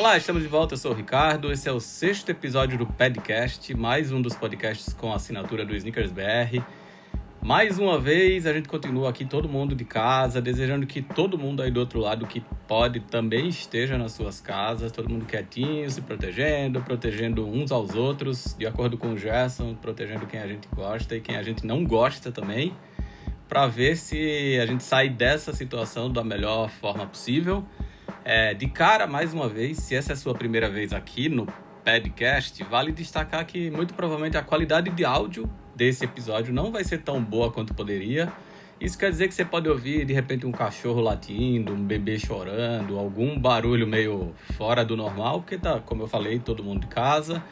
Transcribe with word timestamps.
Olá, 0.00 0.16
estamos 0.16 0.40
de 0.40 0.48
volta. 0.48 0.72
Eu 0.72 0.78
sou 0.78 0.92
o 0.92 0.94
Ricardo. 0.94 1.52
Esse 1.52 1.68
é 1.68 1.72
o 1.72 1.78
sexto 1.78 2.30
episódio 2.30 2.78
do 2.78 2.86
Podcast, 2.86 3.74
mais 3.74 4.10
um 4.10 4.22
dos 4.22 4.34
podcasts 4.34 4.94
com 4.94 5.12
assinatura 5.12 5.62
do 5.62 5.76
Snickers 5.76 6.10
BR. 6.10 6.64
Mais 7.42 7.78
uma 7.78 8.00
vez, 8.00 8.46
a 8.46 8.52
gente 8.54 8.66
continua 8.66 9.10
aqui, 9.10 9.26
todo 9.26 9.46
mundo 9.46 9.74
de 9.74 9.84
casa, 9.84 10.40
desejando 10.40 10.86
que 10.86 11.02
todo 11.02 11.36
mundo 11.36 11.62
aí 11.62 11.70
do 11.70 11.80
outro 11.80 12.00
lado 12.00 12.26
que 12.26 12.42
pode 12.66 13.00
também 13.00 13.48
esteja 13.48 13.98
nas 13.98 14.12
suas 14.12 14.40
casas, 14.40 14.90
todo 14.90 15.06
mundo 15.06 15.26
quietinho, 15.26 15.90
se 15.90 16.00
protegendo, 16.00 16.80
protegendo 16.80 17.46
uns 17.46 17.70
aos 17.70 17.94
outros, 17.94 18.56
de 18.58 18.66
acordo 18.66 18.96
com 18.96 19.12
o 19.12 19.18
Gerson, 19.18 19.74
protegendo 19.74 20.24
quem 20.24 20.40
a 20.40 20.46
gente 20.46 20.66
gosta 20.74 21.14
e 21.14 21.20
quem 21.20 21.36
a 21.36 21.42
gente 21.42 21.66
não 21.66 21.84
gosta 21.84 22.32
também, 22.32 22.74
para 23.46 23.66
ver 23.66 23.98
se 23.98 24.58
a 24.62 24.64
gente 24.64 24.82
sai 24.82 25.10
dessa 25.10 25.52
situação 25.52 26.10
da 26.10 26.24
melhor 26.24 26.70
forma 26.70 27.04
possível. 27.04 27.62
É, 28.24 28.52
de 28.54 28.66
cara, 28.68 29.06
mais 29.06 29.32
uma 29.32 29.48
vez, 29.48 29.78
se 29.78 29.94
essa 29.94 30.12
é 30.12 30.14
a 30.14 30.16
sua 30.16 30.34
primeira 30.34 30.68
vez 30.68 30.92
aqui 30.92 31.28
no 31.28 31.46
podcast, 31.84 32.62
vale 32.64 32.92
destacar 32.92 33.44
que 33.46 33.70
muito 33.70 33.94
provavelmente 33.94 34.36
a 34.36 34.42
qualidade 34.42 34.90
de 34.90 35.04
áudio 35.04 35.50
desse 35.74 36.04
episódio 36.04 36.52
não 36.52 36.70
vai 36.70 36.84
ser 36.84 36.98
tão 36.98 37.22
boa 37.22 37.50
quanto 37.50 37.74
poderia. 37.74 38.30
Isso 38.80 38.98
quer 38.98 39.10
dizer 39.10 39.28
que 39.28 39.34
você 39.34 39.44
pode 39.44 39.68
ouvir 39.68 40.04
de 40.04 40.12
repente 40.12 40.46
um 40.46 40.52
cachorro 40.52 41.00
latindo, 41.00 41.72
um 41.72 41.84
bebê 41.84 42.18
chorando, 42.18 42.98
algum 42.98 43.38
barulho 43.38 43.86
meio 43.86 44.34
fora 44.56 44.84
do 44.84 44.96
normal, 44.96 45.40
porque 45.40 45.58
tá, 45.58 45.80
como 45.80 46.02
eu 46.02 46.06
falei, 46.06 46.38
todo 46.38 46.62
mundo 46.62 46.80
de 46.82 46.86
casa, 46.86 47.42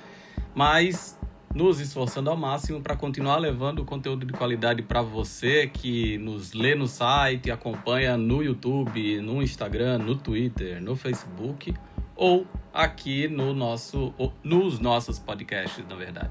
mas 0.54 1.17
nos 1.54 1.80
esforçando 1.80 2.30
ao 2.30 2.36
máximo 2.36 2.80
para 2.80 2.94
continuar 2.94 3.38
levando 3.38 3.84
conteúdo 3.84 4.26
de 4.26 4.32
qualidade 4.32 4.82
para 4.82 5.02
você 5.02 5.66
que 5.66 6.18
nos 6.18 6.52
lê 6.52 6.74
no 6.74 6.86
site, 6.86 7.50
acompanha 7.50 8.16
no 8.16 8.42
YouTube, 8.42 9.20
no 9.20 9.42
Instagram, 9.42 9.98
no 9.98 10.14
Twitter, 10.16 10.82
no 10.82 10.94
Facebook 10.94 11.74
ou 12.14 12.46
aqui 12.74 13.28
no 13.28 13.54
nosso, 13.54 14.12
nos 14.42 14.78
nossos 14.78 15.18
podcasts, 15.18 15.84
na 15.88 15.94
verdade. 15.94 16.30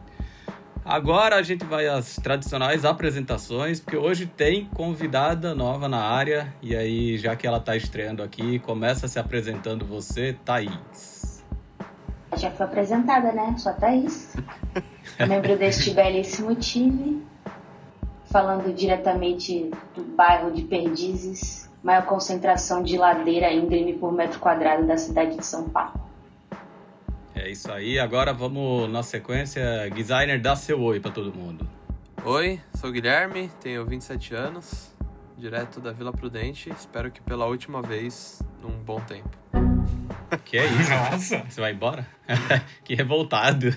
Agora 0.83 1.35
a 1.35 1.43
gente 1.43 1.65
vai 1.65 1.85
às 1.85 2.15
tradicionais 2.15 2.85
apresentações, 2.85 3.79
porque 3.79 3.97
hoje 3.97 4.25
tem 4.25 4.65
convidada 4.65 5.53
nova 5.53 5.89
na 5.89 5.99
área. 5.99 6.53
E 6.61 6.73
aí, 6.73 7.17
já 7.17 7.35
que 7.35 7.45
ela 7.45 7.57
está 7.57 7.75
estreando 7.75 8.23
aqui, 8.23 8.59
começa 8.59 9.05
se 9.07 9.19
apresentando 9.19 9.85
você, 9.85 10.37
Thaís. 10.45 11.16
Já 12.35 12.51
foi 12.51 12.65
apresentada, 12.65 13.31
né? 13.31 13.55
A 13.65 13.73
Thaís. 13.73 14.35
Membro 15.27 15.57
deste 15.57 15.91
belíssimo 15.91 16.53
time. 16.55 17.25
Falando 18.25 18.73
diretamente 18.73 19.71
do 19.95 20.03
bairro 20.03 20.51
de 20.51 20.63
Perdizes, 20.63 21.69
maior 21.81 22.05
concentração 22.05 22.83
de 22.83 22.97
ladeira 22.97 23.51
íngreme 23.53 23.93
por 23.93 24.11
metro 24.11 24.39
quadrado 24.39 24.85
da 24.85 24.97
cidade 24.97 25.37
de 25.37 25.45
São 25.45 25.69
Paulo. 25.69 26.07
É 27.33 27.49
isso 27.49 27.71
aí. 27.71 27.97
Agora 27.97 28.33
vamos 28.33 28.91
na 28.91 29.01
sequência. 29.01 29.89
Designer, 29.91 30.41
dá 30.41 30.55
seu 30.55 30.81
oi 30.81 30.99
para 30.99 31.11
todo 31.11 31.33
mundo. 31.33 31.65
Oi, 32.25 32.59
sou 32.75 32.89
o 32.89 32.93
Guilherme, 32.93 33.49
tenho 33.61 33.85
27 33.85 34.35
anos, 34.35 34.93
direto 35.37 35.79
da 35.79 35.93
Vila 35.93 36.11
Prudente. 36.11 36.69
Espero 36.69 37.09
que 37.09 37.21
pela 37.21 37.45
última 37.45 37.81
vez 37.81 38.41
num 38.61 38.83
bom 38.83 38.99
tempo. 38.99 39.29
Que 40.47 40.57
é 40.57 40.65
isso? 40.65 40.89
Nossa! 40.89 41.43
Você 41.49 41.59
vai 41.59 41.73
embora? 41.73 42.07
que 42.85 42.95
revoltado. 42.95 43.67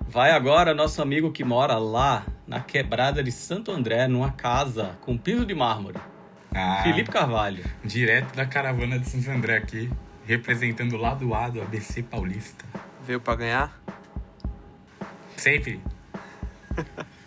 Vai 0.00 0.30
agora 0.30 0.72
nosso 0.72 1.02
amigo 1.02 1.30
que 1.30 1.44
mora 1.44 1.76
lá 1.76 2.24
na 2.46 2.58
quebrada 2.58 3.22
de 3.22 3.30
Santo 3.30 3.70
André, 3.70 4.08
numa 4.08 4.32
casa 4.32 4.96
com 5.02 5.18
piso 5.18 5.44
de 5.44 5.54
mármore. 5.54 5.98
Ah, 6.54 6.80
Felipe 6.82 7.10
Carvalho. 7.10 7.62
Direto 7.84 8.34
da 8.34 8.46
caravana 8.46 8.98
de 8.98 9.10
Santo 9.10 9.30
André 9.30 9.58
aqui, 9.58 9.90
representando 10.24 10.94
o 10.94 10.96
lado 10.96 11.34
A 11.34 11.50
do 11.50 11.60
ABC 11.60 12.02
Paulista. 12.02 12.64
Veio 13.04 13.20
pra 13.20 13.36
ganhar? 13.36 13.78
Sempre. 15.36 15.82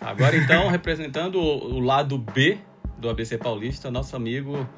Agora 0.00 0.36
então, 0.36 0.66
representando 0.68 1.36
o 1.36 1.76
o 1.76 1.78
lado 1.78 2.18
B 2.18 2.58
do 2.98 3.08
ABC 3.08 3.38
Paulista, 3.38 3.88
nosso 3.88 4.16
amigo 4.16 4.68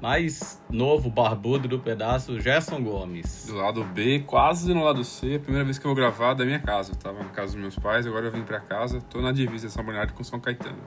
mais 0.00 0.62
novo, 0.70 1.08
barbudo 1.08 1.66
do 1.66 1.78
pedaço, 1.78 2.38
Gerson 2.40 2.82
Gomes. 2.82 3.46
Do 3.46 3.56
lado 3.56 3.82
B, 3.84 4.20
quase 4.26 4.72
no 4.74 4.84
lado 4.84 5.02
C, 5.04 5.36
a 5.36 5.38
primeira 5.38 5.64
vez 5.64 5.78
que 5.78 5.86
eu 5.86 5.88
vou 5.88 5.96
gravar 5.96 6.34
da 6.34 6.44
minha 6.44 6.60
casa. 6.60 6.92
Eu 6.92 6.96
tava 6.96 7.22
na 7.22 7.30
casa 7.30 7.52
dos 7.52 7.60
meus 7.60 7.76
pais, 7.76 8.06
agora 8.06 8.26
eu 8.26 8.32
vim 8.32 8.42
pra 8.42 8.60
casa, 8.60 9.00
tô 9.00 9.20
na 9.20 9.32
divisa 9.32 9.66
de 9.66 9.72
São 9.72 9.84
Bernardo 9.84 10.12
com 10.12 10.22
São 10.22 10.38
Caetano. 10.38 10.82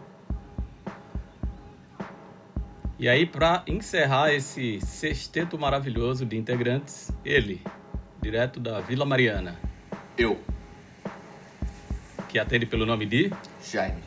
E 3.00 3.08
aí, 3.08 3.26
para 3.26 3.64
encerrar 3.66 4.34
esse 4.34 4.82
sexteto 4.82 5.58
maravilhoso 5.58 6.26
de 6.26 6.36
integrantes, 6.38 7.12
ele, 7.24 7.62
direto 8.22 8.60
da 8.60 8.82
Vila 8.82 9.06
Mariana, 9.06 9.58
Eu, 10.18 10.38
que 12.28 12.38
atende 12.38 12.66
pelo 12.66 12.86
nome 12.86 13.06
de 13.06 13.32
Jaime. 13.64 14.04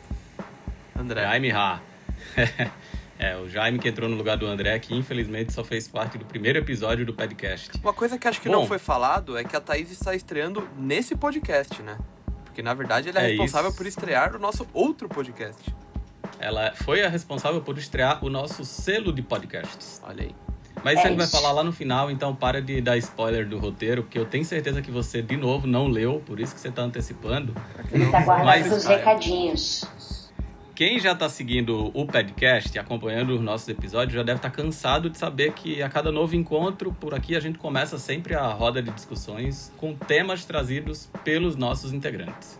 André. 0.95 1.23
Jaime 1.23 1.49
Ra. 1.49 1.81
é, 3.19 3.37
o 3.37 3.47
Jaime 3.47 3.79
que 3.79 3.87
entrou 3.87 4.09
no 4.09 4.15
lugar 4.15 4.37
do 4.37 4.45
André, 4.47 4.77
que 4.79 4.95
infelizmente 4.95 5.53
só 5.53 5.63
fez 5.63 5.87
parte 5.87 6.17
do 6.17 6.25
primeiro 6.25 6.59
episódio 6.59 7.05
do 7.05 7.13
podcast. 7.13 7.71
Uma 7.81 7.93
coisa 7.93 8.17
que 8.17 8.27
acho 8.27 8.41
que 8.41 8.49
Bom. 8.49 8.55
não 8.61 8.67
foi 8.67 8.79
falado 8.79 9.37
é 9.37 9.43
que 9.43 9.55
a 9.55 9.61
Thaís 9.61 9.91
está 9.91 10.13
estreando 10.15 10.67
nesse 10.77 11.15
podcast, 11.15 11.81
né? 11.81 11.97
Porque 12.45 12.61
na 12.61 12.73
verdade 12.73 13.09
ela 13.09 13.19
é, 13.21 13.25
É 13.25 13.27
responsável 13.29 13.69
isso. 13.69 13.77
por 13.77 13.87
estrear 13.87 14.35
o 14.35 14.39
nosso 14.39 14.67
outro 14.73 15.07
podcast. 15.07 15.73
Ela 16.39 16.73
foi 16.75 17.03
a 17.03 17.09
responsável 17.09 17.61
por 17.61 17.77
estrear 17.77 18.23
o 18.23 18.29
nosso 18.29 18.65
selo 18.65 19.13
de 19.13 19.21
podcasts. 19.21 20.01
Olha 20.03 20.23
aí. 20.23 20.35
Mas 20.83 20.97
isso 20.97 21.05
a 21.07 21.09
gente 21.09 21.17
vai 21.17 21.27
falar 21.27 21.51
lá 21.53 21.63
no 21.63 21.71
final, 21.71 22.11
então 22.11 22.35
para 22.35 22.61
de 22.61 22.81
dar 22.81 22.97
spoiler 22.97 23.47
do 23.47 23.57
roteiro, 23.57 24.03
porque 24.03 24.19
eu 24.19 24.25
tenho 24.25 24.43
certeza 24.43 24.81
que 24.81 24.91
você, 24.91 25.21
de 25.21 25.37
novo, 25.37 25.65
não 25.65 25.87
leu, 25.87 26.21
por 26.25 26.39
isso 26.41 26.53
que 26.53 26.59
você 26.59 26.67
está 26.67 26.81
antecipando. 26.81 27.55
Ele 27.91 28.07
tá 28.11 28.21
guardando 28.21 28.45
Mas- 28.45 28.71
os 28.71 28.83
recadinhos. 28.83 29.85
Quem 30.75 30.99
já 30.99 31.11
está 31.11 31.29
seguindo 31.29 31.91
o 31.93 32.03
podcast, 32.07 32.79
acompanhando 32.79 33.35
os 33.35 33.39
nossos 33.39 33.67
episódios, 33.67 34.15
já 34.15 34.23
deve 34.23 34.39
estar 34.39 34.49
cansado 34.49 35.07
de 35.07 35.19
saber 35.19 35.53
que 35.53 35.83
a 35.83 35.87
cada 35.87 36.11
novo 36.11 36.35
encontro, 36.35 36.91
por 36.99 37.13
aqui 37.13 37.35
a 37.35 37.39
gente 37.39 37.59
começa 37.59 37.99
sempre 37.99 38.33
a 38.33 38.47
roda 38.47 38.81
de 38.81 38.89
discussões 38.89 39.71
com 39.77 39.93
temas 39.93 40.45
trazidos 40.45 41.11
pelos 41.23 41.55
nossos 41.55 41.93
integrantes. 41.93 42.59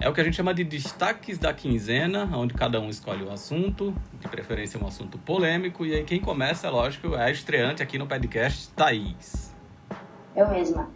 É 0.00 0.08
o 0.08 0.14
que 0.14 0.20
a 0.22 0.24
gente 0.24 0.34
chama 0.34 0.54
de 0.54 0.64
destaques 0.64 1.36
da 1.36 1.52
quinzena, 1.52 2.24
onde 2.34 2.54
cada 2.54 2.80
um 2.80 2.88
escolhe 2.88 3.22
um 3.22 3.30
assunto, 3.30 3.94
de 4.18 4.26
preferência 4.26 4.82
um 4.82 4.86
assunto 4.86 5.18
polêmico, 5.18 5.84
e 5.84 5.94
aí 5.94 6.04
quem 6.04 6.18
começa, 6.18 6.70
lógico, 6.70 7.14
é 7.16 7.24
a 7.24 7.30
estreante 7.30 7.82
aqui 7.82 7.98
no 7.98 8.06
podcast, 8.06 8.70
Thaís. 8.70 9.54
Eu 10.34 10.48
mesma. 10.48 10.88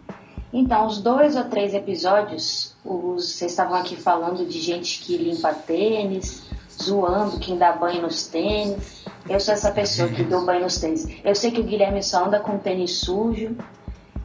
Então, 0.51 0.87
os 0.87 0.99
dois 0.99 1.35
ou 1.35 1.43
três 1.45 1.75
episódios, 1.75 2.75
os, 2.83 3.33
vocês 3.33 3.51
estavam 3.51 3.75
aqui 3.75 3.95
falando 3.95 4.45
de 4.45 4.59
gente 4.59 5.01
que 5.01 5.17
limpa 5.17 5.53
tênis, 5.53 6.43
zoando 6.81 7.39
quem 7.39 7.57
dá 7.57 7.73
banho 7.73 8.01
nos 8.01 8.27
tênis. 8.27 9.05
Eu 9.27 9.39
sou 9.39 9.53
essa 9.53 9.71
pessoa 9.71 10.09
que 10.09 10.23
dou 10.23 10.45
banho 10.45 10.61
nos 10.61 10.77
tênis. 10.77 11.05
Eu 11.23 11.35
sei 11.35 11.51
que 11.51 11.59
o 11.59 11.63
Guilherme 11.63 12.01
só 12.01 12.25
anda 12.25 12.39
com 12.39 12.57
tênis 12.57 12.99
sujo. 12.99 13.55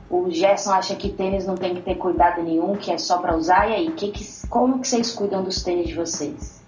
O 0.09 0.31
Gerson 0.31 0.73
acha 0.73 0.95
que 0.95 1.11
tênis 1.11 1.47
não 1.47 1.57
tem 1.57 1.75
que 1.75 1.83
ter 1.83 1.97
cuidado 1.97 2.43
nenhum, 2.43 2.77
que 2.77 2.93
é 2.93 2.99
só 2.99 3.19
pra 3.19 3.37
usar. 3.37 3.71
E 3.71 3.75
aí, 3.75 3.91
que 3.93 4.13
que, 4.13 4.49
como 4.49 4.81
que 4.81 4.87
vocês 4.87 5.13
cuidam 5.13 5.43
dos 5.43 5.63
tênis 5.63 5.89
de 5.89 5.95
vocês? 5.95 6.63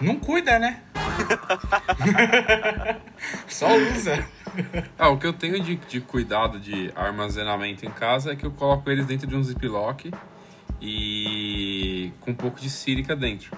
Não 0.00 0.16
cuida, 0.16 0.58
né? 0.58 0.80
Só 3.48 3.66
usa. 3.76 4.24
Ah, 4.98 5.08
o 5.08 5.18
que 5.18 5.26
eu 5.26 5.32
tenho 5.32 5.60
de, 5.62 5.76
de 5.76 6.00
cuidado 6.00 6.58
de 6.58 6.92
armazenamento 6.94 7.86
em 7.86 7.90
casa 7.90 8.32
é 8.32 8.36
que 8.36 8.44
eu 8.44 8.50
coloco 8.50 8.90
eles 8.90 9.06
dentro 9.06 9.26
de 9.26 9.36
um 9.36 9.42
ziplock 9.42 10.10
e 10.80 12.12
com 12.20 12.32
um 12.32 12.34
pouco 12.34 12.60
de 12.60 12.68
sílica 12.70 13.14
dentro. 13.14 13.56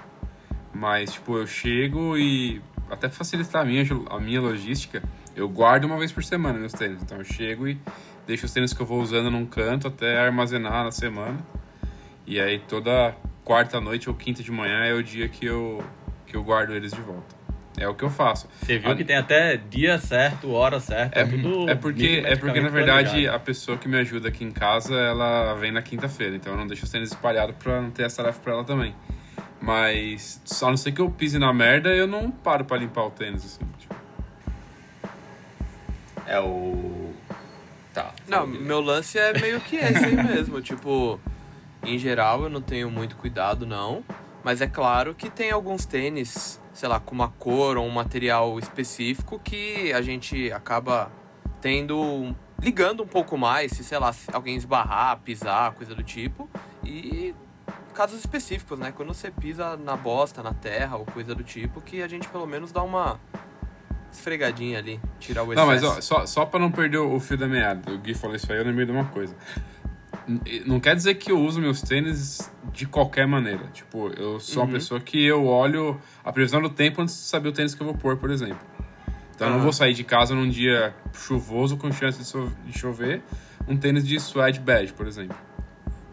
Mas, 0.72 1.12
tipo, 1.12 1.36
eu 1.36 1.46
chego 1.46 2.16
e 2.16 2.62
até 2.90 3.08
facilitar 3.08 3.62
a 3.62 3.64
minha, 3.64 3.84
a 4.10 4.20
minha 4.20 4.40
logística, 4.40 5.02
eu 5.34 5.48
guardo 5.48 5.84
uma 5.84 5.98
vez 5.98 6.12
por 6.12 6.22
semana 6.22 6.58
meus 6.58 6.72
tênis. 6.72 7.02
Então 7.02 7.18
eu 7.18 7.24
chego 7.24 7.68
e 7.68 7.78
deixo 8.26 8.46
os 8.46 8.52
tênis 8.52 8.72
que 8.72 8.80
eu 8.80 8.86
vou 8.86 9.00
usando 9.00 9.30
num 9.30 9.46
canto 9.46 9.88
até 9.88 10.18
armazenar 10.18 10.84
na 10.84 10.90
semana. 10.90 11.38
E 12.26 12.40
aí 12.40 12.58
toda 12.58 13.14
quarta 13.44 13.80
noite 13.80 14.08
ou 14.08 14.14
quinta 14.14 14.42
de 14.42 14.52
manhã 14.52 14.84
é 14.84 14.94
o 14.94 15.02
dia 15.02 15.28
que 15.28 15.46
eu, 15.46 15.82
que 16.26 16.36
eu 16.36 16.44
guardo 16.44 16.72
eles 16.72 16.92
de 16.92 17.00
volta. 17.00 17.39
É 17.80 17.88
o 17.88 17.94
que 17.94 18.04
eu 18.04 18.10
faço. 18.10 18.46
Você 18.60 18.78
viu 18.78 18.94
que 18.94 19.02
tem 19.04 19.16
até 19.16 19.56
dia 19.56 19.98
certo, 19.98 20.52
hora 20.52 20.78
certa, 20.78 21.18
É, 21.18 21.24
tudo. 21.24 21.68
é 21.68 21.74
porque 21.74 22.22
é 22.26 22.36
porque 22.36 22.60
na 22.60 22.68
verdade 22.68 23.08
planejado. 23.10 23.36
a 23.36 23.40
pessoa 23.40 23.78
que 23.78 23.88
me 23.88 23.96
ajuda 23.98 24.28
aqui 24.28 24.44
em 24.44 24.50
casa, 24.50 24.94
ela 24.94 25.54
vem 25.54 25.72
na 25.72 25.80
quinta-feira, 25.80 26.36
então 26.36 26.52
eu 26.52 26.58
não 26.58 26.66
deixo 26.66 26.84
os 26.84 26.90
tênis 26.90 27.08
espalhados 27.08 27.56
pra 27.58 27.80
não 27.80 27.90
ter 27.90 28.02
essa 28.04 28.22
tarefa 28.22 28.38
pra 28.40 28.52
ela 28.52 28.64
também. 28.64 28.94
Mas 29.62 30.40
só 30.44 30.66
a 30.66 30.70
não 30.70 30.76
ser 30.76 30.92
que 30.92 31.00
eu 31.00 31.10
pise 31.10 31.38
na 31.38 31.52
merda, 31.54 31.88
eu 31.88 32.06
não 32.06 32.30
paro 32.30 32.64
pra 32.66 32.76
limpar 32.76 33.04
o 33.06 33.10
tênis 33.10 33.44
assim. 33.44 33.64
tipo. 33.78 33.94
É 36.26 36.38
o. 36.38 37.12
Tá. 37.94 38.12
Não, 38.28 38.46
meu 38.46 38.80
lance 38.80 39.18
é 39.18 39.32
meio 39.40 39.58
que 39.60 39.76
esse 39.76 40.04
aí 40.04 40.14
mesmo. 40.22 40.60
tipo, 40.60 41.18
em 41.82 41.98
geral 41.98 42.42
eu 42.44 42.50
não 42.50 42.60
tenho 42.60 42.90
muito 42.90 43.16
cuidado, 43.16 43.66
não. 43.66 44.04
Mas 44.44 44.60
é 44.60 44.66
claro 44.66 45.14
que 45.14 45.28
tem 45.28 45.50
alguns 45.50 45.84
tênis, 45.84 46.59
sei 46.72 46.88
lá, 46.88 47.00
com 47.00 47.14
uma 47.14 47.28
cor 47.28 47.76
ou 47.76 47.86
um 47.86 47.90
material 47.90 48.58
específico 48.58 49.38
que 49.38 49.92
a 49.92 50.02
gente 50.02 50.52
acaba 50.52 51.10
tendo. 51.60 52.34
ligando 52.60 53.02
um 53.02 53.06
pouco 53.06 53.36
mais, 53.36 53.72
se, 53.72 53.84
sei 53.84 53.98
lá, 53.98 54.12
se 54.12 54.28
alguém 54.32 54.56
esbarrar, 54.56 55.18
pisar, 55.20 55.72
coisa 55.72 55.94
do 55.94 56.02
tipo. 56.02 56.48
E 56.84 57.34
casos 57.94 58.18
específicos, 58.18 58.78
né? 58.78 58.92
Quando 58.96 59.12
você 59.12 59.30
pisa 59.30 59.76
na 59.76 59.96
bosta, 59.96 60.42
na 60.42 60.54
terra 60.54 60.96
ou 60.96 61.04
coisa 61.04 61.34
do 61.34 61.42
tipo, 61.42 61.80
que 61.80 62.02
a 62.02 62.08
gente 62.08 62.28
pelo 62.28 62.46
menos 62.46 62.72
dá 62.72 62.82
uma 62.82 63.20
esfregadinha 64.12 64.78
ali, 64.78 65.00
tirar 65.18 65.42
o 65.44 65.52
excesso. 65.52 65.66
Não, 65.66 65.66
mas 65.66 65.84
ó, 65.84 66.00
só, 66.00 66.26
só 66.26 66.46
pra 66.46 66.58
não 66.58 66.70
perder 66.70 66.98
o 66.98 67.18
fio 67.20 67.36
da 67.36 67.46
meada, 67.46 67.92
o 67.92 67.98
Gui 67.98 68.14
falou 68.14 68.36
isso 68.36 68.50
aí, 68.50 68.58
eu 68.58 68.64
lembrei 68.64 68.86
de 68.86 68.92
uma 68.92 69.04
coisa. 69.04 69.36
Não 70.66 70.78
quer 70.78 70.94
dizer 70.94 71.14
que 71.14 71.32
eu 71.32 71.38
uso 71.40 71.60
meus 71.60 71.80
tênis 71.82 72.50
de 72.72 72.86
qualquer 72.86 73.26
maneira. 73.26 73.64
Tipo, 73.72 74.08
eu 74.16 74.38
sou 74.38 74.62
Uhum. 74.62 74.68
uma 74.68 74.74
pessoa 74.74 75.00
que 75.00 75.24
eu 75.24 75.46
olho 75.46 76.00
a 76.24 76.32
previsão 76.32 76.60
do 76.62 76.68
tempo 76.70 77.02
antes 77.02 77.14
de 77.14 77.22
saber 77.22 77.48
o 77.48 77.52
tênis 77.52 77.74
que 77.74 77.80
eu 77.82 77.86
vou 77.86 77.94
pôr, 77.94 78.16
por 78.16 78.30
exemplo. 78.30 78.60
Então 79.34 79.46
eu 79.48 79.50
não 79.52 79.56
Aham. 79.58 79.64
vou 79.64 79.72
sair 79.72 79.94
de 79.94 80.04
casa 80.04 80.34
num 80.34 80.48
dia 80.48 80.94
chuvoso 81.14 81.76
com 81.76 81.90
chance 81.90 82.18
de, 82.66 82.78
chover, 82.78 83.22
um 83.66 83.76
tênis 83.76 84.06
de 84.06 84.20
suede 84.20 84.60
bege, 84.60 84.92
por 84.92 85.06
exemplo. 85.06 85.36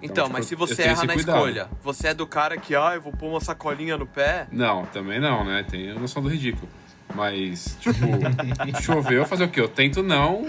Então, 0.02 0.26
tipo, 0.26 0.34
mas 0.38 0.46
se 0.46 0.56
você 0.56 0.84
erra 0.84 1.04
na 1.06 1.14
cuidado. 1.14 1.38
escolha, 1.38 1.70
você 1.84 2.08
é 2.10 2.14
do 2.14 2.26
cara 2.28 2.56
que, 2.58 2.76
ah, 2.76 2.92
eu 2.96 3.02
vou 3.02 3.12
pôr 3.12 3.28
uma 3.30 3.40
sacolinha 3.42 3.98
no 3.98 4.06
pé. 4.06 4.48
Não, 4.52 4.86
também 4.86 5.20
não, 5.20 5.44
né? 5.44 5.64
Tem 5.68 5.90
a 5.92 5.96
noção 5.96 6.22
do 6.22 6.30
ridículo. 6.30 6.70
Mas, 7.16 7.76
tipo, 7.80 8.06
choveu, 8.80 9.26
fazer 9.26 9.46
o 9.46 9.50
quê? 9.50 9.60
Eu 9.60 9.68
tento 9.68 10.04
não. 10.04 10.46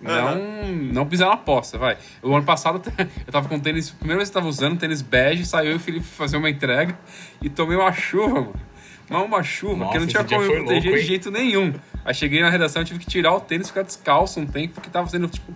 Não, 0.00 0.66
não 0.92 1.06
pisar 1.06 1.28
na 1.28 1.36
poça, 1.36 1.76
vai. 1.76 1.98
O 2.22 2.34
ano 2.34 2.44
passado 2.44 2.80
eu 3.26 3.32
tava 3.32 3.48
com 3.48 3.58
tênis. 3.58 3.90
Primeira 3.90 4.18
vez 4.18 4.30
que 4.30 4.36
eu 4.36 4.40
tava 4.40 4.48
usando 4.48 4.78
tênis 4.78 5.02
bege, 5.02 5.44
saiu 5.44 5.72
e 5.72 5.74
o 5.74 5.80
Felipe 5.80 6.06
fazer 6.06 6.36
uma 6.36 6.48
entrega 6.48 6.98
e 7.42 7.50
tomei 7.50 7.76
uma 7.76 7.92
chuva, 7.92 8.40
mano. 8.40 8.60
Mas 9.08 9.24
uma 9.24 9.42
chuva 9.42 9.76
Nossa, 9.76 9.90
que 9.90 9.96
eu 9.96 10.00
não 10.00 10.06
tinha 10.06 10.24
como 10.24 10.40
me 10.40 10.46
proteger 10.46 10.84
louco, 10.84 10.98
de 10.98 11.06
jeito 11.06 11.30
nenhum. 11.30 11.74
Aí 12.04 12.14
cheguei 12.14 12.40
na 12.40 12.48
redação 12.48 12.80
e 12.80 12.84
tive 12.84 13.00
que 13.00 13.06
tirar 13.06 13.34
o 13.34 13.40
tênis 13.40 13.66
e 13.66 13.70
ficar 13.70 13.82
descalço 13.82 14.38
um 14.38 14.46
tempo, 14.46 14.74
porque 14.74 14.88
tava 14.88 15.08
sendo, 15.08 15.28
tipo. 15.28 15.52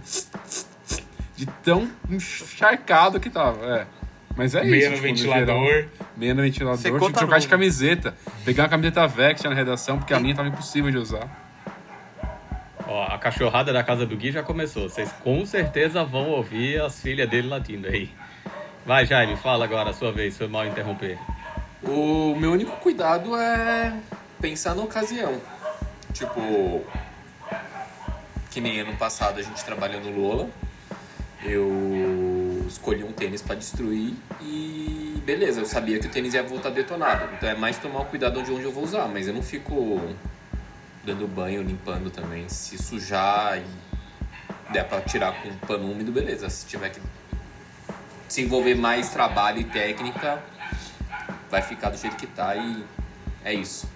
De 1.36 1.46
tão 1.46 1.88
encharcado 2.10 3.18
que 3.18 3.30
tava. 3.30 3.64
É. 3.64 3.86
Mas 4.36 4.54
é 4.54 4.64
Meia 4.64 4.78
isso. 4.78 4.90
no 4.90 4.96
tipo, 4.96 5.06
ventilador. 5.06 5.66
geral. 5.66 5.88
Meia 6.16 6.34
no 6.34 6.42
ventilador. 6.42 6.78
Secou, 6.78 6.98
Tive 6.98 7.12
que 7.12 7.14
tá 7.14 7.20
trocar 7.20 7.38
de 7.38 7.48
camiseta. 7.48 8.14
Pegar 8.44 8.64
uma 8.64 8.68
camiseta 8.68 9.06
Vex 9.06 9.42
na 9.42 9.54
redação, 9.54 9.98
porque 9.98 10.12
a 10.12 10.20
minha 10.20 10.34
tava 10.34 10.48
impossível 10.48 10.90
de 10.90 10.98
usar. 10.98 11.53
Ó, 12.86 13.04
a 13.04 13.18
cachorrada 13.18 13.72
da 13.72 13.82
casa 13.82 14.04
do 14.04 14.16
Gui 14.16 14.30
já 14.30 14.42
começou. 14.42 14.88
Vocês 14.88 15.10
com 15.22 15.44
certeza 15.46 16.04
vão 16.04 16.30
ouvir 16.30 16.80
as 16.80 17.00
filhas 17.00 17.28
dele 17.28 17.48
latindo 17.48 17.88
aí. 17.88 18.10
Vai, 18.84 19.06
Jaime, 19.06 19.36
fala 19.36 19.64
agora 19.64 19.90
a 19.90 19.94
sua 19.94 20.12
vez, 20.12 20.36
foi 20.36 20.46
mal 20.46 20.66
interromper. 20.66 21.18
O 21.82 22.34
meu 22.36 22.52
único 22.52 22.76
cuidado 22.76 23.34
é 23.36 23.94
pensar 24.40 24.74
na 24.74 24.82
ocasião. 24.82 25.40
Tipo, 26.12 26.84
que 28.50 28.60
nem 28.60 28.80
ano 28.80 28.94
passado 28.96 29.40
a 29.40 29.42
gente 29.42 29.64
trabalhou 29.64 30.00
no 30.00 30.20
Lola. 30.20 30.48
Eu 31.42 32.64
escolhi 32.68 33.02
um 33.02 33.12
tênis 33.12 33.42
pra 33.42 33.54
destruir 33.54 34.14
e 34.40 35.20
beleza, 35.24 35.60
eu 35.60 35.66
sabia 35.66 35.98
que 35.98 36.06
o 36.06 36.10
tênis 36.10 36.34
ia 36.34 36.42
voltar 36.42 36.70
detonado. 36.70 37.28
Então 37.34 37.48
é 37.48 37.54
mais 37.54 37.78
tomar 37.78 38.04
cuidado 38.04 38.42
de 38.42 38.52
onde 38.52 38.64
eu 38.64 38.72
vou 38.72 38.84
usar, 38.84 39.08
mas 39.08 39.26
eu 39.26 39.34
não 39.34 39.42
fico 39.42 40.00
dando 41.04 41.26
banho, 41.28 41.62
limpando 41.62 42.10
também. 42.10 42.48
Se 42.48 42.76
sujar 42.76 43.58
e 43.58 44.72
der 44.72 44.88
pra 44.88 45.00
tirar 45.00 45.42
com 45.42 45.48
um 45.48 45.56
pano 45.58 45.90
úmido, 45.90 46.10
beleza. 46.10 46.48
Se 46.48 46.66
tiver 46.66 46.90
que 46.90 47.00
se 48.28 48.42
envolver 48.42 48.74
mais 48.74 49.10
trabalho 49.10 49.60
e 49.60 49.64
técnica, 49.64 50.42
vai 51.50 51.62
ficar 51.62 51.90
do 51.90 51.96
jeito 51.96 52.16
que 52.16 52.26
tá 52.26 52.56
e 52.56 52.84
é 53.44 53.52
isso. 53.54 53.88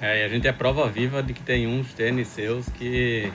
É, 0.00 0.22
e 0.22 0.24
a 0.24 0.28
gente 0.28 0.46
é 0.46 0.52
prova 0.52 0.88
viva 0.88 1.22
de 1.22 1.34
que 1.34 1.42
tem 1.42 1.66
uns 1.66 1.92
tênis 1.92 2.28
seus 2.28 2.68
que. 2.70 3.32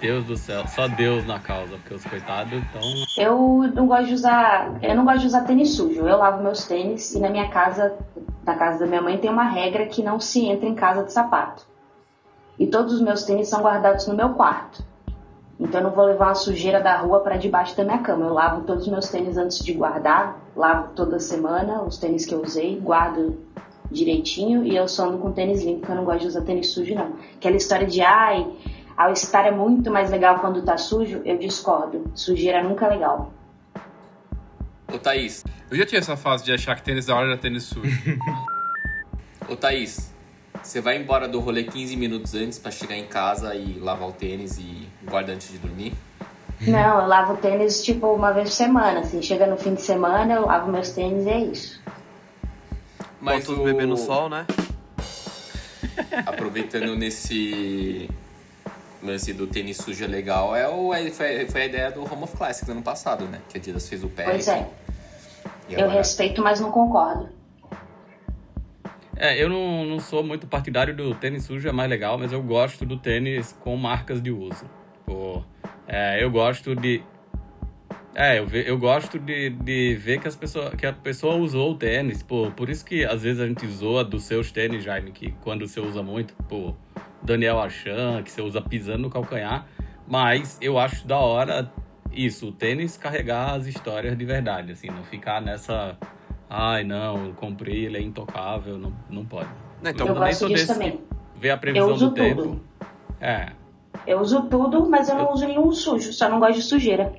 Deus 0.00 0.24
do 0.24 0.36
céu, 0.36 0.66
só 0.66 0.88
Deus 0.88 1.24
na 1.24 1.38
causa, 1.38 1.76
porque 1.76 1.94
os 1.94 2.04
coitados 2.04 2.60
estão. 2.60 2.82
Eu 3.16 3.72
não 3.72 3.86
gosto 3.86 4.08
de 4.08 4.14
usar, 4.14 4.76
eu 4.82 4.96
não 4.96 5.04
gosto 5.04 5.20
de 5.20 5.26
usar 5.28 5.42
tênis 5.42 5.76
sujo. 5.76 6.00
Eu 6.08 6.18
lavo 6.18 6.42
meus 6.42 6.66
tênis 6.66 7.14
e 7.14 7.20
na 7.20 7.30
minha 7.30 7.48
casa, 7.48 7.96
na 8.44 8.54
casa 8.54 8.80
da 8.80 8.86
minha 8.86 9.02
mãe 9.02 9.18
tem 9.18 9.30
uma 9.30 9.44
regra 9.44 9.86
que 9.86 10.02
não 10.02 10.18
se 10.18 10.46
entra 10.46 10.68
em 10.68 10.74
casa 10.74 11.04
de 11.04 11.12
sapato. 11.12 11.66
E 12.58 12.66
todos 12.66 12.92
os 12.92 13.00
meus 13.00 13.24
tênis 13.24 13.48
são 13.48 13.62
guardados 13.62 14.06
no 14.06 14.14
meu 14.14 14.30
quarto. 14.30 14.84
Então 15.58 15.80
eu 15.80 15.84
não 15.88 15.94
vou 15.94 16.06
levar 16.06 16.28
uma 16.28 16.34
sujeira 16.34 16.80
da 16.80 16.96
rua 16.98 17.20
para 17.20 17.36
debaixo 17.36 17.76
da 17.76 17.84
minha 17.84 17.98
cama. 17.98 18.26
Eu 18.26 18.34
lavo 18.34 18.62
todos 18.62 18.84
os 18.84 18.92
meus 18.92 19.08
tênis 19.08 19.36
antes 19.36 19.58
de 19.64 19.72
guardar, 19.72 20.40
lavo 20.56 20.92
toda 20.94 21.18
semana 21.20 21.82
os 21.82 21.98
tênis 21.98 22.26
que 22.26 22.34
eu 22.34 22.42
usei, 22.42 22.78
guardo 22.80 23.38
direitinho 23.90 24.64
e 24.64 24.74
eu 24.74 24.88
só 24.88 25.06
ando 25.06 25.18
com 25.18 25.30
tênis 25.32 25.62
limpo, 25.62 25.80
porque 25.80 25.92
eu 25.92 25.96
não 25.96 26.04
gosto 26.04 26.20
de 26.20 26.26
usar 26.28 26.42
tênis 26.42 26.70
sujo 26.70 26.94
não. 26.94 27.12
Aquela 27.36 27.56
história 27.56 27.86
de 27.86 28.00
ai, 28.00 28.50
ao 28.96 29.12
estar 29.12 29.46
é 29.46 29.50
muito 29.50 29.90
mais 29.90 30.10
legal 30.10 30.40
quando 30.40 30.62
tá 30.62 30.76
sujo, 30.76 31.20
eu 31.24 31.38
discordo. 31.38 32.10
Sujeira 32.14 32.62
nunca 32.62 32.86
é 32.86 32.90
legal. 32.90 33.30
Ô 34.92 34.98
Thaís, 34.98 35.44
Eu 35.70 35.76
já 35.76 35.86
tinha 35.86 35.98
essa 36.00 36.16
fase 36.16 36.44
de 36.44 36.52
achar 36.52 36.74
que 36.76 36.82
tênis 36.82 37.06
da 37.06 37.14
hora 37.16 37.28
era 37.28 37.36
tênis 37.38 37.62
sujo. 37.64 37.98
ô 39.48 39.56
Thaís, 39.56 40.12
você 40.62 40.80
vai 40.80 40.96
embora 40.96 41.26
do 41.26 41.40
rolê 41.40 41.64
15 41.64 41.96
minutos 41.96 42.34
antes 42.34 42.58
pra 42.58 42.70
chegar 42.70 42.96
em 42.96 43.06
casa 43.06 43.54
e 43.54 43.78
lavar 43.78 44.08
o 44.08 44.12
tênis 44.12 44.58
e 44.58 44.86
guarda 45.04 45.32
antes 45.32 45.50
de 45.50 45.58
dormir? 45.58 45.94
Não, 46.60 47.00
eu 47.00 47.06
lavo 47.08 47.36
tênis 47.38 47.82
tipo 47.82 48.06
uma 48.12 48.32
vez 48.32 48.50
por 48.50 48.54
semana, 48.54 49.00
assim, 49.00 49.20
chega 49.20 49.46
no 49.46 49.56
fim 49.56 49.74
de 49.74 49.82
semana, 49.82 50.34
eu 50.34 50.46
lavo 50.46 50.70
meus 50.70 50.90
tênis 50.90 51.26
e 51.26 51.30
é 51.30 51.38
isso. 51.40 51.82
Mas 53.20 53.46
Bota 53.46 53.60
o- 53.60 53.64
bebês 53.64 53.88
no 53.88 53.96
sol, 53.96 54.28
né? 54.28 54.46
aproveitando 56.26 56.94
nesse 56.96 58.08
lance 59.02 59.32
do 59.32 59.46
tênis 59.46 59.76
sujo 59.78 60.04
é 60.04 60.06
legal, 60.06 60.54
é 60.54 60.68
o, 60.68 60.92
é- 60.94 61.10
foi, 61.10 61.46
foi 61.46 61.62
a 61.62 61.66
ideia 61.66 61.90
do 61.90 62.02
Home 62.02 62.24
of 62.24 62.36
Classics 62.36 62.68
ano 62.68 62.82
passado, 62.82 63.24
né? 63.26 63.40
Que 63.48 63.58
a 63.58 63.60
Adidas 63.60 63.88
fez 63.88 64.02
o 64.04 64.08
pé. 64.08 64.24
Pois 64.24 64.48
é, 64.48 64.66
eu 65.68 65.80
agora, 65.80 65.98
respeito, 65.98 66.42
mas 66.42 66.60
não 66.60 66.70
concordo. 66.70 67.28
É, 69.16 69.40
eu 69.40 69.48
não, 69.48 69.84
não 69.84 70.00
sou 70.00 70.24
muito 70.24 70.46
partidário 70.46 70.94
do 70.96 71.14
tênis 71.14 71.44
sujo, 71.44 71.68
é 71.68 71.72
mais 71.72 71.88
legal, 71.88 72.18
mas 72.18 72.32
eu 72.32 72.42
gosto 72.42 72.84
do 72.84 72.96
tênis 72.96 73.52
com 73.60 73.76
marcas 73.76 74.20
de 74.20 74.30
uso. 74.30 74.64
Pô, 75.06 75.42
é, 75.86 76.22
eu 76.22 76.30
gosto 76.30 76.74
de. 76.74 77.02
É, 78.14 78.38
eu, 78.40 78.46
ve- 78.46 78.64
eu 78.68 78.76
gosto 78.78 79.18
de, 79.18 79.50
de 79.50 79.94
ver 79.94 80.20
que, 80.20 80.28
as 80.28 80.34
pessoa, 80.36 80.70
que 80.72 80.84
a 80.84 80.92
pessoa 80.92 81.36
usou 81.36 81.72
o 81.72 81.74
tênis. 81.76 82.22
Pô, 82.22 82.50
por 82.50 82.68
isso 82.68 82.84
que 82.84 83.04
às 83.04 83.22
vezes 83.22 83.40
a 83.40 83.46
gente 83.46 83.66
zoa 83.68 84.04
dos 84.04 84.24
seus 84.24 84.50
tênis, 84.50 84.82
Jaime, 84.84 85.12
que 85.12 85.30
quando 85.42 85.66
você 85.66 85.80
usa 85.80 86.02
muito, 86.02 86.34
pô, 86.48 86.74
Daniel 87.22 87.60
Achan, 87.60 88.22
que 88.22 88.30
você 88.30 88.42
usa 88.42 88.60
pisando 88.60 88.98
no 88.98 89.10
calcanhar. 89.10 89.66
Mas 90.06 90.58
eu 90.60 90.78
acho 90.78 91.06
da 91.06 91.18
hora 91.18 91.70
isso, 92.12 92.48
o 92.48 92.52
tênis 92.52 92.96
carregar 92.96 93.54
as 93.54 93.66
histórias 93.66 94.16
de 94.16 94.24
verdade, 94.24 94.72
assim, 94.72 94.88
não 94.88 95.02
ficar 95.04 95.40
nessa. 95.40 95.96
Ai, 96.48 96.84
não, 96.84 97.26
eu 97.26 97.32
comprei, 97.32 97.86
ele 97.86 97.96
é 97.96 98.02
intocável, 98.02 98.76
não, 98.76 98.92
não 99.08 99.24
pode. 99.24 99.48
Não, 99.82 99.90
então, 99.90 100.06
eu 100.06 100.14
nem 100.14 100.22
gosto 100.24 100.38
sou 100.40 100.48
disso 100.48 100.66
desse 100.66 100.78
também. 100.78 101.00
Vê 101.34 101.50
a 101.50 101.56
previsão 101.56 101.88
Eu 101.88 101.94
uso 101.94 102.08
do 102.10 102.14
tempo. 102.14 102.42
tudo. 102.42 102.60
É. 103.20 103.52
Eu 104.06 104.20
uso 104.20 104.42
tudo, 104.48 104.88
mas 104.88 105.08
eu 105.08 105.16
não 105.16 105.32
uso 105.32 105.46
nenhum 105.46 105.72
sujo, 105.72 106.12
só 106.12 106.28
não 106.28 106.38
gosto 106.38 106.56
de 106.56 106.62
sujeira. 106.62 107.14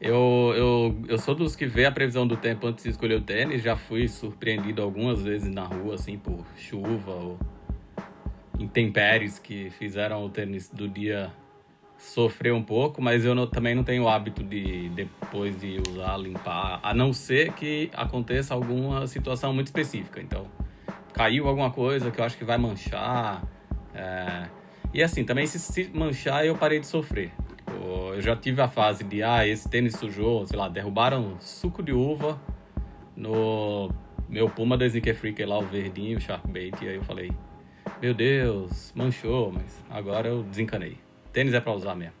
Eu, 0.00 0.52
eu, 0.56 1.02
eu 1.08 1.18
sou 1.18 1.34
dos 1.34 1.54
que 1.54 1.66
vê 1.66 1.84
a 1.84 1.92
previsão 1.92 2.26
do 2.26 2.36
tempo 2.36 2.66
antes 2.66 2.82
de 2.82 2.90
escolher 2.90 3.16
o 3.16 3.20
tênis. 3.20 3.62
Já 3.62 3.76
fui 3.76 4.08
surpreendido 4.08 4.82
algumas 4.82 5.22
vezes 5.22 5.52
na 5.54 5.64
rua, 5.64 5.94
assim, 5.94 6.16
por 6.16 6.44
chuva 6.56 7.12
ou 7.12 7.38
intempéries 8.60 9.38
que 9.38 9.70
fizeram 9.70 10.24
o 10.24 10.28
tênis 10.28 10.68
do 10.70 10.88
dia 10.88 11.32
sofrer 11.96 12.52
um 12.52 12.62
pouco, 12.62 13.02
mas 13.02 13.24
eu 13.24 13.34
não, 13.34 13.46
também 13.46 13.74
não 13.74 13.84
tenho 13.84 14.04
o 14.04 14.08
hábito 14.08 14.42
de, 14.42 14.88
depois 14.90 15.58
de 15.58 15.80
usar, 15.88 16.16
limpar, 16.16 16.80
a 16.82 16.94
não 16.94 17.12
ser 17.12 17.52
que 17.52 17.90
aconteça 17.94 18.54
alguma 18.54 19.06
situação 19.06 19.52
muito 19.52 19.66
específica. 19.66 20.20
Então, 20.20 20.46
caiu 21.12 21.46
alguma 21.46 21.70
coisa 21.70 22.10
que 22.10 22.20
eu 22.20 22.24
acho 22.24 22.38
que 22.38 22.44
vai 22.44 22.56
manchar. 22.56 23.42
É... 23.94 24.48
E 24.94 25.02
assim, 25.02 25.24
também 25.24 25.46
se, 25.46 25.58
se 25.58 25.90
manchar, 25.92 26.44
eu 26.46 26.56
parei 26.56 26.80
de 26.80 26.86
sofrer. 26.86 27.32
Eu 27.68 28.20
já 28.20 28.34
tive 28.34 28.60
a 28.60 28.68
fase 28.68 29.04
de, 29.04 29.22
ah, 29.22 29.46
esse 29.46 29.68
tênis 29.68 29.94
sujou, 29.94 30.46
sei 30.46 30.58
lá, 30.58 30.68
derrubaram 30.68 31.36
suco 31.38 31.82
de 31.82 31.92
uva 31.92 32.40
no 33.14 33.90
meu 34.28 34.48
Puma 34.48 34.76
da 34.76 34.86
Sneaker 34.86 35.14
Freak 35.14 35.44
lá, 35.44 35.58
o 35.58 35.62
verdinho, 35.62 36.16
o 36.18 36.20
Sharkbait, 36.20 36.74
e 36.82 36.88
aí 36.88 36.94
eu 36.96 37.04
falei, 37.04 37.30
meu 38.00 38.14
Deus, 38.14 38.92
manchou, 38.94 39.52
mas 39.52 39.84
agora 39.90 40.28
eu 40.28 40.42
desencanei. 40.42 40.98
Tênis 41.32 41.54
é 41.54 41.60
pra 41.60 41.72
usar 41.72 41.94
mesmo. 41.94 42.14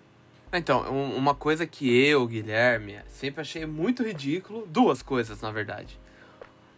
Então, 0.52 0.82
uma 1.16 1.34
coisa 1.34 1.66
que 1.66 1.88
eu, 1.88 2.26
Guilherme, 2.26 2.98
sempre 3.06 3.40
achei 3.40 3.64
muito 3.64 4.02
ridículo, 4.02 4.66
duas 4.66 5.00
coisas, 5.00 5.40
na 5.40 5.50
verdade. 5.50 5.98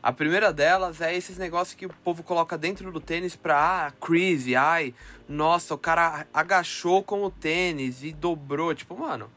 A 0.02 0.12
primeira 0.12 0.52
delas 0.52 1.00
é 1.00 1.14
esses 1.16 1.38
negócios 1.38 1.74
que 1.74 1.86
o 1.86 1.94
povo 2.04 2.22
coloca 2.22 2.58
dentro 2.58 2.90
do 2.92 3.00
tênis 3.00 3.36
pra, 3.36 3.86
ah, 3.86 3.90
crazy, 3.92 4.54
ai, 4.54 4.94
nossa, 5.28 5.74
o 5.74 5.78
cara 5.78 6.26
agachou 6.34 7.02
com 7.02 7.22
o 7.22 7.30
tênis 7.30 8.02
e 8.02 8.12
dobrou. 8.12 8.74
Tipo, 8.74 8.98
mano, 8.98 9.30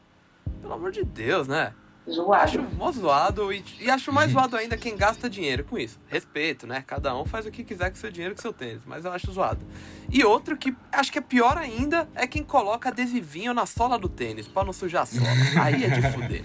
pelo 0.60 0.74
amor 0.74 0.90
de 0.90 1.04
Deus, 1.04 1.46
né? 1.48 1.72
Zoado. 2.08 2.42
Acho 2.42 2.62
mó 2.76 2.92
zoado 2.92 3.52
e, 3.52 3.64
e 3.80 3.90
acho 3.90 4.12
mais 4.12 4.30
zoado 4.30 4.56
ainda 4.56 4.76
quem 4.76 4.96
gasta 4.96 5.28
dinheiro 5.28 5.64
com 5.64 5.76
isso. 5.76 5.98
Respeito, 6.06 6.64
né? 6.64 6.84
Cada 6.86 7.16
um 7.16 7.24
faz 7.24 7.46
o 7.46 7.50
que 7.50 7.64
quiser 7.64 7.90
com 7.90 7.96
seu 7.96 8.12
dinheiro, 8.12 8.34
com 8.34 8.40
seu 8.40 8.52
tênis, 8.52 8.82
mas 8.86 9.04
eu 9.04 9.12
acho 9.12 9.32
zoado. 9.32 9.66
E 10.08 10.24
outro 10.24 10.56
que 10.56 10.74
acho 10.92 11.10
que 11.10 11.18
é 11.18 11.20
pior 11.20 11.58
ainda 11.58 12.08
é 12.14 12.26
quem 12.26 12.44
coloca 12.44 12.90
adesivinho 12.90 13.52
na 13.52 13.66
sola 13.66 13.98
do 13.98 14.08
tênis 14.08 14.46
pra 14.46 14.62
não 14.62 14.72
sujar 14.72 15.02
a 15.02 15.06
sola. 15.06 15.26
Aí 15.60 15.84
é 15.84 15.88
de 15.88 16.02
fuder. 16.12 16.44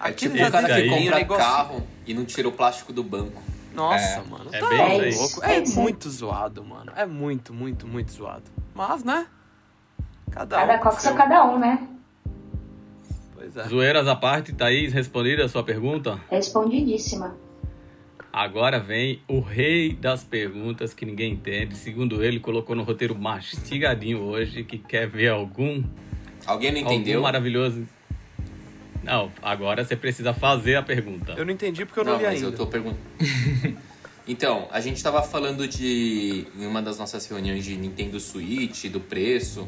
É 0.00 0.12
tipo 0.12 0.36
o 0.36 0.50
cara 0.50 0.74
que 0.74 0.88
compra 0.88 1.16
negócio... 1.16 1.44
carro 1.44 1.86
e 2.06 2.14
não 2.14 2.24
tira 2.24 2.48
o 2.48 2.52
plástico 2.52 2.92
do 2.92 3.02
banco. 3.02 3.42
Nossa, 3.74 4.20
é, 4.20 4.22
mano. 4.22 4.50
É 4.52 4.60
tá 4.60 4.68
bem 4.68 5.14
louco. 5.14 5.44
É 5.44 5.60
muito 5.60 6.08
zoado, 6.08 6.64
mano. 6.64 6.92
É 6.94 7.06
muito, 7.06 7.52
muito, 7.52 7.88
muito 7.88 8.12
zoado. 8.12 8.44
Mas, 8.74 9.02
né? 9.02 9.26
Cada, 10.30 10.56
cada 10.56 10.64
um. 10.64 10.78
Cada 10.78 10.78
qual 10.78 11.16
cada 11.16 11.44
um, 11.46 11.58
né? 11.58 11.88
Pois 13.52 13.66
é. 13.66 13.68
Zoeiras 13.68 14.06
à 14.06 14.14
parte, 14.14 14.52
Thaís, 14.52 14.92
respondida 14.92 15.44
a 15.44 15.48
sua 15.48 15.62
pergunta? 15.62 16.20
Respondidíssima. 16.30 17.36
Agora 18.32 18.78
vem 18.78 19.20
o 19.26 19.40
rei 19.40 19.92
das 19.92 20.22
perguntas 20.22 20.94
que 20.94 21.04
ninguém 21.04 21.32
entende. 21.32 21.74
Segundo 21.74 22.22
ele, 22.22 22.38
colocou 22.38 22.76
no 22.76 22.84
roteiro 22.84 23.18
mastigadinho 23.18 24.20
hoje 24.20 24.62
que 24.62 24.78
quer 24.78 25.08
ver 25.08 25.28
algum. 25.30 25.82
Alguém 26.46 26.70
não 26.70 26.78
entendeu? 26.78 27.14
Algum 27.14 27.24
maravilhoso. 27.24 27.86
Não, 29.02 29.32
agora 29.42 29.84
você 29.84 29.96
precisa 29.96 30.32
fazer 30.32 30.76
a 30.76 30.82
pergunta. 30.82 31.32
Eu 31.36 31.44
não 31.44 31.52
entendi 31.52 31.84
porque 31.84 31.98
eu 31.98 32.04
não, 32.04 32.12
não 32.12 32.18
li 32.20 32.26
mas 32.26 32.34
ainda. 32.36 32.46
eu 32.46 32.56
tô 32.56 32.66
perguntando. 32.66 33.00
então, 34.28 34.68
a 34.70 34.80
gente 34.80 35.02
tava 35.02 35.22
falando 35.22 35.66
de. 35.66 36.46
em 36.56 36.66
uma 36.66 36.80
das 36.80 36.98
nossas 36.98 37.26
reuniões 37.26 37.64
de 37.64 37.76
Nintendo 37.76 38.20
Switch, 38.20 38.84
do 38.86 39.00
preço. 39.00 39.66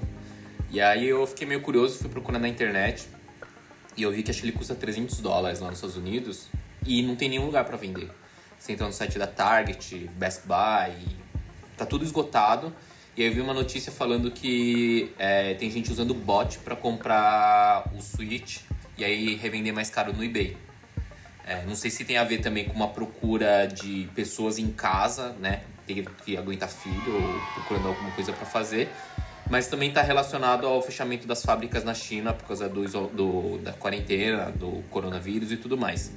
E 0.70 0.80
aí 0.80 1.08
eu 1.08 1.26
fiquei 1.26 1.46
meio 1.46 1.60
curioso, 1.60 1.98
fui 1.98 2.08
procurar 2.08 2.38
na 2.38 2.48
internet. 2.48 3.08
E 3.96 4.02
eu 4.02 4.10
vi 4.10 4.22
que 4.22 4.30
acho 4.30 4.40
que 4.40 4.46
ele 4.46 4.56
custa 4.56 4.74
300 4.74 5.20
dólares 5.20 5.60
lá 5.60 5.68
nos 5.68 5.76
Estados 5.76 5.96
Unidos 5.96 6.48
e 6.86 7.02
não 7.02 7.14
tem 7.14 7.28
nenhum 7.28 7.46
lugar 7.46 7.64
para 7.64 7.76
vender. 7.76 8.10
Você 8.58 8.72
entra 8.72 8.86
no 8.86 8.92
site 8.92 9.18
da 9.18 9.26
Target, 9.26 10.10
Best 10.14 10.42
Buy, 10.46 10.94
tá 11.76 11.84
tudo 11.84 12.04
esgotado. 12.04 12.72
E 13.16 13.22
aí 13.22 13.28
eu 13.28 13.34
vi 13.34 13.40
uma 13.40 13.52
notícia 13.52 13.92
falando 13.92 14.30
que 14.30 15.12
é, 15.18 15.52
tem 15.54 15.70
gente 15.70 15.90
usando 15.90 16.14
bot 16.14 16.58
para 16.60 16.74
comprar 16.74 17.90
o 17.94 18.00
Switch 18.00 18.60
e 18.96 19.04
aí 19.04 19.34
revender 19.34 19.74
mais 19.74 19.90
caro 19.90 20.12
no 20.12 20.24
eBay. 20.24 20.56
É, 21.44 21.64
não 21.66 21.74
sei 21.74 21.90
se 21.90 22.04
tem 22.04 22.16
a 22.16 22.24
ver 22.24 22.38
também 22.38 22.64
com 22.64 22.72
uma 22.72 22.88
procura 22.88 23.66
de 23.66 24.08
pessoas 24.14 24.58
em 24.58 24.70
casa, 24.70 25.34
né? 25.40 25.64
Ter 25.86 26.06
que 26.24 26.36
aguentar 26.36 26.68
filho 26.68 27.14
ou 27.14 27.40
procurando 27.54 27.88
alguma 27.88 28.10
coisa 28.12 28.32
para 28.32 28.46
fazer 28.46 28.88
mas 29.50 29.66
também 29.68 29.88
está 29.88 30.02
relacionado 30.02 30.66
ao 30.66 30.80
fechamento 30.82 31.26
das 31.26 31.44
fábricas 31.44 31.84
na 31.84 31.94
China 31.94 32.32
por 32.32 32.46
causa 32.46 32.68
do, 32.68 32.84
do, 33.08 33.58
da 33.58 33.72
quarentena, 33.72 34.50
do 34.50 34.82
coronavírus 34.90 35.52
e 35.52 35.56
tudo 35.56 35.76
mais. 35.76 36.12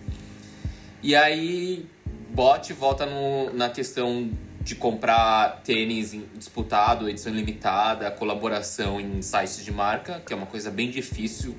E 1.03 1.15
aí, 1.15 1.85
bot 2.29 2.71
volta 2.73 3.05
no, 3.05 3.53
na 3.53 3.69
questão 3.69 4.29
de 4.61 4.73
comprar 4.73 5.61
tênis 5.63 6.17
disputado, 6.35 7.07
edição 7.07 7.31
limitada, 7.31 8.09
colaboração 8.09 8.99
em 8.99 9.21
sites 9.21 9.63
de 9.63 9.71
marca, 9.71 10.21
que 10.25 10.33
é 10.33 10.35
uma 10.35 10.47
coisa 10.47 10.71
bem 10.71 10.89
difícil, 10.89 11.55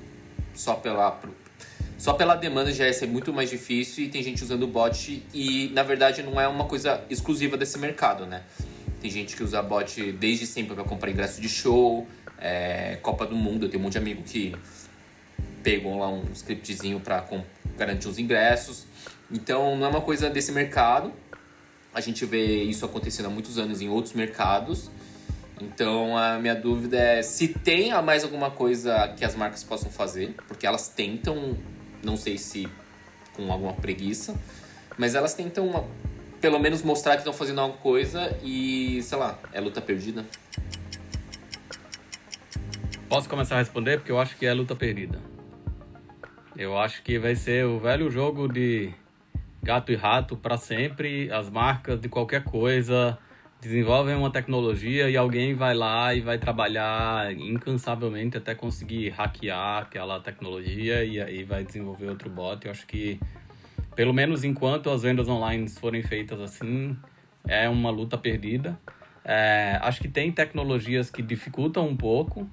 só 0.53 0.73
pela, 0.73 1.17
só 1.97 2.11
pela 2.11 2.35
demanda 2.35 2.73
já 2.73 2.85
ia 2.85 2.91
ser 2.91 3.07
muito 3.07 3.31
mais 3.31 3.49
difícil 3.49 4.03
e 4.03 4.09
tem 4.09 4.21
gente 4.21 4.43
usando 4.43 4.67
bot 4.67 5.23
e 5.33 5.69
na 5.73 5.83
verdade 5.83 6.21
não 6.21 6.39
é 6.39 6.47
uma 6.49 6.65
coisa 6.65 7.01
exclusiva 7.09 7.55
desse 7.55 7.79
mercado, 7.79 8.25
né? 8.25 8.43
Tem 9.01 9.11
gente 9.11 9.35
que 9.35 9.43
usa 9.43 9.61
bot 9.61 10.11
desde 10.13 10.47
sempre 10.47 10.73
para 10.73 10.83
comprar 10.83 11.11
ingresso 11.11 11.39
de 11.39 11.47
show, 11.47 12.07
é, 12.39 12.97
Copa 13.01 13.25
do 13.25 13.35
Mundo. 13.35 13.65
Eu 13.65 13.69
tenho 13.69 13.79
um 13.79 13.83
monte 13.83 13.93
de 13.93 13.99
amigo 13.99 14.23
que 14.23 14.55
pegam 15.63 15.99
lá 15.99 16.09
um 16.09 16.23
scriptzinho 16.33 16.99
para 16.99 17.23
garantir 17.77 18.07
os 18.07 18.17
ingressos. 18.17 18.85
Então 19.31 19.77
não 19.77 19.85
é 19.85 19.89
uma 19.89 20.01
coisa 20.01 20.29
desse 20.29 20.51
mercado. 20.51 21.13
A 21.93 22.01
gente 22.01 22.25
vê 22.25 22.63
isso 22.63 22.85
acontecendo 22.85 23.27
há 23.27 23.29
muitos 23.29 23.57
anos 23.57 23.81
em 23.81 23.89
outros 23.89 24.13
mercados. 24.13 24.89
Então 25.61 26.17
a 26.17 26.37
minha 26.39 26.55
dúvida 26.55 26.97
é 26.97 27.21
se 27.21 27.47
tem 27.49 27.91
mais 28.01 28.23
alguma 28.23 28.51
coisa 28.51 29.13
que 29.17 29.25
as 29.25 29.35
marcas 29.35 29.63
possam 29.63 29.89
fazer, 29.89 30.35
porque 30.47 30.65
elas 30.65 30.87
tentam, 30.87 31.57
não 32.03 32.15
sei 32.15 32.37
se 32.37 32.67
com 33.33 33.51
alguma 33.51 33.73
preguiça, 33.73 34.35
mas 34.97 35.15
elas 35.15 35.33
tentam 35.33 35.87
pelo 36.39 36.59
menos 36.59 36.83
mostrar 36.83 37.13
que 37.13 37.19
estão 37.19 37.33
fazendo 37.33 37.59
alguma 37.59 37.79
coisa 37.79 38.37
e, 38.43 39.01
sei 39.03 39.17
lá, 39.17 39.39
é 39.51 39.59
luta 39.59 39.81
perdida? 39.81 40.25
Posso 43.09 43.29
começar 43.29 43.55
a 43.55 43.59
responder? 43.59 43.97
Porque 43.97 44.11
eu 44.11 44.19
acho 44.19 44.35
que 44.37 44.45
é 44.45 44.53
luta 44.53 44.75
perdida. 44.75 45.19
Eu 46.55 46.77
acho 46.77 47.03
que 47.03 47.17
vai 47.17 47.35
ser 47.35 47.65
o 47.65 47.79
velho 47.79 48.09
jogo 48.09 48.47
de 48.47 48.93
gato 49.63 49.91
e 49.91 49.95
rato 49.95 50.35
para 50.35 50.57
sempre. 50.57 51.31
As 51.31 51.49
marcas 51.49 51.99
de 51.99 52.09
qualquer 52.09 52.43
coisa 52.43 53.17
desenvolvem 53.61 54.15
uma 54.15 54.31
tecnologia 54.31 55.09
e 55.09 55.17
alguém 55.17 55.55
vai 55.55 55.73
lá 55.73 56.13
e 56.13 56.21
vai 56.21 56.37
trabalhar 56.37 57.31
incansavelmente 57.33 58.37
até 58.37 58.53
conseguir 58.53 59.09
hackear 59.09 59.83
aquela 59.83 60.19
tecnologia 60.19 61.03
e 61.03 61.19
aí 61.19 61.43
vai 61.43 61.63
desenvolver 61.63 62.07
outro 62.09 62.29
bot. 62.29 62.65
Eu 62.65 62.71
acho 62.71 62.85
que 62.85 63.19
pelo 63.97 64.13
menos 64.13 64.43
enquanto 64.43 64.91
as 64.91 65.01
vendas 65.01 65.27
online 65.27 65.67
forem 65.67 66.03
feitas 66.03 66.39
assim, 66.39 66.95
é 67.47 67.67
uma 67.67 67.89
luta 67.89 68.15
perdida. 68.15 68.79
É, 69.25 69.79
acho 69.81 69.99
que 69.99 70.07
tem 70.07 70.31
tecnologias 70.31 71.09
que 71.09 71.23
dificultam 71.23 71.87
um 71.87 71.97
pouco 71.97 72.47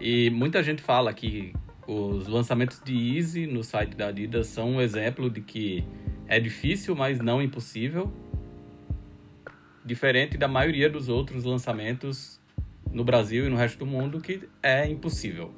e 0.00 0.28
muita 0.30 0.60
gente 0.60 0.82
fala 0.82 1.14
que 1.14 1.54
os 1.86 2.26
lançamentos 2.26 2.82
de 2.84 3.16
Easy 3.16 3.46
no 3.46 3.62
site 3.62 3.94
da 3.94 4.08
Adidas 4.08 4.48
são 4.48 4.72
um 4.72 4.80
exemplo 4.80 5.30
de 5.30 5.40
que 5.40 5.84
é 6.26 6.40
difícil, 6.40 6.96
mas 6.96 7.20
não 7.20 7.40
impossível. 7.40 8.12
Diferente 9.84 10.36
da 10.36 10.48
maioria 10.48 10.90
dos 10.90 11.08
outros 11.08 11.44
lançamentos 11.44 12.40
no 12.90 13.04
Brasil 13.04 13.46
e 13.46 13.48
no 13.48 13.56
resto 13.56 13.78
do 13.78 13.86
mundo, 13.86 14.20
que 14.20 14.48
é 14.60 14.88
impossível. 14.88 15.54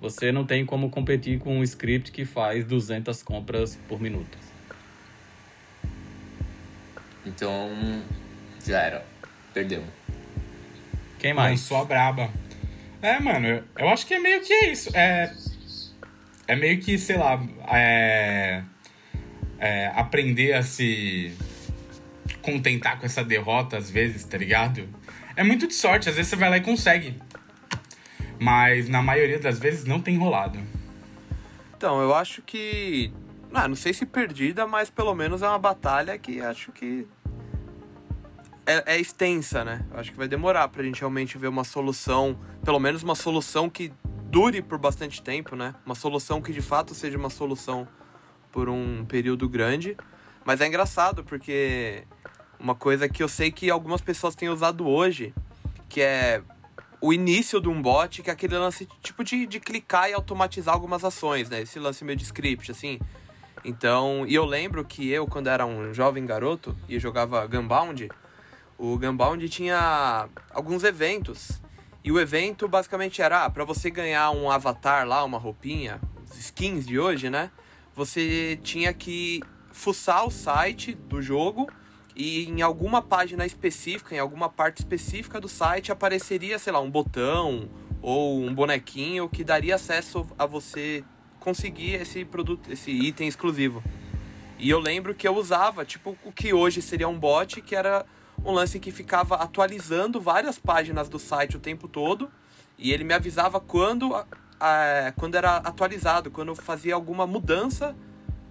Você 0.00 0.32
não 0.32 0.44
tem 0.44 0.66
como 0.66 0.90
competir 0.90 1.38
com 1.38 1.58
um 1.58 1.62
script 1.62 2.10
que 2.10 2.24
faz 2.24 2.64
200 2.64 3.22
compras 3.22 3.76
por 3.88 4.00
minuto. 4.00 4.49
Então, 7.24 7.70
já 8.64 8.80
era. 8.80 9.06
Perdemos. 9.52 9.88
Quem 11.18 11.34
mais? 11.34 11.60
só 11.60 11.82
a 11.82 11.84
braba. 11.84 12.30
É, 13.02 13.18
mano, 13.20 13.62
eu 13.78 13.88
acho 13.88 14.06
que 14.06 14.14
é 14.14 14.18
meio 14.18 14.40
que 14.42 14.54
isso. 14.66 14.90
É, 14.94 15.32
é 16.46 16.56
meio 16.56 16.80
que, 16.80 16.98
sei 16.98 17.16
lá, 17.16 17.42
é, 17.68 18.62
é, 19.58 19.86
aprender 19.94 20.54
a 20.54 20.62
se 20.62 21.32
contentar 22.42 22.98
com 22.98 23.06
essa 23.06 23.22
derrota 23.22 23.76
às 23.76 23.90
vezes, 23.90 24.24
tá 24.24 24.38
ligado? 24.38 24.88
É 25.36 25.44
muito 25.44 25.66
de 25.66 25.74
sorte, 25.74 26.08
às 26.08 26.16
vezes 26.16 26.30
você 26.30 26.36
vai 26.36 26.50
lá 26.50 26.56
e 26.56 26.60
consegue. 26.60 27.20
Mas 28.38 28.88
na 28.88 29.02
maioria 29.02 29.38
das 29.38 29.58
vezes 29.58 29.84
não 29.84 30.00
tem 30.00 30.16
rolado. 30.16 30.58
Então, 31.76 32.00
eu 32.00 32.14
acho 32.14 32.42
que 32.42 33.12
ah, 33.52 33.68
não 33.68 33.74
sei 33.74 33.92
se 33.92 34.06
perdida, 34.06 34.66
mas 34.66 34.90
pelo 34.90 35.14
menos 35.14 35.42
é 35.42 35.48
uma 35.48 35.58
batalha 35.58 36.16
que 36.18 36.40
acho 36.40 36.72
que 36.72 37.06
é, 38.66 38.94
é 38.94 39.00
extensa, 39.00 39.64
né? 39.64 39.84
Acho 39.94 40.12
que 40.12 40.16
vai 40.16 40.28
demorar 40.28 40.68
pra 40.68 40.82
gente 40.82 41.00
realmente 41.00 41.36
ver 41.36 41.48
uma 41.48 41.64
solução, 41.64 42.38
pelo 42.64 42.78
menos 42.78 43.02
uma 43.02 43.14
solução 43.14 43.68
que 43.68 43.92
dure 44.26 44.62
por 44.62 44.78
bastante 44.78 45.20
tempo, 45.20 45.56
né? 45.56 45.74
Uma 45.84 45.94
solução 45.94 46.40
que 46.40 46.52
de 46.52 46.62
fato 46.62 46.94
seja 46.94 47.18
uma 47.18 47.30
solução 47.30 47.88
por 48.52 48.68
um 48.68 49.04
período 49.04 49.48
grande. 49.48 49.96
Mas 50.44 50.60
é 50.60 50.66
engraçado 50.66 51.24
porque 51.24 52.04
uma 52.58 52.74
coisa 52.74 53.08
que 53.08 53.22
eu 53.22 53.28
sei 53.28 53.50
que 53.50 53.70
algumas 53.70 54.00
pessoas 54.00 54.34
têm 54.34 54.48
usado 54.48 54.86
hoje, 54.86 55.34
que 55.88 56.00
é 56.00 56.42
o 57.00 57.12
início 57.12 57.60
de 57.60 57.68
um 57.68 57.80
bot, 57.80 58.22
que 58.22 58.30
é 58.30 58.32
aquele 58.32 58.56
lance 58.56 58.86
tipo 59.02 59.24
de, 59.24 59.46
de 59.46 59.58
clicar 59.58 60.10
e 60.10 60.12
automatizar 60.12 60.74
algumas 60.74 61.04
ações, 61.04 61.48
né? 61.48 61.62
Esse 61.62 61.78
lance 61.78 62.04
meio 62.04 62.16
de 62.16 62.24
script, 62.24 62.70
assim. 62.70 63.00
Então, 63.64 64.24
e 64.26 64.34
eu 64.34 64.44
lembro 64.44 64.84
que 64.84 65.08
eu, 65.10 65.26
quando 65.26 65.48
era 65.48 65.66
um 65.66 65.92
jovem 65.92 66.24
garoto 66.24 66.76
e 66.88 66.98
jogava 66.98 67.46
Gunbound, 67.46 68.08
o 68.78 68.98
Gunbound 68.98 69.46
tinha 69.48 70.28
alguns 70.50 70.84
eventos. 70.84 71.60
E 72.02 72.10
o 72.10 72.18
evento 72.18 72.66
basicamente 72.66 73.20
era, 73.20 73.44
ah, 73.44 73.50
para 73.50 73.64
você 73.64 73.90
ganhar 73.90 74.30
um 74.30 74.50
avatar 74.50 75.06
lá, 75.06 75.22
uma 75.22 75.36
roupinha, 75.36 76.00
skins 76.32 76.86
de 76.86 76.98
hoje, 76.98 77.28
né? 77.28 77.50
Você 77.94 78.58
tinha 78.62 78.92
que 78.94 79.42
fuçar 79.70 80.26
o 80.26 80.30
site 80.30 80.94
do 80.94 81.20
jogo 81.20 81.70
e 82.16 82.48
em 82.48 82.62
alguma 82.62 83.02
página 83.02 83.44
específica, 83.44 84.14
em 84.14 84.18
alguma 84.18 84.48
parte 84.48 84.78
específica 84.78 85.38
do 85.38 85.48
site 85.48 85.92
apareceria, 85.92 86.58
sei 86.58 86.72
lá, 86.72 86.80
um 86.80 86.90
botão 86.90 87.68
ou 88.00 88.42
um 88.42 88.54
bonequinho 88.54 89.28
que 89.28 89.44
daria 89.44 89.74
acesso 89.74 90.26
a 90.38 90.46
você 90.46 91.04
conseguir 91.40 91.94
esse 91.94 92.24
produto, 92.24 92.70
esse 92.70 92.90
item 92.90 93.26
exclusivo. 93.26 93.82
E 94.58 94.68
eu 94.70 94.78
lembro 94.78 95.14
que 95.14 95.26
eu 95.26 95.34
usava, 95.34 95.84
tipo, 95.84 96.16
o 96.22 96.30
que 96.30 96.52
hoje 96.52 96.82
seria 96.82 97.08
um 97.08 97.18
bot, 97.18 97.60
que 97.62 97.74
era 97.74 98.04
um 98.44 98.52
lance 98.52 98.78
que 98.78 98.92
ficava 98.92 99.36
atualizando 99.36 100.20
várias 100.20 100.58
páginas 100.58 101.08
do 101.08 101.18
site 101.18 101.56
o 101.56 101.60
tempo 101.60 101.88
todo 101.88 102.30
e 102.78 102.92
ele 102.92 103.04
me 103.04 103.12
avisava 103.12 103.60
quando, 103.60 104.14
é, 104.60 105.12
quando 105.16 105.34
era 105.34 105.56
atualizado, 105.56 106.30
quando 106.30 106.54
fazia 106.54 106.94
alguma 106.94 107.26
mudança, 107.26 107.94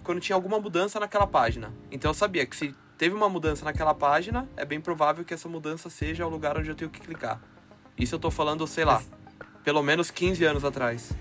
quando 0.04 0.20
tinha 0.20 0.36
alguma 0.36 0.60
mudança 0.60 1.00
naquela 1.00 1.26
página. 1.26 1.72
Então 1.90 2.10
eu 2.10 2.14
sabia 2.14 2.46
que 2.46 2.56
se 2.56 2.74
teve 2.96 3.14
uma 3.14 3.28
mudança 3.28 3.64
naquela 3.64 3.94
página, 3.94 4.48
é 4.56 4.64
bem 4.64 4.80
provável 4.80 5.24
que 5.24 5.34
essa 5.34 5.48
mudança 5.48 5.90
seja 5.90 6.26
o 6.26 6.30
lugar 6.30 6.56
onde 6.56 6.68
eu 6.68 6.76
tenho 6.76 6.90
que 6.90 7.00
clicar. 7.00 7.40
Isso 7.98 8.14
eu 8.14 8.18
tô 8.18 8.30
falando, 8.30 8.66
sei 8.66 8.84
lá, 8.84 9.02
pelo 9.64 9.82
menos 9.82 10.10
15 10.10 10.44
anos 10.44 10.64
atrás. 10.64 11.12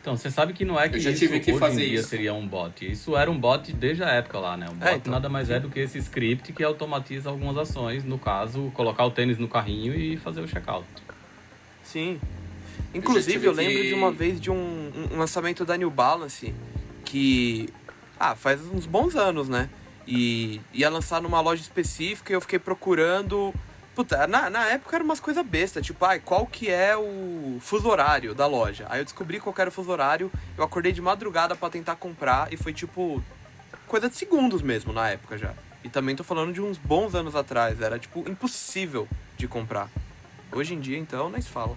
Então, 0.00 0.16
você 0.16 0.30
sabe 0.30 0.54
que 0.54 0.64
não 0.64 0.80
é 0.80 0.88
que 0.88 0.96
Eu 0.96 1.00
já 1.00 1.10
isso 1.10 1.18
tive 1.18 1.40
que 1.40 1.50
hoje 1.50 1.60
fazer 1.60 1.84
em 1.84 1.88
dia 1.90 2.00
isso. 2.00 2.08
seria 2.08 2.32
um 2.32 2.46
bot. 2.48 2.90
Isso 2.90 3.14
era 3.16 3.30
um 3.30 3.38
bot 3.38 3.70
desde 3.72 4.02
a 4.02 4.08
época 4.08 4.38
lá, 4.38 4.56
né? 4.56 4.66
Um 4.70 4.74
bot 4.74 4.88
É, 4.88 4.94
então. 4.94 5.12
nada 5.12 5.28
mais 5.28 5.50
é 5.50 5.60
do 5.60 5.68
que 5.68 5.78
esse 5.78 5.98
script 5.98 6.52
que 6.54 6.64
automatiza 6.64 7.28
algumas 7.28 7.56
ações. 7.58 8.02
No 8.02 8.18
caso, 8.18 8.70
colocar 8.74 9.04
o 9.04 9.10
tênis 9.10 9.36
no 9.36 9.46
carrinho 9.46 9.94
e 9.94 10.16
fazer 10.16 10.40
o 10.40 10.48
checkout. 10.48 10.86
Sim. 11.82 12.18
Inclusive, 12.94 13.46
eu, 13.46 13.52
tive 13.52 13.66
lembro 13.66 13.82
que- 13.82 13.88
de 13.88 13.94
uma 13.94 14.10
vez 14.10 14.40
de 14.40 14.50
um, 14.50 14.90
um 15.12 15.18
lançamento 15.18 15.64
da 15.64 15.76
New 15.76 15.90
Balance 15.90 16.54
que. 17.04 17.68
Ah, 18.18 18.34
faz 18.34 18.60
uns 18.66 18.86
bons 18.86 19.16
anos, 19.16 19.48
né? 19.48 19.68
E 20.06 20.60
ia 20.72 20.88
lançar 20.88 21.20
numa 21.22 21.40
loja 21.40 21.60
específica 21.62 22.32
e 22.32 22.34
eu 22.36 22.40
fiquei 22.40 22.58
procurando. 22.58 23.54
Puta, 24.00 24.26
na, 24.26 24.48
na 24.48 24.64
época 24.64 24.96
era 24.96 25.04
umas 25.04 25.20
coisas 25.20 25.44
bestas, 25.44 25.84
tipo, 25.84 26.02
ai, 26.06 26.20
qual 26.20 26.46
que 26.46 26.70
é 26.70 26.96
o 26.96 27.58
fuso 27.60 27.86
horário 27.86 28.34
da 28.34 28.46
loja? 28.46 28.86
Aí 28.88 28.98
eu 28.98 29.04
descobri 29.04 29.38
qual 29.38 29.54
era 29.58 29.68
o 29.68 29.72
fuso 29.72 29.90
horário, 29.90 30.32
eu 30.56 30.64
acordei 30.64 30.90
de 30.90 31.02
madrugada 31.02 31.54
pra 31.54 31.68
tentar 31.68 31.96
comprar 31.96 32.50
e 32.50 32.56
foi 32.56 32.72
tipo. 32.72 33.22
coisa 33.86 34.08
de 34.08 34.16
segundos 34.16 34.62
mesmo 34.62 34.90
na 34.90 35.10
época 35.10 35.36
já. 35.36 35.52
E 35.84 35.90
também 35.90 36.16
tô 36.16 36.24
falando 36.24 36.50
de 36.50 36.62
uns 36.62 36.78
bons 36.78 37.14
anos 37.14 37.36
atrás, 37.36 37.78
era 37.78 37.98
tipo 37.98 38.26
impossível 38.26 39.06
de 39.36 39.46
comprar. 39.46 39.90
Hoje 40.50 40.72
em 40.72 40.80
dia, 40.80 40.96
então, 40.96 41.28
nem 41.28 41.42
se 41.42 41.50
fala. 41.50 41.76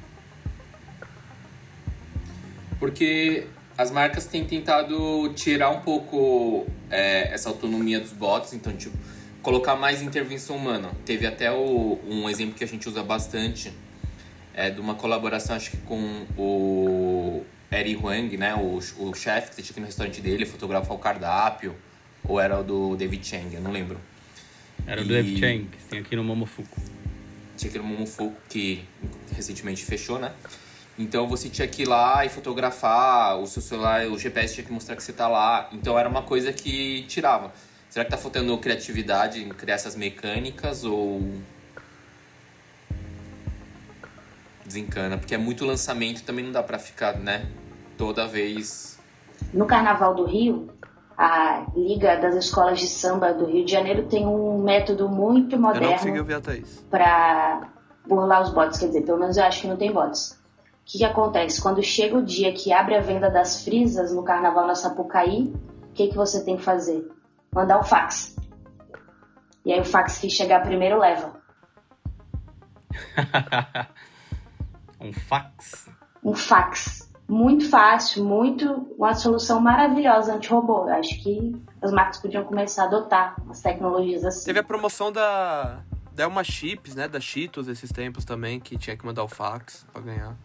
Porque 2.79 3.47
as 3.77 3.91
marcas 3.91 4.27
têm 4.27 4.45
tentado 4.45 5.33
tirar 5.35 5.71
um 5.71 5.81
pouco 5.81 6.65
é, 6.89 7.33
essa 7.33 7.49
autonomia 7.49 7.99
dos 7.99 8.13
bots, 8.13 8.53
então, 8.53 8.73
tipo, 8.73 8.97
colocar 9.43 9.75
mais 9.75 10.01
intervenção 10.01 10.55
humana. 10.55 10.89
Teve 11.05 11.27
até 11.27 11.51
o, 11.51 11.99
um 12.07 12.27
exemplo 12.27 12.55
que 12.55 12.63
a 12.63 12.67
gente 12.67 12.89
usa 12.89 13.03
bastante, 13.03 13.71
é 14.55 14.69
de 14.71 14.79
uma 14.81 14.95
colaboração, 14.95 15.55
acho 15.55 15.69
que 15.71 15.77
com 15.77 16.25
o 16.37 17.43
Eri 17.71 17.95
Huang, 17.95 18.35
né, 18.37 18.55
o, 18.55 18.79
o 18.99 19.13
chefe 19.13 19.49
que 19.49 19.55
você 19.57 19.61
tinha 19.61 19.71
aqui 19.73 19.79
no 19.81 19.85
restaurante 19.85 20.21
dele, 20.21 20.45
fotografar 20.45 20.95
o 20.95 20.99
cardápio, 20.99 21.75
ou 22.23 22.39
era 22.39 22.59
o 22.59 22.63
do 22.63 22.95
David 22.95 23.27
Chang, 23.27 23.53
eu 23.53 23.61
não 23.61 23.71
lembro. 23.71 23.99
Era 24.87 25.01
o 25.01 25.03
E- 25.03 25.07
Dave 25.07 25.37
Chang, 25.39 25.65
que 25.65 25.83
tem 25.89 25.99
aqui 25.99 26.15
no 26.15 26.23
Momofuku. 26.23 26.79
tinha 27.57 27.69
aquele 27.69 27.83
Momofuku 27.83 28.35
que 28.49 28.83
recentemente 29.35 29.83
fechou, 29.85 30.17
né? 30.19 30.31
Então 30.97 31.27
você 31.27 31.49
tinha 31.49 31.67
que 31.67 31.81
ir 31.81 31.87
lá 31.87 32.23
e 32.25 32.29
fotografar, 32.29 33.37
o 33.39 33.47
seu 33.47 33.61
celular, 33.61 34.05
o 34.07 34.17
GPS 34.17 34.53
tinha 34.53 34.65
que 34.65 34.71
mostrar 34.71 34.95
que 34.95 35.01
você 35.03 35.11
tá 35.11 35.27
lá. 35.27 35.67
Então 35.73 35.97
era 35.97 36.07
uma 36.07 36.21
coisa 36.21 36.53
que 36.53 37.03
tirava. 37.07 37.51
Será 37.93 38.05
que 38.05 38.09
tá 38.09 38.17
faltando 38.17 38.57
criatividade 38.57 39.43
em 39.43 39.49
criar 39.49 39.75
essas 39.75 39.95
mecânicas 39.95 40.83
ou 40.83 41.21
desencana? 44.65 45.15
Porque 45.15 45.35
é 45.35 45.37
muito 45.37 45.63
lançamento, 45.63 46.23
também 46.23 46.43
não 46.43 46.51
dá 46.51 46.63
pra 46.63 46.79
ficar, 46.79 47.19
né? 47.19 47.45
Toda 47.95 48.25
vez. 48.25 48.99
No 49.53 49.67
Carnaval 49.67 50.15
do 50.15 50.25
Rio, 50.25 50.69
a 51.15 51.67
Liga 51.75 52.15
das 52.15 52.33
Escolas 52.33 52.79
de 52.79 52.87
Samba 52.87 53.31
do 53.31 53.45
Rio 53.45 53.63
de 53.63 53.71
Janeiro 53.71 54.07
tem 54.07 54.25
um 54.25 54.57
método 54.63 55.07
muito 55.07 55.55
Eu 55.55 55.61
não 55.61 55.71
consegui 55.71 55.85
moderno 55.93 56.17
ouvir 56.17 56.33
a 56.33 56.41
Thaís. 56.41 56.83
para 56.89 57.69
burlar 58.07 58.41
os 58.41 58.49
bots. 58.49 58.79
Quer 58.79 58.87
dizer, 58.87 59.01
pelo 59.01 59.19
menos 59.19 59.37
eu 59.37 59.43
acho 59.43 59.61
que 59.61 59.67
não 59.67 59.77
tem 59.77 59.91
bots. 59.91 60.31
O 60.31 60.35
que, 60.85 60.97
que 60.97 61.05
acontece? 61.05 61.61
Quando 61.61 61.83
chega 61.83 62.17
o 62.17 62.25
dia 62.25 62.51
que 62.53 62.73
abre 62.73 62.95
a 62.95 63.01
venda 63.01 63.29
das 63.29 63.63
frisas 63.63 64.11
no 64.11 64.23
Carnaval 64.23 64.65
na 64.65 64.73
Sapucaí, 64.73 65.53
o 65.83 65.93
que, 65.93 66.07
que 66.07 66.15
você 66.15 66.43
tem 66.43 66.57
que 66.57 66.63
fazer? 66.63 67.07
Mandar 67.53 67.79
um 67.79 67.83
fax. 67.83 68.35
E 69.65 69.71
aí 69.71 69.79
o 69.79 69.85
fax 69.85 70.17
que 70.17 70.29
chegar 70.29 70.61
primeiro 70.61 70.99
leva. 70.99 71.41
um 74.99 75.13
fax. 75.13 75.89
um 76.23 76.33
fax. 76.35 77.11
Muito 77.27 77.69
fácil, 77.69 78.25
muito 78.25 78.93
uma 78.97 79.13
solução 79.13 79.59
maravilhosa 79.59 80.35
anti-robô. 80.35 80.89
Acho 80.89 81.23
que 81.23 81.55
as 81.81 81.91
marcas 81.91 82.19
podiam 82.19 82.43
começar 82.43 82.83
a 82.83 82.85
adotar 82.87 83.35
as 83.49 83.61
tecnologias 83.61 84.25
assim. 84.25 84.45
Teve 84.45 84.59
a 84.59 84.63
promoção 84.63 85.11
da 85.11 85.79
Delma 86.13 86.43
Chips, 86.43 86.95
né? 86.95 87.07
Da 87.07 87.19
Cheetos 87.19 87.67
esses 87.67 87.91
tempos 87.91 88.25
também, 88.25 88.59
que 88.59 88.77
tinha 88.77 88.97
que 88.97 89.05
mandar 89.05 89.23
o 89.23 89.27
fax 89.27 89.85
pra 89.91 90.01
ganhar. 90.01 90.35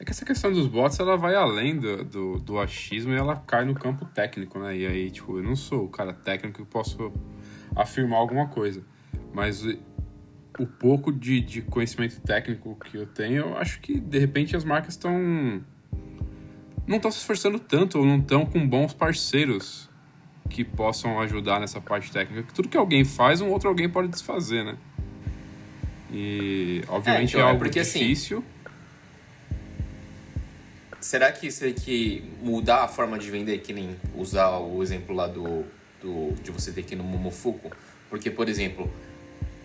É 0.00 0.04
que 0.04 0.12
essa 0.12 0.24
questão 0.24 0.52
dos 0.52 0.68
bots, 0.68 0.98
ela 1.00 1.16
vai 1.16 1.34
além 1.34 1.76
do, 1.76 2.04
do, 2.04 2.38
do 2.38 2.60
achismo 2.60 3.12
e 3.12 3.16
ela 3.16 3.34
cai 3.34 3.64
no 3.64 3.74
campo 3.74 4.04
técnico, 4.04 4.58
né? 4.60 4.76
E 4.76 4.86
aí, 4.86 5.10
tipo, 5.10 5.38
eu 5.38 5.42
não 5.42 5.56
sou 5.56 5.86
o 5.86 5.88
cara 5.88 6.12
técnico 6.12 6.64
que 6.64 6.70
posso 6.70 7.12
afirmar 7.74 8.20
alguma 8.20 8.46
coisa. 8.46 8.84
Mas 9.34 9.64
o, 9.64 9.76
o 10.60 10.66
pouco 10.66 11.12
de, 11.12 11.40
de 11.40 11.62
conhecimento 11.62 12.20
técnico 12.20 12.76
que 12.76 12.96
eu 12.96 13.06
tenho, 13.06 13.46
eu 13.46 13.58
acho 13.58 13.80
que, 13.80 13.98
de 13.98 14.18
repente, 14.18 14.56
as 14.56 14.64
marcas 14.64 14.94
estão... 14.94 15.60
Não 16.86 16.96
estão 16.96 17.10
se 17.10 17.18
esforçando 17.18 17.58
tanto 17.58 17.98
ou 17.98 18.06
não 18.06 18.18
estão 18.18 18.46
com 18.46 18.66
bons 18.66 18.94
parceiros 18.94 19.90
que 20.48 20.64
possam 20.64 21.20
ajudar 21.20 21.58
nessa 21.58 21.80
parte 21.80 22.10
técnica. 22.12 22.44
Que 22.44 22.54
tudo 22.54 22.68
que 22.68 22.76
alguém 22.76 23.04
faz, 23.04 23.40
um 23.40 23.50
outro 23.50 23.68
alguém 23.68 23.88
pode 23.88 24.08
desfazer, 24.08 24.64
né? 24.64 24.76
E, 26.10 26.82
obviamente, 26.88 27.34
é, 27.34 27.38
então, 27.38 27.40
é 27.40 27.42
algo 27.42 27.58
porque, 27.58 27.80
assim, 27.80 27.98
difícil... 27.98 28.44
Será 31.08 31.32
que 31.32 31.46
isso 31.46 31.64
que 31.72 32.22
mudar 32.42 32.84
a 32.84 32.86
forma 32.86 33.18
de 33.18 33.30
vender, 33.30 33.56
que 33.60 33.72
nem 33.72 33.96
usar 34.14 34.58
o 34.58 34.82
exemplo 34.82 35.16
lá 35.16 35.26
do, 35.26 35.64
do 36.02 36.34
de 36.42 36.50
você 36.50 36.70
ter 36.70 36.82
que 36.82 36.92
ir 36.92 36.98
no 36.98 37.02
Momofuku? 37.02 37.70
Porque, 38.10 38.30
por 38.30 38.46
exemplo, 38.46 38.92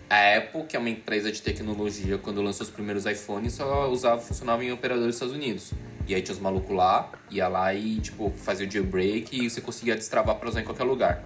a 0.08 0.38
Apple, 0.38 0.62
que 0.64 0.74
é 0.74 0.78
uma 0.78 0.88
empresa 0.88 1.30
de 1.30 1.42
tecnologia, 1.42 2.16
quando 2.16 2.40
lançou 2.40 2.64
os 2.64 2.72
primeiros 2.72 3.04
iPhones, 3.04 3.52
só 3.52 3.90
usava, 3.90 4.22
funcionava 4.22 4.64
em 4.64 4.72
operadores 4.72 5.08
dos 5.08 5.16
Estados 5.16 5.34
Unidos. 5.34 5.74
E 6.08 6.14
aí 6.14 6.22
tinha 6.22 6.34
os 6.34 6.40
malucos 6.40 6.74
lá, 6.74 7.12
ia 7.30 7.46
lá 7.46 7.74
e, 7.74 8.00
tipo, 8.00 8.32
fazia 8.38 8.66
o 8.66 8.70
jailbreak 8.70 9.44
e 9.44 9.50
você 9.50 9.60
conseguia 9.60 9.96
destravar 9.96 10.36
para 10.36 10.48
usar 10.48 10.62
em 10.62 10.64
qualquer 10.64 10.84
lugar. 10.84 11.22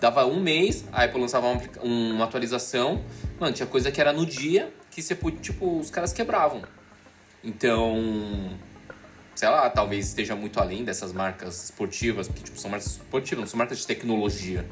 Dava 0.00 0.26
um 0.26 0.40
mês, 0.40 0.84
a 0.90 1.04
Apple 1.04 1.20
lançava 1.20 1.46
uma, 1.46 1.62
uma 1.84 2.24
atualização. 2.24 3.04
Mano, 3.38 3.52
tinha 3.52 3.68
coisa 3.68 3.92
que 3.92 4.00
era 4.00 4.12
no 4.12 4.26
dia 4.26 4.74
que 4.90 5.00
você 5.00 5.14
tipo, 5.40 5.78
os 5.78 5.88
caras 5.88 6.12
quebravam. 6.12 6.62
Então, 7.44 8.58
sei 9.34 9.48
lá, 9.48 9.68
talvez 9.70 10.08
esteja 10.08 10.34
muito 10.36 10.60
além 10.60 10.84
dessas 10.84 11.12
marcas 11.12 11.64
esportivas, 11.64 12.28
porque 12.28 12.42
tipo, 12.44 12.58
são 12.58 12.70
marcas 12.70 12.92
esportivas, 12.92 13.40
não 13.40 13.48
são 13.48 13.58
marcas 13.58 13.78
de 13.78 13.86
tecnologia. 13.86 14.66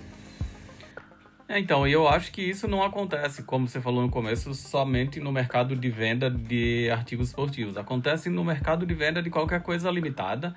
É, 1.48 1.58
então, 1.58 1.84
eu 1.84 2.06
acho 2.06 2.30
que 2.30 2.42
isso 2.42 2.68
não 2.68 2.80
acontece, 2.80 3.42
como 3.42 3.66
você 3.66 3.80
falou 3.80 4.02
no 4.02 4.08
começo, 4.08 4.54
somente 4.54 5.18
no 5.18 5.32
mercado 5.32 5.74
de 5.74 5.90
venda 5.90 6.30
de 6.30 6.88
artigos 6.92 7.30
esportivos. 7.30 7.76
Acontece 7.76 8.30
no 8.30 8.44
mercado 8.44 8.86
de 8.86 8.94
venda 8.94 9.20
de 9.20 9.30
qualquer 9.30 9.60
coisa 9.60 9.90
limitada. 9.90 10.54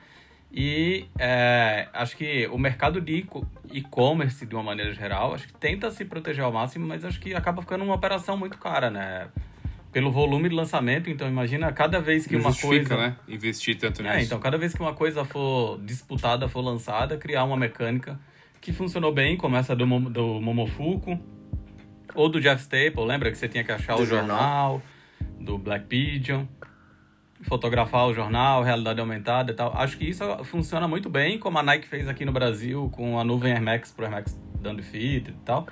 E 0.51 1.07
é, 1.17 1.87
acho 1.93 2.15
que 2.15 2.45
o 2.45 2.59
mercado 2.59 3.01
de 3.01 3.21
e-co- 3.21 3.43
e-commerce, 3.71 4.45
de 4.45 4.53
uma 4.53 4.61
maneira 4.61 4.93
geral, 4.93 5.33
acho 5.33 5.47
que 5.47 5.53
tenta 5.53 5.89
se 5.89 6.05
proteger 6.05 6.43
ao 6.45 6.51
máximo, 6.51 6.85
mas 6.85 7.03
acho 7.03 7.19
que 7.19 7.33
acaba 7.33 7.63
ficando 7.63 7.83
uma 7.83 7.95
operação 7.95 8.37
muito 8.37 8.59
cara, 8.59 8.91
né? 8.91 9.29
Pelo 9.93 10.11
volume 10.11 10.49
de 10.49 10.55
lançamento, 10.55 11.09
então 11.09 11.27
imagina 11.27 11.71
cada 11.71 12.01
vez 12.01 12.25
que 12.27 12.33
Não 12.35 12.41
uma 12.41 12.53
coisa. 12.55 12.97
né? 12.97 13.15
Investir 13.27 13.77
tanto 13.77 14.01
É, 14.01 14.15
nisso. 14.15 14.25
então 14.25 14.39
cada 14.39 14.57
vez 14.57 14.73
que 14.73 14.81
uma 14.81 14.93
coisa 14.93 15.23
for 15.23 15.79
disputada, 15.83 16.49
for 16.49 16.61
lançada, 16.61 17.15
criar 17.15 17.43
uma 17.43 17.55
mecânica 17.55 18.19
que 18.59 18.73
funcionou 18.73 19.13
bem, 19.13 19.37
como 19.37 19.55
essa 19.55 19.75
do, 19.75 19.85
do 20.09 20.41
Momofuku, 20.41 21.19
Ou 22.15 22.27
do 22.29 22.41
Jeff 22.41 22.61
Staple, 22.61 23.03
lembra 23.05 23.29
que 23.31 23.37
você 23.37 23.47
tinha 23.47 23.63
que 23.63 23.71
achar 23.71 23.95
Do 23.95 24.01
o 24.03 24.05
jornal, 24.05 24.81
do 25.39 25.57
Black 25.57 25.85
Pigeon, 25.85 26.45
fotografar 27.43 28.07
o 28.07 28.13
jornal, 28.13 28.63
realidade 28.63 28.99
aumentada 28.99 29.51
e 29.51 29.55
tal. 29.55 29.75
Acho 29.77 29.97
que 29.97 30.05
isso 30.09 30.23
funciona 30.45 30.87
muito 30.87 31.09
bem, 31.09 31.37
como 31.37 31.57
a 31.59 31.63
Nike 31.63 31.87
fez 31.87 32.07
aqui 32.07 32.23
no 32.25 32.31
Brasil 32.31 32.89
com 32.93 33.19
a 33.19 33.23
nuvem 33.23 33.51
Air 33.53 33.61
Max 33.61 33.91
pro 33.91 34.05
Air 34.05 34.11
Max 34.13 34.39
dando 34.61 34.81
fit 34.81 35.29
e 35.29 35.33
tal, 35.45 35.67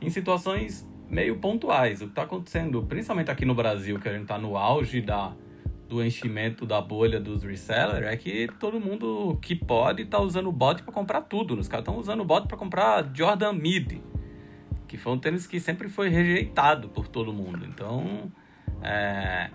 em 0.00 0.08
situações 0.10 0.86
meio 1.08 1.36
pontuais. 1.38 2.00
O 2.00 2.04
que 2.04 2.12
está 2.12 2.22
acontecendo, 2.22 2.82
principalmente 2.82 3.30
aqui 3.30 3.44
no 3.44 3.54
Brasil, 3.54 3.98
que 3.98 4.08
a 4.08 4.12
gente 4.12 4.22
está 4.22 4.38
no 4.38 4.56
auge 4.56 5.00
da, 5.00 5.32
do 5.88 6.04
enchimento 6.04 6.66
da 6.66 6.80
bolha 6.80 7.18
dos 7.18 7.42
resellers, 7.42 8.06
é 8.06 8.16
que 8.16 8.48
todo 8.60 8.78
mundo 8.78 9.38
que 9.40 9.54
pode 9.54 10.02
está 10.02 10.20
usando 10.20 10.48
o 10.48 10.52
bot 10.52 10.82
para 10.82 10.92
comprar 10.92 11.22
tudo. 11.22 11.54
Os 11.58 11.68
caras 11.68 11.82
estão 11.82 11.98
usando 11.98 12.20
o 12.20 12.24
bot 12.24 12.46
para 12.46 12.56
comprar 12.56 13.10
Jordan 13.14 13.54
Mid, 13.54 14.00
que 14.86 14.96
foi 14.96 15.12
um 15.12 15.18
tênis 15.18 15.46
que 15.46 15.58
sempre 15.58 15.88
foi 15.88 16.08
rejeitado 16.08 16.88
por 16.88 17.08
todo 17.08 17.32
mundo. 17.32 17.64
Então, 17.64 18.30
é, 18.82 19.50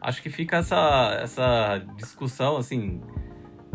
acho 0.00 0.22
que 0.22 0.30
fica 0.30 0.56
essa, 0.56 1.18
essa 1.22 1.78
discussão 1.96 2.56
assim 2.56 3.00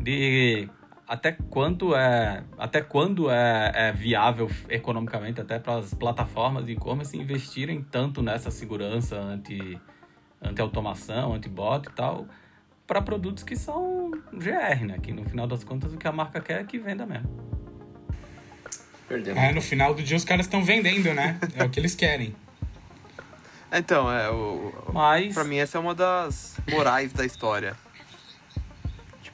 de 0.01 0.67
até 1.09 1.31
quanto 1.31 1.95
é 1.95 2.43
até 2.57 2.81
quando 2.81 3.31
é, 3.31 3.71
é 3.73 3.91
viável 3.91 4.49
economicamente 4.69 5.41
até 5.41 5.57
para 5.57 5.77
as 5.79 5.91
plataformas 5.93 6.65
de 6.67 6.73
e-commerce 6.73 7.17
investirem 7.17 7.81
tanto 7.81 8.21
nessa 8.21 8.51
segurança 8.51 9.15
anti 9.17 9.77
anti 10.41 10.61
automação 10.61 11.33
anti 11.33 11.49
bot 11.49 11.89
e 11.89 11.91
tal 11.93 12.27
para 12.85 13.01
produtos 13.01 13.43
que 13.43 13.55
são 13.55 14.11
GR 14.31 14.85
né 14.85 14.99
que 15.01 15.11
no 15.11 15.25
final 15.27 15.47
das 15.47 15.63
contas 15.63 15.91
o 15.93 15.97
que 15.97 16.07
a 16.07 16.11
marca 16.11 16.39
quer 16.39 16.61
é 16.61 16.63
que 16.63 16.77
venda 16.77 17.05
mesmo 17.07 17.49
Perdemos. 19.07 19.41
É, 19.41 19.51
no 19.51 19.61
final 19.61 19.95
do 19.95 20.03
dia 20.03 20.15
os 20.15 20.23
caras 20.23 20.45
estão 20.45 20.63
vendendo, 20.63 21.11
né? 21.15 21.39
É 21.55 21.63
o 21.63 21.69
que 21.71 21.79
eles 21.79 21.95
querem. 21.95 22.35
Então, 23.71 24.11
é, 24.11 24.29
o, 24.29 24.71
o- 24.87 24.93
mas 24.93 25.33
pra 25.33 25.43
mim 25.43 25.57
essa 25.57 25.79
é 25.79 25.81
uma 25.81 25.95
das 25.95 26.59
morais 26.69 27.11
da 27.11 27.25
história. 27.25 27.75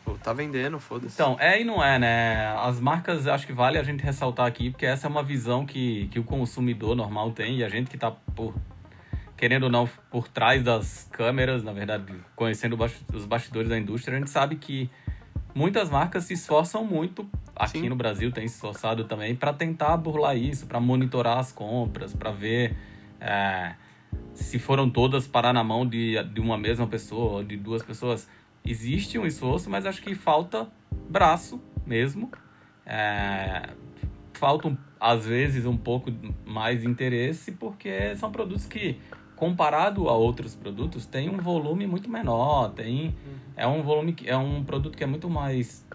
Tipo, 0.05 0.19
tá 0.19 0.33
vendendo, 0.33 0.79
foda-se. 0.79 1.15
Então, 1.15 1.35
é 1.39 1.59
e 1.59 1.63
não 1.63 1.83
é, 1.83 1.97
né? 1.97 2.55
As 2.59 2.79
marcas, 2.79 3.25
acho 3.25 3.47
que 3.47 3.53
vale 3.53 3.79
a 3.79 3.83
gente 3.83 4.03
ressaltar 4.03 4.45
aqui, 4.45 4.69
porque 4.69 4.85
essa 4.85 5.07
é 5.07 5.09
uma 5.09 5.23
visão 5.23 5.65
que, 5.65 6.07
que 6.09 6.19
o 6.19 6.23
consumidor 6.23 6.95
normal 6.95 7.31
tem 7.31 7.57
e 7.57 7.63
a 7.63 7.69
gente 7.69 7.89
que 7.89 7.97
tá 7.97 8.11
por, 8.11 8.53
querendo 9.35 9.63
ou 9.63 9.69
não, 9.69 9.89
por 10.11 10.27
trás 10.27 10.61
das 10.61 11.09
câmeras, 11.11 11.63
na 11.63 11.73
verdade, 11.73 12.13
conhecendo 12.35 12.77
os 13.13 13.25
bastidores 13.25 13.67
da 13.67 13.79
indústria, 13.79 14.15
a 14.15 14.19
gente 14.19 14.29
sabe 14.29 14.57
que 14.57 14.91
muitas 15.55 15.89
marcas 15.89 16.25
se 16.25 16.33
esforçam 16.33 16.85
muito, 16.85 17.27
aqui 17.55 17.79
Sim. 17.79 17.89
no 17.89 17.95
Brasil 17.95 18.31
tem 18.31 18.47
se 18.47 18.55
esforçado 18.55 19.05
também, 19.05 19.35
para 19.35 19.53
tentar 19.53 19.97
burlar 19.97 20.37
isso, 20.37 20.67
para 20.67 20.79
monitorar 20.79 21.39
as 21.39 21.51
compras, 21.51 22.13
para 22.13 22.29
ver 22.29 22.77
é, 23.19 23.73
se 24.35 24.59
foram 24.59 24.87
todas 24.87 25.25
parar 25.25 25.51
na 25.51 25.63
mão 25.63 25.83
de, 25.83 26.21
de 26.25 26.39
uma 26.39 26.59
mesma 26.59 26.85
pessoa 26.85 27.37
ou 27.37 27.43
de 27.43 27.57
duas 27.57 27.81
pessoas. 27.81 28.29
Existe 28.65 29.17
um 29.19 29.25
esforço, 29.25 29.69
mas 29.69 29.86
acho 29.86 30.01
que 30.01 30.15
falta 30.15 30.67
braço 31.10 31.62
mesmo. 31.86 32.32
É, 32.86 33.69
falta, 34.34 34.78
às 34.99 35.25
vezes, 35.25 35.65
um 35.65 35.78
pouco 35.78 36.12
mais 36.45 36.82
de 36.82 36.88
interesse, 36.88 37.51
porque 37.51 38.15
são 38.15 38.32
produtos 38.32 38.65
que, 38.65 38.99
comparado 39.36 40.10
a 40.10 40.13
outros 40.13 40.56
produtos, 40.56 41.06
tem 41.06 41.30
um 41.30 41.38
volume 41.38 41.86
muito 41.86 42.10
menor, 42.10 42.69
tem 42.69 43.15
é 43.56 43.65
um 43.65 43.82
volume 43.82 44.13
que 44.13 44.30
é 44.30 44.36
um 44.36 44.63
produto 44.63 44.97
que 44.97 45.04
é 45.04 45.08
muito 45.08 45.30
mais 45.30 45.86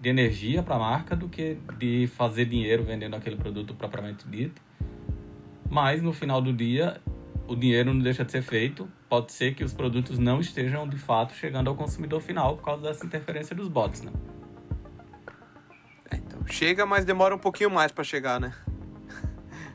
de 0.00 0.08
energia 0.08 0.62
para 0.62 0.76
a 0.76 0.78
marca 0.78 1.16
do 1.16 1.28
que 1.28 1.56
de 1.78 2.06
fazer 2.08 2.44
dinheiro 2.46 2.84
vendendo 2.84 3.14
aquele 3.14 3.36
produto 3.36 3.74
propriamente 3.74 4.26
dito. 4.28 4.60
Mas 5.70 6.02
no 6.02 6.12
final 6.12 6.40
do 6.40 6.52
dia, 6.52 7.00
o 7.48 7.56
dinheiro 7.56 7.92
não 7.92 8.00
deixa 8.00 8.24
de 8.24 8.32
ser 8.32 8.42
feito. 8.42 8.88
Pode 9.08 9.32
ser 9.32 9.54
que 9.54 9.62
os 9.64 9.72
produtos 9.72 10.18
não 10.18 10.40
estejam 10.40 10.88
de 10.88 10.96
fato 10.98 11.34
chegando 11.34 11.68
ao 11.68 11.76
consumidor 11.76 12.20
final 12.20 12.56
por 12.56 12.64
causa 12.64 12.82
dessa 12.82 13.04
interferência 13.06 13.54
dos 13.54 13.68
bots, 13.68 14.02
né? 14.02 14.12
É, 16.10 16.16
então, 16.16 16.40
chega, 16.48 16.84
mas 16.86 17.04
demora 17.04 17.34
um 17.34 17.38
pouquinho 17.38 17.70
mais 17.70 17.90
pra 17.92 18.02
chegar, 18.04 18.40
né? 18.40 18.52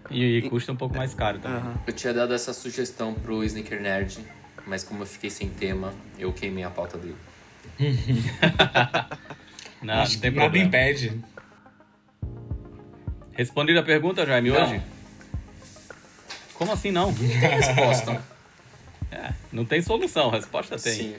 E, 0.10 0.38
e 0.39 0.49
custa 0.49 0.71
um 0.71 0.75
pouco 0.75 0.95
mais 0.97 1.13
caro 1.13 1.39
também. 1.39 1.57
Aham. 1.60 1.75
Eu 1.88 1.93
tinha 1.93 2.13
dado 2.13 2.34
essa 2.34 2.51
sugestão 2.53 3.13
pro 3.13 3.43
Sneaker 3.45 3.81
Nerd, 3.81 4.19
mas 4.67 4.84
como 4.84 5.03
eu 5.03 5.05
fiquei 5.07 5.29
sem 5.29 5.49
tema, 5.49 5.93
eu 6.19 6.34
queimei 6.34 6.63
a 6.65 6.69
pauta 6.69 6.97
dele. 6.97 7.15
Não, 9.81 9.93
Acho 10.01 10.15
não 10.15 10.15
que 10.15 10.21
tem 10.21 10.31
nada 10.31 10.41
problema. 10.49 10.67
impede. 10.67 11.21
Respondida 13.31 13.79
a 13.79 13.84
pergunta, 13.84 14.25
Jaime, 14.25 14.49
Não. 14.49 14.62
hoje? 14.62 14.81
Como 16.62 16.74
assim 16.74 16.91
não? 16.91 17.12
Tem 17.12 17.28
resposta. 17.28 18.21
É, 19.13 19.34
não 19.52 19.65
tem 19.65 19.82
solução, 19.82 20.30
a 20.30 20.32
resposta 20.32 20.80
tem. 20.80 20.93
Sim. 20.93 21.15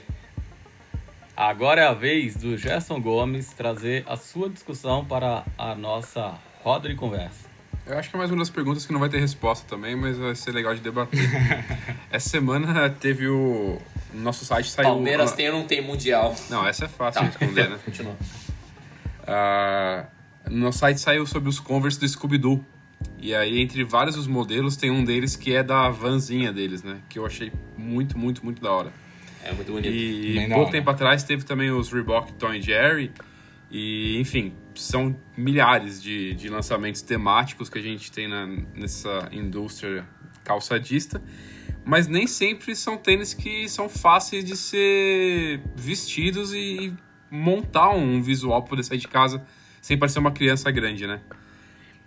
Agora 1.37 1.83
é 1.83 1.87
a 1.87 1.93
vez 1.93 2.35
do 2.35 2.57
Gerson 2.57 2.99
Gomes 3.03 3.49
trazer 3.53 4.03
a 4.09 4.17
sua 4.17 4.49
discussão 4.49 5.05
para 5.05 5.45
a 5.59 5.75
nossa 5.75 6.33
roda 6.65 6.89
de 6.89 6.95
conversa. 6.95 7.45
Eu 7.87 7.99
acho 7.99 8.09
que 8.09 8.17
é 8.17 8.19
mais 8.19 8.31
uma 8.31 8.39
das 8.39 8.49
perguntas 8.49 8.87
que 8.87 8.95
não 8.95 8.99
vai 9.01 9.11
ter 9.11 9.19
resposta 9.21 9.67
também, 9.69 9.95
mas 9.95 10.17
vai 10.17 10.35
ser 10.35 10.53
legal 10.53 10.75
de 10.75 10.81
debater. 10.81 11.21
Essa 12.11 12.31
semana 12.31 12.89
teve 12.89 13.29
o. 13.29 13.79
No 14.15 14.23
nosso 14.23 14.47
site 14.47 14.71
saiu. 14.71 14.89
Palmeiras 14.89 15.33
tem 15.33 15.51
ou 15.51 15.59
não 15.59 15.67
tem 15.67 15.83
Mundial? 15.83 16.35
Não, 16.49 16.67
essa 16.67 16.87
é 16.87 16.89
fácil 16.89 17.21
Tá, 17.21 17.29
de 17.29 17.37
responder, 17.37 17.69
né? 17.69 17.79
Continua. 17.85 18.17
Ah, 19.27 20.07
no 20.49 20.57
nosso 20.57 20.79
site 20.79 20.99
saiu 20.99 21.27
sobre 21.27 21.51
os 21.51 21.61
Converse 21.61 22.01
do 22.01 22.09
Scooby-Doo. 22.09 22.65
E 23.19 23.35
aí, 23.35 23.61
entre 23.61 23.85
vários 23.85 24.17
dos 24.17 24.27
modelos, 24.27 24.77
tem 24.77 24.91
um 24.91 25.05
deles 25.05 25.37
que 25.37 25.55
é 25.55 25.63
da 25.63 25.89
vanzinha 25.91 26.53
deles, 26.53 26.83
né? 26.83 27.01
Que 27.09 27.19
eu 27.19 27.27
achei 27.27 27.53
muito, 27.77 28.19
muito, 28.19 28.45
muito 28.45 28.61
da 28.61 28.73
hora. 28.73 28.93
É 29.45 29.53
muito 29.53 29.73
bonito. 29.73 29.95
E 29.95 30.35
Bem 30.35 30.49
pouco 30.49 30.71
tempo 30.71 30.91
atrás 30.91 31.23
teve 31.23 31.45
também 31.45 31.71
os 31.71 31.93
Reebok 31.93 32.33
Tom 32.35 32.55
e 32.55 32.63
Jerry. 32.63 33.13
E, 33.71 34.19
enfim, 34.21 34.53
são 34.75 35.17
milhares 35.37 36.03
de, 36.03 36.35
de 36.35 36.49
lançamentos 36.49 37.01
temáticos 37.03 37.69
que 37.69 37.79
a 37.79 37.83
gente 37.83 38.13
tem 38.13 38.29
na, 38.29 38.47
nessa 38.75 39.29
indústria 39.33 40.07
calçadista. 40.45 41.23
Mas 41.85 42.07
nem 42.07 42.27
sempre 42.27 42.77
são 42.77 42.97
tênis 42.97 43.35
que 43.35 43.69
são 43.69 43.89
fáceis 43.89 44.45
de 44.45 44.57
ser 44.57 45.61
vestidos 45.75 46.53
e 46.53 46.93
montar 47.31 47.91
um 47.91 48.23
visual 48.23 48.61
para 48.63 48.71
poder 48.71 48.85
sair 48.85 48.99
de 48.99 49.09
casa 49.09 49.45
sem 49.81 49.99
parecer 49.99 50.19
uma 50.19 50.31
criança 50.31 50.71
grande, 50.71 51.07
né? 51.07 51.21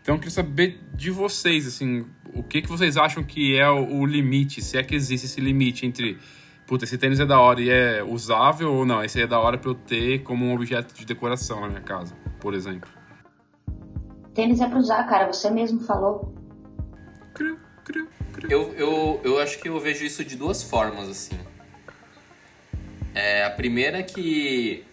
Então 0.05 0.13
eu 0.13 0.19
queria 0.19 0.35
saber 0.35 0.79
de 0.93 1.09
vocês, 1.09 1.65
assim, 1.65 2.05
o 2.31 2.43
que, 2.43 2.61
que 2.61 2.69
vocês 2.69 2.95
acham 2.95 3.23
que 3.23 3.57
é 3.57 3.67
o, 3.67 4.01
o 4.01 4.05
limite, 4.05 4.61
se 4.61 4.77
é 4.77 4.83
que 4.83 4.93
existe 4.93 5.25
esse 5.25 5.41
limite 5.41 5.83
entre, 5.83 6.19
puta, 6.67 6.85
esse 6.85 6.95
tênis 6.95 7.19
é 7.19 7.25
da 7.25 7.39
hora 7.39 7.59
e 7.59 7.71
é 7.71 8.03
usável 8.03 8.71
ou 8.71 8.85
não, 8.85 9.03
esse 9.03 9.19
é 9.19 9.25
da 9.25 9.39
hora 9.39 9.57
pra 9.57 9.71
eu 9.71 9.73
ter 9.73 10.21
como 10.21 10.45
um 10.45 10.53
objeto 10.53 10.93
de 10.93 11.07
decoração 11.07 11.59
na 11.59 11.69
minha 11.69 11.81
casa, 11.81 12.13
por 12.39 12.53
exemplo. 12.53 12.87
Tênis 14.35 14.61
é 14.61 14.69
pra 14.69 14.77
usar, 14.77 15.03
cara. 15.05 15.33
Você 15.33 15.49
mesmo 15.49 15.79
falou. 15.79 16.35
Cru, 17.33 17.57
cru, 17.83 18.07
cru. 18.31 18.47
Eu, 18.47 18.75
eu, 18.75 19.21
eu 19.23 19.39
acho 19.39 19.57
que 19.57 19.69
eu 19.69 19.79
vejo 19.79 20.05
isso 20.05 20.23
de 20.23 20.35
duas 20.35 20.61
formas, 20.61 21.09
assim. 21.09 21.39
É, 23.15 23.43
a 23.43 23.49
primeira 23.49 23.97
é 23.97 24.03
que 24.03 24.85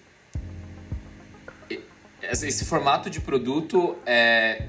esse 2.22 2.64
formato 2.64 3.10
de 3.10 3.20
produto 3.20 3.98
é, 4.06 4.68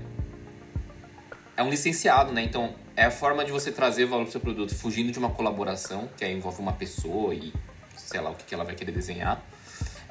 é 1.55 1.63
um 1.63 1.69
licenciado, 1.69 2.31
né? 2.31 2.43
Então, 2.43 2.73
é 2.95 3.05
a 3.05 3.11
forma 3.11 3.43
de 3.45 3.51
você 3.51 3.71
trazer 3.71 4.05
valor 4.05 4.23
pro 4.23 4.31
seu 4.31 4.41
produto, 4.41 4.73
fugindo 4.75 5.11
de 5.11 5.19
uma 5.19 5.29
colaboração, 5.29 6.09
que 6.17 6.23
aí 6.23 6.33
envolve 6.33 6.59
uma 6.61 6.73
pessoa 6.73 7.33
e 7.33 7.53
sei 7.95 8.19
lá 8.21 8.29
o 8.31 8.35
que, 8.35 8.43
que 8.45 8.53
ela 8.53 8.63
vai 8.63 8.75
querer 8.75 8.91
desenhar. 8.91 9.41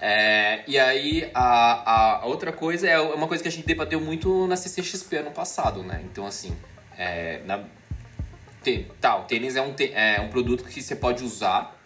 É, 0.00 0.64
e 0.66 0.78
aí, 0.78 1.30
a, 1.32 2.20
a 2.22 2.26
outra 2.26 2.50
coisa 2.52 2.88
é 2.88 2.98
uma 3.00 3.28
coisa 3.28 3.40
que 3.42 3.48
a 3.48 3.52
gente 3.52 3.66
debateu 3.66 4.00
muito 4.00 4.46
na 4.48 4.56
CCXP 4.56 5.18
ano 5.18 5.30
passado, 5.30 5.82
né? 5.84 6.00
Então, 6.04 6.26
assim, 6.26 6.56
é, 6.98 7.40
na, 7.44 7.60
te- 8.62 8.86
tá, 9.00 9.16
o 9.16 9.24
tênis 9.24 9.54
é 9.54 9.62
um, 9.62 9.72
te- 9.72 9.92
é 9.94 10.20
um 10.20 10.28
produto 10.28 10.64
que 10.64 10.82
você 10.82 10.96
pode 10.96 11.22
usar 11.22 11.78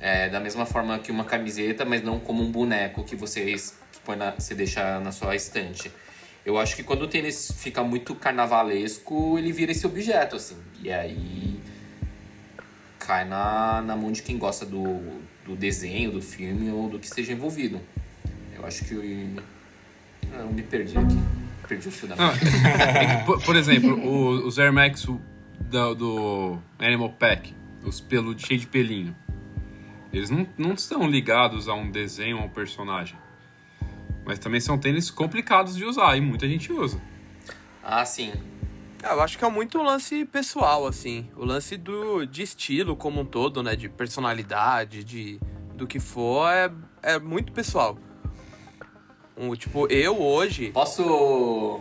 é, 0.00 0.28
da 0.30 0.40
mesma 0.40 0.64
forma 0.64 0.98
que 0.98 1.10
uma 1.10 1.24
camiseta, 1.24 1.84
mas 1.84 2.02
não 2.02 2.18
como 2.18 2.42
um 2.42 2.50
boneco 2.50 3.04
que 3.04 3.14
você, 3.14 3.54
põe 4.04 4.16
na, 4.16 4.30
você 4.30 4.54
deixa 4.54 4.98
na 5.00 5.12
sua 5.12 5.34
estante. 5.36 5.90
Eu 6.44 6.58
acho 6.58 6.76
que 6.76 6.82
quando 6.82 7.02
o 7.02 7.08
tênis 7.08 7.50
fica 7.58 7.82
muito 7.82 8.14
carnavalesco, 8.14 9.38
ele 9.38 9.50
vira 9.52 9.72
esse 9.72 9.86
objeto, 9.86 10.36
assim. 10.36 10.56
E 10.82 10.90
aí 10.92 11.58
cai 12.98 13.24
na, 13.24 13.80
na 13.82 13.96
mão 13.96 14.12
de 14.12 14.22
quem 14.22 14.36
gosta 14.38 14.64
do, 14.66 15.00
do 15.46 15.56
desenho, 15.56 16.10
do 16.12 16.20
filme 16.22 16.70
ou 16.70 16.88
do 16.88 16.98
que 16.98 17.06
esteja 17.06 17.32
envolvido. 17.32 17.80
Eu 18.54 18.64
acho 18.66 18.84
que 18.84 18.94
eu, 18.94 19.02
Ah, 20.32 20.40
eu 20.40 20.48
me 20.52 20.62
perdi 20.62 20.96
aqui. 20.98 21.18
Perdi 21.68 21.88
o 21.88 21.90
fio 21.90 22.08
da 22.08 22.14
que, 22.14 23.24
por, 23.24 23.42
por 23.42 23.56
exemplo, 23.56 23.94
o- 23.98 24.46
os 24.46 24.58
Air 24.58 24.70
Max 24.72 25.06
do, 25.58 25.94
do 25.94 26.58
Animal 26.78 27.10
Pack, 27.10 27.54
os 27.82 28.00
pelo, 28.02 28.38
cheios 28.38 28.60
de 28.62 28.66
pelinho, 28.68 29.16
eles 30.12 30.28
não, 30.28 30.46
não 30.58 30.74
estão 30.74 31.08
ligados 31.08 31.68
a 31.68 31.74
um 31.74 31.90
desenho, 31.90 32.36
a 32.38 32.42
um 32.42 32.48
personagem. 32.50 33.16
Mas 34.24 34.38
também 34.38 34.60
são 34.60 34.78
tênis 34.78 35.10
complicados 35.10 35.76
de 35.76 35.84
usar 35.84 36.16
e 36.16 36.20
muita 36.20 36.48
gente 36.48 36.72
usa. 36.72 37.00
Ah, 37.82 38.04
sim. 38.04 38.32
Ah, 39.02 39.12
Eu 39.12 39.20
acho 39.20 39.38
que 39.38 39.44
é 39.44 39.50
muito 39.50 39.78
um 39.78 39.82
lance 39.82 40.24
pessoal, 40.24 40.86
assim. 40.86 41.28
O 41.36 41.44
lance 41.44 41.76
do, 41.76 42.24
de 42.24 42.42
estilo 42.42 42.96
como 42.96 43.20
um 43.20 43.24
todo, 43.24 43.62
né? 43.62 43.76
De 43.76 43.88
personalidade, 43.88 45.04
de 45.04 45.38
do 45.74 45.86
que 45.86 45.98
for, 45.98 46.48
é, 46.48 46.70
é 47.02 47.18
muito 47.18 47.52
pessoal. 47.52 47.98
Um, 49.36 49.54
tipo, 49.56 49.88
eu 49.88 50.22
hoje. 50.22 50.70
Posso 50.70 51.80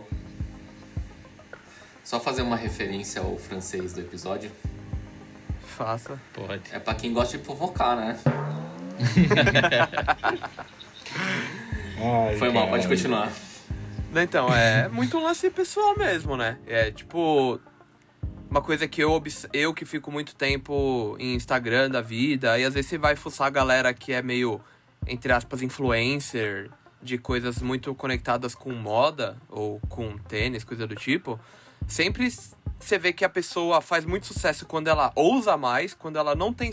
só 2.04 2.20
fazer 2.20 2.42
uma 2.42 2.58
referência 2.58 3.22
ao 3.22 3.38
francês 3.38 3.94
do 3.94 4.02
episódio? 4.02 4.52
Faça. 5.62 6.20
Pode. 6.34 6.64
É 6.72 6.80
pra 6.80 6.96
quem 6.96 7.14
gosta 7.14 7.38
de 7.38 7.44
provocar, 7.44 7.96
né? 7.96 8.20
Ai, 12.04 12.36
Foi 12.36 12.52
mal, 12.52 12.68
pode 12.68 12.88
continuar. 12.88 13.32
Então, 14.14 14.54
é 14.54 14.90
muito 14.90 15.18
um 15.18 15.24
lance 15.24 15.50
pessoal 15.50 15.98
mesmo, 15.98 16.36
né? 16.36 16.58
É 16.68 16.92
tipo. 16.92 17.60
Uma 18.50 18.62
coisa 18.62 18.88
que 18.88 19.02
eu, 19.02 19.24
eu 19.52 19.74
que 19.74 19.84
fico 19.84 20.12
muito 20.12 20.36
tempo 20.36 21.16
em 21.20 21.34
Instagram 21.34 21.90
da 21.90 22.02
vida, 22.02 22.52
aí 22.52 22.64
às 22.64 22.76
vezes 22.76 22.88
você 22.88 23.00
vai 23.00 23.16
fuçar 23.16 23.48
a 23.48 23.50
galera 23.50 23.92
que 23.96 24.14
é 24.14 24.22
meio, 24.22 24.62
entre 25.08 25.34
aspas, 25.34 25.64
influencer 25.64 26.70
de 27.02 27.18
coisas 27.18 27.64
muito 27.64 27.96
conectadas 27.96 28.54
com 28.54 28.72
moda 28.72 29.38
ou 29.50 29.80
com 29.90 30.20
tênis, 30.20 30.64
coisa 30.64 30.86
do 30.86 30.96
tipo. 30.96 31.40
Sempre 31.88 32.32
você 32.80 33.00
vê 33.00 33.12
que 33.12 33.26
a 33.26 33.30
pessoa 33.30 33.82
faz 33.82 34.06
muito 34.06 34.28
sucesso 34.28 34.68
quando 34.68 34.88
ela 34.88 35.12
ousa 35.16 35.58
mais, 35.58 35.96
quando 35.96 36.18
ela 36.18 36.36
não 36.36 36.54
tem. 36.54 36.70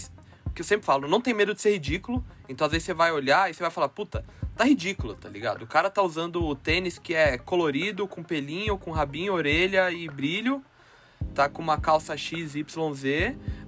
Que 0.55 0.61
eu 0.61 0.65
sempre 0.65 0.85
falo, 0.85 1.09
não 1.09 1.21
tem 1.21 1.33
medo 1.33 1.55
de 1.55 1.63
ser 1.63 1.71
ridículo. 1.71 2.23
Então 2.47 2.67
às 2.67 2.73
vezes 2.73 2.85
você 2.85 2.93
vai 2.93 3.11
olhar 3.11 3.51
e 3.51 3.55
você 3.55 3.63
vai 3.63 3.71
falar, 3.71 3.89
puta, 3.89 4.23
tá 4.61 4.65
ridículo, 4.67 5.15
tá 5.15 5.27
ligado? 5.27 5.63
O 5.63 5.67
cara 5.67 5.89
tá 5.89 6.03
usando 6.03 6.45
o 6.45 6.55
tênis 6.55 6.99
que 6.99 7.15
é 7.15 7.39
colorido, 7.39 8.07
com 8.07 8.23
pelinho, 8.23 8.77
com 8.77 8.91
rabinho, 8.91 9.33
orelha 9.33 9.91
e 9.91 10.07
brilho. 10.07 10.63
Tá 11.35 11.49
com 11.49 11.63
uma 11.63 11.81
calça 11.81 12.15
XYZ. 12.15 12.67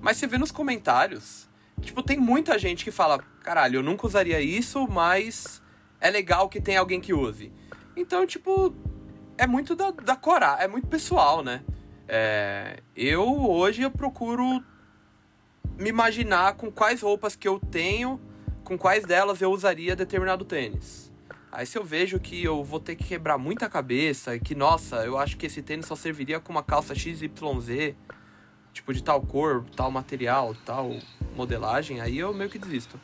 Mas 0.02 0.18
você 0.18 0.26
vê 0.26 0.37
nos 0.37 0.50
comentários. 0.52 1.48
Tipo, 1.81 2.02
tem 2.02 2.18
muita 2.18 2.59
gente 2.59 2.85
que 2.85 2.90
fala, 2.90 3.18
caralho, 3.42 3.78
eu 3.78 3.83
nunca 3.83 4.07
usaria 4.07 4.38
isso, 4.42 4.87
mas 4.87 5.62
é 5.98 6.11
legal 6.11 6.46
que 6.50 6.61
tem 6.61 6.76
alguém 6.76 7.00
que 7.00 7.14
use. 7.14 7.50
Então, 7.96 8.26
tipo, 8.26 8.74
é 9.38 9.46
muito 9.46 9.74
da, 9.74 9.92
da 9.92 10.14
coragem, 10.14 10.64
é 10.64 10.68
muito 10.68 10.88
pessoal, 10.88 11.42
né? 11.42 11.62
É, 12.07 12.81
eu 12.94 13.26
hoje 13.50 13.81
eu 13.81 13.90
procuro 13.90 14.62
me 15.78 15.88
imaginar 15.88 16.55
com 16.57 16.70
quais 16.70 17.00
roupas 17.00 17.35
que 17.35 17.48
eu 17.48 17.59
tenho, 17.59 18.20
com 18.64 18.79
quais 18.79 19.05
delas 19.05 19.40
eu 19.40 19.51
usaria 19.51 19.94
determinado 19.96 20.44
tênis. 20.44 21.11
Aí 21.51 21.66
se 21.66 21.77
eu 21.77 21.85
vejo 21.85 22.18
que 22.18 22.42
eu 22.42 22.64
vou 22.64 22.81
ter 22.81 22.96
que 22.96 23.05
quebrar 23.05 23.37
muita 23.37 23.68
cabeça, 23.68 24.35
e 24.35 24.40
que, 24.40 24.55
nossa, 24.55 25.05
eu 25.05 25.18
acho 25.18 25.37
que 25.37 25.46
esse 25.46 25.61
tênis 25.61 25.85
só 25.87 25.94
serviria 25.94 26.40
com 26.40 26.51
uma 26.51 26.62
calça 26.62 26.94
XYZ, 26.94 27.94
tipo 28.72 28.94
de 28.94 29.03
tal 29.03 29.20
cor, 29.20 29.64
tal 29.77 29.90
material, 29.90 30.57
tal 30.64 30.96
modelagem, 31.37 32.01
aí 32.01 32.18
eu 32.18 32.33
meio 32.33 32.48
que 32.48 32.59
desisto. 32.59 32.98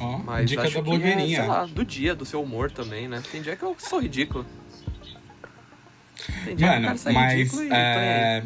Ó, 0.00 0.18
Mas 0.18 0.50
dica 0.50 0.62
acho 0.62 0.74
da 0.74 0.82
que 0.82 0.88
é, 0.88 0.90
blogueirinha. 0.90 1.40
sei 1.40 1.48
lá, 1.48 1.66
do 1.66 1.84
dia, 1.84 2.14
do 2.14 2.24
seu 2.24 2.42
humor 2.42 2.70
também, 2.72 3.06
né? 3.06 3.22
Tem 3.30 3.40
dia 3.40 3.54
que 3.54 3.62
eu 3.62 3.76
sou 3.78 4.00
ridículo. 4.00 4.44
Tem 6.44 6.56
dia 6.56 6.56
que 6.56 6.62
eu 6.64 6.68
Mano, 6.68 6.86
quero 6.86 6.98
sair 6.98 7.14
mas 7.14 7.60
é, 7.70 8.44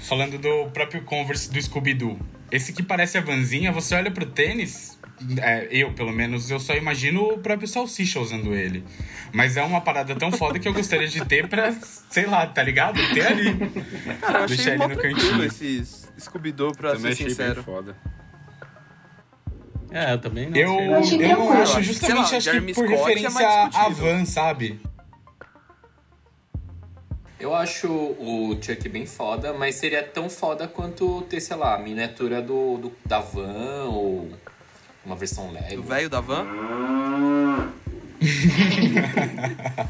falando 0.00 0.38
do 0.38 0.70
próprio 0.70 1.02
Converse 1.04 1.50
do 1.50 1.60
Scooby-Doo, 1.60 2.18
esse 2.50 2.72
que 2.72 2.82
parece 2.82 3.18
a 3.18 3.20
vanzinha, 3.20 3.70
você 3.70 3.94
olha 3.94 4.10
pro 4.10 4.24
tênis, 4.24 4.97
é, 5.40 5.68
eu 5.70 5.92
pelo 5.92 6.12
menos, 6.12 6.50
eu 6.50 6.58
só 6.60 6.74
imagino 6.74 7.22
o 7.34 7.38
próprio 7.38 7.66
Salsicha 7.68 8.20
usando 8.20 8.54
ele. 8.54 8.84
Mas 9.32 9.56
é 9.56 9.62
uma 9.62 9.80
parada 9.80 10.14
tão 10.16 10.30
foda 10.32 10.58
que 10.58 10.66
eu 10.68 10.72
gostaria 10.72 11.06
de 11.08 11.24
ter 11.24 11.48
pra, 11.48 11.72
sei 12.10 12.26
lá, 12.26 12.46
tá 12.46 12.62
ligado? 12.62 12.98
Ter 13.12 13.26
ali. 13.26 13.54
Cara, 14.20 14.40
eu 14.40 14.46
deixar 14.46 14.62
achei 14.62 14.72
ele 14.72 14.78
mó 14.78 14.88
no 14.88 14.96
cantinho. 14.96 15.44
esses 15.44 16.10
Scooby-Doo, 16.18 16.72
pra 16.72 16.92
Também 16.92 17.12
ser 17.14 17.22
achei 17.24 17.28
sincero. 17.30 17.54
bem 17.56 17.64
foda. 17.64 17.96
É, 19.90 20.12
eu 20.12 20.18
também 20.20 20.50
não 20.50 20.56
Eu, 20.56 20.80
eu, 20.80 20.94
achei 20.96 21.18
não 21.28 21.52
acho, 21.52 21.72
Sei 21.74 21.82
justamente 21.82 22.16
lá, 22.16 22.22
acho 22.22 22.30
que 22.34 22.40
Jeremy 22.40 22.74
por 22.74 22.84
Scott 22.86 22.92
é 22.94 22.98
referência 23.06 23.30
mais 23.30 23.74
à 23.76 23.88
van, 23.88 24.24
sabe? 24.26 24.80
Eu 27.40 27.54
acho 27.54 27.86
o 27.88 28.58
Chuck 28.60 28.88
bem 28.88 29.06
foda, 29.06 29.52
mas 29.54 29.76
seria 29.76 30.02
tão 30.02 30.28
foda 30.28 30.66
quanto 30.66 31.22
ter, 31.22 31.40
sei 31.40 31.56
lá, 31.56 31.74
a 31.76 31.78
miniatura 31.78 32.42
do, 32.42 32.78
do- 32.78 32.92
da 33.06 33.20
van 33.20 33.84
ou 33.84 34.28
uma 35.08 35.16
versão 35.16 35.46
Do 35.48 35.54
Lego. 35.54 35.82
velho 35.82 36.08
da 36.10 36.20
van. 36.20 36.46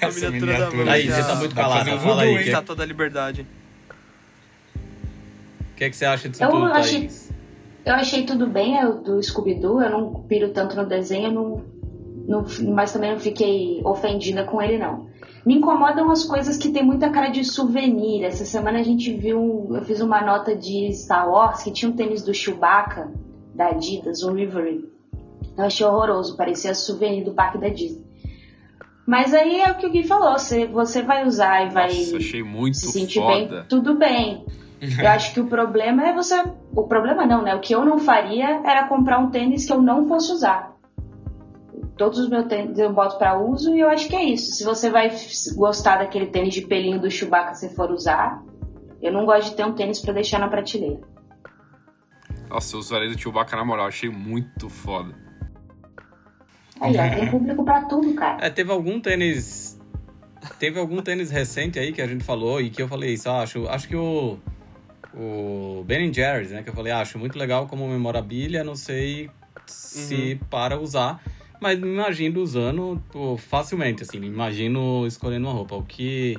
Essa 0.00 0.30
miniatura 0.30 0.58
da 0.58 0.70
van. 0.70 0.90
Aí, 0.90 1.06
já- 1.06 1.16
você 1.16 1.22
tá 1.28 1.34
muito 1.36 1.54
calado. 1.54 1.98
Fala 2.00 2.22
aí. 2.22 2.34
O 2.34 2.38
que, 2.38 2.44
Estátua 2.44 2.76
da 2.76 2.84
Liberdade. 2.84 3.46
que, 5.76 5.88
que 5.90 5.96
você 5.96 6.04
acha 6.04 6.28
disso 6.28 6.42
Eu 6.42 6.50
tudo, 6.50 6.66
achei- 6.66 7.00
Thaís? 7.00 7.30
Eu 7.84 7.94
achei 7.94 8.26
tudo 8.26 8.46
bem 8.46 8.78
é, 8.78 8.86
o 8.86 8.94
do 9.00 9.22
Scooby-Doo, 9.22 9.80
eu 9.82 9.90
não 9.90 10.14
piro 10.24 10.50
tanto 10.50 10.76
no 10.76 10.86
desenho, 10.86 11.28
eu 11.28 11.32
não, 11.32 11.64
não- 12.30 12.44
mas 12.74 12.92
também 12.92 13.10
não 13.12 13.18
fiquei 13.18 13.80
ofendida 13.84 14.44
com 14.44 14.62
ele, 14.62 14.78
não. 14.78 15.08
Me 15.44 15.56
incomodam 15.56 16.10
as 16.10 16.24
coisas 16.24 16.56
que 16.56 16.70
tem 16.70 16.84
muita 16.84 17.10
cara 17.10 17.28
de 17.28 17.42
souvenir. 17.44 18.24
Essa 18.24 18.44
semana 18.44 18.78
a 18.78 18.82
gente 18.82 19.12
viu, 19.12 19.68
eu 19.70 19.82
fiz 19.82 20.00
uma 20.00 20.20
nota 20.22 20.54
de 20.54 20.92
Star 20.92 21.28
Wars 21.28 21.62
que 21.62 21.72
tinha 21.72 21.90
um 21.90 21.94
tênis 21.96 22.22
do 22.22 22.32
Chewbacca, 22.32 23.10
da 23.54 23.68
Adidas, 23.68 24.22
um 24.22 24.32
Reverie. 24.34 24.88
Eu 25.56 25.64
achei 25.64 25.84
horroroso, 25.84 26.36
parecia 26.36 26.74
souvenir 26.74 27.24
do 27.24 27.32
parque 27.32 27.58
da 27.58 27.68
Disney. 27.68 28.04
Mas 29.06 29.34
aí 29.34 29.60
é 29.60 29.70
o 29.72 29.74
que 29.74 29.86
o 29.86 29.90
Gui 29.90 30.04
falou, 30.04 30.38
você, 30.38 30.66
você 30.66 31.02
vai 31.02 31.26
usar 31.26 31.66
e 31.66 31.70
vai 31.70 31.88
Nossa, 31.88 32.16
achei 32.18 32.42
muito 32.42 32.76
se 32.76 32.92
sentir 32.92 33.20
foda. 33.20 33.34
bem, 33.60 33.64
tudo 33.68 33.94
bem. 33.98 34.44
Eu 34.80 35.08
acho 35.10 35.34
que 35.34 35.40
o 35.40 35.46
problema 35.46 36.06
é 36.06 36.12
você. 36.14 36.40
O 36.76 36.84
problema 36.84 37.26
não, 37.26 37.42
né? 37.42 37.54
O 37.54 37.60
que 37.60 37.74
eu 37.74 37.84
não 37.84 37.98
faria 37.98 38.60
era 38.64 38.86
comprar 38.86 39.18
um 39.18 39.30
tênis 39.30 39.64
que 39.66 39.72
eu 39.72 39.82
não 39.82 40.06
fosse 40.06 40.30
usar. 40.32 40.76
Todos 42.00 42.18
os 42.18 42.30
meus 42.30 42.46
tênis 42.46 42.78
eu 42.78 42.90
boto 42.90 43.18
pra 43.18 43.38
uso 43.38 43.76
e 43.76 43.80
eu 43.80 43.90
acho 43.90 44.08
que 44.08 44.16
é 44.16 44.24
isso. 44.24 44.52
Se 44.54 44.64
você 44.64 44.88
vai 44.88 45.14
gostar 45.54 45.98
daquele 45.98 46.28
tênis 46.28 46.54
de 46.54 46.62
pelinho 46.62 46.98
do 46.98 47.10
Chewbacca 47.10 47.54
se 47.54 47.74
for 47.74 47.90
usar, 47.90 48.42
eu 49.02 49.12
não 49.12 49.26
gosto 49.26 49.50
de 49.50 49.56
ter 49.56 49.66
um 49.66 49.74
tênis 49.74 50.00
pra 50.00 50.14
deixar 50.14 50.38
na 50.38 50.48
prateleira. 50.48 50.98
Nossa, 52.48 52.74
eu 52.74 52.80
usaria 52.80 53.10
do 53.10 53.20
Chewbacca 53.20 53.54
na 53.54 53.66
moral, 53.66 53.86
achei 53.86 54.08
muito 54.08 54.70
foda. 54.70 55.14
Aí, 56.80 56.96
ó, 56.96 57.14
tem 57.14 57.30
público 57.30 57.62
pra 57.66 57.84
tudo, 57.84 58.14
cara. 58.14 58.46
É, 58.46 58.48
teve 58.48 58.72
algum 58.72 58.98
tênis. 58.98 59.78
Teve 60.58 60.80
algum 60.80 61.02
tênis 61.02 61.30
recente 61.30 61.78
aí 61.78 61.92
que 61.92 62.00
a 62.00 62.06
gente 62.06 62.24
falou 62.24 62.62
e 62.62 62.70
que 62.70 62.80
eu 62.80 62.88
falei 62.88 63.12
isso, 63.12 63.28
ah, 63.28 63.42
acho, 63.42 63.68
acho 63.68 63.86
que 63.86 63.96
o. 63.96 64.38
O 65.12 65.84
Ben 65.84 66.10
Jerry's, 66.10 66.50
né? 66.50 66.62
Que 66.62 66.70
eu 66.70 66.74
falei, 66.74 66.94
ah, 66.94 67.00
acho 67.00 67.18
muito 67.18 67.38
legal 67.38 67.66
como 67.66 67.86
memorabilia, 67.86 68.64
não 68.64 68.74
sei 68.74 69.28
se 69.66 70.40
para 70.48 70.80
usar. 70.80 71.20
Mas 71.60 71.78
me 71.78 71.88
imagino 71.88 72.40
usando 72.40 73.02
pô, 73.12 73.36
facilmente, 73.36 74.02
assim, 74.02 74.18
me 74.18 74.26
imagino 74.26 75.06
escolhendo 75.06 75.46
uma 75.46 75.52
roupa. 75.52 75.76
O 75.76 75.84
que 75.84 76.38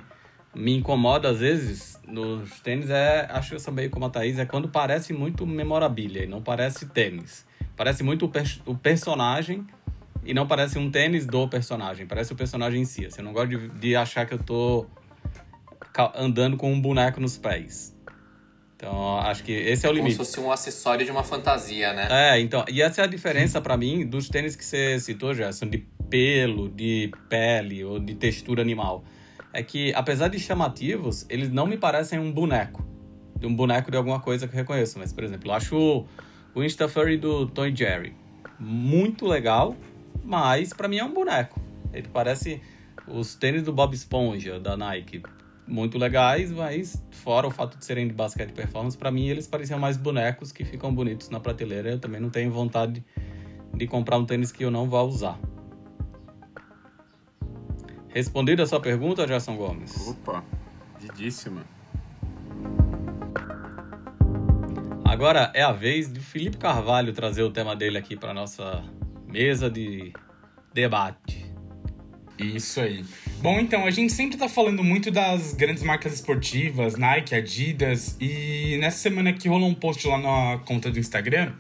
me 0.54 0.76
incomoda 0.76 1.30
às 1.30 1.40
vezes 1.40 2.00
nos 2.08 2.60
tênis 2.62 2.90
é, 2.90 3.28
acho 3.30 3.50
que 3.50 3.56
eu 3.56 3.60
sou 3.60 3.74
meio 3.74 3.90
como 3.90 4.06
a 4.06 4.10
Thaís, 4.10 4.40
é 4.40 4.46
quando 4.46 4.68
parece 4.68 5.14
muito 5.14 5.46
memorabilia 5.46 6.24
e 6.24 6.28
não 6.28 6.42
parece 6.42 6.88
tênis. 6.88 7.46
Parece 7.78 8.04
muito 8.04 8.26
o, 8.26 8.30
per- 8.30 8.62
o 8.66 8.76
personagem 8.76 9.66
e 10.26 10.34
não 10.34 10.48
parece 10.48 10.78
um 10.78 10.90
tênis 10.90 11.26
do 11.26 11.48
personagem, 11.48 12.06
parece 12.06 12.34
o 12.34 12.36
personagem 12.36 12.82
em 12.82 12.86
si. 12.86 13.06
Assim, 13.06 13.22
eu 13.22 13.26
não 13.26 13.34
gosto 13.34 13.50
de, 13.50 13.68
de 13.70 13.96
achar 13.96 14.26
que 14.26 14.34
eu 14.34 14.40
tô 14.40 14.88
andando 16.16 16.58
com 16.58 16.72
um 16.74 16.82
boneco 16.82 17.20
nos 17.20 17.38
pés. 17.38 17.96
Então, 18.82 19.20
acho 19.20 19.44
que 19.44 19.52
esse 19.52 19.86
é 19.86 19.90
o 19.90 19.92
Como 19.92 20.02
limite. 20.04 20.14
se 20.14 20.18
fosse 20.18 20.40
um 20.40 20.52
acessório 20.52 21.06
de 21.06 21.12
uma 21.12 21.24
fantasia, 21.24 21.94
né? 21.94 22.08
É, 22.10 22.40
então, 22.40 22.66
e 22.68 22.82
essa 22.82 23.02
é 23.02 23.04
a 23.04 23.08
diferença 23.08 23.62
pra 23.62 23.78
mim 23.78 24.08
dos 24.08 24.28
tênis 24.28 24.56
que 24.56 24.66
você 24.66 25.00
citou, 25.00 25.36
Gerson, 25.36 25.68
de 25.68 25.78
pelo, 26.10 26.68
de 26.68 27.12
pele 27.30 27.86
ou 27.86 28.00
de 28.00 28.16
textura 28.16 28.60
animal. 28.60 29.04
É 29.54 29.62
que, 29.62 29.94
apesar 29.94 30.30
de 30.30 30.40
chamativos, 30.40 31.28
eles 31.30 31.52
não 31.52 31.68
me 31.68 31.78
parecem 31.78 32.18
um 32.18 32.32
boneco. 32.32 32.84
De 33.38 33.46
um 33.46 33.56
boneco 33.56 33.92
de 33.92 33.98
alguma 33.98 34.20
coisa 34.20 34.48
que 34.48 34.56
eu 34.56 34.58
reconheço. 34.58 34.98
Mas, 34.98 35.14
por 35.14 35.24
exemplo, 35.24 35.52
eu 35.52 35.54
acho 35.54 36.08
o, 36.56 36.64
Insta 36.64 36.88
Furry 36.90 37.18
do 37.18 37.46
Tom 37.46 37.68
e 37.68 37.76
Jerry 37.76 38.16
muito 38.60 39.28
legal, 39.28 39.76
mas 40.24 40.74
pra 40.74 40.88
mim 40.88 40.98
é 40.98 41.04
um 41.04 41.14
boneco. 41.14 41.62
Ele 41.94 42.08
parece 42.12 42.60
os 43.08 43.36
tênis 43.36 43.62
do 43.62 43.72
Bob 43.72 43.94
Esponja, 43.94 44.60
da 44.60 44.76
Nike. 44.76 45.22
Muito 45.72 45.98
legais, 45.98 46.52
mas 46.52 47.02
fora 47.12 47.48
o 47.48 47.50
fato 47.50 47.78
de 47.78 47.86
serem 47.86 48.06
de 48.06 48.14
basquete 48.14 48.52
performance, 48.52 48.98
pra 48.98 49.10
mim 49.10 49.30
eles 49.30 49.48
pareciam 49.48 49.80
mais 49.80 49.96
bonecos 49.96 50.52
que 50.52 50.66
ficam 50.66 50.94
bonitos 50.94 51.30
na 51.30 51.40
prateleira. 51.40 51.92
Eu 51.92 51.98
também 51.98 52.20
não 52.20 52.30
tenho 52.30 52.52
vontade 52.52 53.02
de 53.74 53.88
comprar 53.88 54.18
um 54.18 54.26
tênis 54.26 54.52
que 54.52 54.66
eu 54.66 54.70
não 54.70 54.90
vá 54.90 55.02
usar. 55.02 55.40
Respondida 58.10 58.64
a 58.64 58.68
sua 58.68 58.82
pergunta, 58.82 59.26
Gerson 59.26 59.56
Gomes? 59.56 60.10
Opa, 60.10 60.44
didíssima. 61.00 61.64
Agora 65.06 65.54
é 65.56 65.62
a 65.62 65.72
vez 65.72 66.12
de 66.12 66.20
Felipe 66.20 66.58
Carvalho 66.58 67.14
trazer 67.14 67.44
o 67.44 67.50
tema 67.50 67.78
dele 67.78 67.98
aqui 67.98 68.18
para 68.18 68.34
nossa 68.34 68.84
mesa 69.26 69.70
de 69.70 70.12
debate. 70.74 71.50
Isso 72.38 72.82
aí. 72.82 73.06
Bom, 73.42 73.60
então, 73.60 73.86
a 73.86 73.92
gente 73.92 74.14
sempre 74.14 74.38
tá 74.38 74.48
falando 74.48 74.84
muito 74.84 75.10
das 75.10 75.54
grandes 75.54 75.82
marcas 75.82 76.14
esportivas, 76.14 76.96
Nike, 76.96 77.34
Adidas, 77.34 78.16
e 78.22 78.78
nessa 78.80 78.98
semana 78.98 79.32
aqui 79.32 79.50
rolou 79.50 79.68
um 79.68 79.74
post 79.74 80.08
lá 80.08 80.18
na 80.18 80.60
conta 80.60 80.92
do 80.92 81.00
Instagram 81.00 81.54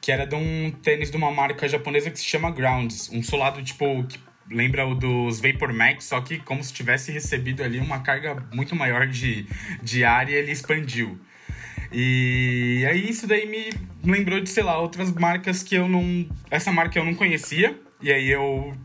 que 0.00 0.12
era 0.12 0.24
de 0.24 0.36
um 0.36 0.70
tênis 0.70 1.10
de 1.10 1.16
uma 1.16 1.32
marca 1.32 1.66
japonesa 1.66 2.12
que 2.12 2.18
se 2.20 2.24
chama 2.24 2.48
Grounds, 2.52 3.10
um 3.12 3.24
solado 3.24 3.60
tipo 3.60 4.04
que 4.04 4.20
lembra 4.48 4.86
o 4.86 4.94
dos 4.94 5.40
Vapor 5.40 5.72
Max, 5.72 6.04
só 6.04 6.20
que 6.20 6.38
como 6.38 6.62
se 6.62 6.72
tivesse 6.72 7.10
recebido 7.10 7.64
ali 7.64 7.80
uma 7.80 7.98
carga 7.98 8.46
muito 8.54 8.76
maior 8.76 9.08
de, 9.08 9.46
de 9.82 10.04
ar 10.04 10.28
e 10.28 10.34
ele 10.34 10.52
expandiu. 10.52 11.18
E 11.90 12.86
aí 12.88 13.10
isso 13.10 13.26
daí 13.26 13.48
me 13.48 13.72
lembrou 14.04 14.40
de, 14.40 14.48
sei 14.48 14.62
lá, 14.62 14.78
outras 14.78 15.12
marcas 15.12 15.64
que 15.64 15.74
eu 15.74 15.88
não. 15.88 16.28
Essa 16.52 16.70
marca 16.70 16.96
eu 16.96 17.04
não 17.04 17.14
conhecia, 17.16 17.76
e 18.00 18.12
aí 18.12 18.30
eu 18.30 18.76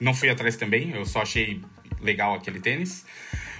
não 0.00 0.14
fui 0.14 0.28
atrás 0.30 0.56
também, 0.56 0.90
eu 0.92 1.04
só 1.04 1.22
achei 1.22 1.60
legal 2.00 2.34
aquele 2.34 2.60
tênis. 2.60 3.04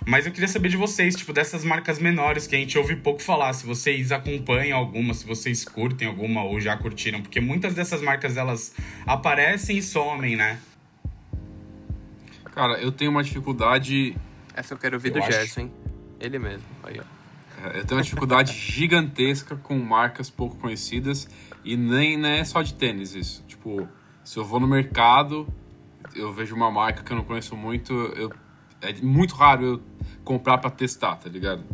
Mas 0.07 0.25
eu 0.25 0.33
queria 0.33 0.49
saber 0.49 0.69
de 0.71 0.77
vocês, 0.77 1.15
tipo, 1.17 1.33
dessas 1.33 1.65
marcas 1.65 1.99
menores 1.99 2.47
que 2.47 2.57
a 2.57 2.59
gente 2.59 2.79
ouve 2.79 2.97
pouco 2.97 3.21
falar, 3.21 3.53
se 3.53 3.67
vocês 3.67 4.11
acompanham 4.13 4.79
alguma, 4.79 5.13
se 5.13 5.27
vocês 5.27 5.65
curtem 5.65 6.09
alguma 6.09 6.43
ou 6.45 6.59
já 6.61 6.77
curtiram, 6.77 7.21
porque 7.21 7.41
muitas 7.41 7.75
dessas 7.75 8.01
marcas 8.01 8.37
elas 8.37 8.75
aparecem 9.07 9.77
e 9.79 9.83
somem, 9.83 10.35
né? 10.37 10.59
Cara, 12.55 12.75
eu 12.81 12.91
tenho 12.91 13.11
uma 13.11 13.23
dificuldade. 13.23 14.17
Essa 14.55 14.75
eu 14.75 14.79
quero 14.79 14.97
ouvir 14.97 15.09
Eu 15.09 15.15
do 15.15 15.19
acho- 15.21 15.33
Gerson, 15.33 15.61
hein? 15.63 15.73
Ele 16.21 16.39
mesmo. 16.39 16.65
Aí, 16.83 16.99
ó. 16.99 17.69
é, 17.69 17.79
Eu 17.81 17.85
tenho 17.85 17.99
uma 17.99 18.03
dificuldade 18.03 18.53
gigantesca 18.59 19.57
com 19.57 19.79
marcas 19.79 20.29
pouco 20.31 20.57
conhecidas 20.57 21.29
e 21.65 21.77
nem 21.77 22.17
não 22.17 22.29
é 22.29 22.45
só 22.45 22.63
de 22.63 22.75
tênis 22.75 23.15
isso. 23.15 23.45
Tipo, 23.47 23.87
se 24.25 24.37
eu 24.39 24.45
vou 24.45 24.59
no 24.59 24.67
mercado, 24.67 25.47
eu 26.15 26.33
vejo 26.33 26.55
uma 26.55 26.71
marca 26.71 27.03
que 27.03 27.13
eu 27.13 27.17
não 27.17 27.25
conheço 27.25 27.57
muito, 27.57 27.93
eu 27.93 28.33
é 28.81 28.93
muito 29.03 29.35
raro 29.35 29.65
eu 29.65 29.83
comprar 30.25 30.59
pra 30.59 30.71
testar, 30.71 31.17
tá 31.17 31.29
ligado? 31.29 31.65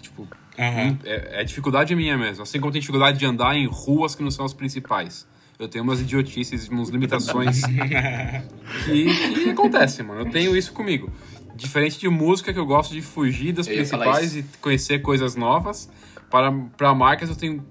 Tipo, 0.00 0.26
Aham. 0.58 0.98
é, 1.04 1.40
é 1.40 1.44
dificuldade 1.44 1.94
minha 1.94 2.16
mesmo. 2.16 2.42
Assim 2.42 2.58
como 2.58 2.72
tem 2.72 2.80
dificuldade 2.80 3.18
de 3.18 3.26
andar 3.26 3.56
em 3.56 3.66
ruas 3.66 4.14
que 4.14 4.22
não 4.22 4.30
são 4.30 4.44
as 4.44 4.52
principais. 4.52 5.26
Eu 5.58 5.68
tenho 5.68 5.84
umas 5.84 6.00
idiotices, 6.00 6.68
umas 6.68 6.88
limitações 6.88 7.62
que, 8.84 9.34
que 9.34 9.50
acontecem, 9.50 10.04
mano. 10.04 10.20
Eu 10.20 10.30
tenho 10.30 10.56
isso 10.56 10.72
comigo. 10.72 11.10
Diferente 11.54 11.98
de 11.98 12.08
música, 12.08 12.52
que 12.52 12.58
eu 12.58 12.66
gosto 12.66 12.92
de 12.92 13.00
fugir 13.00 13.52
das 13.52 13.66
Eu 13.66 13.76
principais 13.76 14.36
e 14.36 14.44
conhecer 14.60 14.98
coisas 14.98 15.34
novas, 15.34 15.90
para, 16.30 16.52
para 16.52 16.94
marcas 16.94 17.30
eu 17.30 17.36
tenho. 17.36 17.64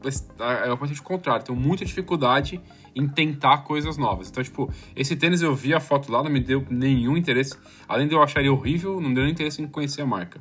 É 0.65 0.71
o 0.71 0.73
o 0.73 1.03
contrário, 1.03 1.45
tenho 1.45 1.59
muita 1.59 1.85
dificuldade 1.85 2.59
em 2.95 3.07
tentar 3.07 3.59
coisas 3.59 3.97
novas. 3.97 4.29
Então, 4.29 4.41
tipo, 4.43 4.71
esse 4.95 5.15
tênis 5.15 5.41
eu 5.41 5.53
vi 5.53 5.73
a 5.73 5.79
foto 5.79 6.11
lá, 6.11 6.23
não 6.23 6.31
me 6.31 6.39
deu 6.39 6.65
nenhum 6.69 7.17
interesse. 7.17 7.53
Além 7.87 8.07
de 8.07 8.15
eu 8.15 8.23
achar 8.23 8.39
ele 8.39 8.49
horrível, 8.49 9.01
não 9.01 9.13
deu 9.13 9.23
nem 9.23 9.33
interesse 9.33 9.61
em 9.61 9.67
conhecer 9.67 10.01
a 10.01 10.05
marca. 10.05 10.39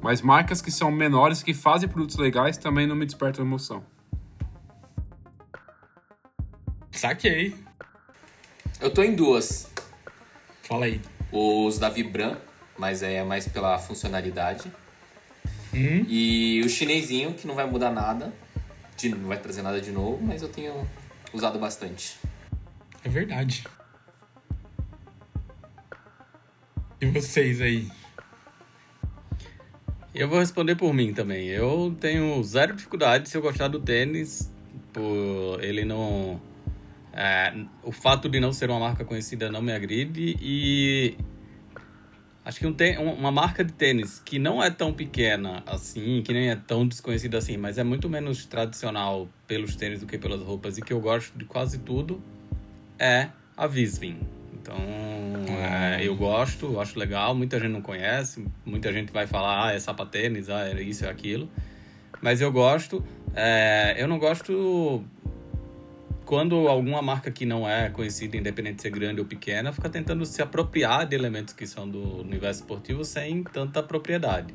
Mas 0.00 0.22
marcas 0.22 0.60
que 0.62 0.70
são 0.70 0.90
menores, 0.90 1.42
que 1.42 1.52
fazem 1.54 1.88
produtos 1.88 2.16
legais, 2.16 2.56
também 2.56 2.86
não 2.86 2.96
me 2.96 3.04
despertam 3.06 3.44
emoção. 3.44 3.84
Saquei. 6.90 7.54
Eu 8.80 8.90
tô 8.92 9.02
em 9.02 9.14
duas. 9.14 9.70
Fala 10.62 10.86
aí. 10.86 11.00
Os 11.30 11.78
da 11.78 11.88
Vibram, 11.88 12.36
mas 12.78 13.02
é 13.02 13.22
mais 13.24 13.46
pela 13.48 13.78
funcionalidade. 13.78 14.70
Hum? 15.74 16.04
E 16.08 16.60
o 16.64 16.68
chinesinho, 16.68 17.32
que 17.32 17.46
não 17.46 17.54
vai 17.54 17.66
mudar 17.66 17.90
nada. 17.90 18.32
de- 18.94 19.08
não 19.08 19.26
vai 19.26 19.38
trazer 19.38 19.62
nada 19.62 19.80
de 19.80 19.90
novo, 19.90 20.22
mas 20.22 20.42
eu 20.42 20.48
tenho 20.48 20.86
usado 21.32 21.58
bastante. 21.58 22.18
É 23.04 23.08
verdade. 23.08 23.64
E 27.00 27.06
vocês 27.06 27.60
aí? 27.60 27.88
Eu 30.14 30.28
vou 30.28 30.38
responder 30.38 30.76
por 30.76 30.92
mim 30.92 31.12
também. 31.12 31.48
Eu 31.48 31.96
tenho 31.98 32.42
zero 32.44 32.76
dificuldade 32.76 33.28
se 33.28 33.36
eu 33.36 33.42
gostar 33.42 33.68
do 33.68 33.80
tênis, 33.80 34.52
por 34.92 35.58
ele 35.62 35.84
não. 35.84 36.40
é, 37.12 37.52
o 37.82 37.90
fato 37.90 38.28
de 38.28 38.38
não 38.38 38.52
ser 38.52 38.70
uma 38.70 38.78
marca 38.78 39.04
conhecida 39.04 39.50
não 39.50 39.62
me 39.62 39.72
agride 39.72 40.36
e. 40.40 41.16
Acho 42.44 42.58
que 42.58 42.66
um 42.66 42.74
um- 43.00 43.12
uma 43.14 43.30
marca 43.30 43.64
de 43.64 43.72
tênis 43.72 44.20
que 44.24 44.38
não 44.38 44.62
é 44.62 44.68
tão 44.70 44.92
pequena 44.92 45.62
assim, 45.64 46.22
que 46.22 46.32
nem 46.32 46.50
é 46.50 46.56
tão 46.56 46.86
desconhecida 46.86 47.38
assim, 47.38 47.56
mas 47.56 47.78
é 47.78 47.84
muito 47.84 48.08
menos 48.08 48.44
tradicional 48.46 49.28
pelos 49.46 49.76
tênis 49.76 50.00
do 50.00 50.06
que 50.06 50.18
pelas 50.18 50.40
roupas 50.40 50.76
e 50.76 50.82
que 50.82 50.92
eu 50.92 51.00
gosto 51.00 51.36
de 51.38 51.44
quase 51.44 51.78
tudo, 51.78 52.20
é 52.98 53.28
a 53.56 53.66
Visvin. 53.66 54.18
Então, 54.54 54.76
é, 55.48 56.04
eu 56.06 56.16
gosto, 56.16 56.80
acho 56.80 56.98
legal, 56.98 57.34
muita 57.34 57.58
gente 57.60 57.70
não 57.70 57.82
conhece, 57.82 58.44
muita 58.64 58.92
gente 58.92 59.12
vai 59.12 59.26
falar, 59.26 59.68
ah, 59.68 59.72
é 59.72 59.78
sapatênis, 59.78 60.48
ah, 60.48 60.68
é 60.68 60.82
isso, 60.82 61.04
é 61.04 61.08
aquilo. 61.10 61.48
Mas 62.20 62.40
eu 62.40 62.52
gosto. 62.52 63.04
É, 63.34 63.96
eu 63.98 64.06
não 64.06 64.18
gosto 64.18 65.04
quando 66.32 66.66
alguma 66.66 67.02
marca 67.02 67.30
que 67.30 67.44
não 67.44 67.68
é 67.68 67.90
conhecida, 67.90 68.38
independente 68.38 68.76
de 68.76 68.82
ser 68.82 68.90
grande 68.90 69.20
ou 69.20 69.26
pequena, 69.26 69.70
fica 69.70 69.90
tentando 69.90 70.24
se 70.24 70.40
apropriar 70.40 71.04
de 71.04 71.14
elementos 71.14 71.52
que 71.52 71.66
são 71.66 71.86
do 71.86 72.22
universo 72.22 72.62
esportivo 72.62 73.04
sem 73.04 73.44
tanta 73.44 73.82
propriedade. 73.82 74.54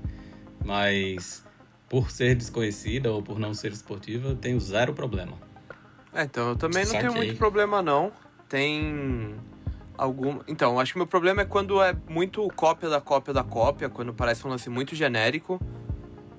Mas 0.66 1.46
por 1.88 2.10
ser 2.10 2.34
desconhecida 2.34 3.12
ou 3.12 3.22
por 3.22 3.38
não 3.38 3.54
ser 3.54 3.72
esportiva, 3.72 4.30
eu 4.30 4.36
tenho 4.36 4.60
zero 4.60 4.92
problema. 4.92 5.38
É, 6.12 6.24
então 6.24 6.50
eu 6.50 6.56
também 6.56 6.84
não 6.84 6.94
tenho 6.94 7.12
Saquei. 7.12 7.28
muito 7.28 7.38
problema 7.38 7.80
não. 7.84 8.12
Tem 8.50 9.36
algum. 9.96 10.40
Então, 10.48 10.80
acho 10.80 10.94
que 10.94 10.98
meu 10.98 11.06
problema 11.06 11.44
é 11.44 11.46
quando 11.46 11.80
é 11.80 11.96
muito 12.10 12.42
cópia 12.56 12.90
da 12.90 13.00
cópia 13.00 13.36
da 13.36 13.44
cópia, 13.44 13.88
quando 13.88 14.12
parece 14.16 14.48
um 14.48 14.50
lance 14.50 14.68
muito 14.68 14.96
genérico. 14.96 15.62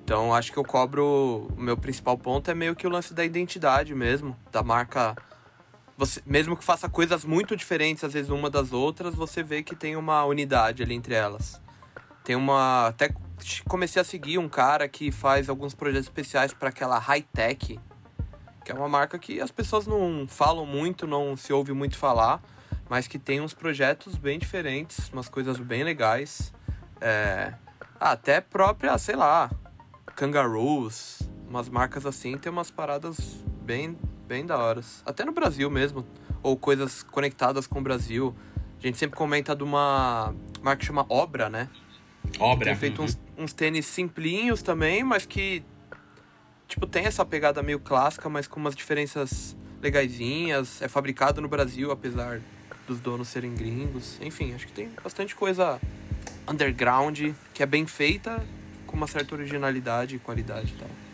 Então, 0.03 0.33
acho 0.33 0.51
que 0.51 0.57
eu 0.57 0.65
cobro. 0.65 1.47
O 1.57 1.61
meu 1.61 1.77
principal 1.77 2.17
ponto 2.17 2.51
é 2.51 2.53
meio 2.53 2.75
que 2.75 2.85
o 2.85 2.89
lance 2.89 3.13
da 3.13 3.23
identidade 3.23 3.95
mesmo, 3.95 4.35
da 4.51 4.61
marca. 4.61 5.15
Você, 5.99 6.21
mesmo 6.25 6.55
que 6.55 6.63
faça 6.63 6.87
coisas 6.87 7.25
muito 7.25 7.57
diferentes, 7.57 8.05
às 8.05 8.13
vezes, 8.13 8.31
uma 8.31 8.49
das 8.49 8.71
outras, 8.71 9.13
você 9.13 9.43
vê 9.43 9.61
que 9.61 9.75
tem 9.75 9.97
uma 9.97 10.23
unidade 10.23 10.81
ali 10.81 10.95
entre 10.95 11.13
elas. 11.13 11.61
Tem 12.23 12.37
uma. 12.37 12.87
Até 12.87 13.13
comecei 13.67 14.01
a 14.01 14.05
seguir 14.05 14.37
um 14.37 14.47
cara 14.47 14.87
que 14.87 15.11
faz 15.11 15.49
alguns 15.49 15.75
projetos 15.75 16.05
especiais 16.05 16.53
para 16.53 16.69
aquela 16.69 16.97
high-tech, 16.97 17.77
que 18.63 18.71
é 18.71 18.73
uma 18.73 18.87
marca 18.87 19.19
que 19.19 19.41
as 19.41 19.51
pessoas 19.51 19.85
não 19.85 20.25
falam 20.25 20.65
muito, 20.65 21.05
não 21.05 21.35
se 21.35 21.51
ouve 21.51 21.73
muito 21.73 21.97
falar, 21.97 22.41
mas 22.89 23.05
que 23.05 23.19
tem 23.19 23.41
uns 23.41 23.53
projetos 23.53 24.15
bem 24.15 24.39
diferentes, 24.39 25.09
umas 25.09 25.27
coisas 25.27 25.59
bem 25.59 25.83
legais. 25.83 26.53
É, 27.01 27.53
até 27.99 28.39
própria, 28.39 28.97
sei 28.97 29.17
lá, 29.17 29.51
Kangaroos, 30.15 31.19
umas 31.49 31.67
marcas 31.67 32.05
assim, 32.05 32.37
tem 32.37 32.49
umas 32.49 32.71
paradas 32.71 33.17
bem, 33.63 33.97
bem 34.29 34.45
da 34.45 34.59
horas. 34.59 35.01
Até 35.07 35.25
no 35.25 35.31
Brasil 35.31 35.71
mesmo, 35.71 36.05
ou 36.43 36.55
coisas 36.55 37.01
conectadas 37.01 37.65
com 37.65 37.79
o 37.79 37.81
Brasil. 37.81 38.35
A 38.77 38.85
gente 38.85 38.95
sempre 38.95 39.17
comenta 39.17 39.55
de 39.55 39.63
uma 39.63 40.35
marca 40.61 40.81
que 40.81 40.85
chama 40.85 41.03
Obra, 41.09 41.49
né? 41.49 41.67
Obra. 42.39 42.65
Tem 42.65 42.75
feito 42.75 43.01
uns, 43.01 43.19
uns 43.35 43.53
tênis 43.53 43.87
simplinhos 43.87 44.61
também, 44.61 45.03
mas 45.03 45.25
que 45.25 45.63
tipo 46.67 46.85
tem 46.85 47.05
essa 47.05 47.25
pegada 47.25 47.63
meio 47.63 47.79
clássica, 47.79 48.29
mas 48.29 48.47
com 48.47 48.59
umas 48.59 48.75
diferenças 48.75 49.57
legaisinhas. 49.81 50.79
É 50.79 50.87
fabricado 50.87 51.41
no 51.41 51.47
Brasil, 51.47 51.91
apesar 51.91 52.39
dos 52.87 52.99
donos 52.99 53.29
serem 53.29 53.55
gringos. 53.55 54.19
Enfim, 54.21 54.53
acho 54.53 54.67
que 54.67 54.73
tem 54.73 54.91
bastante 55.03 55.35
coisa 55.35 55.81
underground 56.47 57.33
que 57.51 57.63
é 57.63 57.65
bem 57.65 57.87
feita, 57.87 58.45
com 58.85 58.95
uma 58.95 59.07
certa 59.07 59.33
originalidade 59.33 60.17
e 60.17 60.19
qualidade 60.19 60.71
e 60.75 60.77
tal. 60.77 61.08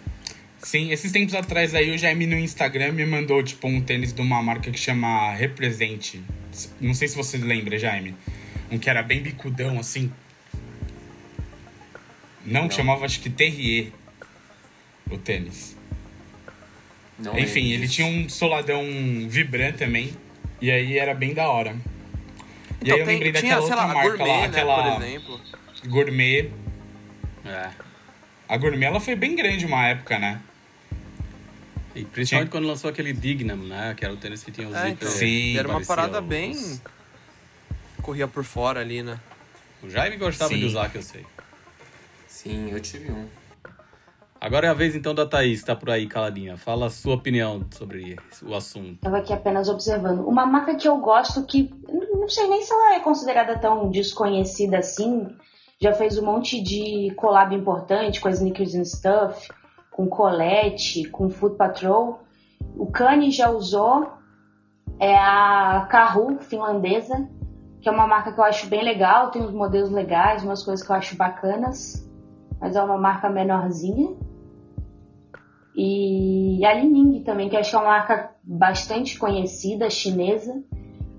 Sim, 0.66 0.92
esses 0.92 1.12
tempos 1.12 1.36
atrás 1.36 1.76
aí 1.76 1.92
o 1.94 1.98
Jaime 1.98 2.26
no 2.26 2.36
Instagram 2.40 2.92
me 2.92 3.06
mandou, 3.06 3.44
tipo, 3.44 3.68
um 3.68 3.80
tênis 3.80 4.12
de 4.12 4.20
uma 4.20 4.42
marca 4.42 4.72
que 4.72 4.80
chama 4.80 5.32
Represente. 5.36 6.24
Não 6.82 6.92
sei 6.96 7.08
se 7.08 7.16
você 7.16 7.38
lembra, 7.38 7.78
Jaime. 7.78 8.16
Um 8.72 8.80
que 8.80 8.90
era 8.90 9.04
bem 9.04 9.22
bicudão, 9.22 9.78
assim. 9.78 10.12
Não, 12.44 12.68
que 12.68 12.74
chamava, 12.74 13.06
acho 13.06 13.20
que 13.20 13.30
Terrier. 13.30 13.92
O 15.12 15.20
tênis. 15.20 15.78
Não 17.20 17.38
Enfim, 17.38 17.62
lembro 17.62 17.84
ele 17.84 17.88
tinha 17.88 18.08
um 18.08 18.28
soladão 18.28 18.84
Vibran 19.30 19.72
também. 19.74 20.16
E 20.60 20.72
aí 20.72 20.98
era 20.98 21.14
bem 21.14 21.36
da 21.36 21.48
hora. 21.48 21.76
e 22.82 22.86
Então 22.86 22.96
aí 22.96 23.02
eu 23.02 23.06
tem, 23.06 23.14
lembrei 23.20 23.34
tinha, 23.34 23.54
daquela 23.54 23.62
sei 23.62 23.72
outra 23.72 23.76
lá, 23.76 23.94
marca 23.94 24.18
Gourmet, 24.18 24.32
lá, 24.32 24.40
né, 24.40 24.46
aquela 24.48 24.98
por 24.98 25.04
exemplo. 25.04 25.42
Gourmet. 25.86 26.52
É. 27.46 27.70
A 28.50 28.58
Gourmet 28.58 28.88
ela 28.88 29.00
foi 29.00 29.16
bem 29.16 29.36
grande 29.36 29.64
uma 29.64 29.86
época, 29.86 30.18
né? 30.18 30.42
E 31.96 32.04
principalmente 32.04 32.48
Sim. 32.50 32.52
quando 32.52 32.68
lançou 32.68 32.90
aquele 32.90 33.14
Dignam, 33.14 33.56
né? 33.58 33.94
Que 33.98 34.04
era 34.06 34.14
o 34.14 34.18
tênis 34.18 34.44
que 34.44 34.52
tinha 34.52 34.68
os 34.68 34.76
É, 34.76 34.90
zíper. 34.90 34.94
então, 35.08 35.10
Sim, 35.10 35.58
era 35.58 35.68
uma 35.68 35.82
parada 35.86 36.20
os- 36.22 36.26
bem... 36.28 36.56
Corria 38.02 38.28
por 38.28 38.44
fora 38.44 38.82
ali, 38.82 39.02
né? 39.02 39.20
O 39.82 39.90
Jaime 39.90 40.18
gostava 40.18 40.54
Sim. 40.54 40.60
de 40.60 40.66
usar, 40.66 40.90
que 40.92 40.98
eu 40.98 41.02
sei. 41.02 41.26
Sim, 42.28 42.70
eu 42.72 42.80
tive 42.80 43.12
um. 43.12 43.28
Agora 44.40 44.68
é 44.68 44.70
a 44.70 44.74
vez 44.74 44.96
então 44.96 45.16
da 45.16 45.26
Thaís, 45.26 45.62
que 45.62 45.66
tá 45.66 45.76
por 45.76 45.90
aí 45.90 46.06
caladinha. 46.06 46.56
Fala 46.58 46.86
a 46.88 46.90
sua 46.92 47.16
opinião 47.16 47.66
sobre 47.72 48.16
o 48.44 48.54
assunto. 48.54 48.96
Estava 48.96 49.18
aqui 49.18 49.34
apenas 49.34 49.70
observando. 49.70 50.20
Uma 50.28 50.46
marca 50.46 50.76
que 50.76 50.88
eu 50.88 50.98
gosto 50.98 51.44
que 51.46 51.74
não 52.14 52.30
sei 52.30 52.48
nem 52.48 52.62
se 52.64 52.72
ela 52.72 52.96
é 52.96 53.00
considerada 53.00 53.58
tão 53.58 53.90
desconhecida 53.90 54.78
assim. 54.80 55.28
Já 55.82 55.94
fez 55.94 56.18
um 56.20 56.26
monte 56.26 56.62
de 56.62 57.12
collab 57.16 57.56
importante 57.56 58.20
com 58.22 58.28
a 58.28 58.32
Sneakers 58.32 58.76
and 58.76 58.86
Stuff, 58.86 59.50
com 59.96 60.08
Colette, 60.08 61.06
com 61.06 61.30
Food 61.30 61.56
Patrol. 61.56 62.20
O 62.78 62.86
Kanye 62.86 63.32
já 63.32 63.50
usou. 63.50 64.12
É 65.00 65.16
a 65.16 65.88
Kahu, 65.90 66.38
finlandesa, 66.40 67.30
que 67.82 67.88
é 67.88 67.92
uma 67.92 68.08
marca 68.08 68.32
que 68.32 68.40
eu 68.40 68.44
acho 68.44 68.68
bem 68.68 68.82
legal, 68.82 69.30
tem 69.30 69.42
uns 69.42 69.52
modelos 69.52 69.90
legais, 69.90 70.44
umas 70.44 70.64
coisas 70.64 70.86
que 70.86 70.92
eu 70.92 70.96
acho 70.96 71.18
bacanas, 71.18 72.10
mas 72.62 72.78
é 72.78 72.82
uma 72.82 72.98
marca 72.98 73.30
menorzinha. 73.30 74.16
E 75.76 76.66
a 76.66 76.74
Lining 76.74 77.24
também, 77.24 77.50
que 77.50 77.58
acho 77.58 77.76
é 77.76 77.80
uma 77.80 77.90
marca 77.90 78.32
bastante 78.42 79.20
conhecida, 79.20 79.90
chinesa, 79.90 80.64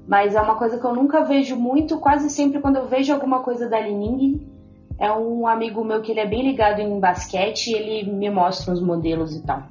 mas 0.09 0.35
é 0.35 0.41
uma 0.41 0.55
coisa 0.57 0.79
que 0.79 0.87
eu 0.87 0.95
nunca 0.95 1.23
vejo 1.23 1.55
muito, 1.57 1.99
quase 1.99 2.31
sempre 2.31 2.61
quando 2.61 2.77
eu 2.77 2.87
vejo 2.87 3.13
alguma 3.13 3.43
coisa 3.43 3.69
da 3.69 3.79
Lining, 3.79 4.56
é 4.99 5.11
um 5.13 5.47
amigo 5.47 5.85
meu 5.85 6.01
que 6.03 6.11
ele 6.13 6.21
é 6.21 6.27
bem 6.27 6.43
ligado 6.43 6.81
em 6.81 6.99
basquete 7.01 7.69
e 7.69 7.75
ele 7.75 8.11
me 8.11 8.31
mostra 8.31 8.73
os 8.73 8.81
modelos 8.81 9.35
e 9.37 9.43
tal. 9.43 9.69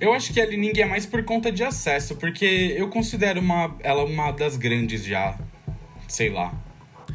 Eu 0.00 0.12
acho 0.12 0.32
que 0.32 0.40
a 0.40 0.46
Lining 0.46 0.78
é 0.78 0.84
mais 0.84 1.06
por 1.06 1.22
conta 1.24 1.50
de 1.50 1.64
acesso, 1.64 2.16
porque 2.16 2.74
eu 2.76 2.88
considero 2.88 3.40
uma, 3.40 3.74
ela 3.80 4.04
uma 4.04 4.30
das 4.30 4.56
grandes 4.56 5.04
já, 5.04 5.36
sei 6.06 6.30
lá. 6.30 6.52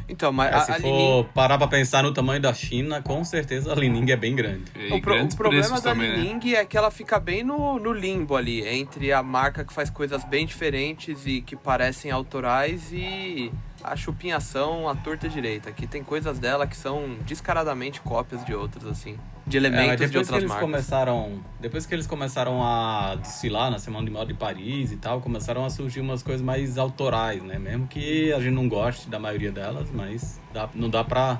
Então, 0.08 0.32
mas 0.32 0.52
É, 0.52 0.56
a, 0.56 0.60
se 0.62 0.72
a 0.72 0.76
for 0.76 0.88
Lining- 0.88 1.28
parar 1.34 1.58
pra 1.58 1.68
pensar 1.68 2.04
no 2.04 2.14
tamanho 2.14 2.40
da 2.42 2.54
China, 2.54 3.02
com 3.02 3.24
certeza 3.24 3.72
a 3.72 3.76
Lining 3.76 4.12
é 4.12 4.16
bem 4.16 4.36
grande. 4.36 4.64
E 4.76 4.94
O, 4.94 5.02
pro- 5.02 5.20
o 5.24 5.36
problema 5.36 5.70
da 5.76 5.82
também, 5.82 6.10
né? 6.10 6.16
Lining 6.18 6.54
é 6.54 6.66
que 6.66 6.78
ela 6.78 6.92
fica 6.92 7.20
bem 7.20 7.44
no, 7.44 7.80
no 7.80 7.92
limbo 7.92 8.36
ali, 8.36 8.68
entre 8.68 9.12
a 9.12 9.24
marca 9.24 9.64
que 9.66 9.74
faz 9.74 9.90
coisas 9.90 10.24
bem 10.24 10.46
diferentes 10.46 11.26
e 11.26 11.42
que 11.42 11.56
parecem 11.56 12.12
autorais 12.12 12.92
e 12.92 13.52
a 13.92 13.96
chupinhação 13.96 14.88
à 14.90 14.96
torta 14.96 15.28
direita, 15.30 15.72
que 15.72 15.86
tem 15.88 16.04
coisas 16.04 16.40
dela 16.40 16.66
que 16.68 16.76
são 16.76 17.18
descaradamente 17.26 18.02
cópias 18.02 18.44
de 18.46 18.54
outras, 18.54 18.86
assim. 18.86 19.18
De 19.48 19.58
É, 19.58 19.60
elementos 19.60 19.92
de 19.92 20.08
depois 20.08 20.12
que 20.12 20.18
outras 20.18 20.38
eles 20.40 20.50
marcas. 20.50 20.66
começaram, 20.70 21.40
depois 21.60 21.86
que 21.86 21.94
eles 21.94 22.08
começaram 22.08 22.64
a 22.64 23.16
desfilar 23.16 23.70
na 23.70 23.78
Semana 23.80 24.06
de 24.06 24.12
Moda 24.12 24.26
de 24.26 24.34
Paris 24.34 24.92
e 24.92 24.98
tal, 24.98 25.22
começaram 25.22 25.64
a 25.64 25.70
surgir 25.70 26.00
umas 26.02 26.24
coisas 26.24 26.42
mais 26.42 26.78
autorais, 26.78 27.44
né? 27.44 27.60
Mesmo 27.60 27.88
que 27.88 28.34
a 28.34 28.40
gente 28.40 28.54
não 28.54 28.68
goste 28.68 29.08
da 29.10 29.20
maioria 29.20 29.52
delas, 29.52 29.90
mas 29.94 30.42
dá- 30.54 30.70
não 30.74 30.90
dá 30.90 31.04
pra 31.04 31.40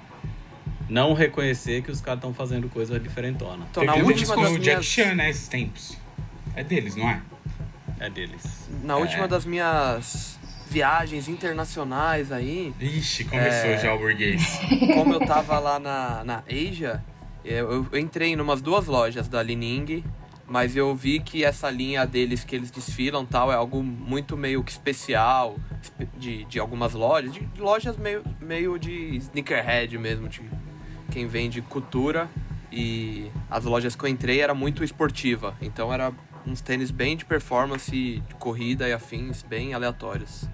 não 0.88 1.14
reconhecer 1.14 1.82
que 1.82 1.90
os 1.90 2.00
caras 2.00 2.20
estão 2.20 2.34
fazendo 2.34 2.70
coisa 2.70 3.00
diferentona. 3.00 3.66
Então, 3.72 3.84
na 3.84 3.96
última 3.96 4.36
com 4.36 4.42
das 4.44 4.52
o 4.52 4.60
Jack 4.60 4.68
minhas... 4.68 4.86
Chan, 4.86 5.16
né, 5.16 5.30
esses 5.32 5.48
tempos. 5.48 5.98
É 6.56 6.64
deles, 6.64 6.96
não 6.96 7.10
é? 7.10 7.22
É 8.00 8.10
deles. 8.10 8.70
Na 8.84 8.94
É. 8.94 8.98
última 8.98 9.28
das 9.28 9.46
minhas 9.46 10.35
viagens 10.68 11.28
internacionais 11.28 12.32
aí, 12.32 12.74
Ixi, 12.80 13.26
começou 13.26 13.70
É. 13.72 13.78
já 13.78 13.94
o 13.94 13.98
burguês. 14.00 14.60
como 14.94 15.14
eu 15.14 15.20
tava 15.20 15.60
lá 15.60 15.80
na, 15.80 16.24
na 16.24 16.44
Asia, 16.50 17.04
eu, 17.44 17.88
eu 17.92 18.00
entrei 18.00 18.30
em 18.34 18.40
umas 18.40 18.62
duas 18.62 18.88
lojas 18.88 19.28
da 19.28 19.42
Lining, 19.44 20.04
mas 20.48 20.76
eu 20.76 20.96
vi 20.96 21.20
que 21.20 21.44
essa 21.44 21.70
linha 21.70 22.06
deles 22.06 22.44
que 22.44 22.56
eles 22.56 22.70
desfilam 22.72 23.26
tal 23.26 23.52
é 23.52 23.56
algo 23.56 23.82
muito 23.84 24.36
meio 24.38 24.64
que 24.64 24.72
especial 24.72 25.56
espe- 25.82 26.08
de, 26.18 26.46
de 26.46 26.60
algumas 26.60 26.94
lojas, 26.94 27.34
de 27.34 27.48
lojas 27.58 27.98
meio, 27.98 28.24
meio 28.42 28.78
de 28.78 29.16
sneakerhead 29.18 29.98
mesmo, 29.98 30.28
de 30.28 30.42
quem 31.12 31.28
vende 31.28 31.62
cultura. 31.62 32.30
E 32.72 33.32
as 33.50 33.64
lojas 33.64 33.96
que 33.96 34.04
eu 34.04 34.10
entrei 34.10 34.42
era 34.42 34.54
muito 34.54 34.84
esportiva, 34.84 35.56
então 35.62 35.94
era 35.94 36.12
uns 36.46 36.62
tênis 36.62 36.92
bem 36.92 37.18
de 37.18 37.26
performance, 37.26 37.92
de 37.92 38.36
corrida 38.36 38.88
e 38.88 38.94
afins, 38.94 39.42
bem 39.44 39.74
aleatórios. 39.74 40.48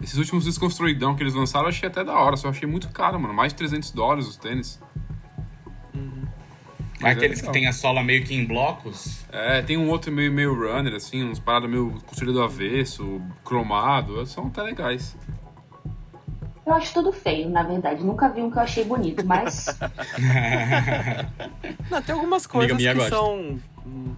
Esses 0.00 0.16
últimos 0.18 0.44
desconstruidão 0.44 1.14
que 1.14 1.22
eles 1.22 1.34
lançaram, 1.34 1.66
eu 1.66 1.70
achei 1.70 1.88
até 1.88 2.04
da 2.04 2.12
hora, 2.12 2.36
só 2.36 2.48
achei 2.48 2.68
muito 2.68 2.88
caro, 2.90 3.18
mano. 3.18 3.32
Mais 3.32 3.52
de 3.52 3.58
300 3.58 3.90
dólares 3.92 4.26
os 4.26 4.36
tênis. 4.36 4.80
Mas 5.94 7.00
Mas 7.00 7.12
é 7.12 7.16
aqueles 7.16 7.40
que 7.40 7.46
legal. 7.46 7.52
tem 7.52 7.66
a 7.66 7.72
sola 7.72 8.02
meio 8.02 8.24
que 8.24 8.34
em 8.34 8.44
blocos. 8.44 9.24
É, 9.30 9.62
tem 9.62 9.76
um 9.76 9.88
outro 9.88 10.10
meio, 10.12 10.32
meio 10.32 10.54
runner, 10.54 10.94
assim, 10.94 11.24
uns 11.24 11.38
paradas 11.38 11.68
meio 11.68 11.90
construído 12.06 12.34
do 12.34 12.42
avesso, 12.42 13.20
cromado, 13.44 14.24
são 14.26 14.46
até 14.46 14.62
legais. 14.62 15.16
Eu 16.66 16.74
acho 16.74 16.92
tudo 16.94 17.12
feio, 17.12 17.48
na 17.48 17.62
verdade. 17.62 18.02
Nunca 18.02 18.28
vi 18.28 18.42
um 18.42 18.50
que 18.50 18.58
eu 18.58 18.62
achei 18.62 18.84
bonito, 18.84 19.24
mas 19.24 19.66
Não, 21.90 22.02
tem 22.02 22.14
algumas 22.14 22.46
coisas 22.46 22.76
que 22.76 22.94
gosta. 22.94 23.10
são 23.10 23.58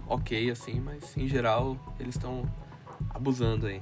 ok, 0.09 0.49
assim, 0.49 0.79
mas 0.79 1.15
em 1.15 1.27
geral 1.27 1.77
eles 1.99 2.15
estão 2.15 2.43
abusando 3.09 3.67
aí. 3.67 3.81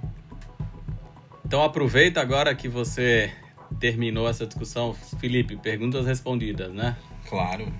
Então 1.45 1.63
aproveita 1.63 2.19
agora 2.21 2.53
que 2.53 2.67
você 2.67 3.31
terminou 3.79 4.27
essa 4.27 4.45
discussão, 4.45 4.93
Felipe, 4.93 5.55
perguntas 5.55 6.05
respondidas, 6.05 6.73
né? 6.73 6.95
Claro. 7.27 7.71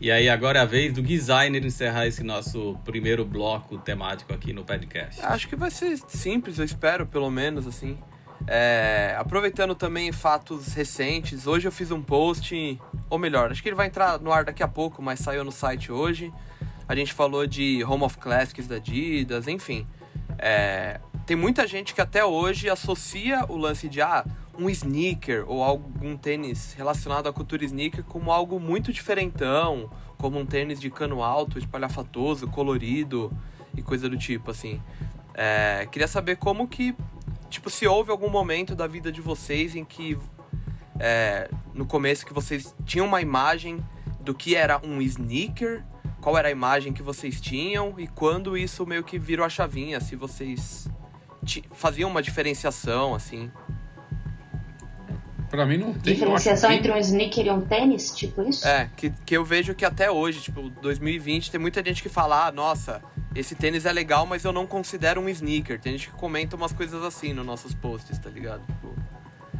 E 0.00 0.12
aí 0.12 0.28
agora 0.28 0.60
é 0.60 0.62
a 0.62 0.64
vez 0.64 0.92
do 0.92 1.02
designer 1.02 1.64
encerrar 1.64 2.06
esse 2.06 2.22
nosso 2.22 2.78
primeiro 2.84 3.24
bloco 3.24 3.78
temático 3.78 4.32
aqui 4.32 4.52
no 4.52 4.64
podcast. 4.64 5.20
Acho 5.24 5.48
que 5.48 5.56
vai 5.56 5.70
ser 5.70 5.98
simples, 6.06 6.58
eu 6.58 6.64
espero, 6.64 7.06
pelo 7.06 7.28
menos, 7.30 7.66
assim. 7.66 7.98
É, 8.46 9.16
aproveitando 9.18 9.74
também 9.74 10.12
fatos 10.12 10.72
recentes, 10.72 11.48
hoje 11.48 11.66
eu 11.66 11.72
fiz 11.72 11.90
um 11.90 12.00
post, 12.00 12.80
ou 13.10 13.18
melhor, 13.18 13.50
acho 13.50 13.60
que 13.60 13.68
ele 13.68 13.76
vai 13.76 13.88
entrar 13.88 14.20
no 14.20 14.32
ar 14.32 14.44
daqui 14.44 14.62
a 14.62 14.68
pouco, 14.68 15.02
mas 15.02 15.18
saiu 15.18 15.42
no 15.42 15.50
site 15.50 15.90
hoje. 15.90 16.32
A 16.88 16.94
gente 16.94 17.12
falou 17.12 17.46
de 17.46 17.84
Home 17.84 18.04
of 18.04 18.16
Classics 18.16 18.66
da 18.66 18.76
Adidas, 18.76 19.46
enfim. 19.46 19.86
É, 20.38 20.98
tem 21.26 21.36
muita 21.36 21.66
gente 21.66 21.94
que 21.94 22.00
até 22.00 22.24
hoje 22.24 22.70
associa 22.70 23.44
o 23.46 23.58
lance 23.58 23.90
de 23.90 24.00
ah, 24.00 24.24
um 24.58 24.70
sneaker 24.70 25.44
ou 25.46 25.62
algum 25.62 26.16
tênis 26.16 26.72
relacionado 26.72 27.28
à 27.28 27.32
cultura 27.32 27.62
sneaker 27.62 28.02
como 28.04 28.32
algo 28.32 28.58
muito 28.58 28.90
diferentão, 28.90 29.90
como 30.16 30.38
um 30.38 30.46
tênis 30.46 30.80
de 30.80 30.88
cano 30.88 31.22
alto, 31.22 31.58
espalhafatoso, 31.58 32.48
colorido 32.48 33.30
e 33.76 33.82
coisa 33.82 34.08
do 34.08 34.16
tipo, 34.16 34.50
assim. 34.50 34.80
É, 35.34 35.86
queria 35.92 36.08
saber 36.08 36.36
como 36.36 36.66
que, 36.66 36.96
tipo, 37.50 37.68
se 37.68 37.86
houve 37.86 38.10
algum 38.10 38.30
momento 38.30 38.74
da 38.74 38.86
vida 38.86 39.12
de 39.12 39.20
vocês 39.20 39.76
em 39.76 39.84
que, 39.84 40.16
é, 40.98 41.50
no 41.74 41.84
começo, 41.84 42.24
que 42.24 42.32
vocês 42.32 42.74
tinham 42.86 43.06
uma 43.06 43.20
imagem 43.20 43.78
do 44.20 44.34
que 44.34 44.54
era 44.54 44.80
um 44.82 45.02
sneaker, 45.02 45.84
qual 46.20 46.36
era 46.36 46.48
a 46.48 46.50
imagem 46.50 46.92
que 46.92 47.02
vocês 47.02 47.40
tinham 47.40 47.94
e 47.98 48.06
quando 48.06 48.56
isso 48.56 48.86
meio 48.86 49.02
que 49.02 49.18
virou 49.18 49.44
a 49.44 49.48
chavinha, 49.48 50.00
se 50.00 50.16
vocês 50.16 50.88
faziam 51.72 52.10
uma 52.10 52.22
diferenciação, 52.22 53.14
assim. 53.14 53.50
Pra 55.48 55.64
mim 55.64 55.78
não 55.78 55.94
tem. 55.94 56.12
diferenciação 56.12 56.70
entre 56.70 56.92
um 56.92 56.96
sneaker 56.98 57.46
e 57.46 57.50
um 57.50 57.62
tênis, 57.62 58.14
tipo 58.14 58.42
isso? 58.42 58.66
É, 58.66 58.90
que, 58.94 59.10
que 59.24 59.34
eu 59.34 59.44
vejo 59.44 59.74
que 59.74 59.84
até 59.84 60.10
hoje, 60.10 60.42
tipo, 60.42 60.68
2020, 60.68 61.50
tem 61.50 61.58
muita 61.58 61.82
gente 61.82 62.02
que 62.02 62.08
fala, 62.10 62.46
ah, 62.46 62.52
nossa, 62.52 63.02
esse 63.34 63.54
tênis 63.54 63.86
é 63.86 63.92
legal, 63.92 64.26
mas 64.26 64.44
eu 64.44 64.52
não 64.52 64.66
considero 64.66 65.20
um 65.22 65.28
sneaker. 65.28 65.80
Tem 65.80 65.92
gente 65.92 66.10
que 66.10 66.14
comenta 66.16 66.54
umas 66.54 66.72
coisas 66.72 67.02
assim 67.02 67.32
nos 67.32 67.46
nossos 67.46 67.74
posts, 67.74 68.18
tá 68.18 68.28
ligado? 68.28 68.60
Tipo, 68.66 68.94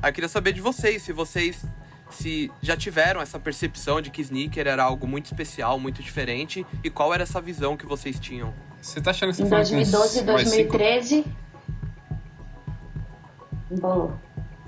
aí 0.02 0.10
eu 0.10 0.12
queria 0.12 0.28
saber 0.28 0.52
de 0.52 0.60
vocês, 0.60 1.00
se 1.00 1.12
vocês 1.12 1.64
se 2.10 2.50
já 2.62 2.76
tiveram 2.76 3.20
essa 3.20 3.38
percepção 3.38 4.00
de 4.00 4.10
que 4.10 4.20
sneaker 4.22 4.66
era 4.66 4.82
algo 4.82 5.06
muito 5.06 5.26
especial, 5.26 5.78
muito 5.78 6.02
diferente, 6.02 6.66
e 6.82 6.90
qual 6.90 7.12
era 7.14 7.22
essa 7.22 7.40
visão 7.40 7.76
que 7.76 7.86
vocês 7.86 8.18
tinham? 8.18 8.52
Você 8.80 9.00
tá 9.00 9.10
achando 9.10 9.30
que 9.30 9.36
você 9.36 9.42
Em 9.44 9.48
falou 9.48 9.64
com 9.64 9.74
uns- 9.74 9.90
2012 9.90 10.18
e 10.20 10.22
mais 10.24 10.48
cinco- 10.48 10.78
2013. 10.78 11.24
Embolou. 13.70 14.12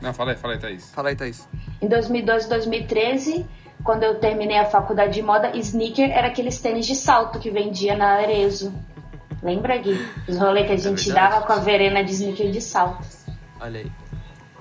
Não, 0.00 0.12
fala 0.14 0.32
aí, 0.32 0.36
fala 0.36 0.54
aí, 0.54 0.58
Thaís. 0.60 0.90
Fala 0.90 1.08
aí, 1.10 1.16
Thaís. 1.16 1.48
Em 1.80 1.88
2012 1.88 2.46
e 2.46 2.48
2013, 2.48 3.46
quando 3.84 4.02
eu 4.02 4.18
terminei 4.18 4.58
a 4.58 4.66
faculdade 4.66 5.12
de 5.14 5.22
moda, 5.22 5.54
sneaker 5.56 6.10
era 6.10 6.28
aqueles 6.28 6.58
tênis 6.60 6.86
de 6.86 6.94
salto 6.94 7.38
que 7.38 7.50
vendia 7.50 7.96
na 7.96 8.14
Arezo. 8.18 8.72
Lembra, 9.42 9.76
Gui? 9.78 9.98
Os 10.28 10.36
rolês 10.38 10.66
que 10.66 10.72
a 10.72 10.76
gente 10.76 11.04
verdade. 11.06 11.30
dava 11.32 11.46
com 11.46 11.52
a 11.52 11.56
Verena 11.56 12.04
de 12.04 12.12
sneaker 12.12 12.50
de 12.50 12.60
salto. 12.60 13.06
Olha 13.58 13.80
aí. 13.80 13.92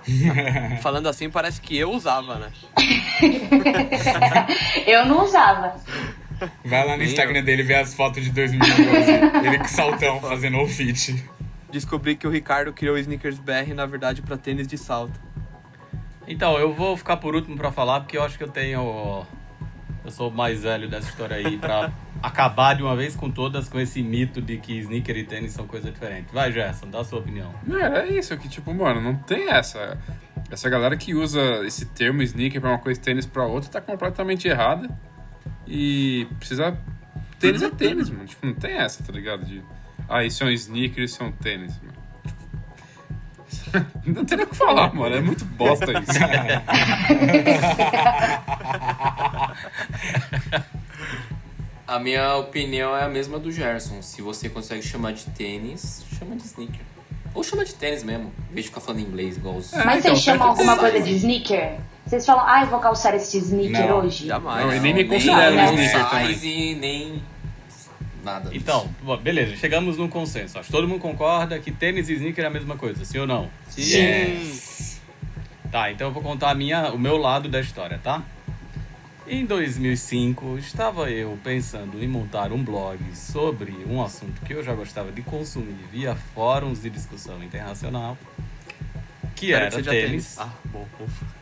Falando 0.82 1.08
assim, 1.08 1.30
parece 1.30 1.62
que 1.62 1.78
eu 1.78 1.91
usava, 1.91 2.36
né? 2.36 2.52
Eu 4.86 5.06
não 5.06 5.24
usava. 5.24 5.76
Vai 6.64 6.86
lá 6.86 6.95
no 6.95 7.04
Instagram 7.04 7.43
dele 7.43 7.64
ver 7.64 7.76
as 7.76 7.93
fotos 7.93 8.24
de 8.24 8.32
2012. 8.32 9.12
ele 9.45 9.60
com 9.60 9.68
saltão 9.68 10.22
fazendo 10.22 10.58
o 10.60 10.68
fit. 10.68 11.24
Descobri 11.72 12.16
que 12.16 12.26
o 12.26 12.30
Ricardo 12.30 12.74
criou 12.74 12.95
o 12.95 12.97
Sneakers 12.97 13.39
BR, 13.39 13.74
na 13.76 13.86
verdade, 13.86 14.22
pra 14.22 14.38
tênis 14.38 14.68
de 14.68 14.78
salto. 14.78 15.20
Então, 16.28 16.58
eu 16.58 16.74
vou 16.74 16.95
ficar 16.95 17.18
por 17.18 17.36
último 17.36 17.58
pra 17.58 17.72
falar, 17.72 18.02
porque 18.02 18.18
eu 18.18 18.24
acho 18.24 18.38
que 18.38 18.43
eu 18.43 18.50
tenho. 18.50 19.26
Eu 20.04 20.12
sou 20.12 20.30
o 20.30 20.34
mais 20.34 20.64
velho 20.64 20.88
dessa 20.89 21.10
história 21.10 21.38
aí, 21.38 21.58
pra 21.58 21.91
acabar 22.24 22.76
de 22.76 22.82
uma 22.82 22.95
vez 22.95 23.16
com 23.16 23.30
todas 23.30 23.68
com 23.68 23.80
esse 23.80 24.02
mito 24.02 24.41
de 24.41 24.58
que 24.58 24.78
sneaker 24.80 25.18
e 25.18 25.24
tênis 25.24 25.52
são 25.54 25.68
coisas 25.68 25.91
diferentes. 25.93 26.34
Vai, 26.34 26.52
Gerson, 26.52 26.89
dá 26.89 27.00
a 27.00 27.04
sua 27.04 27.20
opinião. 27.20 27.54
É, 27.70 28.00
é 28.00 28.08
isso, 28.18 28.36
que 28.38 28.47
tipo, 28.47 28.74
mano, 28.74 29.02
não 29.02 29.16
tem 29.16 29.50
essa. 29.50 29.97
Essa 30.50 30.70
galera 30.70 30.97
que 30.97 31.14
usa 31.14 31.41
esse 31.66 31.86
termo 31.88 32.22
sneaker 32.24 32.60
pra 32.60 32.72
uma 32.72 32.80
coisa 32.80 33.00
e 33.00 33.04
tênis 33.04 33.26
pra 33.26 33.45
outra 33.45 33.70
tá 33.70 33.82
completamente 33.82 34.47
errada. 34.47 34.89
E 35.68 36.28
precisa. 36.38 36.78
Tênis 37.39 37.62
é 37.62 37.70
tênis, 37.70 38.10
mano. 38.10 38.26
Tipo, 38.26 38.47
não 38.47 38.54
tem 38.56 38.72
essa, 38.72 39.04
tá 39.04 39.12
ligado? 39.12 39.45
De. 39.45 39.64
Ah, 40.08 40.24
isso 40.24 40.43
é 40.43 40.47
um 40.47 40.50
sneaker, 40.50 41.04
isso 41.04 41.22
é 41.22 41.26
um 41.26 41.32
tênis, 41.32 41.80
mano. 41.82 41.99
Não 44.05 44.26
tem 44.26 44.38
nem 44.38 44.45
o 44.45 44.49
que 44.49 44.55
falar, 44.55 44.93
mano. 44.93 45.16
É 45.16 45.22
muito 45.22 45.45
bosta 45.45 45.86
isso. 45.91 46.20
A 51.88 51.97
minha 51.99 52.36
opinião 52.38 52.95
é 52.95 53.03
a 53.03 53.10
mesma 53.10 53.39
do 53.39 53.51
Gerson. 53.51 54.01
Se 54.01 54.22
você 54.22 54.47
consegue 54.47 54.82
chamar 54.84 55.14
de 55.14 55.26
tênis, 55.26 56.05
chama 56.18 56.36
de 56.36 56.43
sneaker. 56.43 56.82
Ou 57.34 57.43
chama 57.43 57.66
de 57.66 57.74
tênis 57.74 58.03
mesmo, 58.03 58.32
em 58.49 58.53
vez 58.53 58.66
de 58.66 58.70
ficar 58.70 58.82
falando 58.82 59.01
inglês 59.01 59.38
igual 59.38 59.55
os. 59.55 59.72
Mas 59.72 59.99
então, 59.99 60.16
vocês 60.16 60.22
chamam 60.22 60.49
tanto 60.49 60.49
alguma 60.49 60.78
coisa 60.78 60.99
de 60.99 61.14
sneaker? 61.16 61.78
Vocês 62.05 62.26
falam, 62.26 62.43
ai, 62.45 62.66
vou 62.66 62.80
calçar 62.80 63.14
esse 63.16 63.38
sneaker 63.38 63.88
Não, 63.88 63.99
hoje? 63.99 64.28
Jamais. 64.28 64.66
Não, 64.66 64.74
e 64.76 64.80
nem 64.80 64.93
me 64.93 65.03
nem, 65.03 65.12
considero 65.12 65.51
um 65.53 65.55
nem 65.55 65.86
sneaker 65.86 66.10
também. 66.10 66.34
size, 66.34 66.76
nem 66.76 67.24
nada. 68.24 68.49
disso. 68.49 68.61
Então, 68.61 68.89
bom, 69.03 69.17
beleza, 69.17 69.55
chegamos 69.55 69.97
num 69.97 70.07
consenso. 70.07 70.59
Acho 70.59 70.67
que 70.67 70.72
todo 70.72 70.88
mundo 70.88 70.99
concorda 70.99 71.59
que 71.59 71.72
tênis 71.72 72.09
e 72.09 72.13
sneaker 72.13 72.43
é 72.43 72.47
a 72.47 72.51
mesma 72.51 72.76
coisa, 72.76 73.03
sim 73.05 73.20
ou 73.20 73.28
não? 73.28 73.49
Sim. 73.70 74.99
Tá, 75.72 75.91
então 75.91 76.07
eu 76.07 76.13
vou 76.13 76.24
contar 76.24 76.49
a 76.49 76.55
minha, 76.55 76.91
o 76.91 76.97
meu 76.97 77.17
lado 77.17 77.47
da 77.47 77.59
história, 77.59 77.99
tá? 78.01 78.24
Em 79.28 79.45
2005, 79.45 80.57
estava 80.57 81.11
eu 81.11 81.38
pensando 81.43 82.03
em 82.03 82.07
montar 82.07 82.51
um 82.51 82.63
blog 82.63 82.99
sobre 83.15 83.72
um 83.88 84.01
assunto 84.01 84.41
que 84.41 84.53
eu 84.53 84.63
já 84.63 84.74
gostava 84.74 85.11
de 85.11 85.22
consumir 85.22 85.78
via 85.91 86.15
fóruns 86.34 86.82
de 86.82 86.89
discussão 86.89 87.43
internacional, 87.43 88.17
que 89.36 89.51
Espero 89.51 89.65
era 89.65 89.70
que 89.70 89.76
seja 89.76 89.91
tênis. 89.91 90.39
Ah, 90.39 90.49
bom, 90.65 90.88
ufa. 90.99 91.39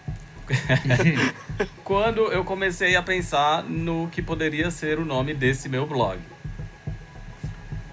quando 1.84 2.32
eu 2.32 2.43
comecei 2.43 2.95
a 2.95 3.01
pensar 3.01 3.63
no 3.63 4.07
que 4.09 4.21
poderia 4.21 4.71
ser 4.71 4.99
o 4.99 5.05
nome 5.05 5.34
desse 5.34 5.69
meu 5.69 5.86
blog. 5.86 6.19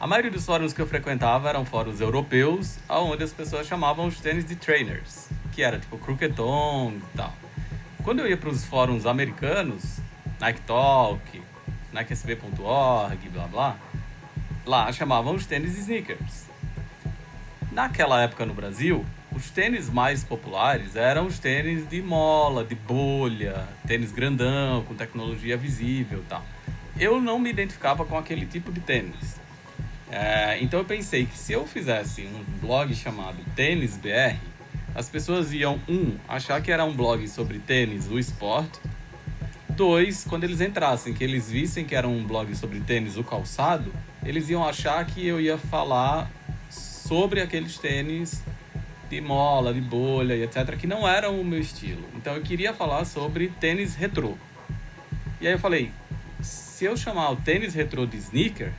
A 0.01 0.07
maioria 0.07 0.31
dos 0.31 0.45
fóruns 0.45 0.73
que 0.73 0.83
eu 0.83 0.87
frequentava 0.87 1.49
eram 1.49 1.65
fóruns 1.65 2.01
europeus, 2.01 2.79
onde 2.89 3.23
as 3.23 3.33
pessoas 3.33 3.67
chamavam 3.67 4.07
os 4.07 4.21
tênis 4.21 4.45
de 4.45 4.57
trainers, 4.57 5.29
que 5.53 5.63
era 5.63 5.79
tipo 5.79 5.97
Crooked 5.97 6.35
Tongue 6.35 7.03
e 7.15 7.17
tal. 7.17 7.33
Quando 8.03 8.19
eu 8.19 8.29
ia 8.29 8.37
para 8.37 8.51
os 8.51 8.65
fóruns 8.65 9.07
americanos, 9.07 10.01
Nike 10.41 10.61
Talk, 10.63 11.43
NikeSB.org, 11.93 13.29
blá 13.31 13.47
blá, 13.47 13.77
lá 14.67 14.93
chamavam 14.93 15.35
os 15.35 15.47
tênis 15.47 15.75
de 15.75 15.81
sneakers. 15.81 16.45
Naquela 17.73 18.21
época 18.23 18.45
no 18.45 18.53
Brasil, 18.53 19.07
os 19.35 19.49
tênis 19.51 19.89
mais 19.89 20.23
populares 20.23 20.97
eram 20.97 21.27
os 21.27 21.39
tênis 21.39 21.89
de 21.89 22.03
mola, 22.03 22.65
de 22.65 22.75
bolha, 22.75 23.67
tênis 23.87 24.13
grandão, 24.13 24.85
com 24.85 24.95
tecnologia 24.95 25.57
visível 25.57 26.19
e 26.19 26.29
tal. 26.29 26.45
Eu 26.99 27.21
não 27.21 27.39
me 27.39 27.51
identificava 27.51 28.05
com 28.05 28.19
aquele 28.19 28.45
tipo 28.45 28.71
de 28.71 28.81
tênis. 28.81 29.44
É, 30.17 30.63
então 30.63 30.79
eu 30.79 30.85
pensei 30.85 31.27
que 31.27 31.37
se 31.37 31.53
eu 31.53 31.67
fizesse 31.67 32.23
um 32.23 32.45
blog 32.61 32.95
chamado 32.95 33.39
Tênis 33.57 33.97
BR, 33.97 34.39
as 34.95 35.09
pessoas 35.09 35.53
iam, 35.53 35.81
um, 35.89 36.17
achar 36.29 36.63
que 36.63 36.71
era 36.71 36.85
um 36.85 36.95
blog 36.95 37.27
sobre 37.27 37.59
tênis, 37.59 38.09
o 38.09 38.17
esporte. 38.17 38.79
Dois, 39.71 40.25
quando 40.25 40.45
eles 40.45 40.61
entrassem, 40.61 41.13
que 41.13 41.25
eles 41.25 41.51
vissem 41.51 41.85
que 41.85 41.97
era 41.97 42.07
um 42.07 42.25
blog 42.25 42.55
sobre 42.55 42.79
tênis, 42.79 43.17
o 43.17 43.25
calçado, 43.25 43.93
eles 44.25 44.49
iam 44.49 44.65
achar 44.65 45.05
que 45.05 45.27
eu 45.27 45.41
ia 45.41 45.59
falar 45.59 46.31
sobre 46.71 47.41
aqueles 47.41 47.77
tênis 47.77 48.41
de 49.11 49.21
mola, 49.21 49.75
de 49.75 49.81
bolha 49.81 50.37
e 50.37 50.45
etc, 50.45 50.77
que 50.77 50.87
não 50.87 51.09
eram 51.09 51.41
o 51.41 51.45
meu 51.45 51.59
estilo. 51.59 52.05
Então 52.15 52.37
eu 52.37 52.43
queria 52.43 52.73
falar 52.73 53.05
sobre 53.05 53.49
tênis 53.49 53.97
retrô. 53.97 54.35
E 55.41 55.49
aí 55.49 55.55
eu 55.55 55.59
falei, 55.59 55.91
se 56.41 56.85
eu 56.85 56.97
chamar 56.97 57.31
o 57.31 57.37
tênis 57.37 57.75
retrô 57.75 58.07
de 58.07 58.17
sneaker, 58.19 58.73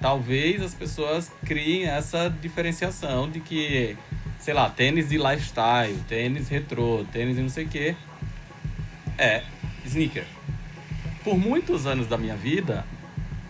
talvez 0.00 0.62
as 0.62 0.74
pessoas 0.74 1.30
criem 1.44 1.86
essa 1.86 2.28
diferenciação 2.28 3.28
de 3.30 3.40
que, 3.40 3.96
sei 4.38 4.54
lá, 4.54 4.68
tênis 4.70 5.08
de 5.08 5.18
lifestyle, 5.18 5.98
tênis 6.08 6.48
retrô, 6.48 7.04
tênis 7.12 7.36
de 7.36 7.42
não 7.42 7.48
sei 7.48 7.64
o 7.64 7.68
que, 7.68 7.96
é 9.16 9.42
sneaker. 9.84 10.24
Por 11.24 11.36
muitos 11.36 11.86
anos 11.86 12.06
da 12.06 12.16
minha 12.16 12.36
vida, 12.36 12.84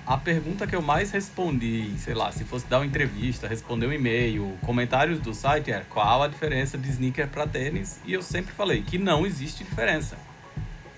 a 0.07 0.17
pergunta 0.17 0.67
que 0.67 0.75
eu 0.75 0.81
mais 0.81 1.11
respondi, 1.11 1.93
sei 1.99 2.15
lá, 2.15 2.33
se 2.33 2.43
fosse 2.45 2.67
dar 2.67 2.79
uma 2.79 2.87
entrevista, 2.87 3.47
responder 3.47 3.87
um 3.87 3.93
e-mail, 3.93 4.57
comentários 4.63 5.21
do 5.21 5.35
site 5.35 5.71
era 5.71 5.85
qual 5.85 6.23
a 6.23 6.29
diferença 6.29 6.79
de 6.79 6.89
sneaker 6.89 7.29
para 7.29 7.47
tênis? 7.47 8.01
E 8.07 8.15
eu 8.15 8.23
sempre 8.23 8.53
falei 8.55 8.83
que 8.83 8.97
não 8.97 9.27
existe 9.27 9.63
diferença. 9.63 10.17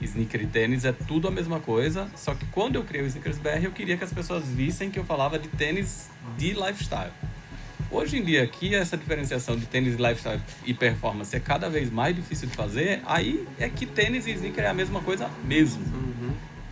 Sneaker 0.03 0.43
e 0.43 0.47
tênis 0.47 0.85
é 0.85 0.93
tudo 0.93 1.29
a 1.29 1.31
mesma 1.31 1.61
coisa, 1.61 2.09
só 2.17 2.35
que 2.35 2.47
quando 2.47 2.77
eu 2.77 2.85
criei 2.85 3.05
o 3.05 3.07
Sneakers 3.07 3.39
BR, 3.39 3.65
eu 3.65 3.73
queria 3.73 3.97
que 3.97 4.05
as 4.05 4.13
pessoas 4.13 4.47
vissem 4.49 4.91
que 4.91 4.99
eu 4.99 5.05
falava 5.05 5.39
de 5.39 5.49
tênis 5.49 6.09
de 6.37 6.53
lifestyle. 6.53 7.13
Hoje 7.91 8.19
em 8.19 8.25
dia, 8.25 8.47
que 8.47 8.75
essa 8.75 8.97
diferenciação 8.97 9.57
de 9.57 9.67
tênis 9.67 9.97
de 9.97 10.03
lifestyle 10.03 10.41
e 10.65 10.73
performance 10.73 11.35
é 11.35 11.41
cada 11.41 11.69
vez 11.69 11.91
mais 11.91 12.15
difícil 12.15 12.49
de 12.49 12.55
fazer, 12.55 13.01
aí 13.05 13.45
é 13.59 13.69
que 13.69 13.85
tênis 13.85 14.27
e 14.27 14.31
sneaker 14.31 14.65
é 14.65 14.69
a 14.69 14.75
mesma 14.75 15.01
coisa 15.01 15.29
mesmo. 15.45 15.83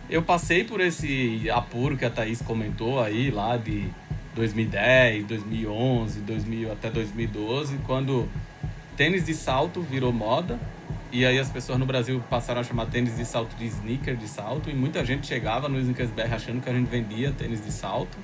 Eu 0.09 0.23
passei 0.23 0.63
por 0.63 0.81
esse 0.81 1.47
apuro 1.51 1.95
que 1.95 2.03
a 2.03 2.09
Thaís 2.09 2.41
comentou 2.41 2.99
aí, 2.99 3.29
lá 3.29 3.57
de 3.57 3.87
2010, 4.33 5.25
2011, 5.25 6.21
2000, 6.21 6.71
até 6.71 6.89
2012, 6.89 7.77
quando 7.85 8.27
tênis 8.95 9.25
de 9.25 9.33
salto 9.33 9.81
virou 9.81 10.11
moda. 10.11 10.59
E 11.11 11.25
aí 11.25 11.39
as 11.39 11.49
pessoas 11.49 11.79
no 11.79 11.85
Brasil 11.85 12.21
passaram 12.29 12.61
a 12.61 12.63
chamar 12.63 12.85
tênis 12.85 13.15
de 13.17 13.25
salto 13.25 13.55
de 13.55 13.65
sneaker 13.65 14.15
de 14.15 14.27
salto. 14.27 14.69
E 14.69 14.73
muita 14.73 15.03
gente 15.03 15.25
chegava 15.25 15.67
no 15.67 15.79
Sneakers 15.79 16.11
BR 16.11 16.33
achando 16.33 16.61
que 16.61 16.69
a 16.69 16.73
gente 16.73 16.87
vendia 16.87 17.31
tênis 17.31 17.63
de 17.63 17.71
salto. 17.71 18.17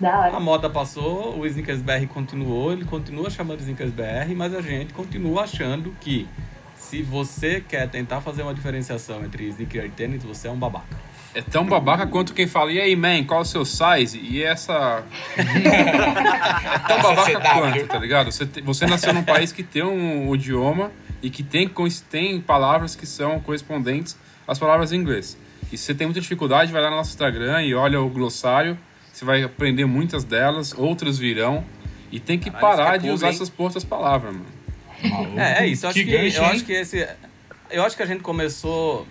Da 0.00 0.26
A 0.28 0.40
moda 0.40 0.68
passou, 0.70 1.38
o 1.38 1.46
Sneakers 1.46 1.80
BR 1.80 2.06
continuou, 2.08 2.72
ele 2.72 2.84
continua 2.84 3.30
chamando 3.30 3.60
Sneakers 3.60 3.90
BR, 3.92 4.34
mas 4.36 4.54
a 4.54 4.60
gente 4.60 4.92
continua 4.92 5.42
achando 5.42 5.94
que 6.00 6.28
se 6.76 7.02
você 7.02 7.60
quer 7.66 7.88
tentar 7.88 8.20
fazer 8.20 8.42
uma 8.42 8.52
diferenciação 8.54 9.24
entre 9.24 9.44
sneaker 9.48 9.84
e 9.86 9.88
tênis, 9.90 10.22
você 10.22 10.48
é 10.48 10.50
um 10.50 10.56
babaca. 10.56 10.96
É 11.34 11.40
tão 11.42 11.64
babaca 11.64 12.06
quanto 12.06 12.32
quem 12.34 12.46
fala, 12.46 12.70
e 12.70 12.80
aí, 12.80 12.94
man, 12.94 13.24
qual 13.24 13.40
é 13.40 13.42
o 13.42 13.46
seu 13.46 13.64
size? 13.64 14.18
E 14.18 14.42
essa. 14.42 15.02
é 15.36 16.78
tão 16.86 17.02
babaca 17.02 17.40
quanto, 17.40 17.86
tá 17.88 17.98
ligado? 17.98 18.30
Você, 18.30 18.46
te- 18.46 18.60
você 18.60 18.86
nasceu 18.86 19.12
num 19.12 19.24
país 19.24 19.50
que 19.50 19.62
tem 19.62 19.82
um, 19.82 20.32
idioma 20.34 20.92
e 21.24 21.30
que 21.30 21.42
tem, 21.42 21.70
tem 22.10 22.38
palavras 22.38 22.94
que 22.94 23.06
são 23.06 23.40
correspondentes 23.40 24.14
às 24.46 24.58
palavras 24.58 24.92
em 24.92 24.96
inglês. 24.96 25.38
E 25.72 25.78
se 25.78 25.84
você 25.84 25.94
tem 25.94 26.06
muita 26.06 26.20
dificuldade, 26.20 26.70
vai 26.70 26.82
lá 26.82 26.90
no 26.90 26.96
nosso 26.96 27.10
Instagram 27.10 27.62
e 27.62 27.74
olha 27.74 27.98
o 27.98 28.10
glossário. 28.10 28.78
Você 29.10 29.24
vai 29.24 29.42
aprender 29.42 29.86
muitas 29.86 30.22
delas, 30.22 30.74
outras 30.76 31.18
virão. 31.18 31.64
E 32.12 32.20
tem 32.20 32.38
que 32.38 32.50
Caralho, 32.50 32.76
parar 32.76 32.84
isso 32.84 32.94
é 32.94 32.98
de 32.98 33.06
cool, 33.06 33.14
usar 33.14 33.26
hein? 33.28 33.34
essas 33.34 33.48
portas 33.48 33.84
palavras, 33.84 34.34
mano. 34.34 35.40
É, 35.40 35.64
é 35.64 35.66
isso. 35.66 35.86
Eu 35.86 35.90
acho 35.90 35.98
que, 35.98 36.04
gancho, 36.04 36.36
eu 36.36 36.44
hein? 36.44 36.50
acho 36.50 36.64
que 36.64 36.72
esse. 36.72 37.08
Eu 37.70 37.82
acho 37.82 37.96
que 37.96 38.02
a 38.02 38.06
gente 38.06 38.22
começou. 38.22 39.08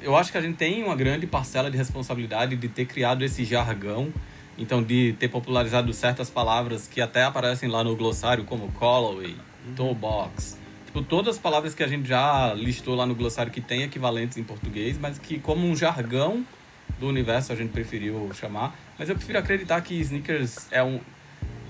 Eu 0.00 0.16
acho 0.16 0.30
que 0.30 0.38
a 0.38 0.40
gente 0.40 0.56
tem 0.56 0.84
uma 0.84 0.94
grande 0.94 1.26
parcela 1.26 1.68
de 1.68 1.76
responsabilidade 1.76 2.54
de 2.54 2.68
ter 2.68 2.86
criado 2.86 3.24
esse 3.24 3.44
jargão. 3.44 4.12
Então, 4.56 4.82
de 4.82 5.14
ter 5.18 5.28
popularizado 5.28 5.92
certas 5.92 6.30
palavras 6.30 6.86
que 6.86 7.00
até 7.00 7.24
aparecem 7.24 7.68
lá 7.68 7.82
no 7.82 7.94
glossário, 7.96 8.44
como 8.44 8.70
Callaway, 8.72 9.36
toe 9.74 9.94
box. 9.94 10.56
Tipo, 10.96 11.06
todas 11.10 11.36
as 11.36 11.38
palavras 11.42 11.74
que 11.74 11.82
a 11.82 11.86
gente 11.86 12.08
já 12.08 12.54
listou 12.54 12.94
lá 12.94 13.04
no 13.04 13.14
glossário 13.14 13.52
que 13.52 13.60
tem 13.60 13.82
equivalentes 13.82 14.38
em 14.38 14.42
português, 14.42 14.96
mas 14.96 15.18
que, 15.18 15.38
como 15.38 15.66
um 15.68 15.76
jargão 15.76 16.42
do 16.98 17.06
universo, 17.06 17.52
a 17.52 17.56
gente 17.56 17.68
preferiu 17.70 18.30
chamar. 18.32 18.74
Mas 18.98 19.10
eu 19.10 19.14
prefiro 19.14 19.38
acreditar 19.38 19.78
que 19.82 19.92
sneakers 20.00 20.68
é 20.70 20.82
um. 20.82 20.98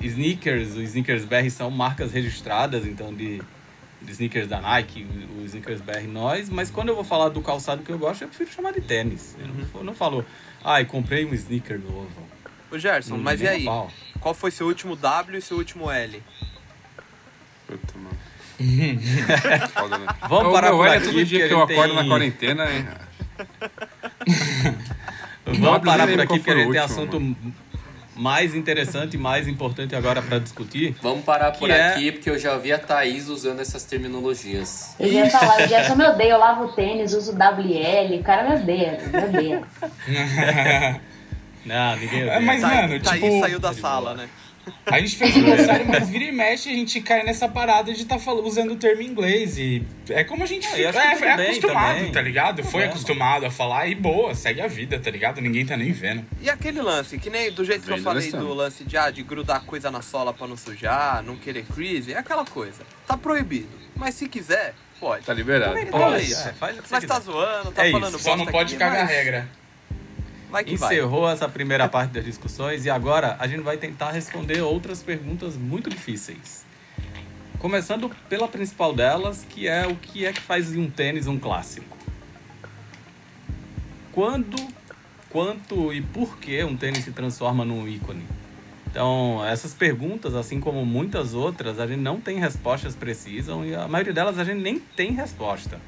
Sneakers, 0.01 0.77
os 0.77 0.83
sneakers 0.91 1.25
BR 1.25 1.51
são 1.51 1.73
marcas 1.73 2.13
registradas, 2.13 2.87
então 2.87 3.13
de 3.13 3.43
de 4.01 4.13
sneakers 4.13 4.47
da 4.47 4.61
Nike, 4.61 5.05
o- 5.05 5.39
os 5.41 5.47
sneakers 5.47 5.81
BR 5.81 6.07
nós, 6.07 6.49
mas 6.49 6.71
quando 6.71 6.91
eu 6.91 6.95
vou 6.95 7.03
falar 7.03 7.29
do 7.31 7.41
calçado 7.41 7.83
que 7.83 7.91
eu 7.91 7.99
gosto, 7.99 8.23
eu 8.23 8.29
prefiro 8.29 8.53
chamar 8.53 8.73
de 8.75 8.81
tênis. 8.83 9.35
Eu 9.41 9.49
não, 9.49 9.67
eu 9.81 9.85
não 9.85 9.95
falo, 9.95 10.25
ai, 10.63 10.85
comprei 10.85 11.25
um 11.25 11.35
sneaker 11.35 11.81
novo. 11.81 12.09
Ô 12.71 12.79
Gerson, 12.79 13.17
Não 13.17 13.25
mas 13.25 13.41
e 13.41 13.49
aí? 13.49 13.65
pau. 13.65 13.91
Qual 14.21 14.35
foi 14.35 14.53
seu 14.53 14.69
último 14.69 14.95
W 14.95 15.37
e 15.39 15.43
seu 15.43 15.57
último 15.57 15.91
L? 15.91 16.23
Puta, 17.67 17.99
mano. 17.99 18.26
Foda, 19.73 19.99
né? 19.99 20.07
Vamos 20.29 20.49
Ô, 20.49 20.53
parar 20.53 20.71
por 20.73 20.89
aqui, 20.89 21.07
todo 21.07 21.25
dia 21.25 21.39
porque 21.41 21.49
que 21.49 21.55
eu 21.55 21.63
acordo 21.63 21.95
tem- 21.95 22.03
na 22.03 22.09
quarentena, 22.09 22.73
hein? 22.73 22.87
Vamos 25.47 25.85
parar 25.85 26.07
por 26.09 26.21
aqui 26.21 26.39
porque 26.39 26.51
a 26.51 26.57
gente 26.57 26.73
tem 26.73 26.81
assunto 26.81 27.37
mais 28.17 28.55
interessante 28.55 29.15
e 29.15 29.19
mais 29.19 29.47
importante 29.47 29.95
agora 29.95 30.23
para 30.23 30.39
discutir. 30.39 30.97
Vamos 31.03 31.23
parar 31.25 31.53
por 31.53 31.69
é- 31.71 31.91
aqui, 31.91 32.11
porque 32.13 32.31
eu 32.31 32.39
já 32.39 32.57
vi 32.57 32.73
a 32.73 32.79
Thaís 32.79 33.29
usando 33.29 33.61
essas 33.61 33.85
terminologias. 33.85 34.97
Eu 34.99 35.13
ia 35.13 35.29
falar, 35.31 35.63
o 35.63 35.69
Gerson 35.69 35.95
me 35.97 36.05
odeia, 36.07 36.31
eu 36.33 36.39
lavo 36.39 36.65
o 36.65 36.73
tênis, 36.73 37.13
uso 37.13 37.33
WL, 37.33 38.19
o 38.19 38.23
cara 38.25 38.49
me 38.49 38.57
odeia, 38.57 38.99
me 39.13 39.19
odeia. 39.25 39.63
Não, 41.65 41.97
ninguém 41.97 42.23
É, 42.23 42.41
mas, 42.41 42.61
Thaís- 42.63 42.77
mano, 42.91 43.01
Thaís 43.03 43.23
tipo- 43.23 43.41
saiu 43.41 43.59
da 43.61 43.75
sala, 43.75 44.15
né? 44.15 44.29
A 44.87 45.01
gente 45.01 45.17
fez 45.17 45.35
série, 45.65 45.85
mas 45.85 46.09
vira 46.09 46.25
e 46.25 46.33
mexe 46.33 46.69
a 46.69 46.73
gente 46.73 47.01
cai 47.01 47.23
nessa 47.25 47.49
parada 47.49 47.93
de 47.93 48.03
estar 48.03 48.19
tá 48.19 48.33
usando 48.33 48.73
o 48.73 48.77
termo 48.77 49.03
em 49.03 49.07
inglês. 49.07 49.59
E 49.59 49.85
é 50.09 50.25
como 50.25 50.43
a 50.43 50.47
gente 50.47 50.67
Ah, 50.67 50.71
fica. 50.71 50.99
É, 51.27 51.29
é 51.29 51.51
acostumado, 51.51 51.97
também. 51.97 52.13
tá 52.13 52.21
ligado? 52.23 52.65
Foi 52.65 52.83
É. 52.83 52.87
acostumado 52.87 53.47
a 53.47 53.51
falar 53.51 53.87
e 53.87 53.95
boa, 53.95 54.35
segue 54.35 54.61
a 54.61 54.67
vida, 54.67 54.99
tá 54.99 55.11
ligado? 55.11 55.41
Ninguém 55.41 55.65
tá 55.65 55.77
nem 55.77 55.93
vendo. 55.93 56.25
E 56.41 56.51
aquele 56.51 56.81
lance, 56.83 57.19
que 57.19 57.31
nem 57.31 57.51
do 57.53 57.65
jeito 57.65 57.85
que 57.87 57.93
eu 57.93 57.99
falei 57.99 58.31
do 58.33 58.53
lance 58.55 58.85
de, 58.85 58.97
ah, 58.97 59.11
de 59.11 59.23
grudar 59.23 59.65
coisa 59.65 59.91
na 59.91 60.03
sola 60.03 60.33
pra 60.33 60.47
não 60.47 60.57
sujar, 60.57 61.23
não 61.23 61.37
querer 61.37 61.65
crise, 61.65 62.13
é 62.13 62.19
aquela 62.19 62.45
coisa. 62.45 62.83
Tá 63.07 63.17
proibido. 63.17 63.69
Mas 63.95 64.15
se 64.15 64.29
quiser, 64.29 64.75
pode. 65.01 65.25
Tá 65.25 65.33
liberado. 65.33 65.75
Pode, 65.91 65.95
é, 65.97 66.19
o 66.19 66.23
que 66.23 66.29
você 66.31 66.85
Mas 66.91 67.05
tá 67.05 67.19
zoando, 67.21 67.73
tá 67.73 67.85
É 67.85 67.89
isso, 67.89 67.99
falando 67.99 68.19
Só 68.19 68.37
não 68.37 68.47
pode 68.47 68.75
aqui, 68.75 68.79
cagar 68.85 69.01
a 69.01 69.05
mas 69.05 69.11
regra. 69.13 69.49
Vai 70.51 70.65
que 70.65 70.77
vai. 70.77 70.95
Encerrou 70.95 71.29
essa 71.29 71.49
primeira 71.49 71.89
parte 71.89 72.13
das 72.13 72.25
discussões 72.25 72.85
e 72.85 72.91
agora 72.91 73.37
a 73.39 73.47
gente 73.47 73.63
vai 73.63 73.77
tentar 73.77 74.13
responder 74.13 74.61
outras 74.61 75.03
perguntas 75.03 75.57
muito 75.57 75.91
difíceis. 75.91 76.65
Começando 77.59 78.11
pela 78.29 78.47
principal 78.47 78.93
delas, 78.93 79.47
que 79.49 79.67
é 79.67 79.87
o 79.87 79.97
que 79.97 80.25
é 80.25 80.33
que 80.33 80.41
faz 80.41 80.71
de 80.71 80.79
um 80.79 80.91
tênis 80.91 81.27
um 81.27 81.39
clássico. 81.39 81.97
Quando, 84.13 84.57
quanto 85.31 85.93
e 85.93 86.01
por 86.01 86.39
que 86.39 86.63
um 86.65 86.77
tênis 86.77 87.05
se 87.05 87.11
transforma 87.11 87.65
num 87.65 87.87
ícone? 87.89 88.25
Então, 88.87 89.45
essas 89.45 89.75
perguntas, 89.75 90.35
assim 90.35 90.59
como 90.59 90.87
muitas 90.87 91.35
outras, 91.35 91.79
a 91.79 91.87
gente 91.87 92.01
não 92.01 92.19
tem 92.19 92.39
respostas 92.39 92.95
precisas 92.95 93.55
e 93.67 93.75
a 93.75 93.87
maioria 93.87 94.13
delas 94.13 94.39
a 94.39 94.45
gente 94.45 94.63
nem 94.63 94.79
tem 94.79 95.13
resposta. 95.13 95.79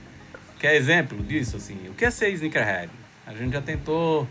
Quer 0.59 0.75
exemplo 0.75 1.23
disso, 1.23 1.57
assim? 1.57 1.89
O 1.89 1.95
que 1.95 2.05
é 2.05 2.11
ser 2.11 2.31
sneakerhead? 2.33 2.91
A 3.27 3.33
gente 3.33 3.53
já 3.53 3.63
tentou 3.63 4.27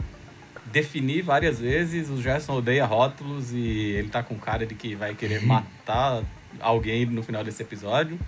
definir 0.71 1.21
várias 1.21 1.59
vezes, 1.59 2.09
o 2.09 2.21
Gerson 2.21 2.53
odeia 2.53 2.85
rótulos 2.85 3.51
e 3.51 3.93
ele 3.95 4.09
tá 4.09 4.21
com 4.23 4.37
cara 4.37 4.65
de 4.65 4.75
que 4.75 4.95
vai 4.95 5.15
querer 5.15 5.41
matar 5.43 6.23
alguém 6.59 7.05
no 7.05 7.23
final 7.23 7.43
desse 7.43 7.61
episódio. 7.61 8.19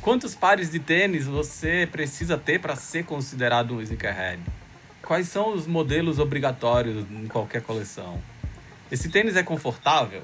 Quantos 0.00 0.34
pares 0.34 0.70
de 0.70 0.78
tênis 0.78 1.26
você 1.26 1.88
precisa 1.90 2.38
ter 2.38 2.60
para 2.60 2.76
ser 2.76 3.04
considerado 3.04 3.74
um 3.74 3.82
sneakerhead? 3.82 4.40
Quais 5.02 5.28
são 5.28 5.54
os 5.54 5.66
modelos 5.66 6.18
obrigatórios 6.18 7.04
em 7.10 7.26
qualquer 7.26 7.62
coleção? 7.62 8.20
Esse 8.90 9.08
tênis 9.08 9.36
é 9.36 9.42
confortável? 9.42 10.22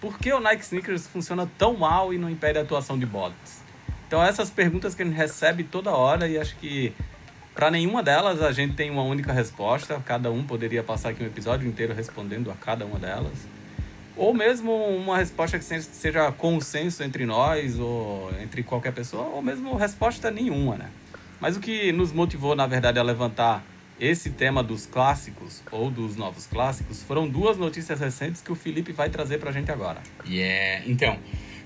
Por 0.00 0.18
que 0.18 0.32
o 0.32 0.40
Nike 0.40 0.62
Sneakers 0.62 1.06
funciona 1.06 1.50
tão 1.58 1.76
mal 1.76 2.12
e 2.12 2.18
não 2.18 2.28
impede 2.28 2.58
a 2.58 2.62
atuação 2.62 2.98
de 2.98 3.06
bots? 3.06 3.62
Então 4.06 4.22
essas 4.22 4.50
perguntas 4.50 4.94
que 4.94 5.02
a 5.02 5.04
gente 5.04 5.14
recebe 5.14 5.64
toda 5.64 5.90
hora 5.92 6.26
e 6.26 6.38
acho 6.38 6.56
que 6.56 6.92
para 7.60 7.70
nenhuma 7.70 8.02
delas 8.02 8.40
a 8.40 8.52
gente 8.52 8.72
tem 8.72 8.88
uma 8.90 9.02
única 9.02 9.34
resposta. 9.34 10.02
Cada 10.06 10.30
um 10.30 10.42
poderia 10.42 10.82
passar 10.82 11.10
aqui 11.10 11.22
um 11.22 11.26
episódio 11.26 11.68
inteiro 11.68 11.92
respondendo 11.92 12.50
a 12.50 12.54
cada 12.54 12.86
uma 12.86 12.98
delas. 12.98 13.34
Ou 14.16 14.32
mesmo 14.32 14.72
uma 14.72 15.18
resposta 15.18 15.58
que 15.58 15.64
se- 15.66 15.82
seja 15.82 16.32
consenso 16.32 17.02
entre 17.02 17.26
nós 17.26 17.78
ou 17.78 18.30
entre 18.42 18.62
qualquer 18.62 18.94
pessoa, 18.94 19.24
ou 19.24 19.42
mesmo 19.42 19.76
resposta 19.76 20.30
nenhuma, 20.30 20.76
né? 20.76 20.88
Mas 21.38 21.54
o 21.54 21.60
que 21.60 21.92
nos 21.92 22.12
motivou, 22.12 22.56
na 22.56 22.66
verdade, 22.66 22.98
a 22.98 23.02
levantar 23.02 23.62
esse 24.00 24.30
tema 24.30 24.62
dos 24.62 24.86
clássicos 24.86 25.62
ou 25.70 25.90
dos 25.90 26.16
novos 26.16 26.46
clássicos 26.46 27.02
foram 27.02 27.28
duas 27.28 27.58
notícias 27.58 28.00
recentes 28.00 28.40
que 28.40 28.50
o 28.50 28.54
Felipe 28.54 28.90
vai 28.92 29.10
trazer 29.10 29.36
pra 29.36 29.52
gente 29.52 29.70
agora. 29.70 29.98
Yeah. 30.26 30.82
Então, 30.86 31.18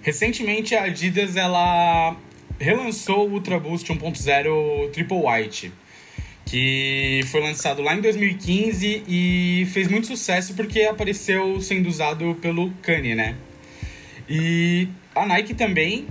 recentemente 0.03 0.75
a 0.75 0.83
Adidas 0.87 1.37
ela 1.37 2.17
relançou 2.59 3.29
o 3.29 3.33
Ultra 3.35 3.61
Boost 3.61 3.89
1.0 3.93 4.91
Triple 4.93 5.19
White, 5.25 5.73
que 6.47 7.21
foi 7.31 7.41
lançado 7.41 7.83
lá 7.83 7.95
em 7.95 8.01
2015 8.01 9.03
e 9.09 9.67
fez 9.73 9.89
muito 9.89 10.07
sucesso 10.07 10.55
porque 10.55 10.83
apareceu 10.83 11.61
sendo 11.61 11.89
usado 11.89 12.35
pelo 12.41 12.71
Kanye, 12.83 13.15
né? 13.15 13.35
E 14.29 14.89
a 15.15 15.27
Nike 15.27 15.55
também 15.55 16.07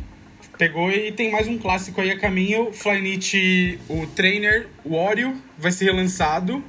pegou 0.58 0.92
e 0.92 1.12
tem 1.12 1.32
mais 1.32 1.48
um 1.48 1.58
clássico 1.58 2.00
aí 2.02 2.12
a 2.12 2.20
caminho, 2.20 2.72
Flyknit, 2.74 3.80
o 3.90 4.06
Trainer 4.08 4.68
Warrior 4.86 5.34
vai 5.58 5.72
ser 5.72 5.86
relançado. 5.86 6.64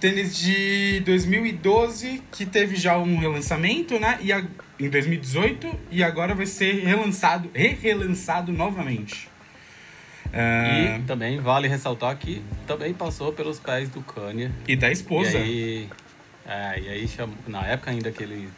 Tênis 0.00 0.36
de 0.38 1.00
2012 1.06 2.22
que 2.30 2.44
teve 2.44 2.76
já 2.76 2.98
um 2.98 3.16
relançamento, 3.18 3.98
né? 3.98 4.18
E 4.22 4.30
a- 4.32 4.44
em 4.78 4.88
2018 4.90 5.74
e 5.90 6.02
agora 6.04 6.34
vai 6.34 6.44
ser 6.46 6.84
relançado, 6.84 7.50
re-relançado 7.54 8.52
novamente. 8.52 9.28
Ah, 10.32 10.98
E 10.98 11.02
também 11.06 11.38
vale 11.40 11.68
ressaltar 11.68 12.16
que 12.16 12.42
também 12.66 12.92
passou 12.94 13.32
pelos 13.32 13.58
pés 13.58 13.88
do 13.88 14.00
Kanye. 14.02 14.50
e 14.68 14.76
da 14.76 14.90
esposa. 14.90 15.38
E 15.38 15.42
aí, 15.42 15.90
é, 16.46 16.80
e 16.80 16.88
aí 16.88 17.08
chamou- 17.08 17.36
na 17.46 17.64
época 17.66 17.90
ainda 17.90 18.10
que 18.12 18.22
ele 18.22 18.48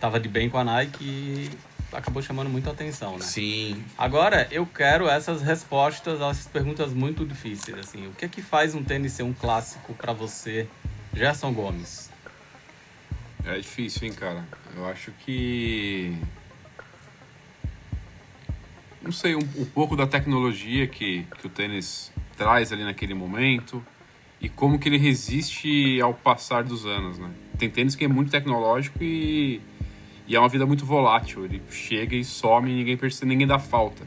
tava 0.00 0.18
de 0.20 0.28
bem 0.28 0.48
com 0.50 0.58
a 0.58 0.64
Nike 0.64 1.50
acabou 1.92 2.20
chamando 2.20 2.50
muita 2.50 2.70
atenção, 2.70 3.12
né? 3.16 3.24
Sim. 3.24 3.82
Agora 3.96 4.46
eu 4.50 4.66
quero 4.66 5.08
essas 5.08 5.40
respostas 5.42 6.20
a 6.20 6.28
essas 6.28 6.46
perguntas 6.46 6.92
muito 6.92 7.24
difíceis, 7.24 7.78
assim. 7.78 8.06
O 8.08 8.12
que 8.12 8.24
é 8.24 8.28
que 8.28 8.42
faz 8.42 8.74
um 8.74 8.82
tênis 8.84 9.12
ser 9.12 9.22
um 9.22 9.32
clássico 9.32 9.94
pra 9.94 10.12
você, 10.12 10.66
Gerson 11.14 11.52
Gomes? 11.54 12.10
É 13.44 13.56
difícil, 13.58 14.08
hein, 14.08 14.12
cara. 14.12 14.44
Eu 14.76 14.86
acho 14.86 15.10
que. 15.24 16.14
Não 19.06 19.12
sei, 19.12 19.36
um, 19.36 19.48
um 19.56 19.64
pouco 19.64 19.94
da 19.94 20.04
tecnologia 20.04 20.84
que, 20.88 21.24
que 21.38 21.46
o 21.46 21.48
tênis 21.48 22.12
traz 22.36 22.72
ali 22.72 22.82
naquele 22.82 23.14
momento 23.14 23.80
e 24.40 24.48
como 24.48 24.80
que 24.80 24.88
ele 24.88 24.98
resiste 24.98 26.00
ao 26.00 26.12
passar 26.12 26.64
dos 26.64 26.84
anos, 26.84 27.16
né? 27.16 27.30
Tem 27.56 27.70
tênis 27.70 27.94
que 27.94 28.04
é 28.04 28.08
muito 28.08 28.32
tecnológico 28.32 28.98
e, 29.00 29.60
e 30.26 30.34
é 30.34 30.40
uma 30.40 30.48
vida 30.48 30.66
muito 30.66 30.84
volátil. 30.84 31.44
Ele 31.44 31.62
chega 31.70 32.16
e 32.16 32.24
some 32.24 32.68
e 32.68 32.74
ninguém 32.74 32.96
percebe, 32.96 33.30
ninguém 33.30 33.46
dá 33.46 33.60
falta. 33.60 34.02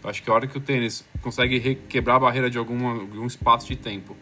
Eu 0.00 0.08
acho 0.08 0.22
que 0.22 0.30
a 0.30 0.34
hora 0.34 0.46
que 0.46 0.56
o 0.56 0.60
tênis 0.60 1.04
consegue 1.20 1.74
quebrar 1.88 2.14
a 2.14 2.20
barreira 2.20 2.48
de 2.48 2.56
alguma, 2.56 2.92
algum 2.92 3.26
espaço 3.26 3.66
de 3.66 3.74
tempo 3.74 4.16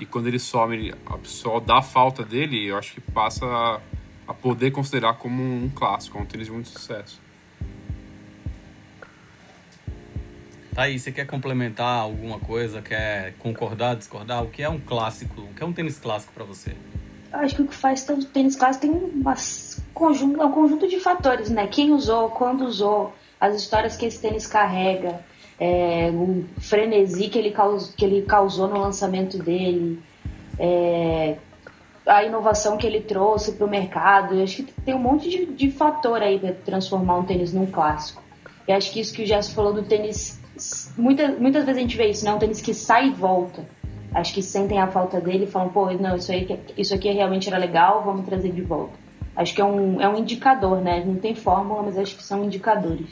e 0.00 0.06
quando 0.06 0.28
ele 0.28 0.38
some, 0.38 0.94
a 1.04 1.18
pessoa 1.18 1.60
dá 1.60 1.82
falta 1.82 2.24
dele, 2.24 2.64
eu 2.64 2.78
acho 2.78 2.94
que 2.94 3.00
passa 3.02 3.44
a, 3.44 3.80
a 4.28 4.32
poder 4.32 4.70
considerar 4.70 5.18
como 5.18 5.42
um 5.42 5.68
clássico, 5.68 6.18
um 6.18 6.24
tênis 6.24 6.46
de 6.46 6.52
muito 6.54 6.70
sucesso. 6.70 7.20
Tá 10.74 10.82
aí, 10.82 10.98
você 10.98 11.10
quer 11.10 11.26
complementar 11.26 12.00
alguma 12.00 12.38
coisa? 12.38 12.80
Quer 12.80 13.34
concordar, 13.38 13.96
discordar? 13.96 14.42
O 14.42 14.48
que 14.48 14.62
é 14.62 14.68
um 14.68 14.78
clássico? 14.78 15.40
O 15.40 15.54
que 15.54 15.62
é 15.62 15.66
um 15.66 15.72
tênis 15.72 15.98
clássico 15.98 16.32
pra 16.32 16.44
você? 16.44 16.76
Eu 17.32 17.38
acho 17.40 17.56
que 17.56 17.62
o 17.62 17.66
que 17.66 17.74
faz 17.74 18.04
tanto 18.04 18.26
tênis 18.26 18.56
clássico 18.56 18.86
tem 18.86 18.90
umas 18.90 19.82
conjunto, 19.92 20.40
é 20.40 20.44
um 20.44 20.52
conjunto 20.52 20.88
de 20.88 20.98
fatores, 20.98 21.50
né? 21.50 21.66
Quem 21.66 21.92
usou, 21.92 22.30
quando 22.30 22.64
usou, 22.64 23.14
as 23.38 23.54
histórias 23.54 23.96
que 23.96 24.06
esse 24.06 24.20
tênis 24.20 24.46
carrega, 24.46 25.20
é, 25.58 26.10
o 26.10 26.44
frenesi 26.58 27.28
que 27.28 27.38
ele, 27.38 27.50
caus, 27.50 27.94
que 27.94 28.04
ele 28.04 28.22
causou 28.22 28.66
no 28.66 28.78
lançamento 28.78 29.38
dele, 29.38 30.00
é, 30.58 31.36
a 32.06 32.24
inovação 32.24 32.76
que 32.76 32.86
ele 32.86 33.00
trouxe 33.02 33.52
para 33.52 33.66
o 33.66 33.70
mercado. 33.70 34.34
Eu 34.34 34.44
acho 34.44 34.62
que 34.62 34.72
tem 34.72 34.94
um 34.94 34.98
monte 34.98 35.28
de, 35.28 35.46
de 35.46 35.70
fator 35.70 36.22
aí 36.22 36.38
para 36.38 36.52
transformar 36.52 37.18
um 37.18 37.24
tênis 37.24 37.52
num 37.52 37.66
clássico. 37.66 38.22
E 38.66 38.72
acho 38.72 38.90
que 38.92 39.00
isso 39.00 39.12
que 39.12 39.22
o 39.22 39.26
Gerson 39.26 39.52
falou 39.52 39.74
do 39.74 39.82
tênis, 39.82 40.39
muitas, 40.96 41.38
muitas 41.38 41.64
vezes 41.64 41.78
a 41.78 41.80
gente 41.82 41.96
vê 41.96 42.10
isso, 42.10 42.24
né? 42.24 42.32
Um 42.32 42.38
tênis 42.38 42.60
que 42.60 42.74
sai 42.74 43.08
e 43.08 43.10
volta. 43.10 43.64
Acho 44.12 44.34
que 44.34 44.42
sentem 44.42 44.78
a 44.78 44.88
falta 44.88 45.20
dele 45.20 45.44
e 45.44 45.46
falam, 45.46 45.68
pô, 45.68 45.90
não, 45.92 46.16
isso, 46.16 46.32
aí, 46.32 46.60
isso 46.76 46.94
aqui 46.94 47.10
realmente 47.10 47.48
era 47.48 47.58
legal, 47.58 48.02
vamos 48.04 48.26
trazer 48.26 48.52
de 48.52 48.62
volta. 48.62 48.94
Acho 49.36 49.54
que 49.54 49.60
é 49.60 49.64
um, 49.64 50.00
é 50.00 50.08
um 50.08 50.18
indicador, 50.18 50.80
né? 50.80 51.04
Não 51.04 51.16
tem 51.16 51.34
fórmula, 51.34 51.82
mas 51.82 51.96
acho 51.96 52.16
que 52.16 52.22
são 52.22 52.44
indicadores. 52.44 53.08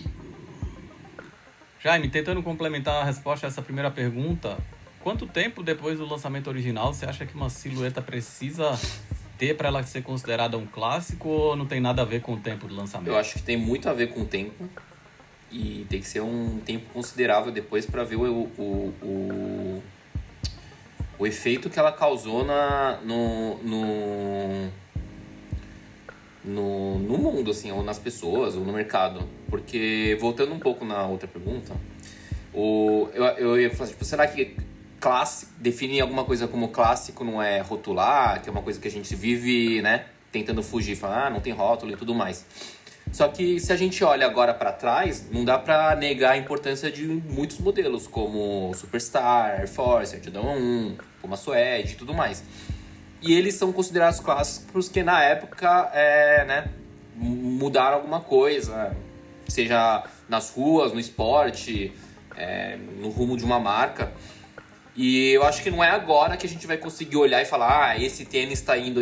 Jaime, 1.81 2.09
tentando 2.09 2.43
complementar 2.43 3.03
a 3.03 3.05
resposta 3.05 3.47
a 3.47 3.49
essa 3.49 3.63
primeira 3.63 3.91
pergunta, 3.91 4.59
quanto 5.01 5.27
tempo 5.27 5.63
depois 5.63 5.99
do 5.99 6.07
lançamento 6.07 6.49
original 6.49 6.93
você 6.93 7.07
acha 7.07 7.25
que 7.25 7.35
uma 7.35 7.49
silhueta 7.49 8.03
precisa 8.03 8.77
ter 9.39 9.57
para 9.57 9.69
ela 9.69 9.83
ser 9.85 10.03
considerada 10.03 10.59
um 10.59 10.67
clássico 10.67 11.29
ou 11.29 11.57
não 11.57 11.65
tem 11.65 11.81
nada 11.81 12.03
a 12.03 12.05
ver 12.05 12.21
com 12.21 12.35
o 12.35 12.37
tempo 12.37 12.67
do 12.67 12.75
lançamento? 12.75 13.09
Eu 13.09 13.17
acho 13.17 13.35
que 13.35 13.43
tem 13.43 13.57
muito 13.57 13.89
a 13.89 13.93
ver 13.93 14.09
com 14.09 14.23
o 14.23 14.25
tempo. 14.25 14.69
E 15.51 15.87
tem 15.89 16.01
que 16.01 16.07
ser 16.07 16.21
um 16.21 16.61
tempo 16.61 16.87
considerável 16.93 17.51
depois 17.51 17.87
para 17.87 18.05
ver 18.05 18.17
o, 18.17 18.49
o, 18.59 18.95
o, 19.03 19.83
o 21.19 21.27
efeito 21.27 21.71
que 21.71 21.79
ela 21.79 21.91
causou 21.91 22.45
na, 22.45 22.99
no, 23.03 23.57
no, 23.63 24.69
no, 26.45 26.99
no 26.99 27.19
mundo, 27.19 27.51
assim, 27.51 27.73
ou 27.73 27.83
nas 27.83 27.99
pessoas, 27.99 28.57
ou 28.57 28.65
no 28.65 28.73
mercado. 28.73 29.27
Porque, 29.49 30.17
voltando 30.21 30.53
um 30.53 30.59
pouco 30.59 30.85
na 30.85 31.07
outra 31.07 31.27
pergunta, 31.27 31.75
o, 32.53 33.09
eu, 33.15 33.25
eu 33.25 33.61
ia 33.61 33.71
falar, 33.71 33.89
tipo, 33.89 34.05
será 34.05 34.27
que 34.27 34.55
clássico, 35.01 35.53
definir 35.59 36.01
alguma 36.01 36.25
coisa 36.25 36.49
como 36.49 36.69
clássico 36.69 37.25
não 37.25 37.43
é 37.43 37.61
rotular, 37.61 38.43
que 38.43 38.49
é 38.49 38.53
uma 38.53 38.63
coisa 38.63 38.81
que 38.81 38.89
a 38.89 38.91
gente 38.91 39.15
vive, 39.15 39.81
né, 39.81 40.07
tentando 40.31 40.63
fugir, 40.63 40.97
falar, 40.97 41.27
ah, 41.27 41.31
não 41.31 41.41
tem 41.41 41.53
rótulo 41.53 41.93
e 41.93 41.97
tudo 41.97 42.15
mais. 42.15 42.45
Só 43.13 43.29
que 43.29 43.59
se 43.59 43.73
a 43.73 43.77
gente 43.77 44.05
olha 44.05 44.27
agora 44.27 44.53
para 44.53 44.73
trás, 44.73 45.29
não 45.31 45.45
dá 45.45 45.59
para 45.59 45.95
negar 45.97 46.33
a 46.33 46.37
importância 46.37 46.91
de 46.91 47.07
muitos 47.07 47.59
modelos, 47.59 48.07
como 48.07 48.73
Superstar, 48.75 49.61
Air 49.61 49.69
Force, 49.69 50.21
Jordan 50.23 50.43
1, 50.43 50.97
Puma 51.21 51.37
Suede 51.37 51.93
e 51.93 51.97
tudo 51.97 52.13
mais. 52.13 52.45
E 53.21 53.33
eles 53.33 53.55
são 53.55 53.73
considerados 53.73 54.21
clássicos 54.21 54.69
porque 54.71 55.03
na 55.03 55.23
época, 55.23 55.91
é, 55.93 56.45
né, 56.45 56.69
mudar 57.17 57.93
alguma 57.93 58.21
coisa, 58.21 58.95
seja 59.49 60.05
nas 60.29 60.51
ruas, 60.51 60.93
no 60.93 61.01
esporte, 61.01 61.93
é, 62.37 62.77
no 63.01 63.09
rumo 63.09 63.37
de 63.37 63.45
uma 63.45 63.59
marca. 63.59 64.13
E 64.95 65.31
eu 65.31 65.45
acho 65.45 65.63
que 65.63 65.71
não 65.71 65.83
é 65.83 65.91
agora 65.91 66.37
que 66.37 66.47
a 66.47 66.49
gente 66.49 66.67
vai 66.67 66.77
conseguir 66.77 67.17
olhar 67.17 67.41
e 67.41 67.45
falar, 67.45 67.91
ah, 67.91 68.03
esse 68.03 68.25
tênis 68.25 68.59
está 68.59 68.77
indo 68.77 69.01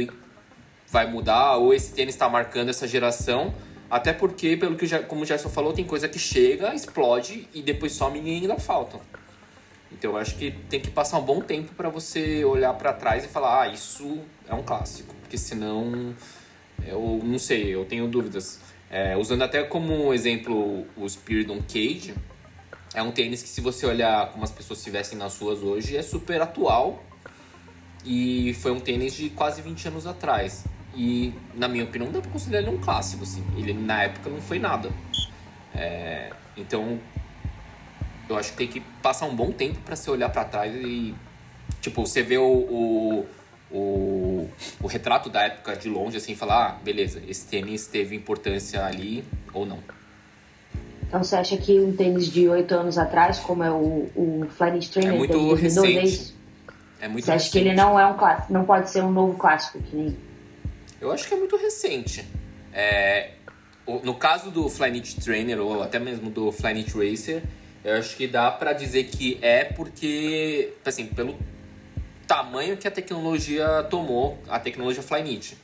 vai 0.89 1.11
mudar 1.11 1.57
ou 1.57 1.75
esse 1.75 1.93
tênis 1.93 2.15
está 2.15 2.29
marcando 2.29 2.69
essa 2.69 2.87
geração. 2.87 3.53
Até 3.91 4.13
porque, 4.13 4.57
pelo 4.57 4.77
que 4.77 4.87
como 5.01 5.23
o 5.23 5.25
Gerson 5.25 5.49
falou, 5.49 5.73
tem 5.73 5.85
coisa 5.85 6.09
que 6.09 6.19
chega, 6.19 6.75
explode 6.75 7.49
e 7.55 7.63
depois 7.63 7.93
some 7.93 8.21
e 8.21 8.31
ainda 8.31 8.59
faltam. 8.59 9.01
Então 9.93 10.13
eu 10.13 10.17
acho 10.17 10.37
que 10.37 10.51
tem 10.69 10.81
que 10.81 10.91
passar 10.91 11.19
um 11.19 11.23
bom 11.23 11.41
tempo 11.41 11.73
para 11.75 11.89
você 11.89 12.45
olhar 12.45 12.75
para 12.75 12.93
trás 12.93 13.25
e 13.25 13.29
falar, 13.29 13.63
ah, 13.63 13.69
isso 13.69 14.19
é 14.49 14.55
um 14.55 14.63
clássico, 14.63 15.15
porque 15.23 15.39
senão 15.39 16.15
eu 16.85 17.21
não 17.23 17.39
sei, 17.39 17.75
eu 17.75 17.85
tenho 17.85 18.07
dúvidas. 18.09 18.61
É, 18.91 19.17
usando 19.17 19.43
até 19.43 19.63
como 19.63 20.13
exemplo 20.13 20.87
o 20.97 21.09
Spiridon 21.09 21.61
Cage, 21.63 22.15
é 22.95 23.03
um 23.03 23.11
tênis 23.11 23.43
que 23.43 23.49
se 23.49 23.61
você 23.61 23.87
olhar 23.87 24.31
como 24.33 24.45
as 24.45 24.51
pessoas 24.51 24.81
se 24.81 24.91
vestem 24.91 25.19
nas 25.19 25.39
ruas 25.39 25.61
hoje, 25.61 25.97
é 25.97 26.03
super 26.03 26.41
atual 26.41 27.03
e 28.05 28.55
foi 28.55 28.73
um 28.73 28.81
tênis 28.81 29.15
de 29.15 29.31
quase 29.31 29.63
20 29.63 29.89
anos 29.89 30.07
atrás. 30.07 30.65
E, 30.97 31.35
na 31.55 31.69
minha 31.69 31.85
opinião, 31.85 32.11
dá 32.11 32.23
pra 32.23 32.31
considerar 32.31 32.63
ele 32.63 32.71
um 32.71 32.79
clássico, 32.79 33.23
assim. 33.23 33.45
Ele, 33.57 33.75
na 33.75 34.05
época, 34.05 34.31
não 34.31 34.41
foi 34.41 34.59
nada. 34.59 34.91
É, 35.75 36.31
então, 36.57 36.99
eu 38.29 38.37
acho 38.37 38.53
que 38.53 38.57
tem 38.57 38.67
que 38.67 38.81
passar 39.03 39.27
um 39.27 39.37
bom 39.37 39.53
tempo 39.53 39.79
para 39.81 39.95
você 39.95 40.11
olhar 40.11 40.31
para 40.31 40.45
trás 40.45 40.75
e, 40.75 41.15
tipo, 41.83 42.07
você 42.07 42.23
vê 42.23 42.39
o, 42.39 42.45
o, 42.45 43.27
o, 43.71 44.49
o, 44.81 44.87
retrato 44.87 45.29
da 45.29 45.43
época 45.43 45.77
de 45.77 45.89
longe, 45.89 46.17
assim, 46.17 46.33
e 46.33 46.37
falar, 46.37 46.67
ah, 46.67 46.83
beleza, 46.83 47.23
esse 47.29 47.47
tênis 47.47 47.87
teve 47.87 48.17
importância 48.17 48.85
ali 48.85 49.23
ou 49.53 49.67
não. 49.67 49.79
Então 51.07 51.23
você 51.23 51.37
acha 51.37 51.57
que 51.57 51.79
um 51.79 51.95
tênis 51.95 52.27
de 52.27 52.49
oito 52.49 52.75
anos 52.75 52.99
atrás, 52.99 53.39
como 53.39 53.63
é 53.63 53.71
o, 53.71 54.09
o 54.17 54.47
Flyknit 54.51 54.91
Trainer, 54.91 55.15
é 55.15 55.17
muito 55.17 55.55
recente. 55.55 56.35
É 57.01 57.07
muito 57.07 57.27
você 57.27 57.33
acha 57.33 57.51
que 57.51 57.59
ele 57.59 57.75
não 57.75 58.01
é 58.01 58.07
um 58.07 58.15
clássico, 58.15 58.53
não 58.53 58.65
pode 58.65 58.91
ser 58.91 59.05
um 59.05 59.11
novo 59.13 59.37
clássico 59.37 59.79
que 59.81 59.95
nem... 59.95 60.17
Eu 61.07 61.13
acho 61.13 61.29
que 61.29 61.35
é 61.35 61.37
muito 61.37 61.57
recente. 61.57 62.27
É, 62.73 63.31
no 64.03 64.17
caso 64.17 64.51
do 64.51 64.69
Flyknit 64.69 65.21
Trainer 65.21 65.61
ou 65.61 65.81
até 65.81 66.01
mesmo 66.01 66.31
do 66.31 66.51
Flyknit 66.51 66.93
Racer, 66.99 67.45
eu 67.85 67.95
acho 67.95 68.17
que 68.17 68.27
dá 68.27 68.51
para 68.51 68.73
dizer 68.73 69.05
que 69.05 69.39
é 69.41 69.63
porque, 69.63 70.75
assim, 70.85 71.07
pelo 71.07 71.39
tamanho 72.27 72.77
que 72.77 72.89
a 72.89 72.91
tecnologia 72.91 73.87
tomou, 73.89 74.37
a 74.49 74.59
tecnologia 74.59 75.01
Flyknit. 75.01 75.57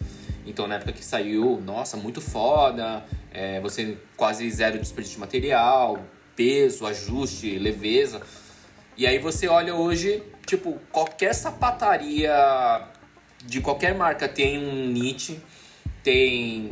Então, 0.46 0.68
na 0.68 0.76
época 0.76 0.92
que 0.92 1.04
saiu, 1.04 1.60
nossa, 1.60 1.96
muito 1.96 2.20
foda, 2.20 3.04
é, 3.32 3.58
você 3.60 3.98
quase 4.16 4.48
zero 4.48 4.78
desperdício 4.78 5.16
de 5.16 5.20
material, 5.22 5.98
peso, 6.36 6.86
ajuste, 6.86 7.58
leveza. 7.58 8.22
E 8.96 9.08
aí 9.08 9.18
você 9.18 9.48
olha 9.48 9.74
hoje, 9.74 10.22
tipo, 10.46 10.78
qualquer 10.92 11.34
sapataria 11.34 12.32
de 13.46 13.60
qualquer 13.60 13.94
marca 13.94 14.28
tem 14.28 14.58
um 14.58 14.86
Nietzsche, 14.86 15.38
tem 16.02 16.70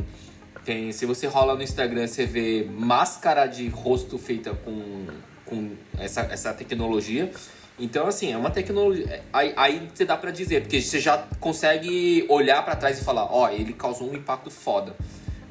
tem, 0.63 0.91
se 0.91 1.07
você 1.07 1.25
rola 1.25 1.55
no 1.55 1.63
Instagram, 1.63 2.05
você 2.05 2.25
vê 2.25 2.67
máscara 2.69 3.47
de 3.47 3.67
rosto 3.67 4.17
feita 4.17 4.53
com 4.53 5.07
com 5.45 5.75
essa, 5.99 6.21
essa 6.21 6.53
tecnologia. 6.53 7.29
Então, 7.77 8.07
assim, 8.07 8.31
é 8.31 8.37
uma 8.37 8.51
tecnologia. 8.51 9.23
Aí, 9.33 9.53
aí 9.57 9.89
você 9.93 10.05
dá 10.05 10.15
para 10.15 10.31
dizer, 10.31 10.61
porque 10.61 10.81
você 10.81 10.99
já 10.99 11.17
consegue 11.39 12.25
olhar 12.29 12.63
para 12.63 12.75
trás 12.75 12.99
e 12.99 13.03
falar: 13.03 13.25
ó, 13.25 13.45
oh, 13.45 13.49
ele 13.49 13.73
causou 13.73 14.09
um 14.09 14.15
impacto 14.15 14.49
foda. 14.49 14.95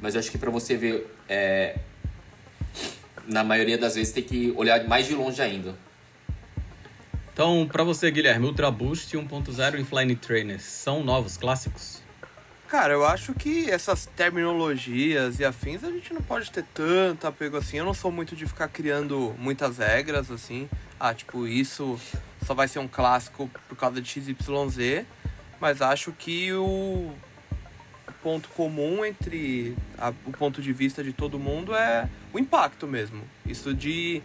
Mas 0.01 0.15
eu 0.15 0.19
acho 0.19 0.31
que 0.31 0.37
para 0.37 0.49
você 0.49 0.75
ver, 0.75 1.13
é, 1.29 1.75
na 3.27 3.43
maioria 3.43 3.77
das 3.77 3.95
vezes, 3.95 4.11
tem 4.11 4.23
que 4.23 4.53
olhar 4.55 4.83
mais 4.87 5.05
de 5.05 5.13
longe 5.13 5.41
ainda. 5.41 5.75
Então, 7.33 7.67
para 7.71 7.83
você, 7.83 8.11
Guilherme, 8.11 8.45
Ultra 8.45 8.69
Boost 8.69 9.15
1.0 9.15 9.79
e 9.79 9.83
Flying 9.83 10.15
Trainers 10.15 10.63
são 10.63 11.03
novos 11.03 11.37
clássicos? 11.37 12.01
Cara, 12.67 12.93
eu 12.93 13.05
acho 13.05 13.33
que 13.33 13.69
essas 13.69 14.05
terminologias 14.05 15.39
e 15.39 15.45
afins 15.45 15.83
a 15.83 15.91
gente 15.91 16.13
não 16.13 16.21
pode 16.21 16.49
ter 16.51 16.63
tanto 16.73 17.27
apego 17.27 17.57
assim. 17.57 17.77
Eu 17.77 17.85
não 17.85 17.93
sou 17.93 18.11
muito 18.11 18.33
de 18.35 18.45
ficar 18.45 18.69
criando 18.69 19.35
muitas 19.37 19.77
regras 19.77 20.31
assim. 20.31 20.69
Ah, 20.99 21.13
tipo, 21.13 21.45
isso 21.45 21.99
só 22.45 22.53
vai 22.53 22.67
ser 22.67 22.79
um 22.79 22.87
clássico 22.87 23.49
por 23.67 23.75
causa 23.75 24.01
de 24.01 24.07
XYZ. 24.07 25.05
Mas 25.59 25.81
acho 25.81 26.13
que 26.13 26.51
o 26.53 27.11
ponto 28.23 28.49
comum 28.49 29.03
entre 29.03 29.75
a, 29.97 30.13
o 30.25 30.31
ponto 30.31 30.61
de 30.61 30.71
vista 30.71 31.03
de 31.03 31.11
todo 31.11 31.37
mundo 31.37 31.75
é 31.75 32.07
o 32.33 32.39
impacto 32.39 32.87
mesmo. 32.87 33.21
Isso 33.45 33.73
de, 33.73 34.21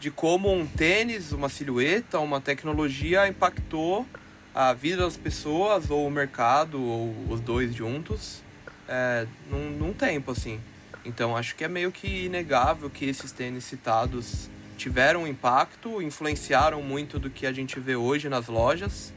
de 0.00 0.10
como 0.10 0.52
um 0.52 0.66
tênis, 0.66 1.32
uma 1.32 1.48
silhueta, 1.48 2.18
uma 2.20 2.40
tecnologia 2.40 3.26
impactou 3.28 4.06
a 4.54 4.72
vida 4.72 5.02
das 5.02 5.16
pessoas, 5.16 5.90
ou 5.90 6.06
o 6.06 6.10
mercado, 6.10 6.82
ou 6.82 7.14
os 7.28 7.40
dois 7.40 7.74
juntos, 7.74 8.42
é, 8.88 9.26
num, 9.50 9.70
num 9.70 9.92
tempo, 9.92 10.30
assim. 10.30 10.60
Então 11.04 11.36
acho 11.36 11.54
que 11.54 11.62
é 11.62 11.68
meio 11.68 11.92
que 11.92 12.24
inegável 12.24 12.90
que 12.90 13.04
esses 13.04 13.30
tênis 13.32 13.64
citados 13.64 14.48
tiveram 14.76 15.22
um 15.22 15.26
impacto, 15.26 16.02
influenciaram 16.02 16.82
muito 16.82 17.18
do 17.18 17.30
que 17.30 17.46
a 17.46 17.52
gente 17.52 17.78
vê 17.78 17.96
hoje 17.96 18.28
nas 18.28 18.48
lojas. 18.48 19.12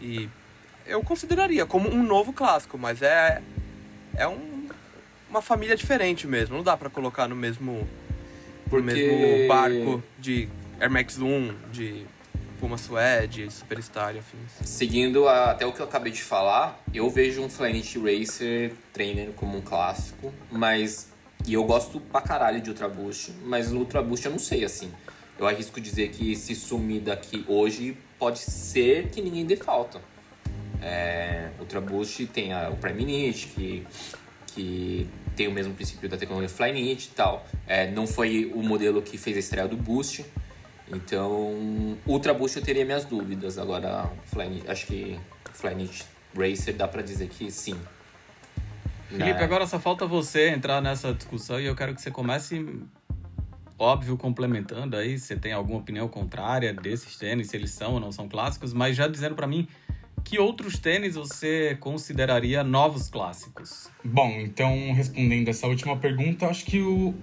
E 0.00 0.28
eu 0.86 1.02
consideraria 1.02 1.64
como 1.66 1.88
um 1.88 2.02
novo 2.02 2.32
clássico, 2.32 2.76
mas 2.78 3.00
é, 3.02 3.42
é 4.14 4.28
um, 4.28 4.68
uma 5.30 5.40
família 5.40 5.76
diferente 5.76 6.26
mesmo. 6.26 6.56
Não 6.56 6.62
dá 6.62 6.76
para 6.76 6.90
colocar 6.90 7.26
no 7.26 7.34
mesmo, 7.34 7.88
Porque... 8.68 8.92
mesmo 8.92 9.48
barco 9.48 10.02
de 10.18 10.48
Air 10.80 10.90
Max 10.90 11.18
1, 11.18 11.54
de 11.70 12.06
Puma 12.58 12.78
Suede, 12.78 13.50
Superstar 13.50 14.14
e 14.14 14.18
afins. 14.18 14.52
Seguindo 14.64 15.28
a, 15.28 15.50
até 15.50 15.66
o 15.66 15.72
que 15.72 15.80
eu 15.80 15.86
acabei 15.86 16.12
de 16.12 16.22
falar, 16.22 16.82
eu 16.92 17.08
vejo 17.10 17.42
um 17.42 17.48
Flyknit 17.48 17.98
Racer 17.98 18.72
Trainer 18.92 19.30
como 19.32 19.58
um 19.58 19.60
clássico, 19.60 20.32
mas... 20.50 21.12
E 21.46 21.52
eu 21.52 21.64
gosto 21.64 22.00
pra 22.00 22.22
caralho 22.22 22.60
de 22.62 22.70
Ultra 22.70 22.88
Boost, 22.88 23.32
mas 23.44 23.70
no 23.70 23.80
Ultra 23.80 24.00
Boost 24.02 24.24
eu 24.24 24.32
não 24.32 24.38
sei, 24.38 24.64
assim. 24.64 24.90
Eu 25.38 25.46
arrisco 25.46 25.78
dizer 25.78 26.08
que 26.08 26.34
se 26.36 26.54
sumir 26.54 27.02
daqui 27.02 27.44
hoje, 27.46 27.98
pode 28.18 28.38
ser 28.38 29.08
que 29.10 29.20
ninguém 29.20 29.44
dê 29.44 29.56
falta. 29.56 30.00
É, 30.80 31.50
Ultra 31.58 31.80
Boost 31.80 32.26
tem 32.28 32.54
a, 32.54 32.70
o 32.70 32.76
Prime 32.76 33.04
Knit, 33.04 33.48
que, 33.48 33.86
que 34.46 35.06
tem 35.34 35.48
o 35.48 35.52
mesmo 35.52 35.74
princípio 35.74 36.08
da 36.08 36.16
tecnologia 36.16 36.48
Flyknit 36.48 37.08
e 37.08 37.10
tal. 37.14 37.46
É, 37.66 37.90
não 37.90 38.06
foi 38.06 38.50
o 38.54 38.62
modelo 38.62 39.02
que 39.02 39.18
fez 39.18 39.36
a 39.36 39.40
estreia 39.40 39.68
do 39.68 39.76
Boost, 39.76 40.24
então, 40.92 41.96
Ultra 42.06 42.34
Boost 42.34 42.58
eu 42.58 42.64
teria 42.64 42.84
minhas 42.84 43.04
dúvidas. 43.04 43.58
Agora, 43.58 44.10
Flyknit, 44.26 44.68
acho 44.68 44.86
que 44.86 45.18
Flyknit 45.52 46.04
Racer 46.36 46.74
dá 46.76 46.86
para 46.86 47.02
dizer 47.02 47.28
que 47.28 47.50
sim. 47.50 47.78
Felipe, 49.08 49.38
né? 49.38 49.44
agora 49.44 49.66
só 49.66 49.78
falta 49.78 50.06
você 50.06 50.48
entrar 50.48 50.80
nessa 50.80 51.12
discussão 51.12 51.60
e 51.60 51.66
eu 51.66 51.76
quero 51.76 51.94
que 51.94 52.02
você 52.02 52.10
comece, 52.10 52.66
óbvio, 53.78 54.16
complementando 54.16 54.96
aí, 54.96 55.18
se 55.18 55.36
tem 55.36 55.52
alguma 55.52 55.78
opinião 55.78 56.08
contrária 56.08 56.72
desses 56.72 57.16
tênis, 57.16 57.48
se 57.48 57.56
eles 57.56 57.70
são 57.70 57.94
ou 57.94 58.00
não 58.00 58.10
são 58.10 58.28
clássicos, 58.28 58.72
mas 58.72 58.96
já 58.96 59.06
dizendo 59.06 59.36
para 59.36 59.46
mim 59.46 59.68
que 60.24 60.38
outros 60.38 60.78
tênis 60.78 61.14
você 61.14 61.76
consideraria 61.78 62.64
novos 62.64 63.08
clássicos? 63.08 63.90
Bom, 64.02 64.40
então 64.40 64.92
respondendo 64.92 65.48
essa 65.48 65.66
última 65.66 65.96
pergunta, 65.96 66.46
acho 66.46 66.64
que 66.64 66.80
o. 66.80 67.14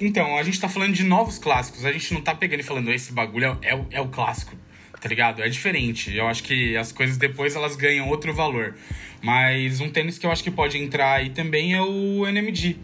Então, 0.00 0.38
a 0.38 0.42
gente 0.42 0.58
tá 0.58 0.68
falando 0.70 0.94
de 0.94 1.04
novos 1.04 1.38
clássicos, 1.38 1.84
a 1.84 1.92
gente 1.92 2.14
não 2.14 2.22
tá 2.22 2.34
pegando 2.34 2.60
e 2.60 2.62
falando 2.62 2.90
esse 2.90 3.12
bagulho 3.12 3.58
é, 3.62 3.74
é, 3.74 3.84
é 3.90 4.00
o 4.00 4.08
clássico, 4.08 4.56
tá 4.98 5.06
ligado? 5.06 5.42
É 5.42 5.48
diferente. 5.50 6.16
Eu 6.16 6.26
acho 6.26 6.42
que 6.42 6.74
as 6.78 6.92
coisas 6.92 7.18
depois 7.18 7.54
elas 7.54 7.76
ganham 7.76 8.08
outro 8.08 8.32
valor. 8.32 8.74
Mas 9.22 9.80
um 9.80 9.90
tênis 9.90 10.16
que 10.16 10.24
eu 10.24 10.32
acho 10.32 10.42
que 10.42 10.50
pode 10.50 10.78
entrar 10.78 11.16
aí 11.16 11.30
também 11.30 11.74
é 11.74 11.82
o 11.82 12.26
NMD. 12.26 12.76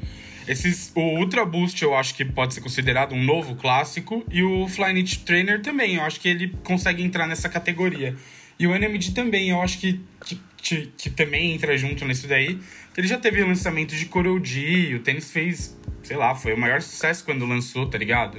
Esses, 0.46 0.92
o 0.94 1.00
Ultra 1.00 1.46
Boost 1.46 1.82
eu 1.82 1.94
acho 1.94 2.14
que 2.14 2.24
pode 2.24 2.52
ser 2.52 2.60
considerado 2.60 3.14
um 3.14 3.22
novo 3.22 3.54
clássico 3.54 4.24
e 4.30 4.42
o 4.42 4.66
Flyknit 4.68 5.20
Trainer 5.20 5.62
também, 5.62 5.94
eu 5.94 6.02
acho 6.02 6.18
que 6.20 6.28
ele 6.28 6.52
consegue 6.64 7.02
entrar 7.02 7.26
nessa 7.26 7.48
categoria. 7.48 8.16
E 8.62 8.66
o 8.68 8.72
NMD 8.76 9.10
também, 9.10 9.50
eu 9.50 9.60
acho 9.60 9.76
que, 9.80 10.00
que, 10.24 10.40
que, 10.56 10.86
que 10.96 11.10
também 11.10 11.52
entra 11.52 11.76
junto 11.76 12.04
nisso 12.04 12.28
daí. 12.28 12.60
Ele 12.96 13.08
já 13.08 13.18
teve 13.18 13.42
lançamento 13.42 13.96
de 13.96 14.06
Corodi, 14.06 14.94
o 14.94 15.02
tênis 15.02 15.32
fez, 15.32 15.76
sei 16.04 16.16
lá, 16.16 16.32
foi 16.32 16.54
o 16.54 16.56
maior 16.56 16.80
sucesso 16.80 17.24
quando 17.24 17.44
lançou, 17.44 17.90
tá 17.90 17.98
ligado? 17.98 18.38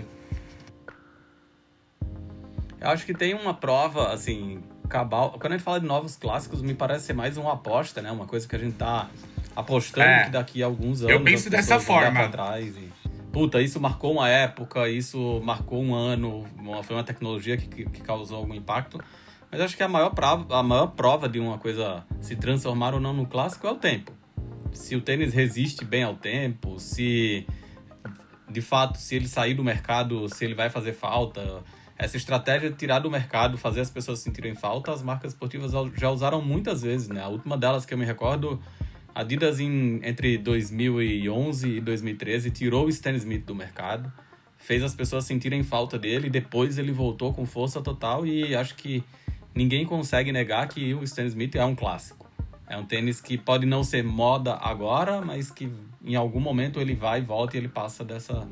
Eu 2.80 2.88
acho 2.88 3.06
que 3.06 3.14
tem 3.14 3.34
uma 3.34 3.54
prova, 3.54 4.14
assim, 4.14 4.64
cabal. 4.88 5.32
Quando 5.32 5.48
a 5.48 5.58
gente 5.58 5.66
fala 5.66 5.82
de 5.82 5.86
novos 5.86 6.16
clássicos, 6.16 6.62
me 6.62 6.74
parece 6.74 7.08
ser 7.08 7.14
mais 7.14 7.36
uma 7.36 7.52
aposta, 7.56 8.02
né? 8.02 8.10
Uma 8.10 8.26
coisa 8.26 8.48
que 8.48 8.56
a 8.56 8.60
gente 8.60 8.76
tá 8.76 9.10
apostando 9.54 10.08
é. 10.08 10.24
que 10.24 10.30
daqui 10.30 10.64
a 10.64 10.68
alguns 10.68 11.02
anos. 11.02 11.12
Eu 11.12 11.22
penso 11.22 11.50
dessa 11.50 11.82
forma. 11.82 12.30
trás 12.30 12.78
e, 12.78 12.90
puta, 13.34 13.62
isso 13.62 13.78
marcou 13.78 14.14
uma 14.14 14.30
época, 14.30 14.88
isso 14.88 15.42
marcou 15.44 15.84
um 15.84 15.94
ano, 15.94 16.46
foi 16.86 16.96
uma 16.96 17.04
tecnologia 17.04 17.58
que, 17.58 17.68
que 17.68 18.02
causou 18.02 18.38
algum 18.38 18.54
impacto. 18.54 19.04
Mas 19.54 19.62
acho 19.62 19.78
que 19.78 19.84
a 19.84 19.88
maior, 19.88 20.10
prova, 20.10 20.58
a 20.58 20.64
maior 20.64 20.88
prova 20.88 21.30
de 21.30 21.40
uma 21.40 21.60
coisa 21.60 22.04
se 22.20 22.36
transformar 22.36 22.96
ou 22.96 23.00
não 23.00 23.14
no 23.14 23.28
clássico 23.28 23.68
é 23.68 23.72
o 23.72 23.76
tempo. 23.76 24.12
se 24.72 24.96
o 24.96 25.02
tênis 25.02 25.32
resiste 25.32 25.86
bem 25.86 26.02
ao 26.02 26.16
tempo, 26.16 26.80
se 26.80 27.46
de 28.50 28.62
fato, 28.62 28.98
se 28.98 29.16
ele 29.16 29.28
sair 29.28 29.54
do 29.54 29.64
mercado, 29.64 30.28
se 30.28 30.44
ele 30.44 30.56
vai 30.56 30.72
fazer 30.72 30.94
falta. 30.94 31.64
Essa 31.96 32.18
estratégia 32.18 32.72
de 32.72 32.76
tirar 32.76 32.98
do 32.98 33.12
mercado, 33.12 33.56
fazer 33.56 33.82
as 33.82 33.92
pessoas 33.92 34.18
sentirem 34.22 34.56
falta, 34.56 34.92
as 34.92 35.04
marcas 35.04 35.34
esportivas 35.34 35.72
já 35.96 36.10
usaram 36.10 36.42
muitas 36.42 36.82
vezes, 36.82 37.08
né? 37.08 37.22
A 37.22 37.28
última 37.28 37.56
delas 37.56 37.86
que 37.86 37.94
eu 37.94 37.98
me 37.98 38.06
recordo, 38.06 38.60
a 39.14 39.22
Adidas 39.22 39.60
em, 39.60 40.02
entre 40.04 40.36
2011 40.40 41.78
e 41.78 41.80
2013 41.80 42.50
tirou 42.50 42.88
o 42.88 42.90
Stan 42.90 43.12
Smith 43.12 43.46
do 43.46 43.54
mercado, 43.54 44.12
fez 44.58 44.82
as 44.82 44.96
pessoas 44.96 45.26
sentirem 45.26 45.62
falta 45.62 46.00
dele, 46.00 46.28
depois 46.28 46.80
ele 46.80 46.92
voltou 46.92 47.32
com 47.32 47.46
força 47.46 47.84
total 47.84 48.26
e 48.26 48.56
acho 48.56 48.74
que 48.74 49.04
ninguém 49.56 49.86
consegue 49.86 50.32
negar 50.32 50.68
que 50.68 50.94
o 50.94 51.04
Stan 51.04 51.26
Smith 51.26 51.56
é 51.56 51.66
um 51.66 51.76
clássico. 51.76 52.30
É 52.68 52.78
um 52.78 52.86
tênis 52.86 53.22
que 53.22 53.38
pode 53.38 53.66
não 53.66 53.84
ser 53.84 54.04
moda 54.04 54.58
agora, 54.62 55.22
mas 55.22 55.52
que 55.52 55.70
em 56.04 56.16
algum 56.16 56.40
momento 56.40 56.80
ele 56.80 56.96
vai 56.96 57.20
e 57.20 57.24
volta 57.24 57.56
e 57.56 57.60
ele 57.60 57.68
passa 57.68 58.04
dessa 58.04 58.48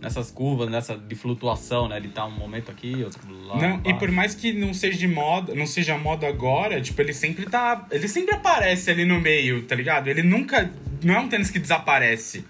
nessas 0.00 0.30
curvas, 0.30 0.68
nessa 0.70 0.96
de 0.96 1.14
flutuação, 1.14 1.88
né? 1.88 1.96
Ele 1.96 2.08
tá 2.08 2.26
um 2.26 2.30
momento 2.30 2.70
aqui, 2.70 3.02
outro 3.02 3.20
lá. 3.46 3.56
Não, 3.56 3.80
e 3.84 3.94
por 3.94 4.10
mais 4.10 4.34
que 4.34 4.52
não 4.52 4.74
seja 4.74 4.98
de 4.98 5.08
moda, 5.08 5.54
não 5.54 5.66
seja 5.66 5.96
moda 5.96 6.28
agora, 6.28 6.80
tipo, 6.80 7.00
ele 7.00 7.14
sempre 7.14 7.46
tá, 7.46 7.86
ele 7.90 8.06
sempre 8.06 8.34
aparece 8.34 8.90
ali 8.90 9.04
no 9.04 9.18
meio, 9.20 9.64
tá 9.64 9.74
ligado? 9.74 10.08
Ele 10.08 10.22
nunca 10.22 10.70
não 11.02 11.14
é 11.14 11.20
um 11.20 11.28
tênis 11.28 11.50
que 11.50 11.58
desaparece. 11.58 12.44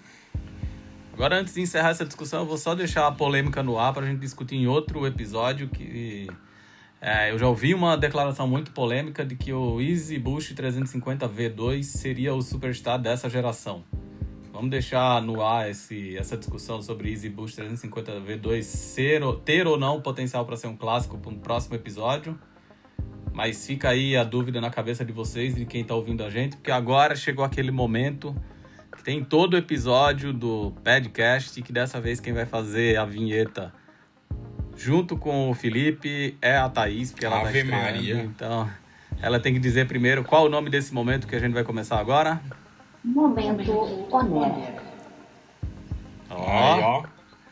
Agora 1.13 1.37
antes 1.37 1.55
de 1.55 1.63
encerrar 1.63 1.91
essa 1.91 2.05
discussão, 2.05 2.41
eu 2.41 2.47
vou 2.47 2.59
só 2.59 2.75
deixar 2.75 3.07
a 3.07 3.13
polêmica 3.13 3.63
no 3.63 3.79
ar 3.79 3.93
pra 3.93 4.05
gente 4.05 4.19
discutir 4.19 4.57
em 4.57 4.67
outro 4.67 5.07
episódio 5.07 5.69
que 5.69 6.27
é, 7.01 7.31
eu 7.31 7.39
já 7.39 7.47
ouvi 7.47 7.75
uma 7.75 7.97
declaração 7.97 8.49
muito 8.49 8.71
polêmica 8.71 9.25
de 9.25 9.37
que 9.37 9.53
o 9.53 9.81
Easy 9.81 10.19
Boost 10.19 10.55
350 10.55 11.29
V2 11.29 11.83
seria 11.83 12.35
o 12.35 12.41
superstar 12.41 12.99
dessa 12.99 13.29
geração. 13.29 13.85
Vamos 14.51 14.71
deixar 14.71 15.21
no 15.21 15.43
ar 15.43 15.71
esse, 15.71 16.17
essa 16.17 16.35
discussão 16.35 16.81
sobre 16.81 17.11
Easy 17.11 17.29
Boost 17.29 17.57
350 17.57 18.13
V2 18.23 18.63
ser, 18.63 19.21
ter 19.45 19.67
ou 19.67 19.79
não 19.79 20.01
potencial 20.01 20.47
para 20.47 20.57
ser 20.57 20.69
um 20.69 20.77
clássico 20.77 21.19
para 21.19 21.31
um 21.31 21.39
próximo 21.39 21.75
episódio. 21.75 22.39
Mas 23.35 23.67
fica 23.67 23.91
aí 23.91 24.17
a 24.17 24.25
dúvida 24.25 24.59
na 24.63 24.71
cabeça 24.71 25.05
de 25.05 25.13
vocês, 25.13 25.55
de 25.55 25.67
quem 25.67 25.83
está 25.83 25.95
ouvindo 25.95 26.25
a 26.25 26.31
gente, 26.31 26.57
porque 26.57 26.71
agora 26.71 27.15
chegou 27.15 27.45
aquele 27.45 27.71
momento 27.71 28.35
que 28.97 29.05
tem 29.05 29.23
todo 29.23 29.53
o 29.53 29.57
episódio 29.59 30.33
do 30.33 30.73
podcast, 30.83 31.61
que 31.61 31.71
dessa 31.71 32.01
vez 32.01 32.19
quem 32.19 32.33
vai 32.33 32.47
fazer 32.47 32.97
a 32.97 33.05
vinheta 33.05 33.75
junto 34.77 35.17
com 35.17 35.51
o 35.51 35.55
Felipe 35.55 36.37
é 36.41 36.57
a 36.57 36.69
Thaís, 36.69 37.11
porque 37.11 37.27
ela 37.27 37.41
Ave 37.41 37.63
vai 37.63 37.81
Maria. 37.83 38.23
Então, 38.23 38.69
ela 39.21 39.41
tem 39.41 39.53
que 39.53 39.59
dizer 39.59 39.87
primeiro 39.87 40.23
qual 40.25 40.47
o 40.47 40.49
nome 40.49 40.71
desse 40.71 40.93
momento 40.93 41.27
que 41.27 41.35
a 41.35 41.39
gente 41.39 41.53
vai 41.53 41.65
começar 41.65 41.99
agora. 41.99 42.41
Momento 43.03 43.73
Onero. 44.11 44.83
Ó, 46.31 46.75
Aí, 46.75 46.81
ó. 46.83 47.03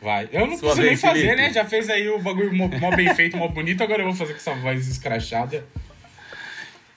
Vai. 0.01 0.29
Eu 0.31 0.45
não 0.45 0.57
Sua 0.57 0.75
preciso 0.75 0.87
nem 0.87 0.97
fazer, 0.97 1.19
Felipe. 1.21 1.35
né? 1.37 1.53
Já 1.53 1.65
fez 1.65 1.89
aí 1.89 2.07
o 2.09 2.19
bagulho 2.21 2.53
mó, 2.53 2.67
mó 2.67 2.95
bem 2.95 3.13
feito, 3.15 3.35
mó 3.37 3.47
bonito, 3.47 3.81
agora 3.81 4.01
eu 4.01 4.05
vou 4.05 4.13
fazer 4.15 4.33
com 4.33 4.37
essa 4.39 4.53
voz 4.55 4.87
escrachada. 4.87 5.65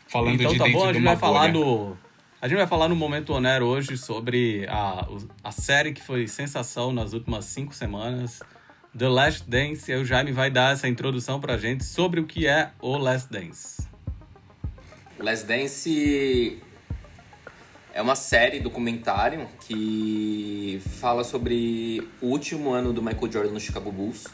Falando 0.06 0.34
então 0.34 0.52
de 0.52 0.58
tá 0.58 0.64
dentro 0.64 0.80
bom, 0.80 0.88
a 0.88 0.92
gente 0.92 1.04
vai 1.04 1.16
falar 1.16 1.52
no 1.52 1.96
a 2.40 2.46
gente 2.46 2.58
vai 2.58 2.66
falar 2.66 2.88
no 2.88 2.94
momento 2.94 3.32
Onero 3.32 3.66
hoje 3.66 3.96
sobre 3.96 4.64
a, 4.68 5.06
a 5.42 5.50
série 5.50 5.92
que 5.92 6.02
foi 6.02 6.28
sensação 6.28 6.92
nas 6.92 7.12
últimas 7.12 7.46
cinco 7.46 7.74
semanas, 7.74 8.40
The 8.98 9.08
Last 9.08 9.48
Dance. 9.48 9.90
E 9.90 9.94
o 9.94 10.04
Jaime 10.04 10.32
vai 10.32 10.50
dar 10.50 10.72
essa 10.72 10.88
introdução 10.88 11.40
pra 11.40 11.56
gente 11.56 11.84
sobre 11.84 12.18
o 12.18 12.26
que 12.26 12.48
é 12.48 12.70
o 12.80 12.96
Last 12.96 13.30
Dance. 13.30 13.86
O 15.18 15.22
Last 15.22 15.46
Dance 15.46 16.58
é 17.94 18.02
uma 18.02 18.16
série 18.16 18.58
documentário 18.58 19.48
que 19.60 20.82
fala 21.00 21.22
sobre 21.22 22.06
o 22.20 22.26
último 22.26 22.72
ano 22.72 22.92
do 22.92 23.00
Michael 23.00 23.32
Jordan 23.32 23.52
no 23.52 23.60
Chicago 23.60 23.92
Bulls. 23.92 24.26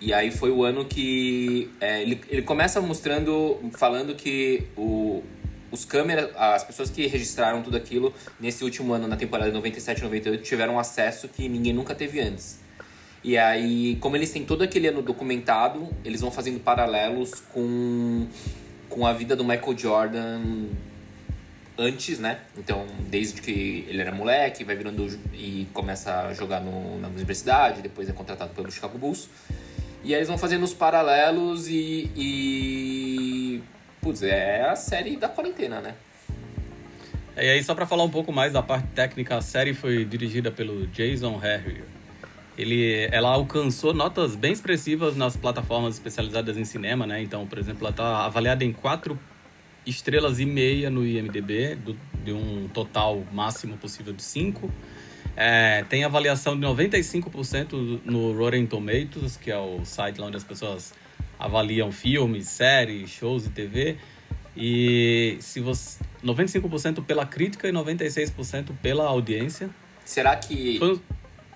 E 0.00 0.12
aí 0.12 0.32
foi 0.32 0.50
o 0.50 0.64
ano 0.64 0.84
que 0.84 1.70
é, 1.80 2.02
ele, 2.02 2.20
ele 2.28 2.42
começa 2.42 2.80
mostrando, 2.80 3.60
falando 3.76 4.16
que 4.16 4.66
o, 4.76 5.22
os 5.70 5.84
câmeras, 5.84 6.30
as 6.34 6.64
pessoas 6.64 6.90
que 6.90 7.06
registraram 7.06 7.62
tudo 7.62 7.76
aquilo 7.76 8.12
nesse 8.40 8.64
último 8.64 8.92
ano, 8.92 9.06
na 9.06 9.16
temporada 9.16 9.50
de 9.50 9.54
97 9.54 10.02
98, 10.02 10.42
tiveram 10.42 10.80
acesso 10.80 11.28
que 11.28 11.48
ninguém 11.48 11.72
nunca 11.72 11.94
teve 11.94 12.20
antes. 12.20 12.63
E 13.24 13.38
aí, 13.38 13.96
como 14.02 14.16
eles 14.16 14.30
têm 14.30 14.44
todo 14.44 14.62
aquele 14.62 14.86
ano 14.86 15.00
documentado, 15.00 15.88
eles 16.04 16.20
vão 16.20 16.30
fazendo 16.30 16.60
paralelos 16.60 17.40
com, 17.54 18.26
com 18.90 19.06
a 19.06 19.14
vida 19.14 19.34
do 19.34 19.42
Michael 19.42 19.78
Jordan 19.78 20.42
antes, 21.78 22.18
né? 22.18 22.40
Então, 22.58 22.86
desde 23.08 23.40
que 23.40 23.86
ele 23.88 24.02
era 24.02 24.12
moleque, 24.12 24.62
vai 24.62 24.76
virando 24.76 25.18
e 25.32 25.66
começa 25.72 26.26
a 26.26 26.34
jogar 26.34 26.60
no, 26.60 27.00
na 27.00 27.08
universidade, 27.08 27.80
depois 27.80 28.10
é 28.10 28.12
contratado 28.12 28.52
pelo 28.52 28.70
Chicago 28.70 28.98
Bulls. 28.98 29.30
E 30.04 30.12
aí 30.12 30.18
eles 30.18 30.28
vão 30.28 30.36
fazendo 30.36 30.62
os 30.62 30.74
paralelos 30.74 31.66
e, 31.66 32.10
e 32.14 33.62
putz, 34.02 34.22
é 34.22 34.68
a 34.68 34.76
série 34.76 35.16
da 35.16 35.30
quarentena, 35.30 35.80
né? 35.80 35.94
E 37.38 37.48
aí, 37.48 37.64
só 37.64 37.74
para 37.74 37.86
falar 37.86 38.04
um 38.04 38.10
pouco 38.10 38.30
mais 38.30 38.52
da 38.52 38.62
parte 38.62 38.86
técnica, 38.88 39.38
a 39.38 39.40
série 39.40 39.72
foi 39.72 40.04
dirigida 40.04 40.52
pelo 40.52 40.86
Jason 40.88 41.38
Harrier. 41.38 41.93
Ele, 42.56 43.08
ela 43.10 43.30
alcançou 43.30 43.92
notas 43.92 44.36
bem 44.36 44.52
expressivas 44.52 45.16
nas 45.16 45.36
plataformas 45.36 45.94
especializadas 45.94 46.56
em 46.56 46.64
cinema, 46.64 47.06
né? 47.06 47.20
Então, 47.22 47.46
por 47.46 47.58
exemplo, 47.58 47.80
ela 47.82 47.90
está 47.90 48.24
avaliada 48.24 48.64
em 48.64 48.72
quatro 48.72 49.18
estrelas 49.84 50.38
e 50.38 50.46
meia 50.46 50.88
no 50.88 51.04
IMDb, 51.04 51.74
do, 51.74 51.96
de 52.24 52.32
um 52.32 52.68
total 52.72 53.24
máximo 53.32 53.76
possível 53.76 54.12
de 54.12 54.22
cinco. 54.22 54.70
É, 55.36 55.84
tem 55.88 56.04
avaliação 56.04 56.58
de 56.58 56.64
95% 56.64 58.00
no 58.04 58.32
Rotten 58.32 58.66
Tomatoes, 58.66 59.36
que 59.36 59.50
é 59.50 59.58
o 59.58 59.84
site 59.84 60.18
lá 60.20 60.28
onde 60.28 60.36
as 60.36 60.44
pessoas 60.44 60.94
avaliam 61.38 61.90
filmes, 61.90 62.46
séries, 62.46 63.10
shows 63.10 63.46
e 63.46 63.50
TV. 63.50 63.96
E 64.56 65.36
se 65.40 65.58
você 65.58 65.98
95% 66.24 67.04
pela 67.04 67.26
crítica 67.26 67.68
e 67.68 67.72
96% 67.72 68.70
pela 68.80 69.04
audiência. 69.04 69.68
Será 70.04 70.34
que 70.36 70.78
Foi- 70.78 71.00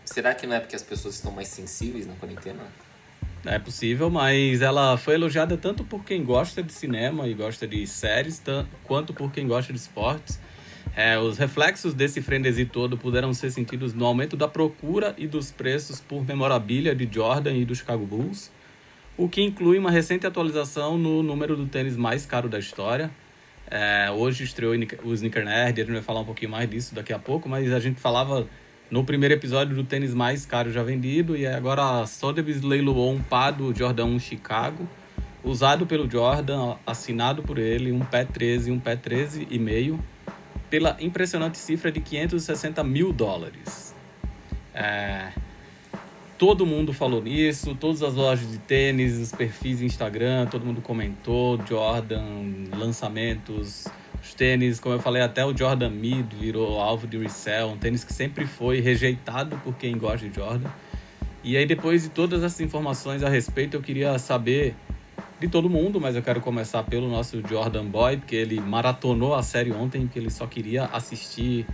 será 0.09 0.35
que 0.35 0.47
não 0.47 0.57
é 0.57 0.61
porque 0.61 0.77
as 0.77 0.83
pessoas 0.83 1.15
estão 1.15 1.31
mais 1.31 1.49
sensíveis 1.49 2.07
na 2.07 2.15
quarentena? 2.15 2.63
É 3.45 3.59
possível, 3.59 4.11
mas 4.11 4.61
ela 4.63 4.97
foi 4.97 5.15
elogiada 5.15 5.57
tanto 5.57 5.85
por 5.85 6.05
quem 6.05 6.25
gosta 6.25 6.63
de 6.63 6.73
cinema 6.73 7.27
e 7.29 7.35
gosta 7.35 7.67
de 7.67 7.87
séries, 7.87 8.43
quanto 8.85 9.15
por 9.15 9.31
quem 9.31 9.47
gosta 9.47 9.73
de 9.73 9.79
esportes. 9.79 10.41
É, 10.97 11.17
os 11.19 11.39
reflexos 11.39 11.95
desse 11.95 12.21
frenesi 12.21 12.65
todo 12.65 12.99
puderam 12.99 13.33
ser 13.33 13.51
sentidos 13.51 13.95
no 13.95 14.05
aumento 14.05 14.37
da 14.37 14.49
procura 14.49 15.15
e 15.17 15.29
dos 15.29 15.53
preços 15.53 16.01
por 16.01 16.27
memorabilia 16.27 16.95
de 16.95 17.09
Jordan 17.11 17.53
e 17.53 17.65
do 17.65 17.75
Chicago 17.75 18.05
Bulls, 18.05 18.51
o 19.17 19.29
que 19.29 19.41
inclui 19.41 19.79
uma 19.79 19.91
recente 19.91 20.27
atualização 20.27 20.99
no 20.99 21.23
número 21.23 21.57
do 21.57 21.67
tênis 21.67 21.97
mais 21.97 22.27
caro 22.27 22.49
da 22.49 22.59
história. 22.59 23.11
É, 23.71 24.11
hoje 24.11 24.43
estreou 24.43 24.75
o 25.05 25.15
Sneaker 25.15 25.45
Nerd, 25.45 25.81
a 25.81 25.85
gente 25.85 25.93
vai 25.93 26.03
falar 26.03 26.21
um 26.21 26.25
pouquinho 26.25 26.51
mais 26.51 26.69
disso 26.69 26.95
daqui 26.95 27.13
a 27.13 27.19
pouco, 27.19 27.49
mas 27.49 27.71
a 27.73 27.79
gente 27.79 28.01
falava 28.01 28.49
no 28.91 29.05
primeiro 29.05 29.35
episódio 29.35 29.75
do 29.75 29.85
tênis 29.85 30.15
mais 30.15 30.47
caro 30.47 30.73
já 30.73 30.83
vendido, 30.83 31.37
e 31.37 31.47
agora 31.47 32.01
a 32.01 32.07
Sotheby's 32.07 32.63
leiloou 32.63 33.13
um 33.13 33.23
par 33.23 33.53
do 33.53 33.75
Jordan 33.77 34.07
1 34.07 34.21
Chicago, 34.21 34.89
usado 35.45 35.87
pelo 35.87 36.11
Jordan, 36.11 36.77
assinado 36.87 37.43
por 37.43 37.59
ele, 37.59 37.93
um 37.93 38.01
pé 38.01 38.25
13 38.25 38.71
e 38.71 38.73
um 38.73 38.79
pé 38.79 38.97
13 38.97 39.47
e 39.51 39.59
meio, 39.59 40.03
pela 40.71 40.97
impressionante 41.01 41.59
cifra 41.59 41.93
de 41.93 42.01
560 42.01 42.83
mil 42.83 43.13
dólares. 43.13 43.95
É, 44.75 45.33
todo 46.39 46.65
mundo 46.65 46.93
falou 46.93 47.23
nisso, 47.23 47.75
todas 47.75 48.03
as 48.03 48.15
lojas 48.15 48.51
de 48.51 48.59
tênis, 48.59 49.19
os 49.19 49.33
perfis 49.33 49.83
Instagram, 49.83 50.47
todo 50.47 50.65
mundo 50.65 50.81
comentou, 50.81 51.59
Jordan, 51.67 52.25
lançamentos, 52.77 53.87
os 54.23 54.35
tênis, 54.35 54.81
como 54.81 54.95
eu 54.95 55.01
falei, 55.01 55.23
até 55.23 55.45
o 55.45 55.57
Jordan 55.57 55.91
Mid 55.91 56.33
virou 56.35 56.81
alvo 56.81 57.07
de 57.07 57.17
resell, 57.19 57.69
um 57.69 57.77
tênis 57.77 58.05
que 58.05 58.13
sempre 58.13 58.47
foi 58.47 58.81
rejeitado 58.81 59.57
por 59.59 59.75
quem 59.75 59.97
gosta 59.97 60.29
de 60.29 60.35
Jordan. 60.35 60.71
E 61.43 61.57
aí 61.57 61.65
depois 61.65 62.03
de 62.03 62.09
todas 62.11 62.43
essas 62.43 62.61
informações 62.61 63.23
a 63.23 63.29
respeito, 63.29 63.77
eu 63.77 63.81
queria 63.81 64.19
saber 64.19 64.75
de 65.41 65.49
todo 65.49 65.71
mundo, 65.71 66.01
mas 66.01 66.17
eu 66.17 66.23
quero 66.23 66.41
começar 66.41 66.83
pelo 66.83 67.09
nosso 67.09 67.41
Jordan 67.47 67.85
Boy, 67.85 68.17
porque 68.17 68.35
ele 68.35 68.61
maratonou 68.61 69.35
a 69.35 69.43
série 69.43 69.73
ontem, 69.73 70.03
porque 70.03 70.19
ele 70.19 70.31
só 70.31 70.47
queria 70.47 70.87
assistir 70.87 71.65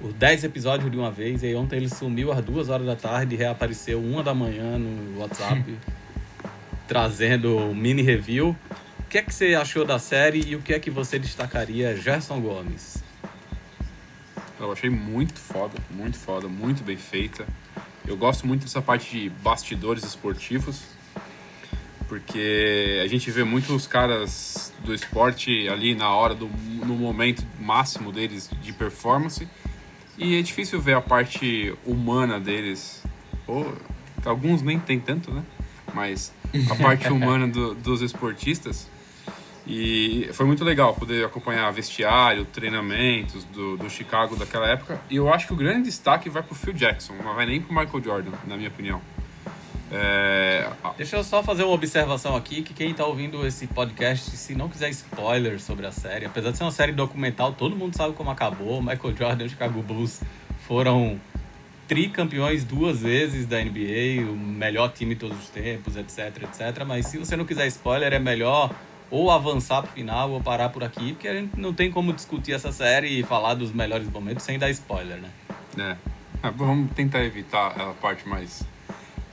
os 0.00 0.12
10 0.12 0.44
episódios 0.44 0.90
de 0.90 0.96
uma 0.96 1.10
vez, 1.10 1.42
e 1.42 1.46
aí 1.46 1.54
ontem 1.54 1.76
ele 1.76 1.88
sumiu 1.88 2.32
às 2.32 2.44
duas 2.44 2.68
horas 2.68 2.86
da 2.86 2.96
tarde 2.96 3.34
e 3.34 3.38
reapareceu 3.38 4.00
uma 4.00 4.22
da 4.22 4.34
manhã 4.34 4.76
no 4.78 5.20
WhatsApp, 5.20 5.62
trazendo 6.86 7.56
o 7.56 7.74
mini 7.74 8.02
review. 8.02 8.56
O 9.16 9.18
que 9.18 9.22
é 9.24 9.24
que 9.30 9.34
você 9.34 9.54
achou 9.54 9.82
da 9.82 9.98
série 9.98 10.42
e 10.46 10.54
o 10.56 10.60
que 10.60 10.74
é 10.74 10.78
que 10.78 10.90
você 10.90 11.18
destacaria, 11.18 11.96
Gerson 11.96 12.38
Gomes? 12.38 13.02
Eu 14.60 14.70
achei 14.70 14.90
muito 14.90 15.40
foda, 15.40 15.72
muito 15.90 16.18
foda, 16.18 16.48
muito 16.48 16.84
bem 16.84 16.98
feita. 16.98 17.46
Eu 18.06 18.14
gosto 18.14 18.46
muito 18.46 18.64
dessa 18.64 18.82
parte 18.82 19.10
de 19.18 19.30
bastidores 19.30 20.04
esportivos, 20.04 20.82
porque 22.06 23.00
a 23.02 23.06
gente 23.06 23.30
vê 23.30 23.42
muitos 23.42 23.86
caras 23.86 24.70
do 24.84 24.92
esporte 24.92 25.66
ali 25.66 25.94
na 25.94 26.10
hora 26.10 26.34
do 26.34 26.46
no 26.84 26.94
momento 26.94 27.42
máximo 27.58 28.12
deles 28.12 28.50
de 28.60 28.70
performance 28.74 29.48
E 30.18 30.38
é 30.38 30.42
difícil 30.42 30.78
ver 30.78 30.92
a 30.92 31.00
parte 31.00 31.74
humana 31.86 32.38
deles. 32.38 33.02
Ou 33.46 33.78
alguns 34.26 34.60
nem 34.60 34.78
tem 34.78 35.00
tanto, 35.00 35.30
né? 35.32 35.42
Mas 35.94 36.34
a 36.70 36.74
parte 36.76 37.08
humana 37.10 37.48
do- 37.48 37.74
dos 37.74 38.02
esportistas. 38.02 38.94
E 39.66 40.28
foi 40.32 40.46
muito 40.46 40.62
legal 40.64 40.94
poder 40.94 41.24
acompanhar 41.24 41.68
vestiário, 41.72 42.44
treinamentos 42.44 43.42
do, 43.44 43.76
do 43.76 43.90
Chicago 43.90 44.36
daquela 44.36 44.68
época. 44.68 45.00
E 45.10 45.16
eu 45.16 45.32
acho 45.32 45.48
que 45.48 45.52
o 45.52 45.56
grande 45.56 45.82
destaque 45.84 46.30
vai 46.30 46.42
pro 46.42 46.54
Phil 46.54 46.72
Jackson, 46.72 47.14
não 47.14 47.34
vai 47.34 47.46
nem 47.46 47.60
pro 47.60 47.74
Michael 47.74 48.02
Jordan, 48.02 48.30
na 48.46 48.56
minha 48.56 48.68
opinião. 48.68 49.00
É, 49.90 50.68
Deixa 50.96 51.16
eu 51.16 51.24
só 51.24 51.42
fazer 51.42 51.62
uma 51.62 51.72
observação 51.72 52.36
aqui, 52.36 52.62
que 52.62 52.74
quem 52.74 52.92
tá 52.92 53.04
ouvindo 53.04 53.46
esse 53.46 53.66
podcast, 53.66 54.36
se 54.36 54.54
não 54.54 54.68
quiser 54.68 54.90
spoilers 54.90 55.62
sobre 55.62 55.86
a 55.86 55.92
série, 55.92 56.26
apesar 56.26 56.50
de 56.50 56.58
ser 56.58 56.64
uma 56.64 56.72
série 56.72 56.92
documental, 56.92 57.52
todo 57.52 57.76
mundo 57.76 57.96
sabe 57.96 58.14
como 58.14 58.30
acabou. 58.30 58.80
Michael 58.80 59.16
Jordan 59.16 59.44
e 59.44 59.46
o 59.46 59.50
Chicago 59.50 59.82
Bulls 59.82 60.20
foram 60.66 61.20
tricampeões 61.86 62.64
duas 62.64 63.00
vezes 63.00 63.46
da 63.46 63.62
NBA, 63.62 64.28
o 64.28 64.36
melhor 64.36 64.92
time 64.92 65.14
de 65.14 65.20
todos 65.20 65.38
os 65.38 65.48
tempos, 65.48 65.96
etc, 65.96 66.42
etc. 66.42 66.84
Mas 66.84 67.06
se 67.06 67.18
você 67.18 67.36
não 67.36 67.44
quiser 67.44 67.66
spoiler, 67.68 68.12
é 68.12 68.18
melhor 68.18 68.74
ou 69.10 69.30
avançar 69.30 69.82
pro 69.82 69.92
final 69.92 70.30
ou 70.30 70.40
parar 70.40 70.68
por 70.68 70.82
aqui, 70.82 71.12
porque 71.12 71.28
a 71.28 71.34
gente 71.34 71.58
não 71.58 71.72
tem 71.72 71.90
como 71.90 72.12
discutir 72.12 72.52
essa 72.52 72.72
série 72.72 73.20
e 73.20 73.22
falar 73.22 73.54
dos 73.54 73.72
melhores 73.72 74.08
momentos 74.10 74.44
sem 74.44 74.58
dar 74.58 74.70
spoiler, 74.70 75.18
né? 75.18 75.30
É. 75.78 75.96
Ah, 76.42 76.50
vamos 76.50 76.92
tentar 76.92 77.24
evitar 77.24 77.68
a 77.80 77.92
parte 77.94 78.28
mais, 78.28 78.62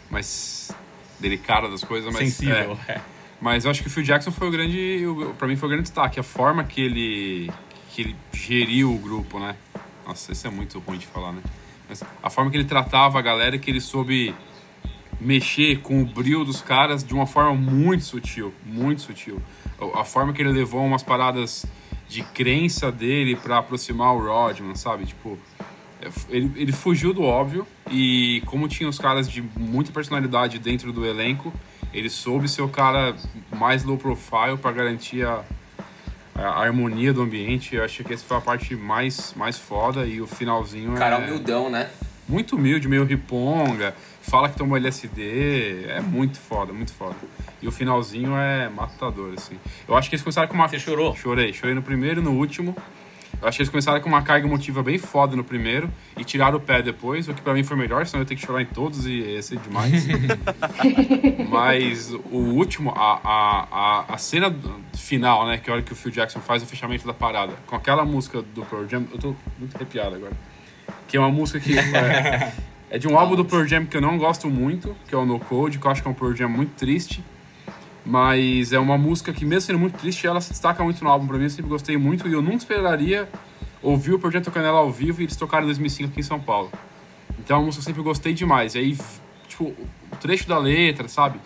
mais 0.09 0.71
delicada 1.19 1.69
das 1.69 1.84
coisas, 1.84 2.13
mas. 2.13 2.34
Sensível. 2.34 2.78
é. 2.88 2.93
é. 2.93 3.01
Mas 3.41 3.65
eu 3.65 3.71
acho 3.71 3.82
que 3.82 3.89
o 3.89 3.91
Phil 3.91 4.03
Jackson 4.03 4.32
foi 4.32 4.47
o 4.47 4.51
grande. 4.51 5.01
Pra 5.38 5.47
mim 5.49 5.57
foi 5.57 5.67
o 5.67 5.69
grande 5.69 5.84
destaque. 5.84 6.17
A 6.17 6.24
forma 6.24 6.63
que 6.63 6.82
ele. 6.82 7.51
que 7.89 8.01
ele 8.01 8.15
geriu 8.32 8.93
o 8.93 8.97
grupo, 8.97 9.38
né? 9.38 9.55
Nossa, 10.07 10.32
isso 10.32 10.47
é 10.47 10.49
muito 10.49 10.80
ruim 10.80 10.97
de 10.97 11.05
falar, 11.07 11.34
né? 11.34 11.41
Mas 11.89 12.01
a 12.21 12.30
forma 12.30 12.49
que 12.49 12.55
ele 12.55 12.63
tratava 12.63 13.19
a 13.19 13.21
galera 13.21 13.57
que 13.57 13.69
ele 13.69 13.82
soube 13.82 14.34
mexer 15.19 15.80
com 15.80 16.01
o 16.01 16.05
brilho 16.05 16.43
dos 16.43 16.61
caras 16.61 17.03
de 17.03 17.13
uma 17.13 17.26
forma 17.28 17.53
muito 17.53 18.03
sutil, 18.03 18.53
muito 18.65 19.01
sutil. 19.01 19.41
A- 19.93 20.05
forma 20.05 20.34
que 20.34 20.41
ele 20.41 20.51
levou 20.51 20.84
umas 20.86 21.03
paradas 21.03 21.65
de 22.07 22.21
crença 22.23 22.91
dele 22.91 23.36
pra 23.36 23.57
aproximar 23.57 24.13
o 24.15 24.19
Rodman, 24.25 24.75
sabe? 24.75 25.05
Tipo, 25.05 25.38
é, 26.01 26.09
ele, 26.29 26.51
ele 26.55 26.71
fugiu 26.71 27.13
do 27.13 27.23
óbvio 27.23 27.65
e 27.89 28.41
como 28.45 28.67
tinha 28.67 28.88
os 28.89 28.99
caras 28.99 29.27
de 29.29 29.41
muita 29.57 29.91
personalidade 29.91 30.59
dentro 30.59 30.91
do 30.93 31.05
elenco, 31.05 31.51
ele 31.93 32.09
soube 32.09 32.47
ser 32.47 32.61
o 32.61 32.69
cara 32.69 33.15
mais 33.55 33.84
low 33.84 33.97
profile 33.97 34.57
pra 34.61 34.71
garantir 34.71 35.25
a, 35.25 35.43
a 36.36 36.61
harmonia 36.61 37.13
do 37.13 37.21
ambiente. 37.21 37.75
Eu 37.75 37.84
acho 37.84 38.03
que 38.03 38.13
essa 38.13 38.23
foi 38.25 38.38
a 38.38 38.41
parte 38.41 38.75
mais, 38.75 39.34
mais 39.36 39.57
foda 39.57 40.05
e 40.05 40.19
o 40.21 40.27
finalzinho 40.27 40.93
Cara 40.95 41.15
é 41.15 41.19
humildão, 41.19 41.69
né? 41.69 41.89
muito 42.27 42.55
humilde, 42.55 42.88
meio 42.88 43.03
riponga, 43.03 43.93
fala 44.24 44.49
que 44.49 44.57
tomou 44.57 44.78
LSD, 44.78 45.86
é 45.88 46.01
muito 46.01 46.39
foda, 46.39 46.74
muito 46.74 46.93
foda. 46.93 47.15
E 47.61 47.67
o 47.67 47.71
finalzinho 47.71 48.36
é 48.36 48.69
matador, 48.69 49.34
assim. 49.38 49.57
Eu 49.88 49.95
acho 49.95 50.09
que 50.09 50.15
eles 50.15 50.24
começaram 50.24 50.47
com 50.47 50.55
uma... 50.55 50.67
Você 50.67 50.80
chorou? 50.80 51.15
Chorei, 51.15 51.53
chorei 51.53 51.76
no 51.76 51.82
primeiro 51.82 52.21
e 52.21 52.24
no 52.24 52.32
último. 52.32 52.76
Eu 53.41 53.47
acho 53.47 53.57
que 53.57 53.63
eles 53.63 53.69
começaram 53.69 53.99
com 53.99 54.07
uma 54.07 54.21
carga 54.21 54.47
emotiva 54.47 54.82
bem 54.82 54.97
foda 54.97 55.36
no 55.36 55.43
primeiro 55.43 55.91
e 56.17 56.24
tiraram 56.24 56.57
o 56.57 56.61
pé 56.61 56.82
depois, 56.82 57.28
o 57.28 57.34
que 57.34 57.41
pra 57.41 57.53
mim 57.53 57.63
foi 57.63 57.76
melhor, 57.76 58.05
senão 58.05 58.21
eu 58.21 58.24
ia 58.24 58.28
ter 58.28 58.36
que 58.36 58.45
chorar 58.45 58.61
em 58.61 58.65
todos 58.65 59.05
e 59.05 59.11
ia 59.11 59.41
ser 59.41 59.57
demais. 59.57 60.07
Mas 61.49 62.13
o 62.32 62.38
último, 62.38 62.91
a, 62.95 63.19
a, 63.21 63.67
a, 63.71 64.13
a 64.13 64.17
cena 64.17 64.55
final, 64.93 65.45
né, 65.45 65.57
que 65.57 65.69
é 65.69 65.74
a 65.74 65.76
hora 65.76 65.84
que 65.84 65.91
o 65.91 65.95
Phil 65.95 66.11
Jackson 66.11 66.39
faz 66.39 66.63
o 66.63 66.65
fechamento 66.65 67.05
da 67.05 67.13
parada, 67.13 67.53
com 67.67 67.76
aquela 67.76 68.05
música 68.05 68.41
do 68.41 68.63
Pearl 68.63 68.88
Jam, 68.88 69.03
eu 69.11 69.19
tô 69.19 69.36
muito 69.59 69.76
arrepiado 69.76 70.15
agora. 70.15 70.34
Que 71.09 71.17
é 71.17 71.19
uma 71.19 71.30
música 71.30 71.59
que 71.59 71.76
é, 71.78 72.53
é 72.94 73.00
de 73.00 73.08
um 73.08 73.18
álbum 73.18 73.36
do 73.36 73.44
Pearl 73.44 73.66
Jam 73.66 73.88
que 73.88 73.98
eu 73.98 74.02
não 74.02 74.20
gosto 74.20 74.48
muito, 74.48 74.96
que 75.08 75.16
é 75.16 75.18
o 75.18 75.26
No 75.26 75.39
Code, 75.39 75.80
que 75.80 75.88
eu 75.88 75.89
acho 75.89 76.04
que 76.04 76.08
é 76.08 76.12
um 76.12 76.14
Pearl 76.14 76.36
Jam 76.36 76.48
muito 76.48 76.76
triste. 76.76 77.24
Mas 78.06 78.72
é 78.72 78.78
uma 78.78 79.00
música 79.00 79.34
que, 79.34 79.44
mesmo 79.44 79.62
sendo 79.62 79.80
muito 79.80 79.98
triste, 79.98 80.28
ela 80.28 80.39
se 80.39 80.52
destaca 80.52 80.84
muito 80.84 81.04
no 81.04 81.10
álbum 81.10 81.26
pra 81.26 81.36
mim. 81.39 81.46
Eu 81.46 81.50
sempre 81.50 81.72
gostei 81.72 81.98
muito 81.98 82.28
e 82.28 82.34
eu 82.34 82.39
nunca 82.39 82.58
esperaria 82.58 83.28
ouvir 83.82 84.14
o 84.14 84.20
Pearl 84.20 84.32
Jam 84.32 84.44
tocando 84.44 84.68
ela 84.68 84.78
ao 84.78 84.91
vivo 84.91 85.22
e 85.22 85.26
eles 85.26 85.36
tocaram 85.36 85.64
em 85.64 85.70
2005 85.70 86.12
aqui 86.12 86.20
em 86.20 86.24
São 86.24 86.39
Paulo. 86.39 86.72
Então 87.39 87.58
é 87.58 87.60
uma 87.62 87.66
música 87.66 87.84
que 87.84 87.89
eu 87.89 87.96
sempre 87.96 88.04
gostei 88.04 88.32
demais. 88.32 88.76
E 88.76 88.78
aí, 88.78 88.98
tipo, 89.48 89.64
o 89.64 90.16
trecho 90.22 90.48
da 90.48 90.60
letra, 90.60 91.08
sabe? 91.08 91.39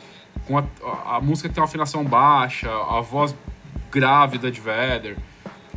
Com 0.46 0.58
a, 0.58 0.66
a, 0.84 1.16
a 1.16 1.22
música 1.22 1.48
que 1.48 1.56
tem 1.56 1.62
uma 1.62 1.70
afinação 1.70 2.04
baixa, 2.04 2.70
a 2.70 3.00
voz 3.00 3.34
grave 3.90 4.38
da 4.38 4.50
Ed 4.50 4.60
Vedder. 4.60 5.18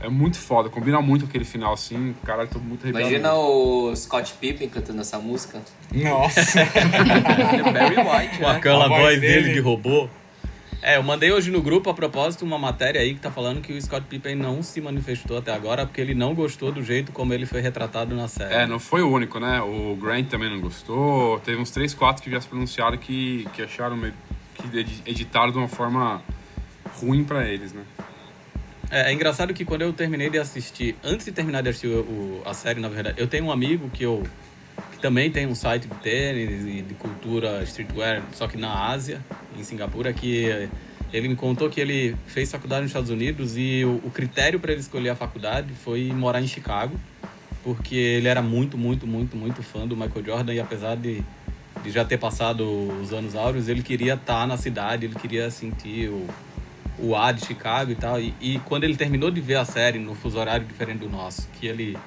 É 0.03 0.09
muito 0.09 0.39
foda, 0.39 0.71
combina 0.71 1.01
muito 1.03 1.23
com 1.25 1.29
aquele 1.29 1.45
final 1.45 1.75
assim. 1.75 2.15
Caralho, 2.25 2.49
tô 2.49 2.59
muito 2.59 2.83
arrepiado. 2.85 3.07
Imagina 3.09 3.35
o 3.35 3.95
Scott 3.95 4.33
Pippen 4.41 4.69
cantando 4.69 5.01
essa 5.03 5.19
música. 5.19 5.61
Nossa. 5.93 6.41
É 7.61 7.73
Barry 7.73 7.97
White, 7.97 8.39
Com 8.39 8.45
né? 8.49 8.57
aquela 8.57 8.87
A 8.87 8.89
voz 8.89 9.03
voz 9.03 9.21
dele 9.21 9.43
dele. 9.43 9.55
de 9.55 9.61
robô. 9.61 10.09
É, 10.83 10.97
eu 10.97 11.03
mandei 11.03 11.31
hoje 11.31 11.51
no 11.51 11.61
grupo, 11.61 11.91
a 11.91 11.95
propósito, 11.95 12.43
uma 12.43 12.59
matéria 12.59 13.03
aí 13.03 13.13
que 13.13 13.21
tá 13.21 13.31
falando 13.31 13.61
que 13.61 13.71
o 13.75 13.83
Scott 13.83 14.07
Pippen 14.09 14.35
não 14.35 14.63
se 14.63 14.81
manifestou 14.81 15.37
até 15.37 15.53
agora 15.53 15.85
porque 15.85 16.01
ele 16.01 16.15
não 16.15 16.35
gostou 16.35 16.73
do 16.73 16.83
jeito 16.83 17.13
como 17.13 17.35
ele 17.35 17.45
foi 17.45 17.61
retratado 17.61 18.15
na 18.17 18.27
série. 18.29 18.55
É, 18.55 18.67
não 18.67 18.79
foi 18.79 19.03
o 19.03 19.11
único, 19.11 19.39
né? 19.39 19.61
O 19.61 19.95
Grant 20.01 20.29
também 20.29 20.49
não 20.49 20.59
gostou. 20.63 21.39
Teve 21.41 21.61
uns 21.61 21.71
3, 21.71 21.93
4 21.93 22.23
que 22.25 22.31
já 22.31 22.41
se 22.41 22.49
pronunciaram 22.49 22.97
que, 22.97 23.47
que 23.53 23.61
acharam 23.61 23.95
meio, 23.99 24.15
que 24.55 24.79
edi- 24.79 25.03
editaram 25.05 25.53
de 25.53 25.59
uma 25.59 25.69
forma 25.69 26.23
ruim 26.99 27.23
pra 27.25 27.47
eles, 27.47 27.75
né? 27.75 27.83
É, 28.91 29.11
é 29.11 29.13
engraçado 29.13 29.55
que 29.55 29.65
quando 29.65 29.83
eu 29.83 29.93
terminei 29.93 30.29
de 30.31 30.39
assistir, 30.39 30.97
antes 31.05 31.25
de 31.27 31.33
terminar 31.33 31.63
de 31.63 31.69
assistir 31.69 31.87
o, 31.89 32.01
o- 32.01 32.43
a 32.45 32.53
série, 32.55 32.81
na 32.81 32.89
verdade, 32.89 33.21
eu 33.21 33.27
tenho 33.29 33.45
um 33.45 33.53
amigo 33.53 33.89
que 33.91 34.03
eu 34.05 34.23
que 34.93 34.99
também 34.99 35.31
tem 35.31 35.47
um 35.47 35.55
site 35.55 35.87
de 35.87 35.95
tênis 35.97 36.65
e 36.67 36.83
de 36.83 36.95
cultura 36.95 37.63
streetwear, 37.65 38.23
só 38.33 38.49
que 38.49 38.57
na 38.57 38.89
Ásia, 38.89 39.21
em 39.57 39.63
Singapura, 39.63 40.13
que 40.13 40.69
ele 41.13 41.29
me 41.29 41.37
contou 41.37 41.69
que 41.69 41.81
ele 41.81 42.17
fez 42.27 42.51
faculdade 42.51 42.83
nos 42.83 42.91
Estados 42.91 43.11
Unidos 43.11 43.57
e 43.57 43.85
o, 43.85 44.01
o 44.05 44.11
critério 44.11 44.59
para 44.59 44.73
ele 44.73 44.81
escolher 44.81 45.11
a 45.11 45.15
faculdade 45.17 45.73
foi 45.85 46.11
morar 46.13 46.41
em 46.41 46.47
Chicago, 46.47 46.99
porque 47.63 47.95
ele 47.95 48.27
era 48.29 48.41
muito, 48.43 48.79
muito, 48.79 49.07
muito, 49.07 49.37
muito 49.37 49.63
fã 49.63 49.87
do 49.87 49.97
Michael 49.97 50.25
Jordan 50.25 50.55
e 50.55 50.61
apesar 50.61 50.97
de, 50.97 51.23
de 51.83 51.91
já 51.91 52.05
ter 52.05 52.17
passado 52.19 52.65
os 53.03 53.13
anos 53.13 53.35
áureos, 53.35 53.69
ele 53.69 53.83
queria 53.83 54.15
estar 54.15 54.47
na 54.47 54.57
cidade, 54.57 55.05
ele 55.07 55.15
queria 55.15 55.51
sentir 55.51 56.09
o, 56.09 56.27
o 57.03 57.17
ar 57.17 57.33
de 57.33 57.45
Chicago 57.45 57.91
e 57.91 57.95
tal. 57.95 58.21
E, 58.21 58.35
e 58.41 58.59
quando 58.61 58.85
ele 58.85 58.97
terminou 58.97 59.31
de 59.31 59.41
ver 59.41 59.57
a 59.57 59.65
série 59.65 59.99
no 59.99 60.15
fuso 60.15 60.39
horário 60.39 60.67
diferente 60.67 60.99
do 60.99 61.09
nosso, 61.09 61.49
que 61.59 61.67
ele 61.67 61.99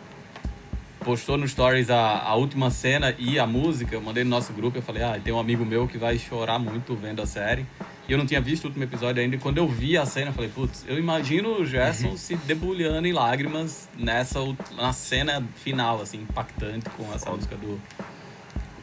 postou 1.03 1.37
no 1.37 1.47
Stories 1.47 1.89
a, 1.89 2.19
a 2.19 2.35
última 2.35 2.69
cena 2.71 3.13
e 3.19 3.37
a 3.37 3.45
música, 3.45 3.93
eu 3.95 4.01
mandei 4.01 4.23
no 4.23 4.29
nosso 4.29 4.53
grupo, 4.53 4.77
eu 4.77 4.81
falei, 4.81 5.03
ah, 5.03 5.19
tem 5.21 5.33
um 5.33 5.39
amigo 5.39 5.65
meu 5.65 5.87
que 5.87 5.97
vai 5.97 6.17
chorar 6.17 6.57
muito 6.57 6.95
vendo 6.95 7.21
a 7.21 7.25
série. 7.25 7.65
E 8.07 8.11
eu 8.11 8.17
não 8.17 8.25
tinha 8.25 8.41
visto 8.41 8.65
o 8.65 8.67
último 8.67 8.83
episódio 8.83 9.21
ainda, 9.21 9.35
e 9.35 9.39
quando 9.39 9.57
eu 9.57 9.67
vi 9.67 9.97
a 9.97 10.05
cena, 10.05 10.29
eu 10.29 10.33
falei, 10.33 10.49
putz, 10.49 10.83
eu 10.87 10.97
imagino 10.97 11.61
o 11.61 11.65
Gerson 11.65 12.17
se 12.17 12.35
debulhando 12.35 13.07
em 13.07 13.13
lágrimas 13.13 13.87
nessa 13.97 14.39
na 14.75 14.91
cena 14.91 15.41
final, 15.55 16.01
assim, 16.01 16.21
impactante 16.21 16.89
com 16.91 17.13
essa 17.13 17.29
música 17.31 17.55
do, 17.55 17.79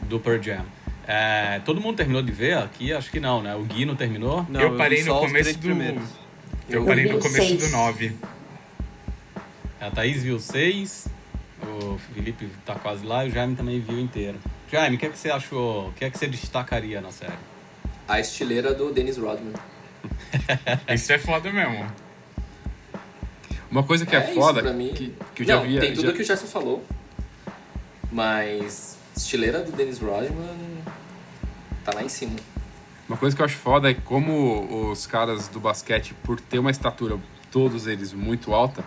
do 0.07 0.19
Pearl 0.19 0.41
Jam. 0.41 0.65
É, 1.13 1.59
todo 1.65 1.81
mundo 1.81 1.97
terminou 1.97 2.21
de 2.21 2.31
ver 2.31 2.57
aqui? 2.57 2.93
Acho 2.93 3.11
que 3.11 3.19
não, 3.19 3.41
né? 3.43 3.53
O 3.53 3.63
Gui 3.63 3.83
não 3.85 3.97
terminou. 3.97 4.45
Não, 4.47 4.61
eu 4.61 4.71
vi 4.71 4.77
parei 4.77 5.03
só 5.03 5.15
no 5.15 5.19
começo 5.27 5.53
do. 5.55 5.59
primeiros. 5.59 6.03
Eu 6.69 6.79
Eu 6.81 6.85
parei 6.85 7.03
vi 7.03 7.11
no 7.11 7.19
começo 7.19 7.47
seis. 7.47 7.59
do 7.63 7.69
9. 7.69 8.15
A 9.81 9.91
Thaís 9.91 10.23
viu 10.23 10.39
seis, 10.39 11.07
o 11.63 11.97
Felipe 12.13 12.47
tá 12.65 12.75
quase 12.75 13.05
lá 13.05 13.25
e 13.25 13.29
o 13.29 13.31
Jaime 13.33 13.57
também 13.57 13.81
viu 13.81 13.99
inteiro. 13.99 14.37
Jaime, 14.71 14.95
o 14.95 14.99
que, 14.99 15.05
é 15.05 15.09
que 15.09 15.17
você 15.17 15.29
achou? 15.29 15.89
O 15.89 15.93
que 15.93 16.05
é 16.05 16.09
que 16.09 16.17
você 16.17 16.27
destacaria 16.27 17.01
na 17.01 17.11
série? 17.11 17.33
A 18.07 18.19
estileira 18.19 18.73
do 18.73 18.93
Dennis 18.93 19.17
Rodman. 19.17 19.53
Isso 20.93 21.11
é 21.11 21.17
foda 21.17 21.51
mesmo. 21.51 21.85
Uma 23.69 23.83
coisa 23.83 24.05
que 24.05 24.15
é, 24.15 24.23
isso 24.23 24.33
foda, 24.39 24.61
pra 24.61 24.71
mim. 24.73 24.93
que, 24.93 25.13
que 25.35 25.43
eu 25.43 25.47
já 25.47 25.55
Não, 25.57 25.63
via. 25.63 25.79
tem 25.81 25.93
tudo 25.93 26.07
já- 26.07 26.13
que 26.13 26.21
o 26.21 26.25
Gerson 26.25 26.45
falou. 26.47 26.85
Mas 28.11 28.97
estileira 29.15 29.61
do 29.61 29.71
Dennis 29.71 29.99
Rodman 29.99 30.70
tá 31.83 31.93
lá 31.93 32.03
em 32.03 32.09
cima. 32.09 32.35
Uma 33.07 33.17
coisa 33.17 33.35
que 33.35 33.41
eu 33.41 33.45
acho 33.45 33.57
foda 33.57 33.89
é 33.91 33.93
como 33.93 34.89
os 34.91 35.05
caras 35.05 35.47
do 35.47 35.59
basquete, 35.59 36.13
por 36.23 36.39
ter 36.39 36.59
uma 36.59 36.71
estatura, 36.71 37.17
todos 37.51 37.85
eles 37.87 38.13
muito 38.13 38.53
alta, 38.53 38.83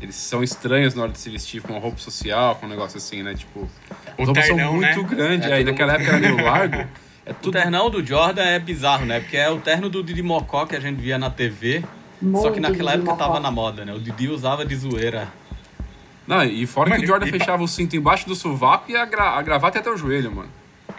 eles 0.00 0.14
são 0.16 0.42
estranhos 0.42 0.94
na 0.94 1.02
hora 1.02 1.12
de 1.12 1.18
se 1.18 1.30
vestir 1.30 1.60
com 1.62 1.72
uma 1.74 1.80
roupa 1.80 1.98
social, 1.98 2.56
com 2.56 2.66
um 2.66 2.68
negócio 2.68 2.96
assim, 2.98 3.22
né? 3.22 3.34
Tipo, 3.34 3.60
O 3.60 3.68
as 4.22 4.26
roupas 4.26 4.46
são 4.46 4.56
muito 4.56 5.02
né? 5.02 5.08
grandes, 5.08 5.48
É 5.48 5.52
aí 5.54 5.64
naquela 5.64 5.92
mundo- 5.92 6.02
época 6.02 6.16
era 6.16 6.34
meio 6.34 6.44
largo. 6.44 6.86
É 7.26 7.32
O 7.32 7.34
tudo. 7.34 7.52
ternão 7.52 7.90
do 7.90 8.04
Jordan 8.04 8.42
é 8.42 8.58
bizarro, 8.58 9.04
né? 9.04 9.20
Porque 9.20 9.36
é 9.36 9.48
o 9.50 9.60
terno 9.60 9.90
do 9.90 10.02
Didi 10.02 10.22
Mocó 10.22 10.64
que 10.64 10.74
a 10.74 10.80
gente 10.80 10.98
via 11.00 11.18
na 11.18 11.28
TV, 11.28 11.84
só 12.40 12.50
que 12.50 12.58
naquela 12.58 12.92
Didi 12.92 13.02
época 13.02 13.12
Mocó. 13.12 13.16
tava 13.24 13.38
na 13.40 13.50
moda, 13.50 13.84
né? 13.84 13.92
O 13.92 14.00
Didi 14.00 14.26
usava 14.28 14.64
de 14.64 14.74
zoeira. 14.74 15.28
Não, 16.26 16.42
e 16.42 16.66
fora 16.66 16.88
Mano, 16.88 17.00
que 17.00 17.04
o 17.04 17.08
Jordan 17.08 17.26
e- 17.26 17.30
fechava 17.30 17.62
o 17.62 17.68
cinto 17.68 17.94
embaixo 17.94 18.26
do 18.26 18.34
sovaco 18.34 18.90
e 18.90 18.96
a, 18.96 19.04
gra... 19.04 19.32
a 19.38 19.42
gravata 19.42 19.78
até 19.78 19.90
o 19.90 19.96
joelho, 19.98 20.32
mano. 20.34 20.48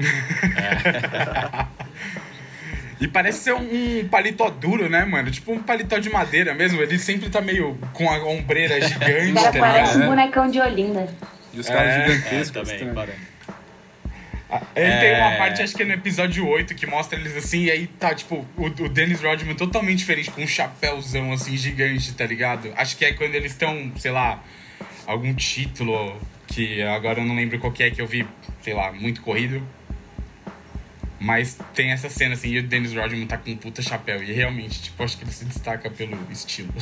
E 3.00 3.08
parece 3.08 3.40
ser 3.46 3.54
um, 3.54 4.02
um 4.02 4.08
paletó 4.08 4.48
duro, 4.52 4.88
né, 4.88 5.04
mano? 5.06 5.32
Tipo 5.32 5.54
um 5.54 5.64
paletó 5.64 5.98
de 5.98 6.08
madeira 6.08 6.54
mesmo. 6.54 6.80
Ele 6.80 7.00
sempre 7.00 7.32
tá 7.32 7.42
meio 7.42 7.76
com 7.94 8.08
a 8.08 8.24
ombreira 8.26 8.80
gigante, 8.88 9.34
Cara, 9.34 9.52
tá 9.52 9.60
parece 9.60 9.94
ligado? 9.94 10.04
um 10.04 10.10
bonecão 10.16 10.48
de 10.52 10.60
Olinda. 10.62 11.10
E 11.52 11.60
os 11.60 11.68
caras 11.68 11.94
É. 11.94 11.98
É, 11.98 12.08
gigantescos. 12.12 12.52
também, 12.52 12.74
estranho. 12.76 12.94
parece. 12.94 13.18
Ele 14.76 14.98
tem 15.00 15.16
uma 15.16 15.32
É. 15.32 15.38
parte, 15.40 15.64
acho 15.64 15.74
que 15.76 15.82
é 15.82 15.86
no 15.86 15.94
episódio 15.94 16.46
8, 16.48 16.76
que 16.76 16.86
mostra 16.86 17.18
eles 17.18 17.36
assim, 17.36 17.64
e 17.64 17.72
aí 17.72 17.88
tá, 17.88 18.14
tipo, 18.14 18.46
o, 18.56 18.66
o 18.66 18.90
Dennis 18.90 19.20
Rodman 19.22 19.56
totalmente 19.56 19.98
diferente, 20.00 20.30
com 20.30 20.44
um 20.44 20.48
chapéuzão 20.48 21.34
assim, 21.34 21.58
gigante, 21.58 22.14
tá 22.14 22.26
ligado? 22.28 22.72
Acho 22.78 22.96
que 22.98 23.04
é 23.06 23.14
quando 23.14 23.34
eles 23.34 23.54
estão, 23.54 23.92
sei 23.98 24.12
lá, 24.12 24.44
algum 25.08 25.34
título 25.34 26.20
que 26.48 26.82
agora 26.84 27.20
eu 27.22 27.26
não 27.26 27.36
lembro 27.36 27.60
qual 27.60 27.72
que 27.72 27.84
é 27.84 27.92
que 27.92 28.02
eu 28.02 28.08
vi, 28.08 28.28
sei 28.62 28.74
lá, 28.74 28.92
muito 28.92 29.22
corrido. 29.22 29.62
Mas 31.20 31.58
tem 31.76 31.92
essa 31.92 32.10
cena 32.10 32.34
assim, 32.34 32.50
e 32.50 32.60
o 32.60 32.64
Dennis 32.68 32.94
Rodman 32.96 33.28
tá 33.28 33.38
com 33.38 33.52
um 33.52 33.56
puta 33.58 33.82
chapéu. 33.82 34.24
E 34.24 34.32
realmente, 34.32 34.82
tipo, 34.82 35.04
acho 35.04 35.18
que 35.18 35.24
ele 35.24 35.32
se 35.32 35.46
destaca 35.46 35.90
pelo 35.90 36.18
estilo. 36.32 36.74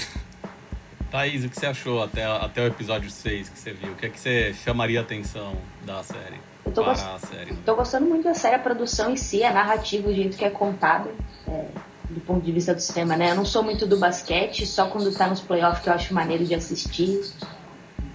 Thaís, 1.12 1.44
o 1.44 1.50
que 1.50 1.60
você 1.60 1.66
achou 1.66 2.02
até, 2.04 2.24
até 2.24 2.62
o 2.64 2.68
episódio 2.68 3.10
6 3.10 3.50
que 3.50 3.60
você 3.60 3.74
viu? 3.74 3.92
O 3.92 3.96
que 3.96 4.06
é 4.06 4.10
que 4.10 4.20
você 4.20 4.54
chamaria 4.64 5.00
a 5.00 5.04
atenção 5.04 5.58
da 5.86 6.02
série? 6.04 6.38
Eu 6.66 6.72
tô 6.72 6.84
para 6.84 6.94
gost- 6.94 7.06
a 7.06 7.20
série. 7.28 7.54
Tô 7.66 7.76
gostando 7.76 8.06
muito 8.06 8.24
da 8.24 8.34
série, 8.36 8.56
a 8.56 8.60
produção 8.60 9.12
em 9.12 9.18
si, 9.18 9.44
a 9.44 9.52
narrativa, 9.52 10.08
o 10.08 10.14
jeito 10.14 10.38
que 10.38 10.46
é 10.46 10.50
contada, 10.52 11.10
é, 11.48 11.66
do 12.12 12.20
ponto 12.22 12.46
de 12.46 12.52
vista 12.52 12.74
do 12.76 12.80
cinema, 12.80 13.18
né? 13.18 13.32
Eu 13.32 13.36
não 13.36 13.44
sou 13.46 13.64
muito 13.64 13.88
do 13.88 13.98
basquete, 13.98 14.66
só 14.68 14.86
quando 14.88 15.12
tá 15.14 15.28
nos 15.28 15.42
playoffs 15.42 15.84
que 15.84 15.90
eu 15.90 15.94
acho 15.94 16.14
maneiro 16.14 16.46
de 16.46 16.54
assistir. 16.54 17.20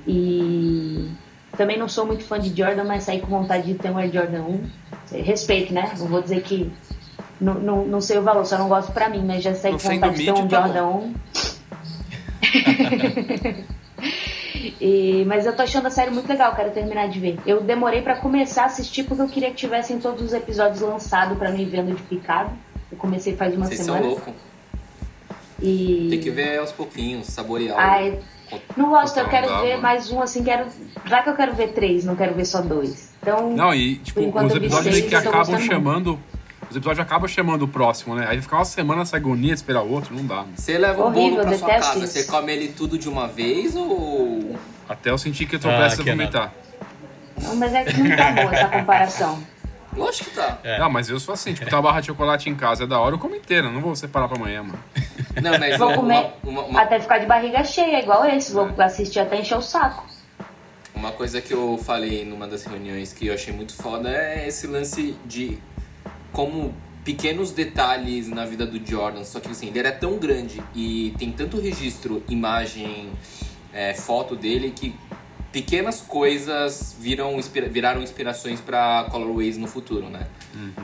E 0.06 1.10
também 1.56 1.78
não 1.78 1.88
sou 1.88 2.06
muito 2.06 2.24
fã 2.24 2.38
de 2.38 2.48
Jordan, 2.56 2.84
mas 2.84 3.04
saí 3.04 3.20
com 3.20 3.26
vontade 3.28 3.66
de 3.66 3.74
ter 3.74 3.90
um 3.90 3.98
Air 3.98 4.12
Jordan 4.12 4.42
1. 4.42 5.22
Respeito, 5.22 5.72
né? 5.72 5.92
Não 5.98 6.06
vou 6.06 6.20
dizer 6.22 6.42
que 6.42 6.72
não, 7.40 7.54
não, 7.54 7.84
não 7.84 8.00
sei 8.00 8.18
o 8.18 8.22
valor, 8.22 8.44
só 8.44 8.56
não 8.58 8.68
gosto 8.68 8.92
pra 8.92 9.08
mim, 9.08 9.22
mas 9.24 9.42
já 9.42 9.54
saí 9.54 9.72
Não 9.72 9.78
com 9.78 9.88
vontade 9.88 10.16
de 10.16 10.24
ter 10.24 10.32
um 10.32 10.48
tá 10.48 10.60
Jordan 10.62 10.86
1. 10.86 11.14
E- 14.80 15.24
mas 15.26 15.44
eu 15.46 15.54
tô 15.54 15.62
achando 15.62 15.86
a 15.86 15.90
série 15.90 16.10
muito 16.10 16.28
legal, 16.28 16.54
quero 16.54 16.70
terminar 16.70 17.08
de 17.08 17.18
ver. 17.20 17.38
Eu 17.46 17.60
demorei 17.60 18.00
pra 18.02 18.16
começar 18.16 18.62
a 18.62 18.66
assistir 18.66 19.04
porque 19.04 19.22
eu 19.22 19.28
queria 19.28 19.50
que 19.50 19.56
tivessem 19.56 19.98
todos 19.98 20.22
os 20.22 20.32
episódios 20.32 20.80
lançados 20.80 21.36
pra 21.36 21.50
mim 21.50 21.64
vendo 21.66 21.94
de 21.94 22.02
picado. 22.02 22.50
Eu 22.90 22.96
comecei 22.96 23.36
faz 23.36 23.54
uma 23.54 23.66
Vocês 23.66 23.80
são 23.80 23.94
semana. 23.94 24.06
loucos. 24.06 24.32
E. 25.60 26.08
Tem 26.10 26.20
que 26.20 26.30
ver 26.30 26.58
aos 26.58 26.72
pouquinhos, 26.72 27.26
saborear. 27.26 27.78
Ai, 27.78 28.18
não 28.76 28.90
gosto, 28.90 29.18
eu 29.18 29.28
quero 29.28 29.60
ver 29.60 29.76
mais 29.78 30.10
um 30.10 30.20
assim, 30.20 30.42
quero. 30.42 30.66
Já 31.06 31.22
que 31.22 31.30
eu 31.30 31.34
quero 31.36 31.54
ver 31.54 31.68
três, 31.68 32.04
não 32.04 32.16
quero 32.16 32.34
ver 32.34 32.44
só 32.44 32.60
dois. 32.60 33.10
Então. 33.20 33.50
Não, 33.50 33.74
e 33.74 33.96
tipo, 33.96 34.20
Por 34.20 34.26
enquanto 34.28 34.50
os 34.50 34.56
episódios 34.56 34.94
seis, 34.94 35.06
que 35.06 35.22
tô 35.22 35.28
acabam 35.28 35.60
chamando. 35.60 36.18
Os 36.70 36.76
episódios 36.76 37.00
acabam 37.00 37.28
chamando 37.28 37.62
o 37.62 37.68
próximo, 37.68 38.14
né? 38.14 38.26
Aí 38.28 38.40
ficar 38.40 38.56
uma 38.56 38.64
semana 38.64 39.02
essa 39.02 39.16
agonia 39.16 39.52
esperar 39.52 39.82
o 39.82 39.92
outro, 39.92 40.14
não 40.14 40.26
dá. 40.26 40.36
mano. 40.36 40.48
Você 40.56 40.76
leva 40.78 41.02
o 41.02 41.06
Horrível, 41.06 41.36
bolo 41.44 41.48
pra 41.48 41.58
sua 41.58 41.68
casa, 41.68 41.98
isso. 41.98 42.06
você 42.08 42.24
come 42.24 42.52
ele 42.52 42.68
tudo 42.68 42.98
de 42.98 43.08
uma 43.08 43.28
vez 43.28 43.76
ou. 43.76 44.56
Até 44.88 45.10
eu 45.10 45.18
sentir 45.18 45.46
que 45.46 45.56
eu 45.56 45.60
tô 45.60 45.68
Ah, 45.68 45.76
prestes 45.76 46.06
a 46.06 46.10
é 46.10 46.14
vomitar. 46.14 46.52
Não, 47.40 47.56
mas 47.56 47.74
é 47.74 47.84
que 47.84 47.96
não 47.98 48.16
tá 48.16 48.32
boa 48.32 48.54
essa 48.54 48.68
comparação. 48.68 49.53
Lógico 49.96 50.30
que 50.30 50.36
tá. 50.36 50.58
É. 50.62 50.78
Não, 50.78 50.90
mas 50.90 51.08
eu 51.08 51.18
sou 51.20 51.34
assim, 51.34 51.54
tipo, 51.54 51.68
tá 51.68 51.76
uma 51.76 51.82
barra 51.82 52.00
de 52.00 52.06
chocolate 52.08 52.48
em 52.50 52.54
casa 52.54 52.84
é 52.84 52.86
da 52.86 52.98
hora, 52.98 53.14
eu 53.14 53.18
como 53.18 53.34
inteira, 53.34 53.70
não 53.70 53.80
vou 53.80 53.94
separar 53.94 54.28
pra 54.28 54.36
amanhã, 54.36 54.62
mano. 54.62 54.78
Não, 55.42 55.58
mas 55.58 55.78
Vou 55.78 55.88
uma, 55.88 55.96
comer 55.96 56.32
uma, 56.42 56.62
uma, 56.62 56.80
até 56.80 57.00
ficar 57.00 57.18
de 57.18 57.26
barriga 57.26 57.64
cheia, 57.64 58.00
igual 58.00 58.24
esse. 58.24 58.52
Vou 58.52 58.70
assistir 58.78 59.20
até 59.20 59.40
encher 59.40 59.56
o 59.56 59.62
saco. 59.62 60.04
uma 60.94 61.12
coisa 61.12 61.40
que 61.40 61.52
eu 61.52 61.78
falei 61.82 62.24
numa 62.24 62.46
das 62.46 62.64
reuniões 62.64 63.12
que 63.12 63.26
eu 63.26 63.34
achei 63.34 63.52
muito 63.52 63.74
foda 63.74 64.08
é 64.08 64.46
esse 64.46 64.66
lance 64.66 65.16
de 65.24 65.58
como 66.32 66.74
pequenos 67.04 67.52
detalhes 67.52 68.28
na 68.28 68.46
vida 68.46 68.66
do 68.66 68.84
Jordan, 68.84 69.24
só 69.24 69.38
que 69.38 69.48
assim, 69.48 69.68
ele 69.68 69.78
era 69.78 69.92
tão 69.92 70.16
grande 70.16 70.62
e 70.74 71.14
tem 71.18 71.30
tanto 71.30 71.60
registro, 71.60 72.22
imagem, 72.28 73.10
é, 73.72 73.92
foto 73.92 74.34
dele 74.34 74.70
que 74.70 74.94
pequenas 75.54 76.00
coisas 76.00 76.96
viram, 76.98 77.38
inspira- 77.38 77.68
viraram 77.68 78.02
inspirações 78.02 78.60
para 78.60 79.04
colorways 79.04 79.56
no 79.56 79.68
futuro, 79.68 80.10
né? 80.10 80.26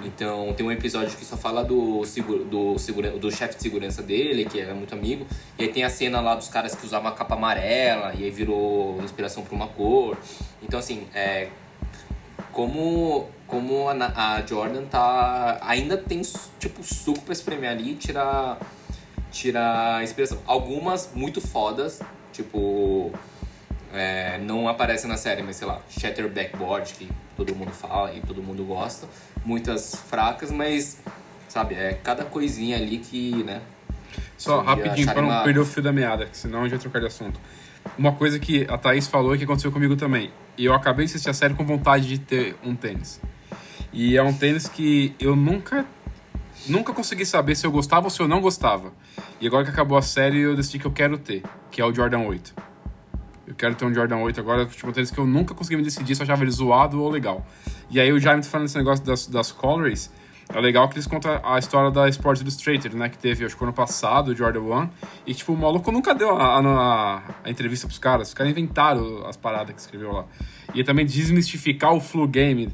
Então 0.04 0.52
tem 0.54 0.64
um 0.64 0.70
episódio 0.70 1.16
que 1.18 1.24
só 1.24 1.36
fala 1.36 1.64
do, 1.64 2.02
do, 2.48 2.78
segura, 2.78 3.10
do 3.10 3.30
chefe 3.32 3.56
de 3.56 3.62
segurança 3.62 4.00
dele, 4.00 4.44
que 4.44 4.60
era 4.60 4.72
muito 4.72 4.94
amigo, 4.94 5.26
e 5.58 5.64
aí 5.64 5.68
tem 5.72 5.82
a 5.82 5.90
cena 5.90 6.20
lá 6.20 6.36
dos 6.36 6.46
caras 6.46 6.72
que 6.76 6.86
usavam 6.86 7.08
a 7.08 7.12
capa 7.12 7.34
amarela, 7.34 8.14
e 8.16 8.22
aí 8.22 8.30
virou 8.30 9.02
inspiração 9.02 9.42
para 9.42 9.56
uma 9.56 9.66
cor. 9.66 10.16
Então 10.62 10.78
assim, 10.78 11.08
é, 11.12 11.48
como, 12.52 13.28
como 13.48 13.88
a, 13.88 14.36
a 14.36 14.46
Jordan 14.46 14.84
tá. 14.84 15.58
Ainda 15.62 15.96
tem 15.96 16.22
tipo 16.60 16.82
suco 16.84 17.22
pra 17.22 17.32
espremer 17.32 17.70
ali 17.70 17.90
e 17.90 17.94
tirar, 17.96 18.56
tirar 19.32 20.02
inspiração. 20.04 20.38
Algumas 20.46 21.10
muito 21.12 21.40
fodas, 21.40 22.00
tipo. 22.32 23.12
É, 23.92 24.38
não 24.38 24.68
aparecem 24.68 25.08
na 25.08 25.16
série, 25.16 25.42
mas 25.42 25.56
sei 25.56 25.66
lá, 25.66 25.80
Shatter 25.90 26.28
Backboard, 26.28 26.92
que 26.94 27.08
todo 27.36 27.54
mundo 27.54 27.70
fala 27.72 28.14
e 28.14 28.20
todo 28.20 28.42
mundo 28.42 28.64
gosta. 28.64 29.06
Muitas 29.44 29.94
fracas, 29.94 30.50
mas 30.50 30.98
sabe, 31.48 31.74
é 31.74 31.94
cada 32.02 32.24
coisinha 32.24 32.76
ali 32.76 32.98
que, 32.98 33.42
né? 33.44 33.60
Só 34.36 34.60
rapidinho, 34.62 35.04
achar 35.04 35.12
pra 35.12 35.22
não 35.22 35.28
uma- 35.30 35.42
perder 35.42 35.60
o 35.60 35.64
fio 35.66 35.82
da 35.82 35.92
meada, 35.92 36.26
que 36.26 36.36
senão 36.36 36.60
a 36.60 36.62
gente 36.64 36.72
vai 36.72 36.78
trocar 36.80 37.00
de 37.00 37.06
assunto. 37.06 37.40
Uma 37.98 38.12
coisa 38.12 38.38
que 38.38 38.66
a 38.68 38.76
Thaís 38.78 39.06
falou 39.06 39.34
e 39.34 39.38
que 39.38 39.44
aconteceu 39.44 39.72
comigo 39.72 39.96
também. 39.96 40.30
E 40.56 40.64
eu 40.64 40.74
acabei 40.74 41.06
de 41.06 41.10
assistir 41.12 41.30
a 41.30 41.34
série 41.34 41.54
com 41.54 41.64
vontade 41.64 42.06
de 42.06 42.18
ter 42.18 42.56
um 42.62 42.74
tênis. 42.74 43.20
E 43.92 44.16
é 44.16 44.22
um 44.22 44.32
tênis 44.32 44.68
que 44.68 45.14
eu 45.18 45.34
nunca 45.34 45.84
nunca 46.68 46.92
consegui 46.92 47.24
saber 47.24 47.54
se 47.56 47.66
eu 47.66 47.72
gostava 47.72 48.06
ou 48.06 48.10
se 48.10 48.20
eu 48.20 48.28
não 48.28 48.40
gostava. 48.40 48.92
E 49.40 49.46
agora 49.46 49.64
que 49.64 49.70
acabou 49.70 49.96
a 49.96 50.02
série, 50.02 50.40
eu 50.40 50.54
decidi 50.54 50.78
que 50.78 50.86
eu 50.86 50.92
quero 50.92 51.16
ter, 51.18 51.42
que 51.70 51.80
é 51.80 51.84
o 51.84 51.92
Jordan 51.94 52.20
8. 52.20 52.54
Eu 53.50 53.54
quero 53.56 53.74
ter 53.74 53.84
um 53.84 53.92
Jordan 53.92 54.16
8 54.18 54.38
agora, 54.40 54.64
tipo, 54.64 54.90
tênis 54.92 55.10
que 55.10 55.18
eu 55.18 55.26
nunca 55.26 55.52
consegui 55.54 55.76
me 55.76 55.82
decidir 55.82 56.14
se 56.14 56.22
eu 56.22 56.24
achava 56.24 56.42
ele 56.42 56.50
zoado 56.52 57.02
ou 57.02 57.10
legal. 57.10 57.44
E 57.90 58.00
aí 58.00 58.10
o 58.12 58.18
Jaime 58.20 58.42
tá 58.42 58.48
falando 58.48 58.66
desse 58.68 58.78
negócio 58.78 59.04
das, 59.04 59.26
das 59.26 59.50
colorways, 59.50 60.08
é 60.54 60.60
legal 60.60 60.88
que 60.88 60.94
eles 60.94 61.06
contam 61.06 61.40
a 61.44 61.58
história 61.58 61.90
da 61.90 62.08
Sports 62.08 62.40
Illustrated, 62.42 62.96
né? 62.96 63.08
Que 63.08 63.18
teve, 63.18 63.44
acho 63.44 63.56
que 63.56 63.62
ano 63.64 63.72
passado, 63.72 64.28
o 64.28 64.36
Jordan 64.36 64.60
1. 64.62 64.88
E, 65.26 65.34
tipo, 65.34 65.52
o 65.52 65.56
maluco 65.56 65.90
nunca 65.92 66.14
deu 66.14 66.30
a, 66.36 66.58
a, 66.58 67.22
a 67.44 67.50
entrevista 67.50 67.86
pros 67.88 67.98
caras. 67.98 68.28
Os 68.28 68.34
caras 68.34 68.50
inventaram 68.52 69.26
as 69.26 69.36
paradas 69.36 69.74
que 69.74 69.80
escreveu 69.80 70.12
lá. 70.12 70.24
E 70.74 70.82
também 70.84 71.04
desmistificar 71.04 71.92
o 71.92 72.00
flu 72.00 72.26
game. 72.26 72.68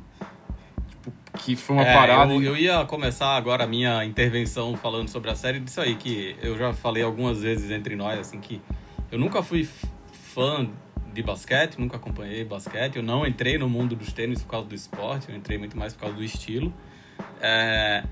Tipo, 0.91 1.13
que 1.39 1.57
foi 1.57 1.77
uma 1.77 1.85
É, 1.85 1.93
parada. 1.95 2.33
Eu, 2.33 2.43
e- 2.43 2.47
eu 2.47 2.57
ia 2.57 2.85
começar 2.87 3.35
agora 3.37 3.65
a 3.65 3.67
minha 3.67 4.05
intervenção 4.07 4.75
falando 4.77 5.09
sobre 5.09 5.31
a 5.31 5.35
série 5.35 5.59
disso 5.61 5.81
aí, 5.81 5.97
que 5.97 6.37
eu 6.43 6.57
já 6.57 6.73
falei 6.73 7.03
algumas 7.03 7.41
vezes 7.43 7.71
entre 7.71 7.95
nós, 7.97 8.19
assim, 8.19 8.41
que 8.41 8.61
eu 9.13 9.19
nunca 9.19 9.43
fui 9.43 9.69
fã 10.37 10.69
de 11.15 11.23
basquete, 11.23 11.79
nunca 11.79 11.97
acompanhei 11.97 12.45
basquete, 12.45 12.97
eu 12.97 13.03
não 13.03 13.27
entrei 13.27 13.57
no 13.57 13.71
mundo 13.71 13.97
dos 13.97 14.13
tênis 14.13 14.43
por 14.43 14.51
causa 14.51 14.69
do 14.69 14.75
esporte, 14.75 15.31
eu 15.31 15.35
entrei 15.35 15.57
muito 15.57 15.79
mais 15.79 15.95
por 15.95 16.01
causa 16.01 16.17
do 16.17 16.23
estilo. 16.23 16.75
É, 17.41 18.05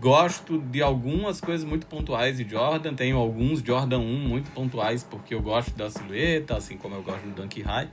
gosto 0.00 0.58
de 0.58 0.80
algumas 0.80 1.38
coisas 1.38 1.62
muito 1.68 1.86
pontuais 1.86 2.38
de 2.38 2.48
Jordan, 2.48 2.94
tenho 2.94 3.18
alguns 3.18 3.60
Jordan 3.60 3.98
1 3.98 4.02
muito 4.02 4.50
pontuais 4.52 5.04
porque 5.04 5.34
eu 5.34 5.42
gosto 5.42 5.76
da 5.76 5.90
silhueta, 5.90 6.56
assim 6.56 6.78
como 6.78 6.94
eu 6.94 7.02
gosto 7.02 7.22
do 7.24 7.34
Dunk 7.34 7.60
High. 7.60 7.90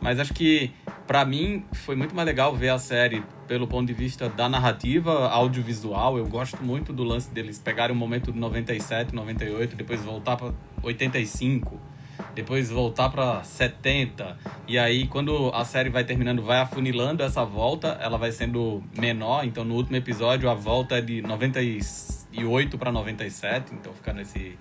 Mas 0.00 0.18
acho 0.18 0.32
que, 0.32 0.72
pra 1.06 1.26
mim, 1.26 1.66
foi 1.74 1.94
muito 1.94 2.14
mais 2.14 2.26
legal 2.26 2.56
ver 2.56 2.70
a 2.70 2.78
série 2.78 3.22
pelo 3.46 3.68
ponto 3.68 3.86
de 3.86 3.92
vista 3.92 4.30
da 4.30 4.48
narrativa 4.48 5.28
audiovisual. 5.28 6.16
Eu 6.16 6.26
gosto 6.26 6.64
muito 6.64 6.90
do 6.90 7.04
lance 7.04 7.30
deles 7.30 7.58
pegarem 7.58 7.94
o 7.94 7.98
momento 7.98 8.32
de 8.32 8.38
97, 8.38 9.14
98, 9.14 9.76
depois 9.76 10.02
voltar 10.02 10.36
pra 10.38 10.54
85, 10.82 11.91
depois 12.34 12.70
voltar 12.70 13.08
pra 13.10 13.42
70. 13.42 14.36
E 14.66 14.78
aí, 14.78 15.06
quando 15.06 15.50
a 15.54 15.64
série 15.64 15.90
vai 15.90 16.04
terminando, 16.04 16.42
vai 16.42 16.58
afunilando 16.58 17.22
essa 17.22 17.44
volta, 17.44 17.98
ela 18.00 18.16
vai 18.16 18.32
sendo 18.32 18.82
menor. 18.98 19.44
Então, 19.44 19.64
no 19.64 19.74
último 19.74 19.96
episódio, 19.96 20.48
a 20.48 20.54
volta 20.54 20.98
é 20.98 21.00
de 21.00 21.22
98 21.22 22.78
pra 22.78 22.90
97, 22.90 23.74
então 23.74 23.92
fica 23.92 24.12
nesse 24.12 24.58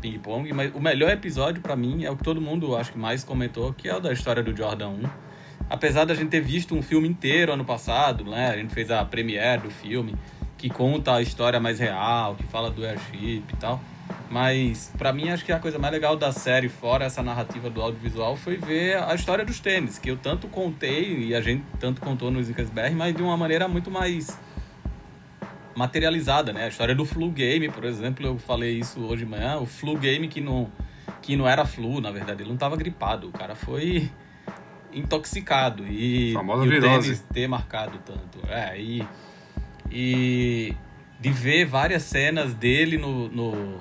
ping-pong, 0.00 0.52
mas 0.52 0.74
o 0.74 0.80
melhor 0.80 1.10
episódio 1.10 1.62
pra 1.62 1.74
mim 1.74 2.04
é 2.04 2.10
o 2.10 2.16
que 2.16 2.22
todo 2.22 2.40
mundo 2.40 2.76
acho 2.76 2.92
que 2.92 2.98
mais 2.98 3.24
comentou, 3.24 3.72
que 3.72 3.88
é 3.88 3.96
o 3.96 4.00
da 4.00 4.12
história 4.12 4.42
do 4.42 4.54
Jordan 4.54 4.88
1. 4.88 5.02
Apesar 5.68 6.04
da 6.04 6.14
gente 6.14 6.28
ter 6.28 6.40
visto 6.40 6.76
um 6.76 6.82
filme 6.82 7.08
inteiro 7.08 7.52
ano 7.52 7.64
passado, 7.64 8.24
né? 8.24 8.50
A 8.50 8.56
gente 8.56 8.72
fez 8.72 8.90
a 8.90 9.04
premiere 9.04 9.62
do 9.62 9.70
filme, 9.70 10.14
que 10.56 10.68
conta 10.70 11.14
a 11.14 11.22
história 11.22 11.58
mais 11.58 11.78
real, 11.78 12.36
que 12.36 12.44
fala 12.44 12.70
do 12.70 12.84
airship 12.84 13.42
e 13.52 13.56
tal. 13.58 13.80
Mas 14.30 14.92
pra 14.98 15.12
mim 15.12 15.28
acho 15.30 15.44
que 15.44 15.52
a 15.52 15.58
coisa 15.58 15.78
mais 15.78 15.92
legal 15.92 16.16
da 16.16 16.32
série, 16.32 16.68
fora 16.68 17.04
essa 17.04 17.22
narrativa 17.22 17.70
do 17.70 17.80
audiovisual, 17.80 18.36
foi 18.36 18.56
ver 18.56 18.96
a 18.96 19.14
história 19.14 19.44
dos 19.44 19.60
tênis, 19.60 19.98
que 19.98 20.10
eu 20.10 20.16
tanto 20.16 20.48
contei 20.48 21.26
e 21.26 21.34
a 21.34 21.40
gente 21.40 21.64
tanto 21.78 22.00
contou 22.00 22.30
no 22.30 22.42
Zincas 22.42 22.68
BR, 22.68 22.94
mas 22.94 23.14
de 23.14 23.22
uma 23.22 23.36
maneira 23.36 23.68
muito 23.68 23.90
mais 23.90 24.38
materializada, 25.76 26.52
né? 26.52 26.64
A 26.64 26.68
história 26.68 26.94
do 26.94 27.04
flu 27.04 27.30
game, 27.30 27.68
por 27.68 27.84
exemplo, 27.84 28.26
eu 28.26 28.38
falei 28.38 28.78
isso 28.78 29.00
hoje 29.00 29.24
de 29.24 29.30
manhã, 29.30 29.58
o 29.58 29.66
flu 29.66 29.96
game 29.96 30.26
que 30.26 30.40
não 30.40 30.70
que 31.22 31.36
não 31.36 31.46
era 31.46 31.64
flu, 31.64 32.00
na 32.00 32.10
verdade, 32.10 32.42
ele 32.42 32.48
não 32.48 32.54
estava 32.54 32.76
gripado, 32.76 33.28
o 33.28 33.32
cara 33.32 33.54
foi 33.54 34.10
intoxicado 34.92 35.84
e, 35.86 36.32
e 36.32 36.36
o 36.36 36.62
virose. 36.62 37.02
tênis 37.02 37.20
ter 37.32 37.48
marcado 37.48 37.98
tanto. 38.04 38.40
É, 38.48 38.80
e, 38.80 39.06
e 39.90 40.74
de 41.20 41.30
ver 41.30 41.64
várias 41.64 42.04
cenas 42.04 42.54
dele 42.54 42.96
no, 42.96 43.28
no, 43.28 43.80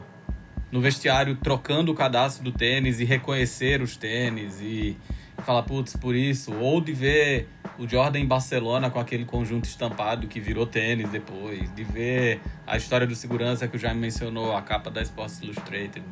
no 0.75 0.81
vestiário 0.81 1.37
trocando 1.37 1.93
o 1.93 1.95
cadastro 1.95 2.43
do 2.43 2.51
tênis 2.51 2.99
e 2.99 3.05
reconhecer 3.05 3.81
os 3.81 3.95
tênis 3.95 4.59
e 4.59 4.97
fala, 5.37 5.63
putz, 5.63 5.95
por 5.95 6.13
isso. 6.13 6.53
Ou 6.53 6.81
de 6.81 6.91
ver 6.91 7.47
o 7.79 7.87
Jordan 7.87 8.19
em 8.19 8.25
Barcelona 8.25 8.89
com 8.89 8.99
aquele 8.99 9.23
conjunto 9.23 9.63
estampado 9.63 10.27
que 10.27 10.37
virou 10.37 10.67
tênis 10.67 11.09
depois. 11.09 11.73
De 11.73 11.85
ver 11.85 12.41
a 12.67 12.75
história 12.75 13.07
do 13.07 13.15
segurança 13.15 13.69
que 13.69 13.77
o 13.77 13.79
Jaime 13.79 14.01
mencionou, 14.01 14.53
a 14.53 14.61
capa 14.61 14.91
da 14.91 15.01
Sports 15.01 15.39
Illustrated. 15.41 16.03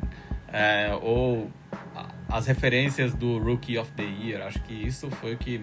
É, 0.50 0.98
ou 1.02 1.50
as 2.26 2.46
referências 2.46 3.12
do 3.12 3.36
Rookie 3.36 3.76
of 3.76 3.92
the 3.92 4.02
Year. 4.02 4.46
Acho 4.46 4.62
que 4.62 4.72
isso 4.72 5.10
foi 5.10 5.34
o 5.34 5.36
que 5.36 5.62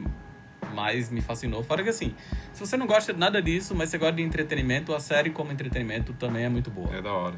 mais 0.76 1.10
me 1.10 1.22
fascinou. 1.22 1.64
Fora 1.64 1.82
que 1.82 1.90
assim, 1.90 2.14
se 2.54 2.60
você 2.60 2.78
não 2.78 2.86
gosta 2.86 3.14
de 3.14 3.20
nada 3.20 3.42
disso, 3.42 3.74
mas 3.74 3.90
você 3.90 3.98
gosta 3.98 4.18
de 4.18 4.22
entretenimento, 4.22 4.94
a 4.94 5.00
série 5.00 5.32
como 5.32 5.52
entretenimento 5.52 6.14
também 6.14 6.46
é 6.46 6.50
muito 6.50 6.70
boa. 6.70 6.96
É 6.96 7.02
da 7.02 7.12
hora. 7.12 7.36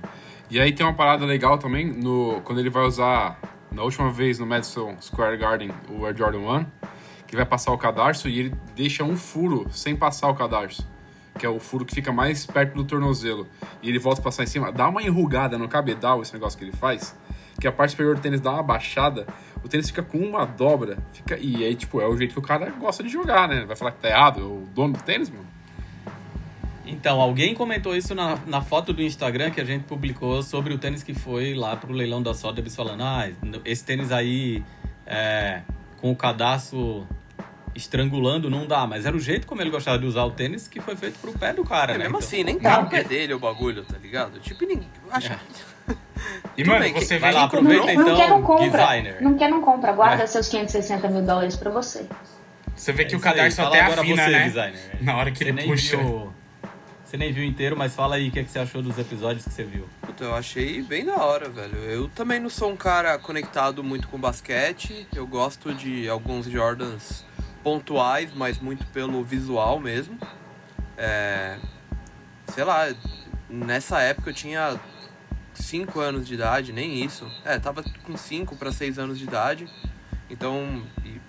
E 0.54 0.60
aí 0.60 0.72
tem 0.72 0.86
uma 0.86 0.94
parada 0.94 1.26
legal 1.26 1.58
também, 1.58 1.88
no, 1.88 2.40
quando 2.44 2.60
ele 2.60 2.70
vai 2.70 2.84
usar, 2.84 3.40
na 3.72 3.82
última 3.82 4.12
vez 4.12 4.38
no 4.38 4.46
Madison 4.46 4.96
Square 5.02 5.36
Garden, 5.36 5.72
o 5.90 6.06
Air 6.06 6.16
Jordan 6.16 6.42
1, 6.42 6.66
que 7.26 7.36
vai 7.36 7.44
passar 7.44 7.72
o 7.72 7.78
cadarço 7.80 8.30
e 8.30 8.38
ele 8.38 8.54
deixa 8.76 9.04
um 9.04 9.18
furo 9.18 9.66
sem 9.72 9.96
passar 9.96 10.30
o 10.30 10.36
cadarço. 10.36 10.88
Que 11.40 11.48
é 11.48 11.50
o 11.50 11.60
furo 11.60 11.84
que 11.84 11.96
fica 11.96 12.12
mais 12.12 12.46
perto 12.46 12.76
do 12.76 12.84
tornozelo. 12.84 13.48
E 13.82 13.90
ele 13.90 13.98
volta 13.98 14.22
a 14.22 14.24
passar 14.24 14.44
em 14.44 14.46
cima. 14.46 14.72
Dá 14.72 14.88
uma 14.88 15.02
enrugada 15.02 15.58
no 15.58 15.68
cabedal, 15.68 16.22
esse 16.22 16.32
negócio 16.32 16.56
que 16.60 16.66
ele 16.66 16.72
faz. 16.72 17.18
Que 17.60 17.68
a 17.68 17.72
parte 17.72 17.90
superior 17.90 18.14
do 18.14 18.22
tênis 18.22 18.40
dá 18.40 18.52
uma 18.52 18.62
baixada. 18.62 19.26
O 19.64 19.68
tênis 19.68 19.88
fica 19.88 20.04
com 20.04 20.20
uma 20.20 20.46
dobra. 20.46 21.00
Fica, 21.14 21.36
e 21.36 21.66
aí, 21.66 21.76
tipo, 21.76 22.00
é 22.00 22.08
o 22.08 22.16
jeito 22.16 22.34
que 22.34 22.40
o 22.40 22.44
cara 22.44 22.70
gosta 22.80 23.02
de 23.02 23.10
jogar, 23.10 23.48
né? 23.48 23.66
Vai 23.66 23.76
falar 23.76 23.92
que 23.92 24.02
tá 24.02 24.08
errado. 24.08 24.40
É 24.40 24.44
o 24.44 24.68
dono 24.72 24.94
do 24.94 25.02
tênis, 25.02 25.32
mano. 25.32 25.53
Então, 26.86 27.22
alguém 27.22 27.54
comentou 27.54 27.96
isso 27.96 28.14
na, 28.14 28.38
na 28.46 28.62
foto 28.62 28.92
do 28.92 29.02
Instagram 29.02 29.52
que 29.52 29.62
a 29.62 29.64
gente 29.66 29.84
publicou 29.86 30.44
sobre 30.44 30.74
o 30.74 30.78
tênis 30.78 31.02
que 31.02 31.14
foi 31.14 31.54
lá 31.54 31.76
pro 31.78 31.94
leilão 31.94 32.22
da 32.22 32.34
Sotheby's 32.34 32.76
falando, 32.76 33.02
ah, 33.04 33.30
esse 33.64 33.84
tênis 33.86 34.12
aí 34.12 34.62
é, 35.08 35.62
com 36.02 36.12
o 36.12 36.16
cadastro 36.16 37.08
estrangulando 37.76 38.50
não 38.50 38.68
dá, 38.68 38.86
mas 38.86 39.06
era 39.06 39.16
o 39.16 39.20
jeito 39.20 39.48
como 39.48 39.62
ele 39.62 39.70
gostava 39.72 39.98
de 39.98 40.06
usar 40.06 40.24
o 40.26 40.32
tênis 40.32 40.68
que 40.68 40.80
foi 40.80 40.96
feito 40.96 41.18
pro 41.20 41.32
pé 41.32 41.54
do 41.54 41.64
cara, 41.64 41.94
É, 41.94 41.98
né? 41.98 42.04
mesmo 42.04 42.18
Então, 42.18 42.28
assim, 42.28 42.44
nem 42.44 42.60
tá 42.60 42.82
no 42.84 42.90
pé 42.90 43.04
dele 43.04 43.34
o 43.34 43.40
bagulho, 43.40 43.84
tá 43.84 43.98
ligado? 43.98 44.40
Tipo, 44.40 44.66
ninguém. 44.66 44.90
Acho 45.10 45.32
É. 45.32 45.38
E, 46.56 46.64
mano, 46.64 46.80
bem, 46.82 46.94
você 46.94 47.18
vai 47.18 47.34
lá, 47.34 47.50
que- 47.50 47.56
aproveita 47.58 47.86
não, 47.86 47.92
então, 47.94 48.06
não 48.08 48.16
quer, 48.16 48.30
não 48.30 48.42
compra. 48.44 48.70
designer. 48.70 49.22
Não 49.22 49.38
quer, 49.38 49.50
não 49.50 49.62
compra. 49.62 49.92
Guarda 49.92 50.24
É. 50.24 50.28
seus 50.28 50.48
560 50.48 51.08
mil 51.10 51.22
dólares 51.26 51.56
pra 51.58 51.70
você. 51.72 52.06
Você 52.76 52.94
vê 52.94 53.04
que 53.06 53.16
É 53.16 53.18
o 53.18 53.20
cadarço 53.20 53.62
até 53.62 53.82
agora 53.82 54.02
afina, 54.02 54.24
você, 54.24 54.30
né? 54.32 54.44
designer. 54.46 54.80
Na 55.02 55.18
hora 55.18 55.32
que 55.32 55.40
Você 55.40 55.44
ele 55.50 55.64
puxa. 55.64 55.98
viu- 55.98 56.32
Você 57.14 57.18
nem 57.20 57.32
viu 57.32 57.44
inteiro, 57.44 57.78
mas 57.78 57.94
fala 57.94 58.16
aí 58.16 58.30
o 58.30 58.32
que, 58.32 58.40
é 58.40 58.44
que 58.44 58.50
você 58.50 58.58
achou 58.58 58.82
dos 58.82 58.98
episódios 58.98 59.44
que 59.46 59.52
você 59.52 59.64
viu. 59.64 59.88
Puta, 60.02 60.24
eu 60.24 60.34
achei 60.34 60.82
bem 60.82 61.06
da 61.06 61.16
hora, 61.18 61.48
velho. 61.48 61.76
Eu 61.78 62.10
também 62.10 62.40
não 62.40 62.50
sou 62.50 62.72
um 62.72 62.76
cara 62.76 63.20
conectado 63.20 63.84
muito 63.84 64.08
com 64.08 64.18
basquete. 64.20 65.06
Eu 65.14 65.28
gosto 65.28 65.76
de 65.76 66.10
alguns 66.10 66.48
Jordans 66.48 67.24
pontuais, 67.62 68.32
mas 68.34 68.58
muito 68.58 68.84
pelo 68.88 69.24
visual 69.24 69.80
mesmo. 69.80 70.18
É, 70.98 71.60
sei 72.48 72.64
lá, 72.64 72.92
nessa 73.48 74.02
época 74.02 74.32
eu 74.32 74.34
tinha 74.34 74.80
5 75.54 76.00
anos 76.00 76.26
de 76.28 76.34
idade, 76.34 76.74
nem 76.74 77.06
isso. 77.06 77.32
É, 77.46 77.60
tava 77.60 77.84
com 78.04 78.18
5 78.18 78.56
para 78.56 78.72
6 78.72 78.98
anos 78.98 79.20
de 79.20 79.26
idade. 79.26 79.68
Então, 80.32 80.82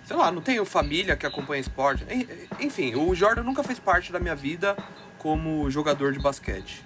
sei 0.06 0.16
lá, 0.16 0.32
não 0.32 0.40
tenho 0.40 0.64
família 0.64 1.14
que 1.14 1.26
acompanha 1.26 1.60
esporte. 1.60 2.06
En- 2.08 2.26
Enfim, 2.58 2.94
o 2.94 3.14
Jordan 3.14 3.42
nunca 3.42 3.62
fez 3.62 3.78
parte 3.78 4.10
da 4.10 4.18
minha 4.18 4.34
vida 4.34 4.74
como 5.24 5.70
jogador 5.70 6.12
de 6.12 6.18
basquete. 6.18 6.84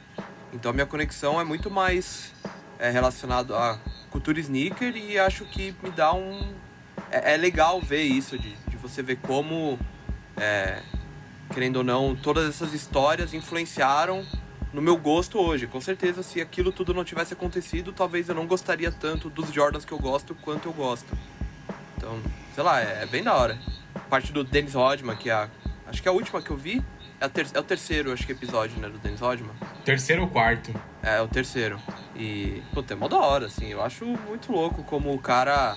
Então, 0.53 0.73
minha 0.73 0.87
conexão 0.87 1.41
é 1.41 1.45
muito 1.45 1.69
mais 1.69 2.33
é, 2.79 2.89
relacionado 2.89 3.53
à 3.53 3.81
cultura 4.11 4.39
sneaker 4.39 4.97
e 4.97 5.19
acho 5.19 5.45
que 5.45 5.75
me 5.83 5.91
dá 5.91 6.15
um. 6.15 6.55
É, 7.11 7.35
é 7.35 7.37
legal 7.37 7.81
ver 7.81 8.03
isso, 8.03 8.39
de, 8.39 8.55
de 8.55 8.77
você 8.77 9.03
ver 9.03 9.17
como, 9.17 9.77
é, 10.37 10.81
querendo 11.53 11.79
ou 11.79 11.85
não, 11.85 12.15
todas 12.15 12.49
essas 12.49 12.73
histórias 12.73 13.35
influenciaram 13.35 14.25
no 14.73 14.81
meu 14.81 14.97
gosto 14.97 15.41
hoje. 15.41 15.67
Com 15.67 15.81
certeza, 15.81 16.23
se 16.23 16.41
aquilo 16.41 16.71
tudo 16.71 16.95
não 16.95 17.03
tivesse 17.03 17.33
acontecido, 17.33 17.93
talvez 17.93 18.29
eu 18.29 18.37
não 18.37 18.47
gostaria 18.47 18.93
tanto 18.93 19.29
dos 19.29 19.53
Jordans 19.53 19.85
que 19.85 19.93
eu 19.93 19.99
gosto 19.99 20.37
quanto 20.37 20.69
eu 20.69 20.73
gosto. 20.73 21.13
Então, 21.97 22.23
sei 22.55 22.63
lá, 22.63 22.81
é, 22.81 23.03
é 23.03 23.07
bem 23.07 23.25
da 23.25 23.35
hora. 23.35 23.59
Parte 24.09 24.33
do 24.33 24.45
Dennis 24.45 24.75
Rodman, 24.75 25.17
que 25.17 25.29
é 25.29 25.33
a. 25.33 25.49
Acho 25.89 26.01
que 26.01 26.07
é 26.07 26.11
a 26.11 26.15
última 26.15 26.41
que 26.41 26.51
eu 26.51 26.57
vi. 26.57 26.85
É, 27.21 27.29
ter- 27.29 27.47
é 27.53 27.59
o 27.59 27.63
terceiro, 27.63 28.13
acho 28.13 28.25
que, 28.25 28.33
episódio, 28.33 28.79
né, 28.81 28.89
do 28.89 28.99
Dennis 28.99 29.21
Rodman. 29.21 29.51
Terceiro 29.85 30.23
ou 30.23 30.29
quarto. 30.29 30.73
É, 31.03 31.21
o 31.21 31.27
terceiro. 31.29 31.81
E, 32.15 32.63
puta, 32.73 32.93
é 32.95 32.97
mó 32.97 33.09
da 33.09 33.17
hora, 33.19 33.47
assim. 33.47 33.67
Eu 33.67 33.83
acho 33.83 34.05
muito 34.05 34.53
louco 34.53 34.83
como 34.85 35.13
o 35.13 35.19
cara 35.19 35.77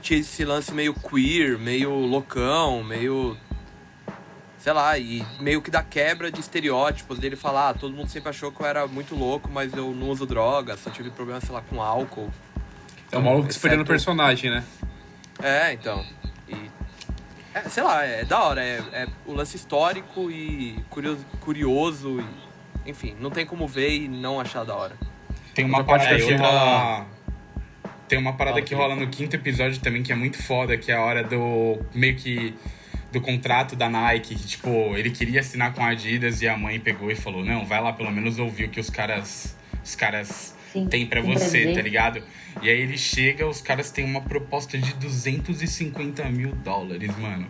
tinha 0.00 0.18
esse 0.20 0.44
lance 0.44 0.72
meio 0.72 0.94
queer, 0.94 1.58
meio 1.58 1.90
loucão, 1.92 2.82
meio. 2.82 3.36
Sei 4.58 4.72
lá, 4.72 4.96
e 4.96 5.26
meio 5.40 5.60
que 5.60 5.70
da 5.72 5.82
quebra 5.82 6.30
de 6.30 6.38
estereótipos 6.40 7.18
dele 7.18 7.34
falar, 7.34 7.70
ah, 7.70 7.74
todo 7.74 7.92
mundo 7.94 8.08
sempre 8.08 8.30
achou 8.30 8.52
que 8.52 8.62
eu 8.62 8.66
era 8.66 8.86
muito 8.86 9.14
louco, 9.14 9.50
mas 9.50 9.72
eu 9.74 9.90
não 9.92 10.08
uso 10.08 10.24
droga, 10.24 10.76
só 10.76 10.88
tive 10.88 11.10
problema, 11.10 11.40
sei 11.40 11.52
lá, 11.52 11.60
com 11.62 11.82
álcool. 11.82 12.30
É 13.10 13.18
o 13.18 13.22
maluco 13.22 13.48
que 13.48 13.54
se 13.54 13.60
perdeu 13.60 13.78
no 13.78 13.82
Exceto- 13.82 13.92
personagem, 13.92 14.50
né? 14.52 14.64
É, 15.42 15.72
então. 15.72 16.04
É, 17.54 17.68
sei 17.68 17.82
lá, 17.82 18.04
é 18.04 18.24
da 18.24 18.42
hora. 18.42 18.62
É, 18.62 18.82
é 18.92 19.06
o 19.26 19.32
lance 19.32 19.56
histórico 19.56 20.30
e 20.30 20.78
curioso, 20.88 21.24
curioso 21.40 22.20
e. 22.20 22.90
Enfim, 22.90 23.16
não 23.20 23.30
tem 23.30 23.46
como 23.46 23.68
ver 23.68 23.90
e 23.90 24.08
não 24.08 24.40
achar 24.40 24.64
da 24.64 24.74
hora. 24.74 24.96
Tem 25.54 25.64
uma 25.64 25.78
Outra 25.78 25.98
parada 25.98 26.16
que 26.16 26.34
rola. 26.34 27.06
Tem 28.08 28.18
uma 28.18 28.32
parada 28.32 28.56
Fala, 28.56 28.66
que 28.66 28.74
rola 28.74 28.96
no 28.96 29.06
quinto 29.08 29.36
episódio 29.36 29.80
também 29.80 30.02
que 30.02 30.12
é 30.12 30.14
muito 30.14 30.42
foda, 30.42 30.76
que 30.76 30.90
é 30.90 30.96
a 30.96 31.00
hora 31.00 31.22
do. 31.22 31.78
meio 31.94 32.16
que. 32.16 32.54
do 33.12 33.20
contrato 33.20 33.76
da 33.76 33.88
Nike, 33.88 34.34
que, 34.34 34.46
tipo, 34.46 34.96
ele 34.96 35.10
queria 35.10 35.40
assinar 35.40 35.72
com 35.72 35.82
a 35.82 35.88
Adidas 35.88 36.42
e 36.42 36.48
a 36.48 36.56
mãe 36.56 36.80
pegou 36.80 37.10
e 37.10 37.14
falou: 37.14 37.44
Não, 37.44 37.64
vai 37.64 37.80
lá 37.80 37.92
pelo 37.92 38.10
menos 38.10 38.38
ouvir 38.38 38.64
o 38.64 38.68
que 38.68 38.80
os 38.80 38.90
caras. 38.90 39.56
Os 39.84 39.94
caras 39.94 40.54
Sim, 40.72 40.86
tem 40.86 41.08
você, 41.22 41.58
dizer. 41.60 41.74
tá 41.74 41.82
ligado? 41.82 42.22
E 42.62 42.68
aí 42.70 42.80
ele 42.80 42.96
chega, 42.98 43.46
os 43.46 43.60
caras 43.60 43.90
têm 43.90 44.04
uma 44.04 44.20
proposta 44.22 44.78
de 44.78 44.94
250 44.94 46.24
mil 46.30 46.52
dólares, 46.56 47.10
mano. 47.18 47.46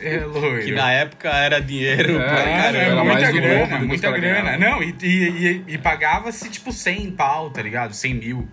É 0.00 0.18
loiro. 0.26 0.64
Que 0.64 0.72
na 0.72 0.92
época 0.92 1.28
era 1.30 1.60
dinheiro 1.60 2.16
É, 2.20 2.24
pra 2.28 2.36
Cara, 2.36 2.44
caramba. 2.44 2.78
era 2.80 3.04
muita 3.04 3.32
grana, 3.32 3.78
muita 3.80 4.10
grana. 4.12 4.56
ganhavam. 4.56 4.78
Não, 4.78 4.82
e, 4.82 4.94
e, 5.02 5.06
e- 5.08 5.64
e 5.74 5.78
pagava-se 5.78 6.48
tipo 6.50 6.72
100 6.72 7.10
pau, 7.12 7.50
tá 7.50 7.60
ligado? 7.62 7.92
100 7.94 8.14
mil. 8.14 8.48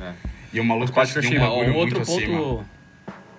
É. 0.00 0.12
E 0.52 0.60
o 0.60 0.64
maluco 0.64 0.92
conseguiu 0.92 1.38
um 1.38 1.40
bagulho 1.40 1.72
um 1.72 1.76
outro 1.76 1.98
muito 1.98 2.12
acima. 2.12 2.66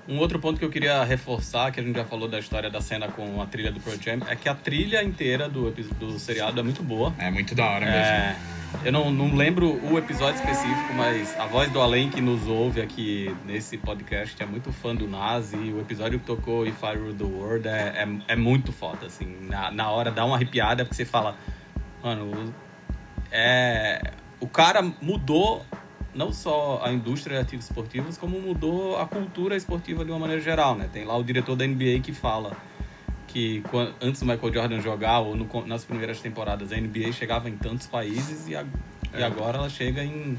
Um 0.08 0.18
outro 0.18 0.40
ponto 0.40 0.60
que 0.60 0.66
eu 0.66 0.70
queria 0.70 1.04
reforçar 1.04 1.72
que 1.72 1.80
a 1.80 1.84
gente 1.84 1.96
já 1.96 2.06
falou 2.06 2.28
da 2.28 2.40
história 2.40 2.70
da 2.70 2.82
cena 2.82 3.08
com 3.08 3.42
a 3.42 3.46
trilha 3.46 3.72
do 3.72 3.80
Pro 3.80 3.92
Jam 4.02 4.20
é 4.28 4.36
que 4.36 4.50
a 4.50 4.56
trilha 4.56 5.04
inteira 5.04 5.48
do, 5.48 5.72
do 5.72 6.20
seriado 6.20 6.60
é 6.60 6.64
muito 6.64 6.84
boa 6.84 7.14
É 7.18 7.32
muito 7.32 7.56
da 7.56 7.66
hora 7.66 7.86
mesmo. 7.86 8.00
É, 8.00 8.36
eu 8.84 8.92
não, 8.92 9.12
não 9.12 9.34
lembro 9.36 9.80
o 9.86 9.98
episódio 9.98 10.36
específico, 10.36 10.94
mas 10.96 11.40
a 11.40 11.46
voz 11.46 11.72
do 11.72 11.80
além 11.80 12.10
que 12.10 12.20
nos 12.20 12.48
ouve 12.48 12.82
aqui 12.82 13.34
nesse 13.46 13.78
podcast 13.78 14.42
é 14.42 14.46
muito 14.46 14.74
fã 14.74 14.94
do 14.94 15.08
Nazi. 15.08 15.56
O 15.56 15.80
episódio 15.80 16.20
que 16.20 16.26
tocou 16.26 16.68
If 16.68 16.82
I 16.84 16.98
Rule 16.98 17.14
the 17.14 17.24
World 17.24 17.68
é, 17.68 17.72
é, 17.72 18.34
é 18.34 18.36
muito 18.36 18.74
foda, 18.74 19.06
assim. 19.06 19.38
Na, 19.42 19.72
na 19.72 19.90
hora 19.90 20.12
dá 20.12 20.26
uma 20.26 20.36
arrepiada 20.36 20.84
porque 20.84 20.96
você 20.96 21.06
fala, 21.06 21.38
mano, 22.04 22.54
é, 23.32 24.02
o 24.40 24.48
cara 24.48 24.82
mudou 25.02 25.66
não 26.14 26.31
só 26.31 26.81
a 26.84 26.91
indústria 26.91 27.38
de 27.38 27.41
ativos 27.44 27.65
esportivos, 27.65 28.18
como 28.18 28.40
mudou 28.40 28.98
a 28.99 29.06
cultura 29.06 29.56
esportiva 29.56 30.06
de 30.06 30.11
uma 30.11 30.19
maneira 30.19 30.41
geral, 30.41 30.76
né? 30.76 30.90
Tem 30.91 31.06
lá 31.06 31.15
o 31.18 31.23
diretor 31.23 31.56
da 31.56 31.65
NBA 31.65 31.99
que 32.03 32.11
fala 32.14 32.56
que 33.27 33.64
antes 33.99 34.22
do 34.22 34.27
Michael 34.27 34.53
Jordan 34.53 34.80
jogar, 34.81 35.19
ou 35.22 35.35
no 35.35 35.48
nas 35.65 35.84
primeiras 35.84 36.19
temporadas, 36.22 36.72
a 36.72 36.77
NBA 36.77 37.11
chegava 37.11 37.49
em 37.49 37.57
tantos 37.57 37.88
países 37.88 38.48
e, 38.48 38.56
a- 38.56 38.64
e 39.18 39.23
agora 39.23 39.57
ela 39.57 39.69
chega 39.69 40.03
em 40.03 40.38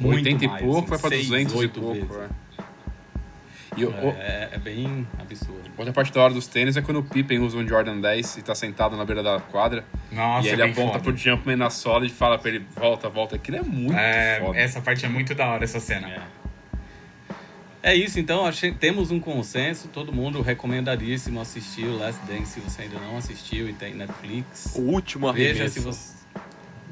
muito 0.00 0.16
80 0.26 0.44
e 0.44 0.48
mais, 0.48 0.64
pouco, 0.64 0.94
assim, 0.94 1.02
vai 1.02 1.10
seis, 1.10 1.28
200 1.28 1.62
e 1.62 1.68
pouco. 1.68 1.92
vezes. 1.94 2.10
é. 2.10 2.47
E 3.82 3.86
o- 3.86 3.92
É, 4.18 4.48
é 4.52 4.58
bem 4.58 5.06
absurdo. 5.18 5.70
outra 5.76 5.92
parte 5.92 6.12
da 6.12 6.20
hora 6.22 6.34
dos 6.34 6.46
tênis 6.46 6.76
é 6.76 6.82
quando 6.82 6.98
o 6.98 7.02
Pippen 7.04 7.38
usa 7.38 7.56
um 7.58 7.66
Jordan 7.66 8.00
10 8.00 8.36
e 8.38 8.42
tá 8.42 8.54
sentado 8.54 8.96
na 8.96 9.04
beira 9.04 9.22
da 9.22 9.38
quadra. 9.40 9.84
Nossa, 10.12 10.46
e 10.46 10.50
é 10.50 10.52
ele 10.54 10.62
bem 10.62 10.72
aponta 10.72 10.92
foda. 10.98 11.04
pro 11.04 11.16
Jumpman 11.16 11.56
na 11.56 11.70
sola 11.70 12.06
e 12.06 12.08
fala 12.08 12.38
pra 12.38 12.50
ele, 12.50 12.64
volta, 12.74 13.08
volta. 13.08 13.36
Aquilo 13.36 13.58
é 13.58 13.62
muito 13.62 13.94
É, 13.96 14.40
foda. 14.40 14.58
essa 14.58 14.80
parte 14.80 15.04
é 15.04 15.08
muito 15.08 15.34
da 15.34 15.46
hora, 15.48 15.64
essa 15.64 15.80
cena. 15.80 16.08
É. 16.08 16.20
É 17.80 17.94
isso, 17.94 18.18
então, 18.18 18.44
achei- 18.44 18.72
temos 18.72 19.12
um 19.12 19.20
consenso, 19.20 19.86
todo 19.88 20.12
mundo 20.12 20.42
recomendadíssimo 20.42 21.40
assistir 21.40 21.84
o 21.86 21.96
Last 21.96 22.20
Dance 22.26 22.46
se 22.54 22.60
você 22.60 22.82
ainda 22.82 22.98
não 22.98 23.16
assistiu 23.16 23.68
e 23.68 23.72
tem 23.72 23.94
Netflix. 23.94 24.74
O 24.76 24.80
último 24.80 25.28
arremesso. 25.28 25.54
Veja 25.58 25.68
se 25.70 25.80
você, 25.80 26.17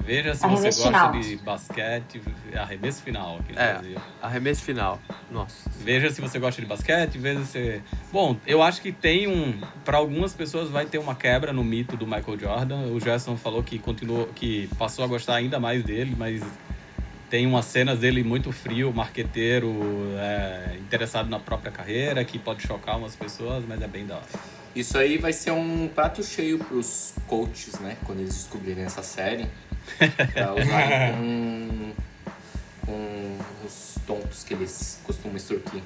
veja 0.05 0.35
se 0.35 0.44
Arremesso 0.44 0.78
você 0.82 0.90
gosta 0.90 1.09
final. 1.09 1.20
de 1.23 1.36
basquete, 1.36 2.20
arremesso 2.55 3.02
final 3.02 3.39
aqui 3.40 3.52
no 3.52 3.59
É. 3.60 3.73
Brasil. 3.74 3.98
Arremesso 4.23 4.62
final. 4.62 5.01
Nossa. 5.31 5.70
Veja 5.81 6.10
se 6.10 6.20
você 6.20 6.39
gosta 6.39 6.60
de 6.60 6.66
basquete, 6.66 7.18
veja 7.18 7.44
se. 7.44 7.82
Bom, 8.12 8.36
eu 8.47 8.62
acho 8.62 8.81
que 8.81 8.93
tem 8.93 9.27
um. 9.27 9.60
Para 9.85 9.98
algumas 9.98 10.32
pessoas 10.35 10.68
vai 10.70 10.86
ter 10.86 10.98
uma 10.98 11.14
quebra 11.14 11.52
no 11.52 11.64
mito 11.64 11.97
do 11.97 12.06
Michael 12.06 12.39
Jordan. 12.39 12.78
O 12.93 13.01
Gerson 13.01 13.36
falou 13.36 13.62
que 13.62 13.78
continuou, 13.78 14.27
que 14.35 14.68
passou 14.78 15.05
a 15.05 15.09
gostar 15.09 15.36
ainda 15.36 15.59
mais 15.60 15.82
dele, 15.82 16.14
mas 16.16 16.43
Tem 17.28 17.44
umas 17.44 17.64
cenas 17.64 17.98
dele 17.98 18.23
muito 18.23 18.52
frio, 18.52 18.93
marqueteiro, 18.94 19.74
é, 20.16 20.77
interessado 20.78 21.28
na 21.28 21.40
própria 21.40 21.73
carreira, 21.73 22.24
que 22.24 22.39
pode 22.39 22.62
chocar 22.64 22.97
umas 22.97 23.16
pessoas, 23.16 23.64
mas 23.66 23.82
é 23.82 23.89
bem 23.89 24.06
da 24.06 24.14
hora. 24.14 24.27
Isso 24.77 24.98
aí 24.98 25.16
vai 25.16 25.32
ser 25.32 25.53
um 25.53 25.89
prato 25.89 26.23
cheio 26.23 26.59
pros 26.59 27.15
coaches, 27.27 27.81
né? 27.81 27.97
Quando 28.05 28.20
eles 28.20 28.35
descobrirem 28.35 28.85
essa 28.85 29.03
série. 29.03 29.47
Pra 30.35 30.53
usar 30.53 31.12
com, 31.12 31.93
com 32.85 33.39
os 33.65 33.94
tontos 34.07 34.44
que 34.44 34.53
eles 34.53 35.01
costumam 35.03 35.36
extorquir. 35.36 35.81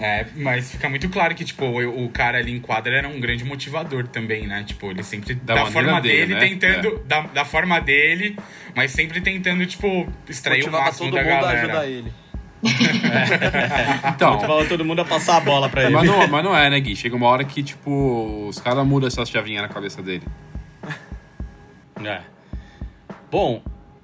É, 0.00 0.26
mas 0.34 0.72
fica 0.72 0.88
muito 0.88 1.08
claro 1.08 1.34
que, 1.34 1.44
tipo, 1.44 1.64
o, 1.64 2.06
o 2.06 2.08
cara 2.08 2.38
ali 2.38 2.50
em 2.50 2.58
quadra 2.58 2.96
era 2.96 3.06
um 3.08 3.20
grande 3.20 3.44
motivador 3.44 4.08
também, 4.08 4.48
né? 4.48 4.64
Tipo, 4.66 4.90
ele 4.90 5.04
sempre, 5.04 5.34
Da 5.34 5.54
da, 5.54 5.66
forma 5.66 6.00
dele, 6.00 6.34
dele, 6.34 6.34
né? 6.34 6.40
tentando, 6.40 6.98
da, 7.04 7.20
da 7.20 7.44
forma 7.44 7.80
dele, 7.80 8.36
mas 8.74 8.90
sempre 8.90 9.20
tentando, 9.20 9.64
tipo, 9.66 10.10
extrair 10.28 10.68
o 10.68 10.72
máximo 10.72 11.10
todo 11.10 11.14
da 11.14 11.22
mundo 11.22 11.32
a 11.32 11.40
galera. 11.40 11.58
ajudar 11.60 11.86
ele. 11.86 12.12
Então, 14.14 14.40
Fala 14.40 14.64
todo 14.66 14.84
mundo 14.84 15.00
a 15.00 15.04
passar 15.04 15.36
a 15.38 15.40
bola 15.40 15.68
pra 15.68 15.84
ele. 15.84 15.92
mas 15.92 16.06
não, 16.06 16.26
mas 16.28 16.44
não 16.44 16.56
é, 16.56 16.70
né, 16.70 16.80
Gui? 16.80 16.94
Chega 16.96 17.16
uma 17.16 17.26
hora 17.26 17.44
que, 17.44 17.62
tipo, 17.62 18.46
os 18.48 18.58
caras 18.60 18.86
mudam 18.86 19.08
essa 19.08 19.24
chavinha 19.26 19.62
na 19.62 19.68
cabeça 19.68 20.02
dele. 20.02 20.22
É. 22.04 22.20
Bom, 23.30 23.62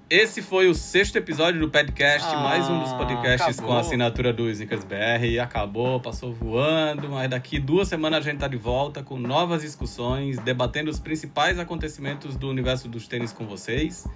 esse 0.08 0.40
foi 0.40 0.68
o 0.68 0.74
sexto 0.74 1.16
episódio 1.16 1.60
do 1.60 1.68
podcast, 1.68 2.26
Ah, 2.32 2.38
mais 2.40 2.68
um 2.68 2.78
dos 2.80 2.92
podcasts 2.92 3.58
acabou. 3.58 3.66
com 3.66 3.76
a 3.76 3.80
assinatura 3.80 4.32
do 4.32 4.48
Snickers 4.50 4.84
BR. 4.84 5.24
E 5.26 5.38
acabou, 5.38 6.00
passou 6.00 6.32
voando, 6.32 7.08
mas 7.10 7.28
daqui 7.28 7.58
duas 7.58 7.88
semanas 7.88 8.26
a 8.26 8.30
gente 8.30 8.38
tá 8.40 8.48
de 8.48 8.56
volta 8.56 9.02
com 9.02 9.18
novas 9.18 9.62
discussões, 9.62 10.38
debatendo 10.38 10.90
os 10.90 10.98
principais 10.98 11.58
acontecimentos 11.58 12.36
do 12.36 12.48
universo 12.48 12.88
dos 12.88 13.06
tênis 13.06 13.32
com 13.32 13.46
vocês. 13.46 14.06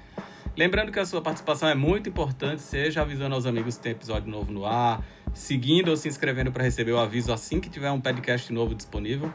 Lembrando 0.54 0.92
que 0.92 0.98
a 0.98 1.06
sua 1.06 1.22
participação 1.22 1.66
é 1.66 1.74
muito 1.74 2.10
importante, 2.10 2.60
seja 2.60 3.00
avisando 3.00 3.34
aos 3.34 3.46
amigos 3.46 3.76
que 3.76 3.82
tem 3.82 3.92
episódio 3.92 4.30
novo 4.30 4.52
no 4.52 4.66
ar, 4.66 5.02
seguindo 5.32 5.88
ou 5.88 5.96
se 5.96 6.08
inscrevendo 6.08 6.52
para 6.52 6.62
receber 6.62 6.92
o 6.92 6.98
aviso 6.98 7.32
assim 7.32 7.58
que 7.58 7.70
tiver 7.70 7.90
um 7.90 8.00
podcast 8.00 8.52
novo 8.52 8.74
disponível, 8.74 9.32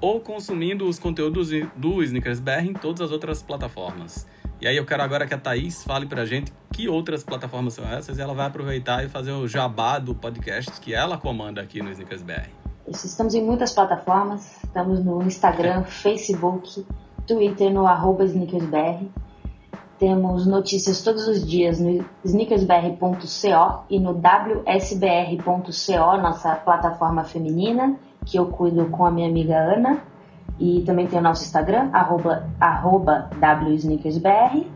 ou 0.00 0.20
consumindo 0.20 0.88
os 0.88 0.98
conteúdos 0.98 1.50
do 1.76 2.02
Snickers 2.02 2.40
BR 2.40 2.66
em 2.66 2.72
todas 2.72 3.02
as 3.02 3.10
outras 3.10 3.42
plataformas. 3.42 4.26
E 4.58 4.66
aí 4.66 4.76
eu 4.76 4.86
quero 4.86 5.02
agora 5.02 5.26
que 5.26 5.34
a 5.34 5.38
Thaís 5.38 5.84
fale 5.84 6.06
pra 6.06 6.24
gente 6.24 6.50
que 6.72 6.88
outras 6.88 7.22
plataformas 7.22 7.74
são 7.74 7.86
essas 7.86 8.16
e 8.16 8.22
ela 8.22 8.32
vai 8.32 8.46
aproveitar 8.46 9.04
e 9.04 9.08
fazer 9.08 9.32
o 9.32 9.46
jabá 9.46 9.98
do 9.98 10.14
podcast 10.14 10.80
que 10.80 10.94
ela 10.94 11.18
comanda 11.18 11.60
aqui 11.60 11.82
no 11.82 11.90
Snickers 11.90 12.22
BR. 12.22 12.48
Estamos 12.88 13.34
em 13.34 13.42
muitas 13.42 13.72
plataformas. 13.72 14.64
Estamos 14.64 15.04
no 15.04 15.22
Instagram, 15.22 15.84
Facebook, 15.88 16.86
Twitter, 17.26 17.70
no 17.70 17.86
arroba 17.86 18.24
SneakersBR. 18.24 19.10
Temos 19.98 20.46
notícias 20.46 21.02
todos 21.02 21.28
os 21.28 21.46
dias 21.46 21.78
no 21.78 22.04
sneakersbr.co 22.24 23.84
e 23.88 24.00
no 24.00 24.12
wsbr.co, 24.14 25.52
nossa 26.20 26.56
plataforma 26.56 27.22
feminina, 27.24 27.96
que 28.26 28.36
eu 28.36 28.46
cuido 28.46 28.86
com 28.86 29.04
a 29.06 29.10
minha 29.10 29.28
amiga 29.28 29.56
Ana. 29.56 30.02
E 30.58 30.82
também 30.82 31.06
tem 31.06 31.18
o 31.18 31.22
nosso 31.22 31.44
Instagram, 31.44 31.90
arroba, 31.92 32.48
arroba 32.60 33.30
wsneakersbr. 33.40 34.66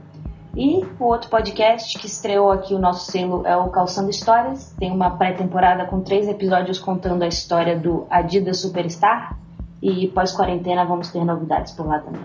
E 0.56 0.84
o 0.98 1.04
outro 1.04 1.30
podcast 1.30 1.96
que 1.98 2.06
estreou 2.06 2.50
aqui 2.50 2.74
o 2.74 2.78
nosso 2.78 3.10
selo 3.10 3.46
é 3.46 3.56
o 3.56 3.68
Calçando 3.70 4.10
Histórias. 4.10 4.74
Tem 4.78 4.90
uma 4.90 5.10
pré-temporada 5.10 5.84
com 5.84 6.00
três 6.00 6.26
episódios 6.26 6.78
contando 6.78 7.22
a 7.22 7.28
história 7.28 7.78
do 7.78 8.06
Adidas 8.10 8.60
Superstar. 8.60 9.38
E 9.80 10.08
pós-quarentena 10.08 10.84
vamos 10.84 11.12
ter 11.12 11.24
novidades 11.24 11.72
por 11.74 11.86
lá 11.86 12.00
também. 12.00 12.22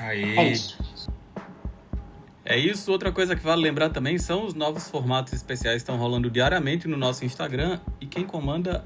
Aí, 0.00 0.36
É 0.36 0.48
isso. 0.48 0.76
É 2.46 2.58
isso, 2.58 2.92
outra 2.92 3.10
coisa 3.10 3.34
que 3.34 3.42
vale 3.42 3.62
lembrar 3.62 3.88
também 3.88 4.18
são 4.18 4.44
os 4.44 4.52
novos 4.52 4.90
formatos 4.90 5.32
especiais 5.32 5.76
que 5.76 5.82
estão 5.82 5.96
rolando 5.96 6.30
diariamente 6.30 6.86
no 6.86 6.94
nosso 6.94 7.24
Instagram 7.24 7.80
e 7.98 8.06
quem 8.06 8.26
comanda 8.26 8.84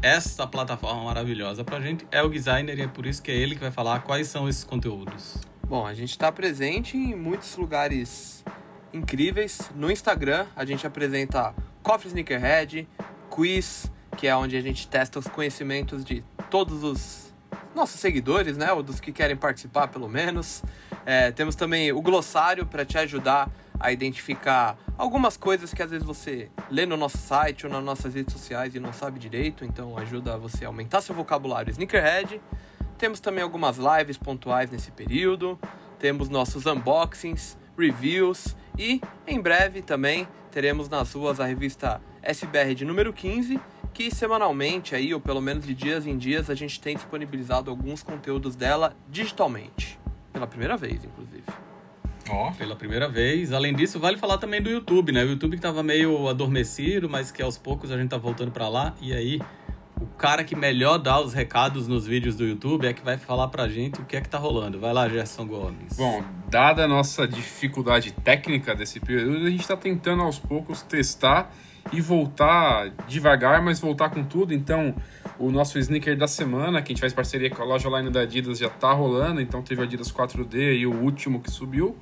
essa 0.00 0.46
plataforma 0.46 1.04
maravilhosa 1.04 1.62
pra 1.62 1.78
gente 1.80 2.06
é 2.10 2.22
o 2.22 2.30
designer 2.30 2.78
e 2.78 2.82
é 2.82 2.88
por 2.88 3.04
isso 3.04 3.22
que 3.22 3.30
é 3.30 3.34
ele 3.34 3.54
que 3.54 3.60
vai 3.60 3.70
falar 3.70 4.00
quais 4.00 4.28
são 4.28 4.48
esses 4.48 4.64
conteúdos. 4.64 5.36
Bom, 5.68 5.86
a 5.86 5.92
gente 5.92 6.12
está 6.12 6.32
presente 6.32 6.96
em 6.96 7.14
muitos 7.14 7.56
lugares 7.56 8.42
incríveis. 8.90 9.70
No 9.74 9.90
Instagram, 9.90 10.46
a 10.56 10.64
gente 10.64 10.86
apresenta 10.86 11.54
Coffee 11.82 12.08
Sneakerhead, 12.08 12.88
Quiz, 13.28 13.92
que 14.16 14.26
é 14.26 14.34
onde 14.34 14.56
a 14.56 14.62
gente 14.62 14.88
testa 14.88 15.18
os 15.18 15.26
conhecimentos 15.26 16.02
de 16.02 16.24
todos 16.50 16.82
os 16.82 17.34
nossos 17.74 18.00
seguidores, 18.00 18.56
né? 18.56 18.72
Ou 18.72 18.82
dos 18.82 18.98
que 18.98 19.12
querem 19.12 19.36
participar, 19.36 19.88
pelo 19.88 20.08
menos. 20.08 20.62
É, 21.06 21.30
temos 21.30 21.54
também 21.54 21.92
o 21.92 22.02
glossário 22.02 22.66
para 22.66 22.84
te 22.84 22.98
ajudar 22.98 23.48
a 23.78 23.92
identificar 23.92 24.76
algumas 24.98 25.36
coisas 25.36 25.72
que 25.72 25.80
às 25.80 25.90
vezes 25.90 26.04
você 26.04 26.50
lê 26.68 26.84
no 26.84 26.96
nosso 26.96 27.18
site 27.18 27.64
ou 27.64 27.72
nas 27.72 27.84
nossas 27.84 28.14
redes 28.14 28.32
sociais 28.32 28.74
e 28.74 28.80
não 28.80 28.92
sabe 28.92 29.20
direito, 29.20 29.64
então 29.64 29.96
ajuda 29.96 30.36
você 30.36 30.64
a 30.64 30.68
aumentar 30.68 31.00
seu 31.00 31.14
vocabulário 31.14 31.70
Sneakerhead. 31.70 32.40
Temos 32.98 33.20
também 33.20 33.44
algumas 33.44 33.76
lives 33.76 34.16
pontuais 34.16 34.70
nesse 34.70 34.90
período. 34.90 35.56
Temos 35.98 36.28
nossos 36.28 36.66
unboxings, 36.66 37.56
reviews 37.78 38.56
e 38.76 39.00
em 39.26 39.40
breve 39.40 39.82
também 39.82 40.26
teremos 40.50 40.88
nas 40.88 41.12
ruas 41.12 41.38
a 41.38 41.44
revista 41.44 42.00
SBR 42.22 42.74
de 42.74 42.84
número 42.84 43.12
15, 43.12 43.60
que 43.94 44.12
semanalmente 44.12 44.94
aí, 44.96 45.14
ou 45.14 45.20
pelo 45.20 45.40
menos 45.40 45.64
de 45.64 45.74
dias 45.74 46.04
em 46.06 46.18
dias, 46.18 46.50
a 46.50 46.54
gente 46.54 46.80
tem 46.80 46.96
disponibilizado 46.96 47.70
alguns 47.70 48.02
conteúdos 48.02 48.56
dela 48.56 48.96
digitalmente. 49.08 49.98
Pela 50.36 50.46
primeira 50.46 50.76
vez, 50.76 51.02
inclusive. 51.02 51.42
ó, 52.28 52.50
Pela 52.52 52.76
primeira 52.76 53.08
vez. 53.08 53.52
Além 53.52 53.74
disso, 53.74 53.98
vale 53.98 54.18
falar 54.18 54.36
também 54.36 54.60
do 54.60 54.68
YouTube, 54.68 55.10
né? 55.12 55.24
O 55.24 55.28
YouTube 55.30 55.56
que 55.56 55.62
tava 55.62 55.82
meio 55.82 56.28
adormecido, 56.28 57.08
mas 57.08 57.30
que 57.30 57.40
aos 57.42 57.56
poucos 57.56 57.90
a 57.90 57.96
gente 57.96 58.10
tá 58.10 58.18
voltando 58.18 58.50
pra 58.50 58.68
lá. 58.68 58.94
E 59.00 59.14
aí, 59.14 59.40
o 59.98 60.04
cara 60.18 60.44
que 60.44 60.54
melhor 60.54 60.98
dá 60.98 61.18
os 61.18 61.32
recados 61.32 61.88
nos 61.88 62.06
vídeos 62.06 62.36
do 62.36 62.44
YouTube 62.44 62.86
é 62.86 62.92
que 62.92 63.02
vai 63.02 63.16
falar 63.16 63.48
pra 63.48 63.66
gente 63.66 63.98
o 63.98 64.04
que 64.04 64.14
é 64.14 64.20
que 64.20 64.28
tá 64.28 64.36
rolando. 64.36 64.78
Vai 64.78 64.92
lá, 64.92 65.08
Gerson 65.08 65.46
Gomes. 65.46 65.96
Bom, 65.96 66.22
dada 66.50 66.84
a 66.84 66.88
nossa 66.88 67.26
dificuldade 67.26 68.12
técnica 68.12 68.74
desse 68.74 69.00
período, 69.00 69.46
a 69.46 69.50
gente 69.50 69.60
está 69.62 69.74
tentando 69.76 70.22
aos 70.22 70.38
poucos 70.38 70.82
testar 70.82 71.50
e 71.92 72.00
voltar 72.00 72.90
devagar, 73.06 73.62
mas 73.62 73.80
voltar 73.80 74.10
com 74.10 74.24
tudo. 74.24 74.52
Então, 74.52 74.94
o 75.38 75.50
nosso 75.50 75.78
sneaker 75.78 76.16
da 76.16 76.26
semana, 76.26 76.82
que 76.82 76.92
a 76.92 76.94
gente 76.94 77.00
faz 77.00 77.12
parceria 77.12 77.50
com 77.50 77.62
a 77.62 77.64
loja 77.64 77.88
online 77.88 78.10
da 78.10 78.20
Adidas, 78.20 78.58
já 78.58 78.68
tá 78.68 78.92
rolando. 78.92 79.40
Então, 79.40 79.62
teve 79.62 79.80
o 79.80 79.84
Adidas 79.84 80.10
4D 80.10 80.78
e 80.78 80.86
o 80.86 80.94
último 80.94 81.40
que 81.40 81.50
subiu. 81.50 81.96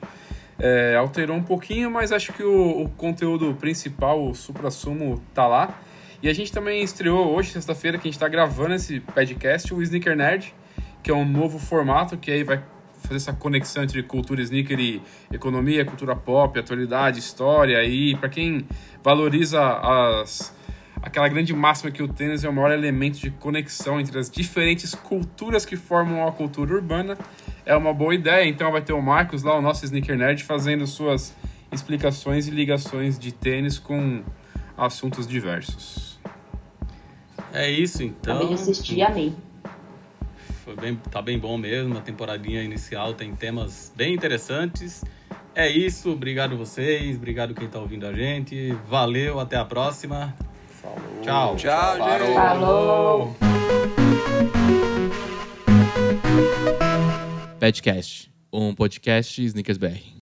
É, 0.58 0.94
alterou 0.96 1.36
um 1.36 1.42
pouquinho, 1.42 1.90
mas 1.90 2.12
acho 2.12 2.32
que 2.32 2.42
o, 2.42 2.82
o 2.82 2.88
conteúdo 2.90 3.54
principal, 3.54 4.24
o 4.24 4.34
supra-sumo, 4.34 5.22
tá 5.34 5.46
lá. 5.46 5.78
E 6.22 6.28
a 6.28 6.32
gente 6.32 6.52
também 6.52 6.82
estreou 6.82 7.34
hoje, 7.34 7.50
sexta-feira, 7.50 7.98
que 7.98 8.08
a 8.08 8.10
gente 8.10 8.18
tá 8.18 8.28
gravando 8.28 8.74
esse 8.74 9.00
podcast, 9.00 9.74
o 9.74 9.82
Sneaker 9.82 10.16
Nerd, 10.16 10.54
que 11.02 11.10
é 11.10 11.14
um 11.14 11.24
novo 11.24 11.58
formato 11.58 12.16
que 12.16 12.30
aí 12.30 12.42
vai 12.42 12.62
fazer 13.06 13.16
essa 13.16 13.32
conexão 13.32 13.82
entre 13.82 14.02
cultura 14.02 14.42
sneaker 14.42 14.78
e 14.80 15.02
economia, 15.32 15.84
cultura 15.84 16.16
pop, 16.16 16.58
atualidade, 16.58 17.18
história. 17.18 17.84
E 17.84 18.16
para 18.16 18.28
quem 18.28 18.66
valoriza 19.02 19.62
as, 19.62 20.54
aquela 21.02 21.28
grande 21.28 21.52
máxima 21.52 21.90
que 21.90 22.02
o 22.02 22.08
tênis 22.08 22.44
é 22.44 22.48
o 22.48 22.52
maior 22.52 22.72
elemento 22.72 23.18
de 23.18 23.30
conexão 23.30 24.00
entre 24.00 24.18
as 24.18 24.30
diferentes 24.30 24.94
culturas 24.94 25.66
que 25.66 25.76
formam 25.76 26.26
a 26.26 26.32
cultura 26.32 26.74
urbana, 26.74 27.16
é 27.66 27.76
uma 27.76 27.92
boa 27.92 28.14
ideia. 28.14 28.48
Então 28.48 28.72
vai 28.72 28.82
ter 28.82 28.92
o 28.92 29.02
Marcos 29.02 29.42
lá, 29.42 29.56
o 29.56 29.62
nosso 29.62 29.84
sneaker 29.84 30.16
nerd, 30.16 30.42
fazendo 30.42 30.86
suas 30.86 31.34
explicações 31.70 32.48
e 32.48 32.50
ligações 32.50 33.18
de 33.18 33.32
tênis 33.32 33.78
com 33.78 34.22
assuntos 34.76 35.26
diversos. 35.26 36.18
É 37.52 37.70
isso, 37.70 38.02
então. 38.02 38.48
De 38.48 38.54
assistir 38.54 38.96
e 38.96 39.02
amei. 39.02 39.34
Foi 40.64 40.74
bem, 40.74 40.96
tá 41.10 41.20
bem 41.20 41.38
bom 41.38 41.58
mesmo. 41.58 41.98
A 41.98 42.00
temporadinha 42.00 42.62
inicial 42.62 43.12
tem 43.12 43.34
temas 43.34 43.92
bem 43.94 44.14
interessantes. 44.14 45.04
É 45.54 45.68
isso, 45.68 46.10
obrigado 46.10 46.56
vocês, 46.56 47.16
obrigado 47.16 47.54
quem 47.54 47.68
tá 47.68 47.78
ouvindo 47.78 48.06
a 48.06 48.12
gente. 48.12 48.72
Valeu, 48.88 49.38
até 49.38 49.56
a 49.56 49.64
próxima. 49.64 50.34
Tchau. 51.22 51.56
Tchau, 51.56 51.98
Parou. 51.98 52.26
gente. 52.26 52.34
Falou! 52.34 53.36
Padcast, 57.60 58.30
um 58.52 58.74
podcast 58.74 59.42
Snickers 59.44 59.78
BR. 59.78 60.12